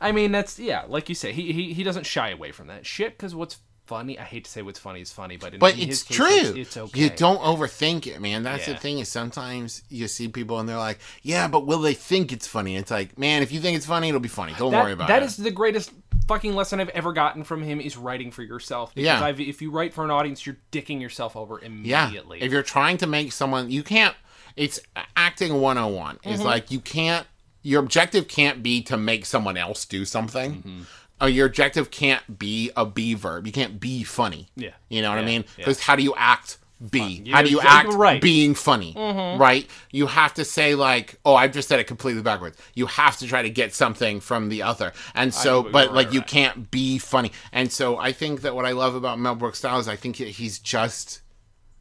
I 0.00 0.12
mean, 0.12 0.32
that's 0.32 0.58
yeah, 0.58 0.84
like 0.88 1.08
you 1.08 1.14
say, 1.14 1.32
he 1.32 1.52
he, 1.52 1.72
he 1.74 1.82
doesn't 1.82 2.06
shy 2.06 2.30
away 2.30 2.52
from 2.52 2.68
that 2.68 2.86
shit 2.86 3.16
because 3.18 3.34
what's 3.34 3.58
funny. 3.86 4.18
I 4.18 4.22
hate 4.22 4.44
to 4.44 4.50
say 4.50 4.62
what's 4.62 4.78
funny 4.78 5.00
is 5.02 5.12
funny, 5.12 5.36
but 5.36 5.52
in, 5.52 5.58
But 5.58 5.74
in 5.74 5.80
it's 5.90 6.00
his 6.00 6.02
case, 6.04 6.16
true. 6.16 6.26
It's, 6.28 6.56
it's 6.56 6.76
okay. 6.76 7.00
You 7.00 7.10
don't 7.10 7.40
overthink 7.40 8.06
it, 8.06 8.18
man. 8.20 8.42
That's 8.44 8.66
Yeah. 8.66 8.74
the 8.74 8.80
thing. 8.80 8.98
Is 9.00 9.08
sometimes 9.10 9.82
you 9.90 10.08
see 10.08 10.28
people 10.28 10.58
and 10.58 10.66
they're 10.66 10.78
like, 10.78 11.00
"Yeah, 11.22 11.48
but 11.48 11.66
will 11.66 11.80
they 11.80 11.92
think 11.92 12.32
it's 12.32 12.46
funny?" 12.46 12.76
It's 12.76 12.90
like, 12.90 13.18
man, 13.18 13.42
if 13.42 13.52
you 13.52 13.60
think 13.60 13.76
it's 13.76 13.84
funny, 13.84 14.08
it'll 14.08 14.20
be 14.20 14.28
funny. 14.28 14.54
Don't 14.56 14.70
That- 14.72 14.84
worry 14.84 14.92
about 14.92 15.08
that 15.08 15.22
it. 15.22 15.26
is 15.26 15.36
the 15.36 15.50
greatest 15.50 15.90
fucking 16.34 16.54
lesson 16.54 16.80
I've 16.80 16.88
ever 16.90 17.12
gotten 17.12 17.42
from 17.44 17.62
him 17.62 17.80
is 17.80 17.96
writing 17.96 18.30
for 18.30 18.42
yourself. 18.42 18.94
Because 18.94 19.04
Yeah. 19.06 19.24
I've, 19.24 19.40
if 19.40 19.60
you 19.60 19.70
write 19.70 19.92
for 19.92 20.04
an 20.04 20.10
audience, 20.10 20.46
you're 20.46 20.56
dicking 20.72 21.00
yourself 21.00 21.34
over 21.36 21.58
immediately. 21.60 22.38
yeah. 22.38 22.44
If 22.44 22.52
you're 22.52 22.62
trying 22.62 22.96
to 22.98 23.06
make 23.06 23.32
someone, 23.32 23.70
you 23.70 23.82
can't. 23.82 24.14
It's 24.56 24.78
acting 25.16 25.60
101. 25.60 26.16
Mm-hmm. 26.16 26.28
It's 26.30 26.42
like 26.42 26.70
you 26.70 26.80
can't. 26.80 27.26
Your 27.62 27.80
objective 27.82 28.28
can't 28.28 28.62
be 28.62 28.80
to 28.82 28.96
make 28.96 29.26
someone 29.26 29.56
else 29.56 29.84
do 29.84 30.04
something. 30.04 30.54
Mm-hmm. 30.54 30.80
Or 31.20 31.28
your 31.28 31.46
objective 31.46 31.90
can't 31.90 32.38
be 32.38 32.70
a 32.76 32.86
be 32.86 33.12
verb. 33.14 33.46
You 33.46 33.52
can't 33.52 33.78
be 33.78 34.02
funny. 34.04 34.48
Yeah. 34.56 34.70
You 34.88 35.02
know 35.02 35.10
what 35.10 35.18
I 35.18 35.20
Yeah. 35.22 35.26
mean? 35.26 35.44
Yeah. 35.58 35.64
Because 35.64 35.80
how 35.80 35.94
do 35.96 36.02
you 36.02 36.14
act 36.16 36.56
be? 36.88 37.28
How 37.30 37.42
do 37.42 37.50
you 37.50 37.60
act 37.60 37.92
right. 37.92 38.14
Mm-hmm. 38.14 38.22
being 38.22 38.54
funny? 38.54 38.94
Right? 38.96 39.68
You 39.90 40.06
have 40.06 40.34
to 40.34 40.44
say 40.44 40.74
like, 40.74 41.18
oh, 41.24 41.34
I've 41.34 41.52
just 41.52 41.68
said 41.68 41.80
it 41.80 41.84
completely 41.84 42.22
backwards. 42.22 42.56
You 42.74 42.86
have 42.86 43.18
to 43.18 43.26
try 43.26 43.42
to 43.42 43.50
get 43.50 43.74
something 43.74 44.20
from 44.20 44.48
the 44.48 44.62
other. 44.62 44.92
And 45.14 45.32
so, 45.34 45.62
right, 45.62 45.72
but 45.72 45.86
right, 45.88 45.96
like 45.96 46.12
you 46.12 46.22
can't 46.22 46.70
be 46.70 46.98
funny. 46.98 47.32
And 47.52 47.70
so 47.70 47.98
I 47.98 48.12
think 48.12 48.42
that 48.42 48.54
what 48.54 48.66
I 48.66 48.72
love 48.72 48.94
about 48.94 49.18
Mel 49.18 49.34
Brooks 49.34 49.58
style 49.58 49.78
is 49.78 49.88
I 49.88 49.96
think 49.96 50.16
he's 50.16 50.58
just 50.58 51.22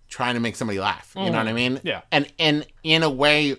trying 0.10 0.34
to 0.34 0.40
make 0.40 0.56
somebody 0.56 0.80
laugh. 0.80 1.14
You 1.16 1.30
know 1.30 1.38
what 1.38 1.48
I 1.48 1.54
mean? 1.54 1.78
Mm-hmm. 1.78 1.88
Yeah. 1.88 2.02
And 2.12 2.32
and 2.40 2.66
in 2.84 3.04
a 3.04 3.10
way, 3.10 3.56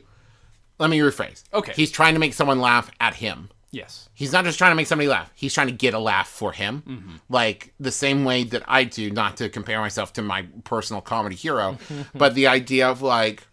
let 0.79 0.91
me 0.91 0.99
rephrase. 0.99 1.45
Okay. 1.53 1.73
He's 1.75 1.91
trying 1.91 2.15
to 2.15 2.21
make 2.21 2.35
someone 2.35 2.61
laugh 2.61 2.91
at 3.01 3.15
him. 3.15 3.51
Yes. 3.71 4.09
He's 4.15 4.33
not 4.33 4.45
just 4.45 4.59
trying 4.59 4.73
to 4.73 4.77
make 4.77 4.87
somebody 4.87 5.09
laugh. 5.09 5.31
He's 5.35 5.55
trying 5.55 5.69
to 5.69 5.73
get 5.73 5.95
a 5.95 5.99
laugh 5.99 6.29
for 6.29 6.53
him. 6.53 6.83
Mm-hmm. 6.87 7.17
Like 7.29 7.73
the 7.81 7.93
same 7.93 8.25
way 8.25 8.45
that 8.45 8.63
I 8.67 8.85
do, 8.85 9.11
not 9.11 9.37
to 9.39 9.49
compare 9.49 9.81
myself 9.81 10.13
to 10.15 10.23
my 10.23 10.47
personal 10.65 11.01
comedy 11.01 11.37
hero, 11.37 11.79
but 12.15 12.35
the 12.35 12.47
idea 12.47 12.89
of 12.89 13.03
like, 13.03 13.47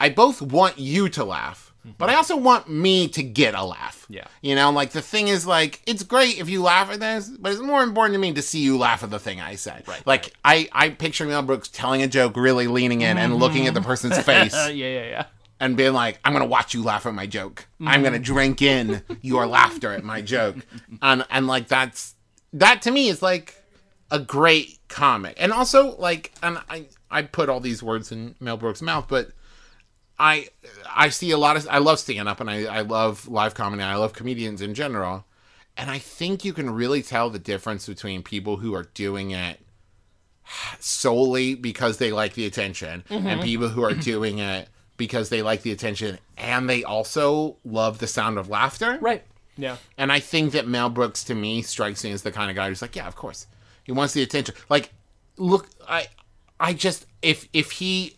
I 0.00 0.10
both 0.10 0.40
want 0.40 0.78
you 0.78 1.08
to 1.10 1.24
laugh, 1.24 1.74
but 1.96 2.10
I 2.10 2.14
also 2.14 2.36
want 2.36 2.68
me 2.68 3.08
to 3.08 3.22
get 3.22 3.54
a 3.54 3.64
laugh. 3.64 4.02
Mm-hmm. 4.02 4.14
Yeah. 4.14 4.26
You 4.42 4.54
know, 4.54 4.70
like 4.70 4.90
the 4.90 5.02
thing 5.02 5.28
is 5.28 5.46
like, 5.46 5.80
it's 5.86 6.02
great 6.02 6.38
if 6.38 6.48
you 6.48 6.62
laugh 6.62 6.90
at 6.90 7.00
this, 7.00 7.28
but 7.28 7.52
it's 7.52 7.60
more 7.60 7.82
important 7.82 8.14
to 8.14 8.18
me 8.18 8.32
to 8.34 8.42
see 8.42 8.60
you 8.60 8.76
laugh 8.76 9.02
at 9.02 9.10
the 9.10 9.18
thing 9.18 9.40
I 9.40 9.54
said. 9.54 9.84
Right, 9.88 10.06
Like 10.06 10.34
I, 10.44 10.68
I 10.72 10.90
picture 10.90 11.24
Mel 11.24 11.42
Brooks 11.42 11.68
telling 11.68 12.02
a 12.02 12.06
joke, 12.08 12.36
really 12.36 12.66
leaning 12.66 13.00
in 13.00 13.16
and 13.18 13.36
looking 13.36 13.66
at 13.66 13.74
the 13.74 13.80
person's 13.80 14.18
face 14.18 14.52
yeah, 14.54 14.70
yeah, 14.70 15.04
yeah. 15.04 15.24
And 15.60 15.76
being 15.76 15.92
like, 15.92 16.18
I'm 16.24 16.32
gonna 16.32 16.46
watch 16.46 16.74
you 16.74 16.82
laugh 16.82 17.06
at 17.06 17.14
my 17.14 17.26
joke. 17.26 17.66
I'm 17.80 18.02
gonna 18.02 18.16
mm-hmm. 18.16 18.22
drink 18.22 18.62
in 18.62 19.02
your 19.22 19.46
laughter 19.46 19.92
at 19.92 20.04
my 20.04 20.22
joke. 20.22 20.56
And 21.02 21.24
and 21.30 21.46
like 21.46 21.68
that's 21.68 22.16
that 22.52 22.82
to 22.82 22.90
me 22.90 23.08
is 23.08 23.22
like 23.22 23.62
a 24.10 24.18
great 24.18 24.78
comic. 24.88 25.36
And 25.38 25.52
also 25.52 25.96
like 25.96 26.32
and 26.42 26.58
I 26.68 26.86
I 27.10 27.22
put 27.22 27.48
all 27.48 27.60
these 27.60 27.82
words 27.82 28.10
in 28.10 28.34
Mel 28.40 28.56
Brooks' 28.56 28.82
mouth, 28.82 29.06
but 29.08 29.30
I 30.18 30.48
I 30.94 31.10
see 31.10 31.30
a 31.30 31.38
lot 31.38 31.56
of 31.56 31.68
I 31.70 31.78
love 31.78 31.98
stand 31.98 32.28
up 32.28 32.40
and 32.40 32.50
I, 32.50 32.64
I 32.64 32.80
love 32.80 33.28
live 33.28 33.54
comedy, 33.54 33.82
I 33.82 33.96
love 33.96 34.12
comedians 34.12 34.60
in 34.60 34.74
general. 34.74 35.24
And 35.76 35.90
I 35.90 35.98
think 35.98 36.44
you 36.44 36.52
can 36.52 36.70
really 36.70 37.02
tell 37.02 37.30
the 37.30 37.38
difference 37.38 37.86
between 37.86 38.24
people 38.24 38.56
who 38.56 38.74
are 38.74 38.82
doing 38.94 39.30
it 39.30 39.60
solely 40.80 41.54
because 41.54 41.98
they 41.98 42.10
like 42.10 42.34
the 42.34 42.46
attention 42.46 43.04
mm-hmm. 43.08 43.26
and 43.26 43.42
people 43.42 43.68
who 43.68 43.84
are 43.84 43.94
doing 43.94 44.38
it 44.38 44.68
because 44.98 45.30
they 45.30 45.40
like 45.40 45.62
the 45.62 45.72
attention 45.72 46.18
and 46.36 46.68
they 46.68 46.84
also 46.84 47.56
love 47.64 47.98
the 47.98 48.06
sound 48.06 48.36
of 48.36 48.50
laughter. 48.50 48.98
Right. 49.00 49.24
Yeah. 49.56 49.78
And 49.96 50.12
I 50.12 50.20
think 50.20 50.52
that 50.52 50.68
Mel 50.68 50.90
Brooks 50.90 51.24
to 51.24 51.34
me 51.34 51.62
strikes 51.62 52.04
me 52.04 52.12
as 52.12 52.22
the 52.22 52.30
kind 52.30 52.50
of 52.50 52.56
guy 52.56 52.68
who's 52.68 52.82
like, 52.82 52.94
yeah, 52.94 53.08
of 53.08 53.16
course. 53.16 53.46
He 53.84 53.92
wants 53.92 54.12
the 54.12 54.22
attention. 54.22 54.54
Like 54.68 54.92
look, 55.38 55.70
I 55.88 56.08
I 56.60 56.74
just 56.74 57.06
if 57.22 57.48
if 57.54 57.70
he 57.72 58.16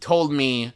told 0.00 0.32
me 0.32 0.72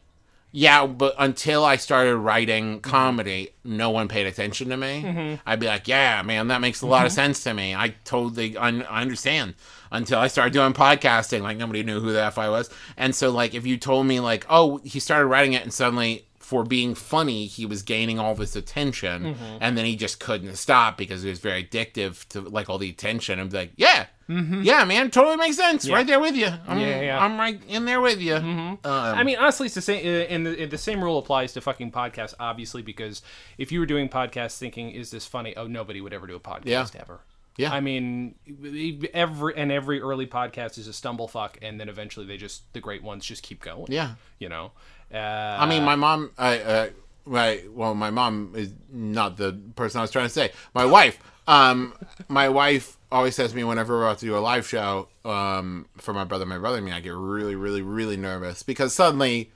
yeah, 0.53 0.87
but 0.87 1.15
until 1.19 1.65
I 1.65 1.77
started 1.77 2.17
writing 2.17 2.81
comedy, 2.81 3.51
no 3.65 3.91
one 3.91 4.07
paid 4.07 4.27
attention 4.27 4.69
to 4.69 4.77
me. 4.77 5.03
Mm-hmm. 5.03 5.35
I'd 5.47 5.61
be 5.61 5.67
like, 5.67 5.89
yeah, 5.89 6.21
man, 6.23 6.49
that 6.49 6.61
makes 6.61 6.83
a 6.83 6.87
lot 6.87 7.07
of 7.07 7.13
mm-hmm. 7.13 7.17
sense 7.17 7.45
to 7.45 7.55
me. 7.55 7.75
I 7.75 7.95
totally 8.05 8.57
un- 8.57 8.85
I 8.85 9.01
understand. 9.01 9.55
Until 9.91 10.19
I 10.19 10.29
started 10.29 10.55
doing 10.55 10.73
podcasting, 10.73 11.43
like 11.43 11.59
nobody 11.59 11.83
knew 11.83 12.01
who 12.01 12.13
the 12.13 12.23
F 12.23 12.39
I 12.39 12.49
was. 12.49 12.71
And 12.97 13.15
so, 13.15 13.31
like, 13.31 13.55
if 13.55 13.67
you 13.67 13.77
told 13.77 14.07
me, 14.07 14.21
like, 14.21 14.47
oh, 14.49 14.79
he 14.79 15.01
started 15.01 15.27
writing 15.27 15.53
it 15.53 15.63
and 15.63 15.73
suddenly 15.73 16.25
for 16.53 16.65
being 16.65 16.95
funny, 16.95 17.47
he 17.47 17.65
was 17.65 17.83
gaining 17.83 18.19
all 18.19 18.35
this 18.35 18.55
attention 18.55 19.23
mm-hmm. 19.23 19.57
and 19.63 19.79
then 19.79 19.87
he 19.87 19.97
just 19.97 20.21
couldn't 20.21 20.55
stop 20.57 20.99
because 20.99 21.25
it 21.25 21.31
was 21.31 21.39
very 21.39 21.65
addictive 21.65 22.29
to, 22.29 22.43
like, 22.43 22.69
all 22.69 22.77
the 22.77 22.91
attention. 22.91 23.39
And 23.39 23.49
be 23.51 23.57
like, 23.57 23.73
yeah, 23.77 24.05
mm-hmm. 24.29 24.61
yeah, 24.61 24.85
man, 24.85 25.11
totally 25.11 25.39
makes 25.39 25.57
sense. 25.57 25.89
Right 25.89 26.07
there 26.07 26.21
with 26.21 26.37
you. 26.37 26.49
I'm, 26.69 26.79
Yeah, 26.79 27.01
yeah. 27.01 27.25
I'm 27.25 27.39
right 27.39 27.59
in 27.69 27.87
there 27.87 28.03
with 28.03 28.21
you. 28.21 28.35
Mm-hmm. 28.35 28.59
Um, 28.59 28.79
I 28.85 29.23
mean, 29.25 29.39
honestly, 29.39 29.65
it's 29.65 29.77
the 29.77 29.81
same. 29.81 30.07
uh, 30.07 30.27
And 30.29 30.47
the, 30.47 30.67
the 30.67 30.77
same 30.77 31.03
rule 31.03 31.19
applies 31.19 31.55
to 31.55 31.63
fucking 31.63 31.91
podcasts, 31.91 32.35
obviously, 32.39 32.83
because 32.83 33.23
if 33.57 33.73
you 33.73 33.81
were 33.81 33.87
doing 33.87 34.11
podcasts 34.11 34.59
thinking, 34.59 34.91
"Is 34.91 35.11
this 35.11 35.25
funny?" 35.25 35.57
Oh, 35.57 35.67
nobody 35.67 36.03
would 36.03 36.13
ever 36.13 36.27
do 36.27 36.37
a 36.37 36.41
podcast 36.41 36.67
Yeah. 36.67 36.87
ever. 37.01 37.21
Yeah. 37.57 37.73
I 37.73 37.81
mean, 37.81 38.35
every 39.13 39.57
and 39.57 39.71
every 39.73 40.01
early 40.01 40.27
podcast 40.27 40.77
is 40.77 40.87
a 40.87 40.93
stumble 40.93 41.29
fuck, 41.29 41.59
and 41.63 41.79
then 41.81 41.89
eventually 41.89 42.27
they 42.27 42.37
just 42.37 42.71
the 42.75 42.81
great 42.81 43.03
ones 43.03 43.25
just 43.25 43.43
keep 43.43 43.63
going. 43.63 43.87
Yeah. 43.89 44.15
You 44.39 44.51
know. 44.51 44.73
Uh, 45.13 45.57
I 45.61 45.67
mean, 45.67 45.85
my 45.85 45.97
mom. 45.97 46.31
I, 46.39 46.59
uh, 46.59 46.89
my 47.25 47.63
well, 47.71 47.95
my 47.95 48.11
mom 48.11 48.55
is 48.57 48.73
not 48.91 49.37
the 49.37 49.53
person 49.77 49.99
I 49.99 50.03
was 50.03 50.11
trying 50.11 50.27
to 50.27 50.33
say. 50.33 50.53
My 50.75 50.85
wife. 50.85 51.19
Um, 51.47 51.95
my 52.29 52.49
wife 52.49 52.97
always 53.11 53.35
says 53.35 53.51
to 53.51 53.57
me 53.57 53.65
whenever 53.65 53.97
we're 53.97 54.05
about 54.05 54.19
to 54.19 54.27
do 54.27 54.37
a 54.37 54.39
live 54.39 54.67
show 54.67 55.09
um, 55.25 55.87
for 55.97 56.15
my 56.15 56.25
brother, 56.25 56.47
my 56.47 56.57
brother, 56.59 56.77
and 56.77 56.87
me, 56.87 56.93
I 56.93 57.01
get 57.01 57.15
really, 57.15 57.57
really, 57.57 57.83
really 57.83 58.17
nervous 58.17 58.63
because 58.63 58.95
suddenly 58.95 59.51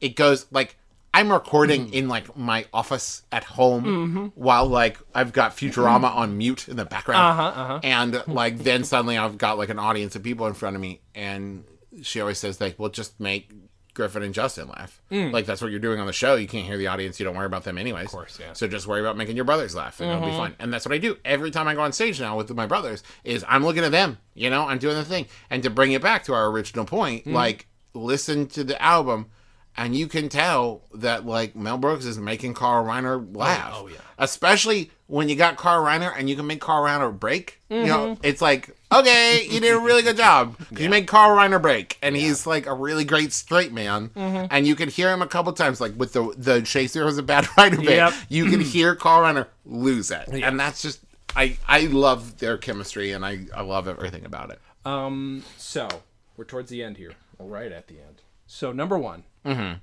it 0.00 0.14
goes 0.14 0.46
like 0.52 0.76
I'm 1.14 1.30
recording 1.30 1.92
in 1.92 2.08
like 2.08 2.36
my 2.36 2.64
office 2.72 3.22
at 3.30 3.44
home 3.44 4.32
while 4.34 4.66
like 4.66 4.98
I've 5.14 5.32
got 5.32 5.56
Futurama 5.56 6.14
on 6.14 6.38
mute 6.38 6.68
in 6.68 6.76
the 6.76 6.84
background, 6.86 7.40
uh-huh, 7.40 7.80
and 7.82 8.22
like 8.28 8.58
then 8.58 8.84
suddenly 8.84 9.18
I've 9.18 9.36
got 9.36 9.58
like 9.58 9.68
an 9.68 9.78
audience 9.78 10.16
of 10.16 10.22
people 10.22 10.46
in 10.46 10.54
front 10.54 10.74
of 10.76 10.80
me, 10.82 11.00
and 11.14 11.64
she 12.02 12.20
always 12.20 12.38
says 12.38 12.60
like, 12.60 12.78
"Well, 12.78 12.88
just 12.88 13.20
make 13.20 13.50
Griffin 13.94 14.22
and 14.22 14.32
Justin 14.32 14.68
laugh. 14.68 15.00
Hmm. 15.10 15.30
Like 15.30 15.46
that's 15.46 15.60
what 15.60 15.70
you're 15.70 15.80
doing 15.80 16.00
on 16.00 16.06
the 16.06 16.12
show. 16.12 16.34
You 16.36 16.48
can't 16.48 16.66
hear 16.66 16.76
the 16.76 16.86
audience. 16.86 17.20
You 17.20 17.24
don't 17.24 17.36
worry 17.36 17.46
about 17.46 17.64
them 17.64 17.76
anyways. 17.76 18.06
Of 18.06 18.10
course, 18.10 18.38
yeah. 18.40 18.52
So 18.54 18.66
just 18.66 18.86
worry 18.86 19.00
about 19.00 19.16
making 19.16 19.36
your 19.36 19.44
brothers 19.44 19.74
laugh, 19.74 20.00
and 20.00 20.10
it'll 20.10 20.22
be 20.22 20.28
mm-hmm. 20.28 20.36
fun. 20.36 20.56
And 20.58 20.72
that's 20.72 20.86
what 20.86 20.94
I 20.94 20.98
do 20.98 21.18
every 21.24 21.50
time 21.50 21.68
I 21.68 21.74
go 21.74 21.82
on 21.82 21.92
stage 21.92 22.20
now 22.20 22.36
with 22.36 22.52
my 22.54 22.66
brothers. 22.66 23.02
Is 23.24 23.44
I'm 23.48 23.64
looking 23.64 23.84
at 23.84 23.92
them. 23.92 24.18
You 24.34 24.50
know, 24.50 24.66
I'm 24.66 24.78
doing 24.78 24.96
the 24.96 25.04
thing. 25.04 25.26
And 25.50 25.62
to 25.62 25.70
bring 25.70 25.92
it 25.92 26.02
back 26.02 26.24
to 26.24 26.34
our 26.34 26.48
original 26.48 26.84
point, 26.84 27.22
mm-hmm. 27.22 27.34
like 27.34 27.66
listen 27.94 28.46
to 28.48 28.64
the 28.64 28.80
album. 28.80 29.26
And 29.74 29.96
you 29.96 30.06
can 30.06 30.28
tell 30.28 30.82
that 30.94 31.24
like 31.24 31.56
Mel 31.56 31.78
Brooks 31.78 32.04
is 32.04 32.18
making 32.18 32.52
Carl 32.52 32.84
Reiner 32.84 33.14
oh, 33.14 33.38
laugh. 33.38 33.72
oh, 33.74 33.88
yeah. 33.88 33.96
Especially 34.18 34.90
when 35.06 35.30
you 35.30 35.34
got 35.34 35.56
Carl 35.56 35.82
Reiner 35.84 36.12
and 36.14 36.28
you 36.28 36.36
can 36.36 36.46
make 36.46 36.60
Carl 36.60 36.84
Reiner 36.84 37.18
break. 37.18 37.60
You 37.70 37.86
know, 37.86 38.06
mm-hmm. 38.08 38.20
it's 38.22 38.42
like, 38.42 38.76
okay, 38.92 39.46
you 39.48 39.60
did 39.60 39.74
a 39.74 39.78
really 39.78 40.02
good 40.02 40.16
job. 40.16 40.56
'Cause 40.58 40.66
You 40.80 40.88
made 40.88 41.06
Carl 41.06 41.36
Reiner 41.36 41.60
break. 41.60 41.98
And 42.02 42.16
he's 42.16 42.46
like 42.46 42.66
a 42.66 42.74
really 42.74 43.04
great 43.04 43.32
straight 43.32 43.72
man. 43.72 44.10
And 44.16 44.66
you 44.66 44.74
can 44.74 44.88
hear 44.88 45.12
him 45.12 45.22
a 45.22 45.26
couple 45.26 45.52
times, 45.52 45.80
like 45.80 45.92
with 45.98 46.12
the 46.12 46.34
the 46.36 46.64
Shakespeare 46.64 47.04
was 47.04 47.18
a 47.18 47.22
bad 47.22 47.46
writer 47.56 47.76
bit. 47.76 47.90
Yep. 47.90 48.14
You 48.28 48.46
can 48.46 48.60
hear 48.60 48.94
Carl 48.94 49.22
Reiner 49.22 49.46
lose 49.64 50.10
it. 50.10 50.28
And 50.28 50.58
that's 50.58 50.82
just 50.82 51.00
I 51.36 51.56
I 51.66 51.86
love 51.86 52.38
their 52.38 52.58
chemistry 52.58 53.12
and 53.12 53.24
I, 53.24 53.46
I 53.54 53.62
love 53.62 53.88
everything 53.88 54.24
about 54.24 54.50
it. 54.50 54.60
Um, 54.84 55.44
so 55.56 55.88
we're 56.36 56.44
towards 56.44 56.70
the 56.70 56.82
end 56.82 56.96
here. 56.96 57.12
Well, 57.38 57.48
right 57.48 57.72
at 57.72 57.88
the 57.88 57.94
end. 57.94 58.22
So 58.46 58.72
number 58.72 58.98
one, 58.98 59.24
mm-hmm. 59.46 59.78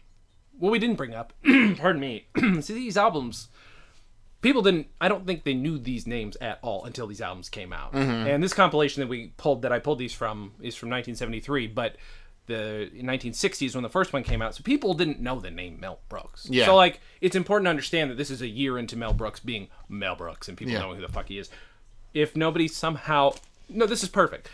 what 0.59 0.71
we 0.71 0.79
didn't 0.79 0.97
bring 0.97 1.13
up, 1.15 1.33
pardon 1.77 1.99
me, 1.99 2.27
see 2.61 2.73
these 2.73 2.97
albums. 2.97 3.47
People 4.41 4.61
didn't. 4.61 4.87
I 5.01 5.07
don't 5.07 5.25
think 5.25 5.43
they 5.43 5.53
knew 5.53 5.77
these 5.77 6.07
names 6.07 6.37
at 6.37 6.59
all 6.61 6.85
until 6.85 7.07
these 7.07 7.21
albums 7.21 7.49
came 7.49 7.73
out. 7.73 7.93
Mm-hmm. 7.93 8.27
And 8.27 8.43
this 8.43 8.53
compilation 8.53 9.01
that 9.01 9.07
we 9.07 9.33
pulled, 9.37 9.63
that 9.63 9.71
I 9.71 9.79
pulled 9.79 9.99
these 9.99 10.13
from, 10.13 10.53
is 10.61 10.75
from 10.75 10.89
1973. 10.89 11.67
But 11.67 11.97
the 12.45 12.89
1960s 12.95 13.75
when 13.75 13.83
the 13.83 13.89
first 13.89 14.13
one 14.13 14.23
came 14.23 14.41
out, 14.41 14.55
so 14.55 14.63
people 14.63 14.93
didn't 14.93 15.19
know 15.19 15.39
the 15.39 15.51
name 15.51 15.79
Mel 15.79 15.99
Brooks. 16.09 16.47
Yeah. 16.49 16.65
So 16.65 16.75
like, 16.75 17.01
it's 17.21 17.35
important 17.35 17.65
to 17.65 17.69
understand 17.69 18.11
that 18.11 18.15
this 18.15 18.31
is 18.31 18.41
a 18.41 18.47
year 18.47 18.77
into 18.77 18.95
Mel 18.95 19.13
Brooks 19.13 19.39
being 19.39 19.67
Mel 19.87 20.15
Brooks 20.15 20.47
and 20.47 20.57
people 20.57 20.73
Yeah. 20.73 20.79
knowing 20.79 20.95
who 20.95 21.05
the 21.05 21.11
fuck 21.11 21.27
he 21.27 21.37
is. 21.37 21.49
If 22.13 22.35
nobody 22.35 22.67
somehow, 22.67 23.33
no, 23.69 23.85
this 23.85 24.03
is 24.03 24.09
perfect 24.09 24.49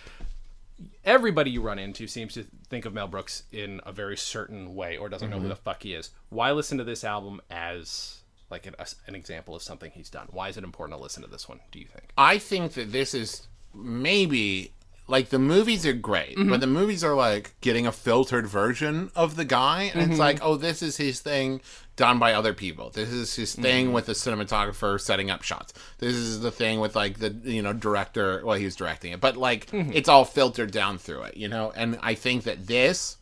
everybody 1.03 1.51
you 1.51 1.61
run 1.61 1.79
into 1.79 2.07
seems 2.07 2.33
to 2.33 2.43
think 2.69 2.85
of 2.85 2.93
Mel 2.93 3.07
Brooks 3.07 3.43
in 3.51 3.79
a 3.85 3.91
very 3.91 4.17
certain 4.17 4.75
way 4.75 4.97
or 4.97 5.09
doesn't 5.09 5.29
know 5.29 5.37
who 5.37 5.43
mm-hmm. 5.43 5.49
the 5.49 5.55
fuck 5.55 5.83
he 5.83 5.93
is. 5.93 6.09
Why 6.29 6.51
listen 6.51 6.77
to 6.79 6.83
this 6.83 7.03
album 7.03 7.41
as 7.49 8.21
like 8.49 8.65
an, 8.67 8.75
an 9.07 9.15
example 9.15 9.55
of 9.55 9.61
something 9.63 9.91
he's 9.93 10.09
done? 10.09 10.27
Why 10.31 10.49
is 10.49 10.57
it 10.57 10.63
important 10.63 10.97
to 10.97 11.01
listen 11.03 11.23
to 11.23 11.29
this 11.29 11.47
one, 11.49 11.59
do 11.71 11.79
you 11.79 11.85
think? 11.85 12.09
I 12.17 12.37
think 12.37 12.73
that 12.73 12.91
this 12.91 13.13
is 13.13 13.47
maybe 13.73 14.71
like 15.07 15.29
the 15.29 15.39
movies 15.39 15.85
are 15.85 15.93
great, 15.93 16.35
Mm-hmm. 16.37 16.49
but 16.49 16.59
the 16.61 16.67
movies 16.67 17.03
are 17.03 17.13
like 17.13 17.53
getting 17.61 17.85
a 17.85 17.91
filtered 17.91 18.47
version 18.47 19.11
of 19.15 19.35
the 19.35 19.45
guy, 19.45 19.83
and 19.93 20.01
Mm-hmm. 20.01 20.11
it's 20.11 20.19
like, 20.19 20.39
oh, 20.41 20.55
this 20.55 20.81
is 20.81 20.97
his 20.97 21.19
thing 21.19 21.61
done 21.95 22.17
by 22.19 22.33
other 22.33 22.53
people. 22.53 22.89
This 22.89 23.09
is 23.09 23.35
his 23.35 23.53
thing 23.55 23.85
Mm-hmm. 23.85 23.93
with 23.93 24.07
the 24.07 24.13
cinematographer 24.13 24.99
setting 24.99 25.29
up 25.29 25.43
shots. 25.43 25.73
This 25.99 26.15
is 26.15 26.41
the 26.41 26.51
thing 26.51 26.79
with 26.79 26.95
like 26.95 27.19
the 27.19 27.29
you 27.43 27.61
know 27.61 27.71
director. 27.73 28.41
Well, 28.43 28.57
he 28.57 28.65
was 28.65 28.75
directing 28.75 29.11
it, 29.13 29.21
but 29.21 29.37
like 29.37 29.67
Mm-hmm. 29.67 29.91
it's 29.93 30.09
all 30.09 30.25
filtered 30.25 30.71
down 30.71 30.97
through 30.97 31.21
it, 31.23 31.37
you 31.37 31.47
know. 31.47 31.71
And 31.75 31.99
I 32.01 32.15
think 32.15 32.43
that 32.45 32.65
this, 32.67 33.17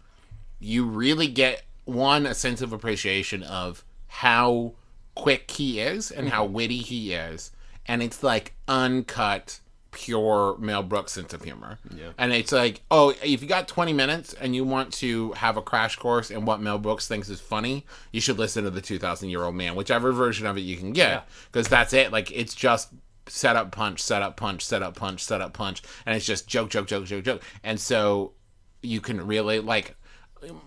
you 0.62 0.86
really 0.86 1.28
get 1.28 1.64
one 1.86 2.26
a 2.26 2.34
sense 2.34 2.62
of 2.62 2.72
appreciation 2.72 3.44
of 3.44 3.84
how 4.08 4.72
quick 5.16 5.50
he 5.52 5.80
is 5.80 6.12
and 6.12 6.30
how 6.30 6.44
Mm-hmm. 6.46 6.54
witty 6.54 6.78
he 6.80 7.14
is, 7.14 7.52
and 7.86 8.02
it's 8.02 8.24
like 8.24 8.54
uncut 8.68 9.60
pure 9.92 10.58
Mel 10.58 10.82
Brooks 10.82 11.12
sense 11.12 11.34
of 11.34 11.44
humor. 11.44 11.78
Yeah. 11.96 12.14
And 12.18 12.34
it's 12.34 12.52
like, 12.52 12.82
oh, 12.90 13.14
if 13.24 13.44
you 13.44 13.48
got 13.48 13.68
20 13.68 13.94
minutes 13.94 14.34
and 14.34 14.56
you 14.56 14.64
want 14.64 14.92
to 14.94 15.32
have 15.34 15.56
a 15.56 15.62
crash 15.62 15.98
course 15.98 16.32
in 16.32 16.46
what 16.46 16.60
Mel 16.62 16.80
Brooks 16.80 17.08
thinks 17.08 17.30
is 17.30 17.40
funny, 17.40 17.86
you 18.12 18.20
should 18.20 18.40
listen 18.40 18.64
to 18.64 18.72
the 18.72 18.82
2000 18.82 19.30
Year 19.30 19.44
Old 19.44 19.54
Man, 19.54 19.76
whichever 19.76 20.12
version 20.12 20.48
of 20.48 20.58
it 20.58 20.62
you 20.62 20.78
can 20.78 20.94
get, 20.94 21.28
because 21.52 21.68
that's 21.68 21.94
it. 21.94 22.12
Like 22.12 22.32
it's 22.32 22.56
just 22.56 22.90
set 23.28 23.56
up 23.56 23.72
punch, 23.72 24.02
set 24.02 24.24
up 24.24 24.36
punch, 24.36 24.66
set 24.66 24.82
up 24.82 24.96
punch, 24.96 25.24
set 25.24 25.42
up 25.42 25.54
punch, 25.54 25.84
and 26.08 26.16
it's 26.16 26.26
just 26.26 26.48
joke, 26.48 26.70
joke, 26.72 26.88
joke, 26.88 27.06
joke, 27.06 27.24
joke. 27.24 27.44
And 27.64 27.80
so 27.80 28.34
you 28.82 29.00
can 29.00 29.26
really 29.26 29.60
like 29.60 29.96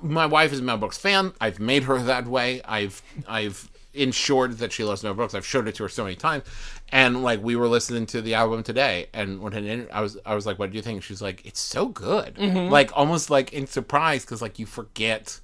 my 0.00 0.24
wife 0.24 0.52
is 0.52 0.60
a 0.60 0.62
Mel 0.62 0.78
Brooks 0.78 0.98
fan. 0.98 1.32
I've 1.40 1.58
made 1.58 1.82
her 1.84 1.98
that 1.98 2.26
way. 2.28 2.62
I've 2.64 3.02
I've 3.26 3.70
ensured 3.96 4.58
that 4.58 4.72
she 4.72 4.84
loves 4.84 5.02
Mel 5.02 5.14
Brooks. 5.14 5.34
I've 5.34 5.46
showed 5.46 5.66
it 5.68 5.74
to 5.76 5.82
her 5.84 5.88
so 5.88 6.04
many 6.04 6.16
times. 6.16 6.44
And 6.90 7.22
like 7.22 7.42
we 7.42 7.56
were 7.56 7.68
listening 7.68 8.06
to 8.06 8.20
the 8.22 8.34
album 8.34 8.62
today, 8.62 9.06
and 9.12 9.40
when 9.40 9.88
I 9.92 10.00
was 10.00 10.16
I 10.24 10.34
was 10.34 10.46
like, 10.46 10.58
"What 10.58 10.70
do 10.70 10.76
you 10.76 10.82
think?" 10.82 11.02
She's 11.02 11.20
like, 11.22 11.44
"It's 11.44 11.60
so 11.60 11.86
good." 11.88 12.36
Mm-hmm. 12.36 12.70
Like 12.70 12.90
almost 12.94 13.28
like 13.30 13.52
in 13.52 13.66
surprise 13.66 14.24
because 14.24 14.40
like 14.40 14.58
you 14.60 14.66
forget, 14.66 15.40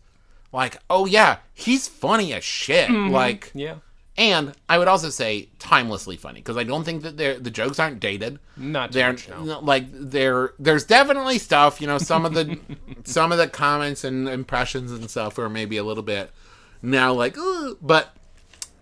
like, 0.53 0.77
oh 0.89 1.07
yeah, 1.07 1.39
he's 1.53 1.89
funny 1.89 2.33
as 2.33 2.45
shit. 2.45 2.89
Mm-hmm. 2.89 3.13
Like 3.13 3.51
Yeah. 3.55 3.77
and 4.17 4.53
I 4.69 4.79
would 4.79 4.87
also 4.89 5.09
say 5.11 5.49
timelessly 5.59 6.17
funny 6.17 6.41
because 6.41 6.57
I 6.57 6.63
don't 6.65 6.85
think 6.85 7.03
that 7.03 7.17
they're, 7.17 7.39
the 7.41 7.51
jokes 7.51 7.81
aren't 7.81 7.99
dated. 7.99 8.39
Not 8.57 8.93
they're 8.93 9.13
much, 9.13 9.29
no. 9.29 9.43
no, 9.43 9.59
like 9.61 9.87
they're 9.91 10.53
there's 10.61 10.85
definitely 10.85 11.39
stuff 11.39 11.81
you 11.81 11.87
know 11.89 11.99
some 11.99 12.25
of 12.25 12.35
the 12.35 12.59
some 13.05 13.33
of 13.33 13.39
the 13.39 13.49
comments 13.49 14.05
and 14.05 14.29
impressions 14.29 14.93
and 14.93 15.11
stuff 15.11 15.39
are 15.39 15.49
maybe 15.49 15.77
a 15.77 15.83
little 15.85 16.03
bit 16.05 16.31
now 16.83 17.13
like 17.13 17.37
but 17.81 18.15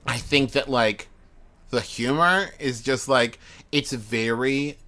I 0.06 0.18
think 0.18 0.52
that 0.52 0.68
like 0.68 1.08
the 1.70 1.80
humor 1.80 2.50
is 2.58 2.82
just 2.82 3.08
like 3.08 3.38
it's 3.72 3.92
very 3.92 4.78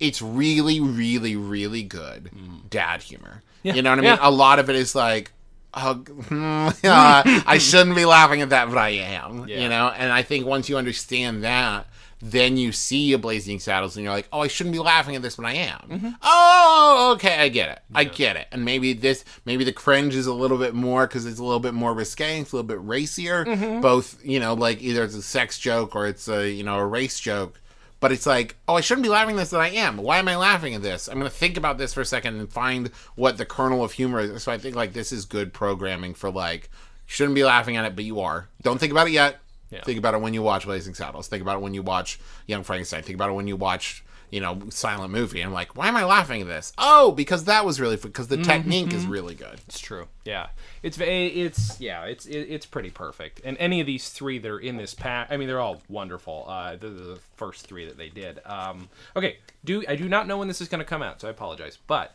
it's 0.00 0.22
really 0.22 0.80
really 0.80 1.36
really 1.36 1.82
good 1.82 2.30
dad 2.70 3.02
humor. 3.02 3.42
you 3.62 3.82
know 3.82 3.90
what 3.90 3.98
I 3.98 4.02
mean? 4.02 4.10
Mm. 4.12 4.16
yeah. 4.16 4.28
A 4.28 4.30
lot 4.30 4.58
of 4.58 4.70
it 4.70 4.76
is 4.76 4.94
like 4.94 5.32
oh, 5.74 6.04
uh, 6.30 6.72
I 7.46 7.58
shouldn't 7.58 7.96
be 7.96 8.04
laughing 8.04 8.42
at 8.42 8.50
that, 8.50 8.68
but 8.68 8.78
I 8.78 8.90
am. 8.90 9.48
Yeah. 9.48 9.60
You 9.60 9.68
know, 9.68 9.88
and 9.88 10.12
I 10.12 10.22
think 10.22 10.46
once 10.46 10.68
you 10.68 10.76
understand 10.76 11.44
that, 11.44 11.86
then 12.20 12.56
you 12.56 12.72
see 12.72 13.12
a 13.12 13.18
Blazing 13.18 13.60
Saddles, 13.60 13.96
and 13.96 14.04
you're 14.04 14.12
like, 14.12 14.28
oh, 14.32 14.40
I 14.40 14.48
shouldn't 14.48 14.72
be 14.72 14.80
laughing 14.80 15.14
at 15.14 15.22
this, 15.22 15.36
but 15.36 15.46
I 15.46 15.52
am. 15.52 15.78
Mm-hmm. 15.88 16.10
Oh, 16.22 17.12
okay, 17.14 17.38
I 17.38 17.48
get 17.48 17.70
it. 17.70 17.82
I 17.94 18.04
get 18.04 18.36
it. 18.36 18.48
And 18.50 18.64
maybe 18.64 18.92
this, 18.92 19.24
maybe 19.44 19.64
the 19.64 19.72
cringe 19.72 20.14
is 20.14 20.26
a 20.26 20.34
little 20.34 20.58
bit 20.58 20.74
more 20.74 21.06
because 21.06 21.26
it's 21.26 21.38
a 21.38 21.44
little 21.44 21.60
bit 21.60 21.74
more 21.74 21.94
risque, 21.94 22.40
it's 22.40 22.52
a 22.52 22.56
little 22.56 22.66
bit 22.66 22.80
racier. 22.80 23.44
Mm-hmm. 23.44 23.80
Both, 23.80 24.24
you 24.24 24.40
know, 24.40 24.54
like 24.54 24.82
either 24.82 25.04
it's 25.04 25.14
a 25.14 25.22
sex 25.22 25.58
joke 25.58 25.94
or 25.94 26.06
it's 26.06 26.28
a, 26.28 26.50
you 26.50 26.64
know, 26.64 26.78
a 26.78 26.86
race 26.86 27.20
joke. 27.20 27.60
But 28.00 28.12
it's 28.12 28.26
like, 28.26 28.56
oh, 28.68 28.74
I 28.74 28.80
shouldn't 28.80 29.02
be 29.02 29.08
laughing 29.08 29.34
at 29.34 29.38
this, 29.38 29.50
but 29.50 29.60
I 29.60 29.70
am. 29.70 29.96
Why 29.96 30.18
am 30.18 30.28
I 30.28 30.36
laughing 30.36 30.74
at 30.74 30.82
this? 30.82 31.08
I'm 31.08 31.18
going 31.18 31.30
to 31.30 31.36
think 31.36 31.56
about 31.56 31.78
this 31.78 31.92
for 31.92 32.00
a 32.00 32.04
second 32.04 32.38
and 32.38 32.48
find 32.48 32.92
what 33.16 33.38
the 33.38 33.44
kernel 33.44 33.82
of 33.82 33.90
humor 33.92 34.20
is. 34.20 34.42
So 34.44 34.52
I 34.52 34.58
think 34.58 34.76
like 34.76 34.92
this 34.92 35.10
is 35.10 35.24
good 35.24 35.52
programming 35.52 36.14
for 36.14 36.30
like, 36.30 36.70
shouldn't 37.06 37.34
be 37.34 37.42
laughing 37.42 37.76
at 37.76 37.84
it, 37.84 37.96
but 37.96 38.04
you 38.04 38.20
are. 38.20 38.48
Don't 38.62 38.78
think 38.78 38.92
about 38.92 39.08
it 39.08 39.14
yet. 39.14 39.40
Yeah. 39.70 39.82
Think 39.82 39.98
about 39.98 40.14
it 40.14 40.20
when 40.20 40.34
you 40.34 40.42
watch 40.42 40.64
Blazing 40.64 40.94
Saddles. 40.94 41.28
Think 41.28 41.42
about 41.42 41.56
it 41.56 41.62
when 41.62 41.74
you 41.74 41.82
watch 41.82 42.18
Young 42.46 42.62
Frankenstein. 42.62 43.02
Think 43.02 43.16
about 43.16 43.30
it 43.30 43.34
when 43.34 43.46
you 43.46 43.56
watch, 43.56 44.02
you 44.30 44.40
know, 44.40 44.60
Silent 44.70 45.12
Movie. 45.12 45.42
I'm 45.42 45.52
like, 45.52 45.76
why 45.76 45.88
am 45.88 45.96
I 45.96 46.04
laughing 46.04 46.40
at 46.40 46.46
this? 46.46 46.72
Oh, 46.78 47.12
because 47.12 47.44
that 47.44 47.64
was 47.66 47.78
really 47.78 47.96
because 47.96 48.28
the 48.28 48.38
technique 48.38 48.94
is 48.94 49.04
really 49.06 49.34
good. 49.34 49.60
It's 49.68 49.78
true. 49.78 50.08
Yeah, 50.24 50.48
it's 50.82 50.98
it's 51.00 51.80
yeah, 51.80 52.04
it's 52.04 52.24
it, 52.26 52.46
it's 52.48 52.66
pretty 52.66 52.90
perfect. 52.90 53.40
And 53.44 53.56
any 53.58 53.80
of 53.80 53.86
these 53.86 54.08
three 54.08 54.38
that 54.38 54.50
are 54.50 54.58
in 54.58 54.76
this 54.76 54.94
pack, 54.94 55.28
I 55.30 55.36
mean, 55.36 55.48
they're 55.48 55.60
all 55.60 55.82
wonderful. 55.88 56.46
Uh, 56.48 56.76
the, 56.76 56.88
the 56.88 57.18
first 57.36 57.66
three 57.66 57.84
that 57.86 57.98
they 57.98 58.08
did. 58.08 58.40
Um, 58.46 58.88
okay, 59.16 59.38
do 59.64 59.84
I 59.86 59.96
do 59.96 60.08
not 60.08 60.26
know 60.26 60.38
when 60.38 60.48
this 60.48 60.60
is 60.60 60.68
going 60.68 60.80
to 60.80 60.84
come 60.84 61.02
out, 61.02 61.20
so 61.20 61.28
I 61.28 61.30
apologize. 61.30 61.78
But 61.86 62.14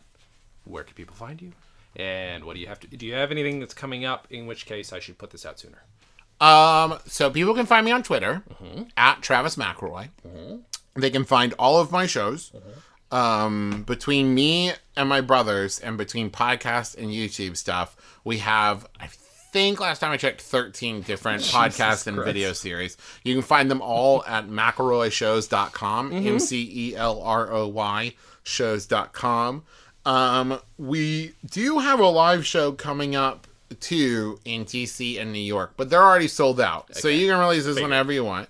where 0.64 0.82
can 0.82 0.94
people 0.94 1.14
find 1.14 1.40
you? 1.40 1.52
And 1.96 2.44
what 2.44 2.54
do 2.54 2.60
you 2.60 2.66
have 2.66 2.80
to? 2.80 2.88
Do 2.88 3.06
you 3.06 3.14
have 3.14 3.30
anything 3.30 3.60
that's 3.60 3.74
coming 3.74 4.04
up? 4.04 4.26
In 4.28 4.46
which 4.46 4.66
case, 4.66 4.92
I 4.92 4.98
should 4.98 5.18
put 5.18 5.30
this 5.30 5.46
out 5.46 5.60
sooner. 5.60 5.82
Um, 6.44 6.98
so 7.06 7.30
people 7.30 7.54
can 7.54 7.66
find 7.66 7.84
me 7.86 7.92
on 7.92 8.02
Twitter 8.02 8.42
at 8.96 9.22
Travis 9.22 9.56
McElroy. 9.56 10.08
They 10.94 11.10
can 11.10 11.24
find 11.24 11.54
all 11.58 11.80
of 11.80 11.90
my 11.90 12.06
shows. 12.06 12.52
Um, 13.10 13.84
between 13.86 14.34
me 14.34 14.72
and 14.96 15.08
my 15.08 15.20
brothers, 15.20 15.78
and 15.78 15.96
between 15.96 16.30
podcast 16.30 16.96
and 16.98 17.08
YouTube 17.08 17.56
stuff, 17.56 17.96
we 18.24 18.38
have 18.38 18.86
I 18.98 19.06
think 19.52 19.78
last 19.78 20.00
time 20.00 20.10
I 20.10 20.16
checked, 20.16 20.40
thirteen 20.42 21.02
different 21.02 21.42
podcasts 21.56 22.06
and 22.08 22.16
Christ. 22.16 22.26
video 22.26 22.52
series. 22.52 22.96
You 23.22 23.34
can 23.34 23.42
find 23.42 23.70
them 23.70 23.80
all 23.80 24.24
at 24.26 24.48
McElroyShows.com. 24.48 26.12
M 26.12 26.38
C 26.40 26.70
E 26.90 26.96
L 26.96 27.22
R 27.22 27.52
O 27.52 27.68
Y 27.68 28.14
shows.com. 28.42 29.62
Um, 30.04 30.58
we 30.76 31.34
do 31.48 31.78
have 31.78 32.00
a 32.00 32.06
live 32.06 32.44
show 32.44 32.72
coming 32.72 33.14
up 33.16 33.46
too 33.74 34.38
in 34.44 34.64
DC 34.64 35.20
and 35.20 35.32
New 35.32 35.38
York, 35.38 35.74
but 35.76 35.90
they're 35.90 36.02
already 36.02 36.28
sold 36.28 36.60
out. 36.60 36.94
So 36.96 37.08
you 37.08 37.28
can 37.28 37.38
release 37.38 37.64
this 37.64 37.76
whenever 37.84 38.12
you 38.12 38.24
want. 38.24 38.48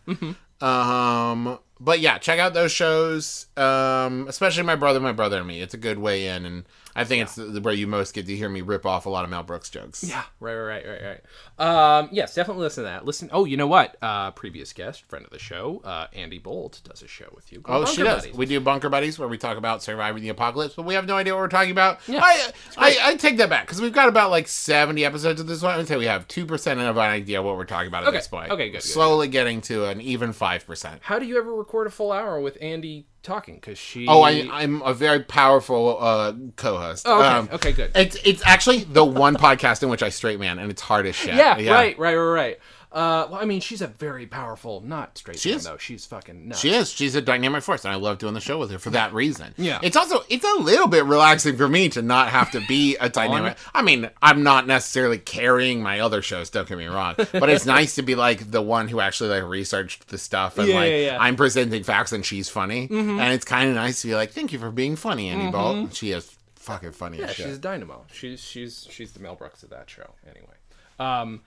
Um, 0.60 1.58
but 1.80 2.00
yeah, 2.00 2.18
check 2.18 2.38
out 2.38 2.54
those 2.54 2.72
shows. 2.72 3.46
Um, 3.56 4.26
especially 4.28 4.62
my 4.62 4.76
brother, 4.76 5.00
my 5.00 5.12
brother 5.12 5.38
and 5.38 5.46
me. 5.46 5.60
It's 5.60 5.74
a 5.74 5.78
good 5.78 5.98
way 5.98 6.28
in, 6.28 6.46
and 6.46 6.64
I 6.96 7.04
think 7.04 7.22
it's 7.22 7.34
the, 7.34 7.60
where 7.60 7.74
you 7.74 7.86
most 7.86 8.14
get 8.14 8.26
to 8.26 8.36
hear 8.36 8.48
me 8.48 8.60
rip 8.60 8.86
off 8.86 9.06
a 9.06 9.10
lot 9.10 9.24
of 9.24 9.30
Mel 9.30 9.42
Brooks 9.42 9.68
jokes. 9.70 10.04
Yeah, 10.04 10.22
right, 10.40 10.54
right, 10.54 10.86
right, 10.86 11.00
right, 11.02 11.20
right. 11.58 11.98
Um, 11.98 12.08
yes, 12.12 12.34
definitely 12.34 12.62
listen 12.62 12.84
to 12.84 12.90
that. 12.90 13.04
Listen. 13.04 13.28
Oh, 13.32 13.44
you 13.44 13.56
know 13.56 13.66
what? 13.66 13.96
Uh, 14.00 14.30
previous 14.30 14.72
guest, 14.72 15.04
friend 15.08 15.24
of 15.24 15.30
the 15.30 15.38
show, 15.38 15.80
uh, 15.84 16.06
Andie 16.12 16.38
Bolt 16.38 16.80
does 16.84 17.02
a 17.02 17.08
show 17.08 17.28
with 17.34 17.52
you. 17.52 17.62
Oh, 17.64 17.84
she 17.84 18.02
does. 18.02 18.22
Buddies. 18.22 18.36
We 18.36 18.46
do 18.46 18.60
Bunker 18.60 18.88
Buddies 18.88 19.18
where 19.18 19.28
we 19.28 19.38
talk 19.38 19.56
about 19.56 19.82
surviving 19.82 20.22
the 20.22 20.28
apocalypse, 20.28 20.74
but 20.74 20.84
we 20.84 20.94
have 20.94 21.06
no 21.06 21.16
idea 21.16 21.34
what 21.34 21.40
we're 21.40 21.48
talking 21.48 21.72
about. 21.72 22.00
Yeah, 22.06 22.20
I, 22.22 22.50
I, 22.76 22.98
I 23.02 23.14
take 23.16 23.38
that 23.38 23.48
back 23.50 23.66
because 23.66 23.80
we've 23.80 23.92
got 23.92 24.08
about 24.08 24.30
like 24.30 24.46
70 24.48 25.04
episodes 25.04 25.40
of 25.40 25.46
this 25.46 25.62
one. 25.62 25.74
I 25.74 25.76
would 25.78 25.88
say 25.88 25.96
we 25.96 26.04
have 26.06 26.28
2% 26.28 26.88
of 26.88 26.96
an 26.96 27.02
idea 27.02 27.42
what 27.42 27.56
we're 27.56 27.64
talking 27.64 27.88
about 27.88 28.02
at 28.04 28.08
Okay, 28.08 28.18
this 28.18 28.28
point. 28.28 28.50
okay, 28.50 28.66
good, 28.70 28.78
good, 28.78 28.82
Slowly 28.82 29.28
getting 29.28 29.60
to 29.62 29.86
an 29.86 30.00
even 30.00 30.32
5%. 30.32 30.98
How 31.00 31.18
do 31.18 31.26
you 31.26 31.38
ever 31.38 31.52
record 31.52 31.86
a 31.86 31.90
full 31.90 32.12
hour 32.12 32.40
with 32.40 32.56
Andy 32.60 33.06
talking? 33.24 33.56
Because 33.56 33.78
she. 33.78 34.06
Oh, 34.06 34.22
I, 34.22 34.48
I'm 34.52 34.82
a 34.82 34.94
very 34.94 35.20
powerful 35.20 35.98
uh, 36.00 36.32
co-host. 36.56 37.06
Oh, 37.08 37.18
okay, 37.18 37.26
Um, 37.28 37.48
okay, 37.52 37.72
good. 37.72 37.90
It's 37.94 38.16
it's 38.24 38.42
actually 38.46 38.84
the 38.84 39.04
one 39.04 39.34
podcast 39.46 39.82
in 39.82 39.88
which 39.88 40.02
I 40.02 40.10
straight 40.10 40.38
man, 40.38 40.58
and 40.60 40.70
it's 40.70 40.82
hard 40.82 41.06
as 41.06 41.16
shit. 41.16 41.34
yeah, 41.34 41.72
right, 41.72 41.98
right, 41.98 42.14
right, 42.14 42.16
right. 42.16 42.58
Uh, 42.94 43.26
well, 43.28 43.40
I 43.40 43.44
mean, 43.44 43.60
she's 43.60 43.82
a 43.82 43.88
very 43.88 44.24
powerful, 44.24 44.80
not 44.80 45.18
straight 45.18 45.38
She 45.40 45.48
man 45.50 45.58
is. 45.58 45.64
though. 45.64 45.76
She's 45.78 46.06
fucking 46.06 46.48
nuts. 46.48 46.60
She 46.60 46.70
is. 46.70 46.90
She's 46.92 47.16
a 47.16 47.20
dynamic 47.20 47.64
force, 47.64 47.84
and 47.84 47.92
I 47.92 47.96
love 47.96 48.18
doing 48.18 48.34
the 48.34 48.40
show 48.40 48.56
with 48.56 48.70
her 48.70 48.78
for 48.78 48.90
that 48.90 49.12
reason. 49.12 49.52
Yeah. 49.56 49.80
It's 49.82 49.96
also 49.96 50.22
it's 50.28 50.44
a 50.44 50.62
little 50.62 50.86
bit 50.86 51.04
relaxing 51.04 51.56
for 51.56 51.66
me 51.68 51.88
to 51.88 52.02
not 52.02 52.28
have 52.28 52.52
to 52.52 52.60
be 52.68 52.96
a 52.96 53.08
dynamic. 53.20 53.58
I 53.74 53.82
mean, 53.82 54.08
I'm 54.22 54.44
not 54.44 54.68
necessarily 54.68 55.18
carrying 55.18 55.82
my 55.82 55.98
other 56.00 56.22
shows. 56.22 56.50
Don't 56.50 56.68
get 56.68 56.78
me 56.78 56.86
wrong, 56.86 57.16
but 57.16 57.48
it's 57.50 57.66
nice 57.78 57.96
to 57.96 58.02
be 58.02 58.14
like 58.14 58.50
the 58.52 58.62
one 58.62 58.86
who 58.86 59.00
actually 59.00 59.30
like 59.30 59.42
researched 59.50 60.06
the 60.08 60.18
stuff 60.18 60.56
and 60.58 60.68
Yeah, 60.68 60.74
like 60.76 60.90
yeah, 60.90 60.96
yeah. 60.98 61.18
I'm 61.20 61.34
presenting 61.34 61.82
facts 61.82 62.12
and 62.12 62.24
she's 62.24 62.48
funny, 62.48 62.86
and 62.90 63.20
it's 63.32 63.44
kind 63.44 63.68
of 63.70 63.74
nice 63.74 64.02
to 64.02 64.06
be 64.08 64.14
like, 64.14 64.30
thank 64.30 64.52
you 64.52 64.60
for 64.60 64.70
being 64.70 64.94
funny, 64.94 65.30
Andie 65.30 65.50
Bolt. 65.50 65.94
She 65.96 66.12
is 66.12 66.30
fucking 66.54 66.92
funny 66.92 67.18
Yeah, 67.18 67.24
as 67.26 67.34
she's 67.34 67.58
dynamo. 67.58 68.04
She's 68.12 68.40
she's 68.40 68.86
she's 68.88 69.12
the 69.12 69.20
Mel 69.20 69.34
Brooks 69.34 69.64
of 69.64 69.70
that 69.70 69.90
show. 69.90 70.10
Anyway, 70.28 70.54
um, 71.00 71.40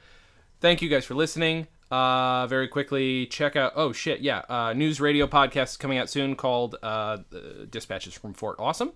thank 0.59 0.81
you 0.81 0.89
guys 0.89 1.05
for 1.05 1.15
listening. 1.15 1.67
Uh, 1.89 2.45
very 2.47 2.67
quickly, 2.67 3.25
check 3.27 3.55
out. 3.55 3.73
Oh 3.75 3.91
shit, 3.93 4.19
yeah. 4.19 4.43
Uh, 4.49 4.73
news 4.73 4.99
radio 4.99 5.25
podcast 5.27 5.69
is 5.69 5.77
coming 5.77 5.97
out 5.97 6.09
soon 6.09 6.35
called 6.35 6.75
uh, 6.83 6.85
uh, 6.85 7.17
Dispatches 7.69 8.13
from 8.13 8.33
Fort 8.33 8.57
Awesome. 8.59 8.91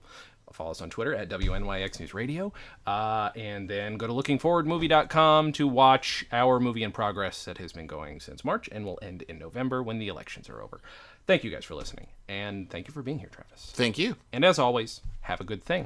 Follow 0.52 0.72
us 0.72 0.82
on 0.82 0.90
Twitter 0.90 1.16
at 1.16 1.30
WNYX 1.30 2.00
News 2.00 2.14
Radio. 2.14 2.52
Uh, 2.86 3.30
and 3.36 3.70
then 3.70 3.96
go 3.96 4.08
to 4.08 4.14
lookingforwardmovie.com 4.14 5.54
to 5.54 5.68
watch 5.68 6.26
our 6.32 6.60
movie 6.60 6.84
in 6.84 6.92
progress 6.92 7.46
that 7.46 7.58
has 7.58 7.72
been 7.72 7.88
going 7.88 8.20
since 8.20 8.44
March 8.44 8.68
and 8.72 8.86
will 8.86 9.00
end 9.02 9.24
in 9.24 9.40
November 9.40 9.82
when 9.82 9.98
the 9.98 10.08
elections 10.08 10.50
are 10.50 10.62
over. 10.62 10.82
Thank 11.28 11.44
you 11.44 11.52
guys 11.52 11.66
for 11.66 11.76
listening. 11.76 12.08
And 12.28 12.70
thank 12.70 12.88
you 12.88 12.94
for 12.94 13.02
being 13.02 13.20
here, 13.20 13.30
Travis. 13.30 13.72
Thank 13.74 13.98
you. 13.98 14.18
And 14.34 14.44
as 14.44 14.60
always, 14.60 15.02
have 15.22 15.40
a 15.40 15.46
good 15.46 15.64
thing. 15.64 15.86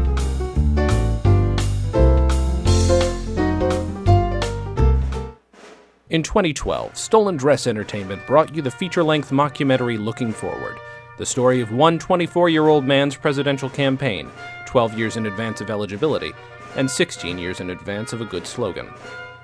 In 6.11 6.23
2012, 6.23 6.97
Stolen 6.97 7.37
Dress 7.37 7.67
Entertainment 7.67 8.27
brought 8.27 8.53
you 8.53 8.61
the 8.61 8.69
feature 8.69 9.01
length 9.01 9.31
mockumentary 9.31 9.97
Looking 9.97 10.33
Forward, 10.33 10.77
the 11.17 11.25
story 11.25 11.61
of 11.61 11.71
one 11.71 11.97
24 11.97 12.49
year 12.49 12.67
old 12.67 12.83
man's 12.83 13.15
presidential 13.15 13.69
campaign, 13.69 14.29
12 14.65 14.97
years 14.97 15.15
in 15.15 15.25
advance 15.25 15.61
of 15.61 15.69
eligibility, 15.69 16.33
and 16.75 16.91
16 16.91 17.37
years 17.37 17.61
in 17.61 17.69
advance 17.69 18.11
of 18.11 18.19
a 18.19 18.25
good 18.25 18.45
slogan. 18.45 18.89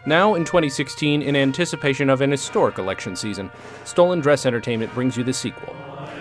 Now, 0.05 0.33
in 0.35 0.43
2016, 0.43 1.21
in 1.21 1.37
anticipation 1.37 2.09
of 2.09 2.19
an 2.19 2.31
historic 2.31 2.79
election 2.79 3.15
season, 3.15 3.49
Stolen 3.85 4.19
Dress 4.19 4.45
Entertainment 4.45 4.93
brings 4.93 5.15
you 5.15 5.23
the 5.23 5.31
sequel, 5.31 5.73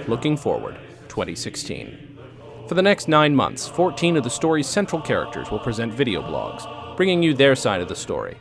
Looking 0.07 0.37
Forward 0.37 0.79
2016. 1.09 2.19
For 2.69 2.77
the 2.77 2.83
next 2.83 3.09
nine 3.09 3.35
months, 3.35 3.67
14 3.67 4.17
of 4.17 4.23
the 4.23 4.31
story's 4.31 4.69
central 4.69 5.03
characters 5.03 5.51
will 5.51 5.59
present 5.59 5.93
video 5.93 6.23
blogs, 6.23 6.97
bringing 6.97 7.21
you 7.21 7.35
their 7.35 7.57
side 7.57 7.81
of 7.81 7.89
the 7.89 7.97
story. 7.97 8.39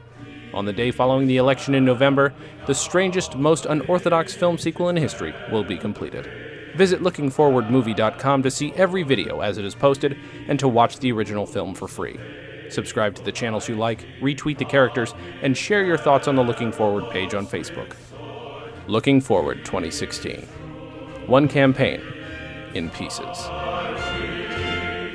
On 0.55 0.63
the 0.63 0.71
day 0.71 0.89
following 0.89 1.27
the 1.27 1.35
election 1.35 1.75
in 1.75 1.83
November, 1.83 2.33
the 2.65 2.73
strangest, 2.73 3.35
most 3.35 3.65
unorthodox 3.65 4.33
film 4.33 4.57
sequel 4.57 4.87
in 4.87 4.95
history 4.95 5.33
will 5.51 5.65
be 5.65 5.77
completed. 5.77 6.31
Visit 6.77 7.01
lookingforwardmovie.com 7.01 8.41
to 8.41 8.49
see 8.49 8.71
every 8.73 9.03
video 9.03 9.41
as 9.41 9.57
it 9.57 9.65
is 9.65 9.75
posted 9.75 10.17
and 10.47 10.57
to 10.57 10.69
watch 10.69 10.99
the 10.99 11.11
original 11.11 11.45
film 11.45 11.75
for 11.75 11.89
free. 11.89 12.17
Subscribe 12.69 13.15
to 13.15 13.23
the 13.23 13.33
channels 13.33 13.67
you 13.67 13.75
like, 13.75 14.07
retweet 14.21 14.57
the 14.57 14.65
characters, 14.65 15.13
and 15.41 15.57
share 15.57 15.83
your 15.83 15.97
thoughts 15.97 16.29
on 16.29 16.37
the 16.37 16.43
Looking 16.43 16.71
Forward 16.71 17.09
page 17.11 17.33
on 17.33 17.45
Facebook. 17.45 17.93
Looking 18.87 19.19
Forward 19.19 19.65
2016. 19.65 20.41
One 21.27 21.49
campaign 21.49 22.01
in 22.73 22.89
pieces. 22.91 23.49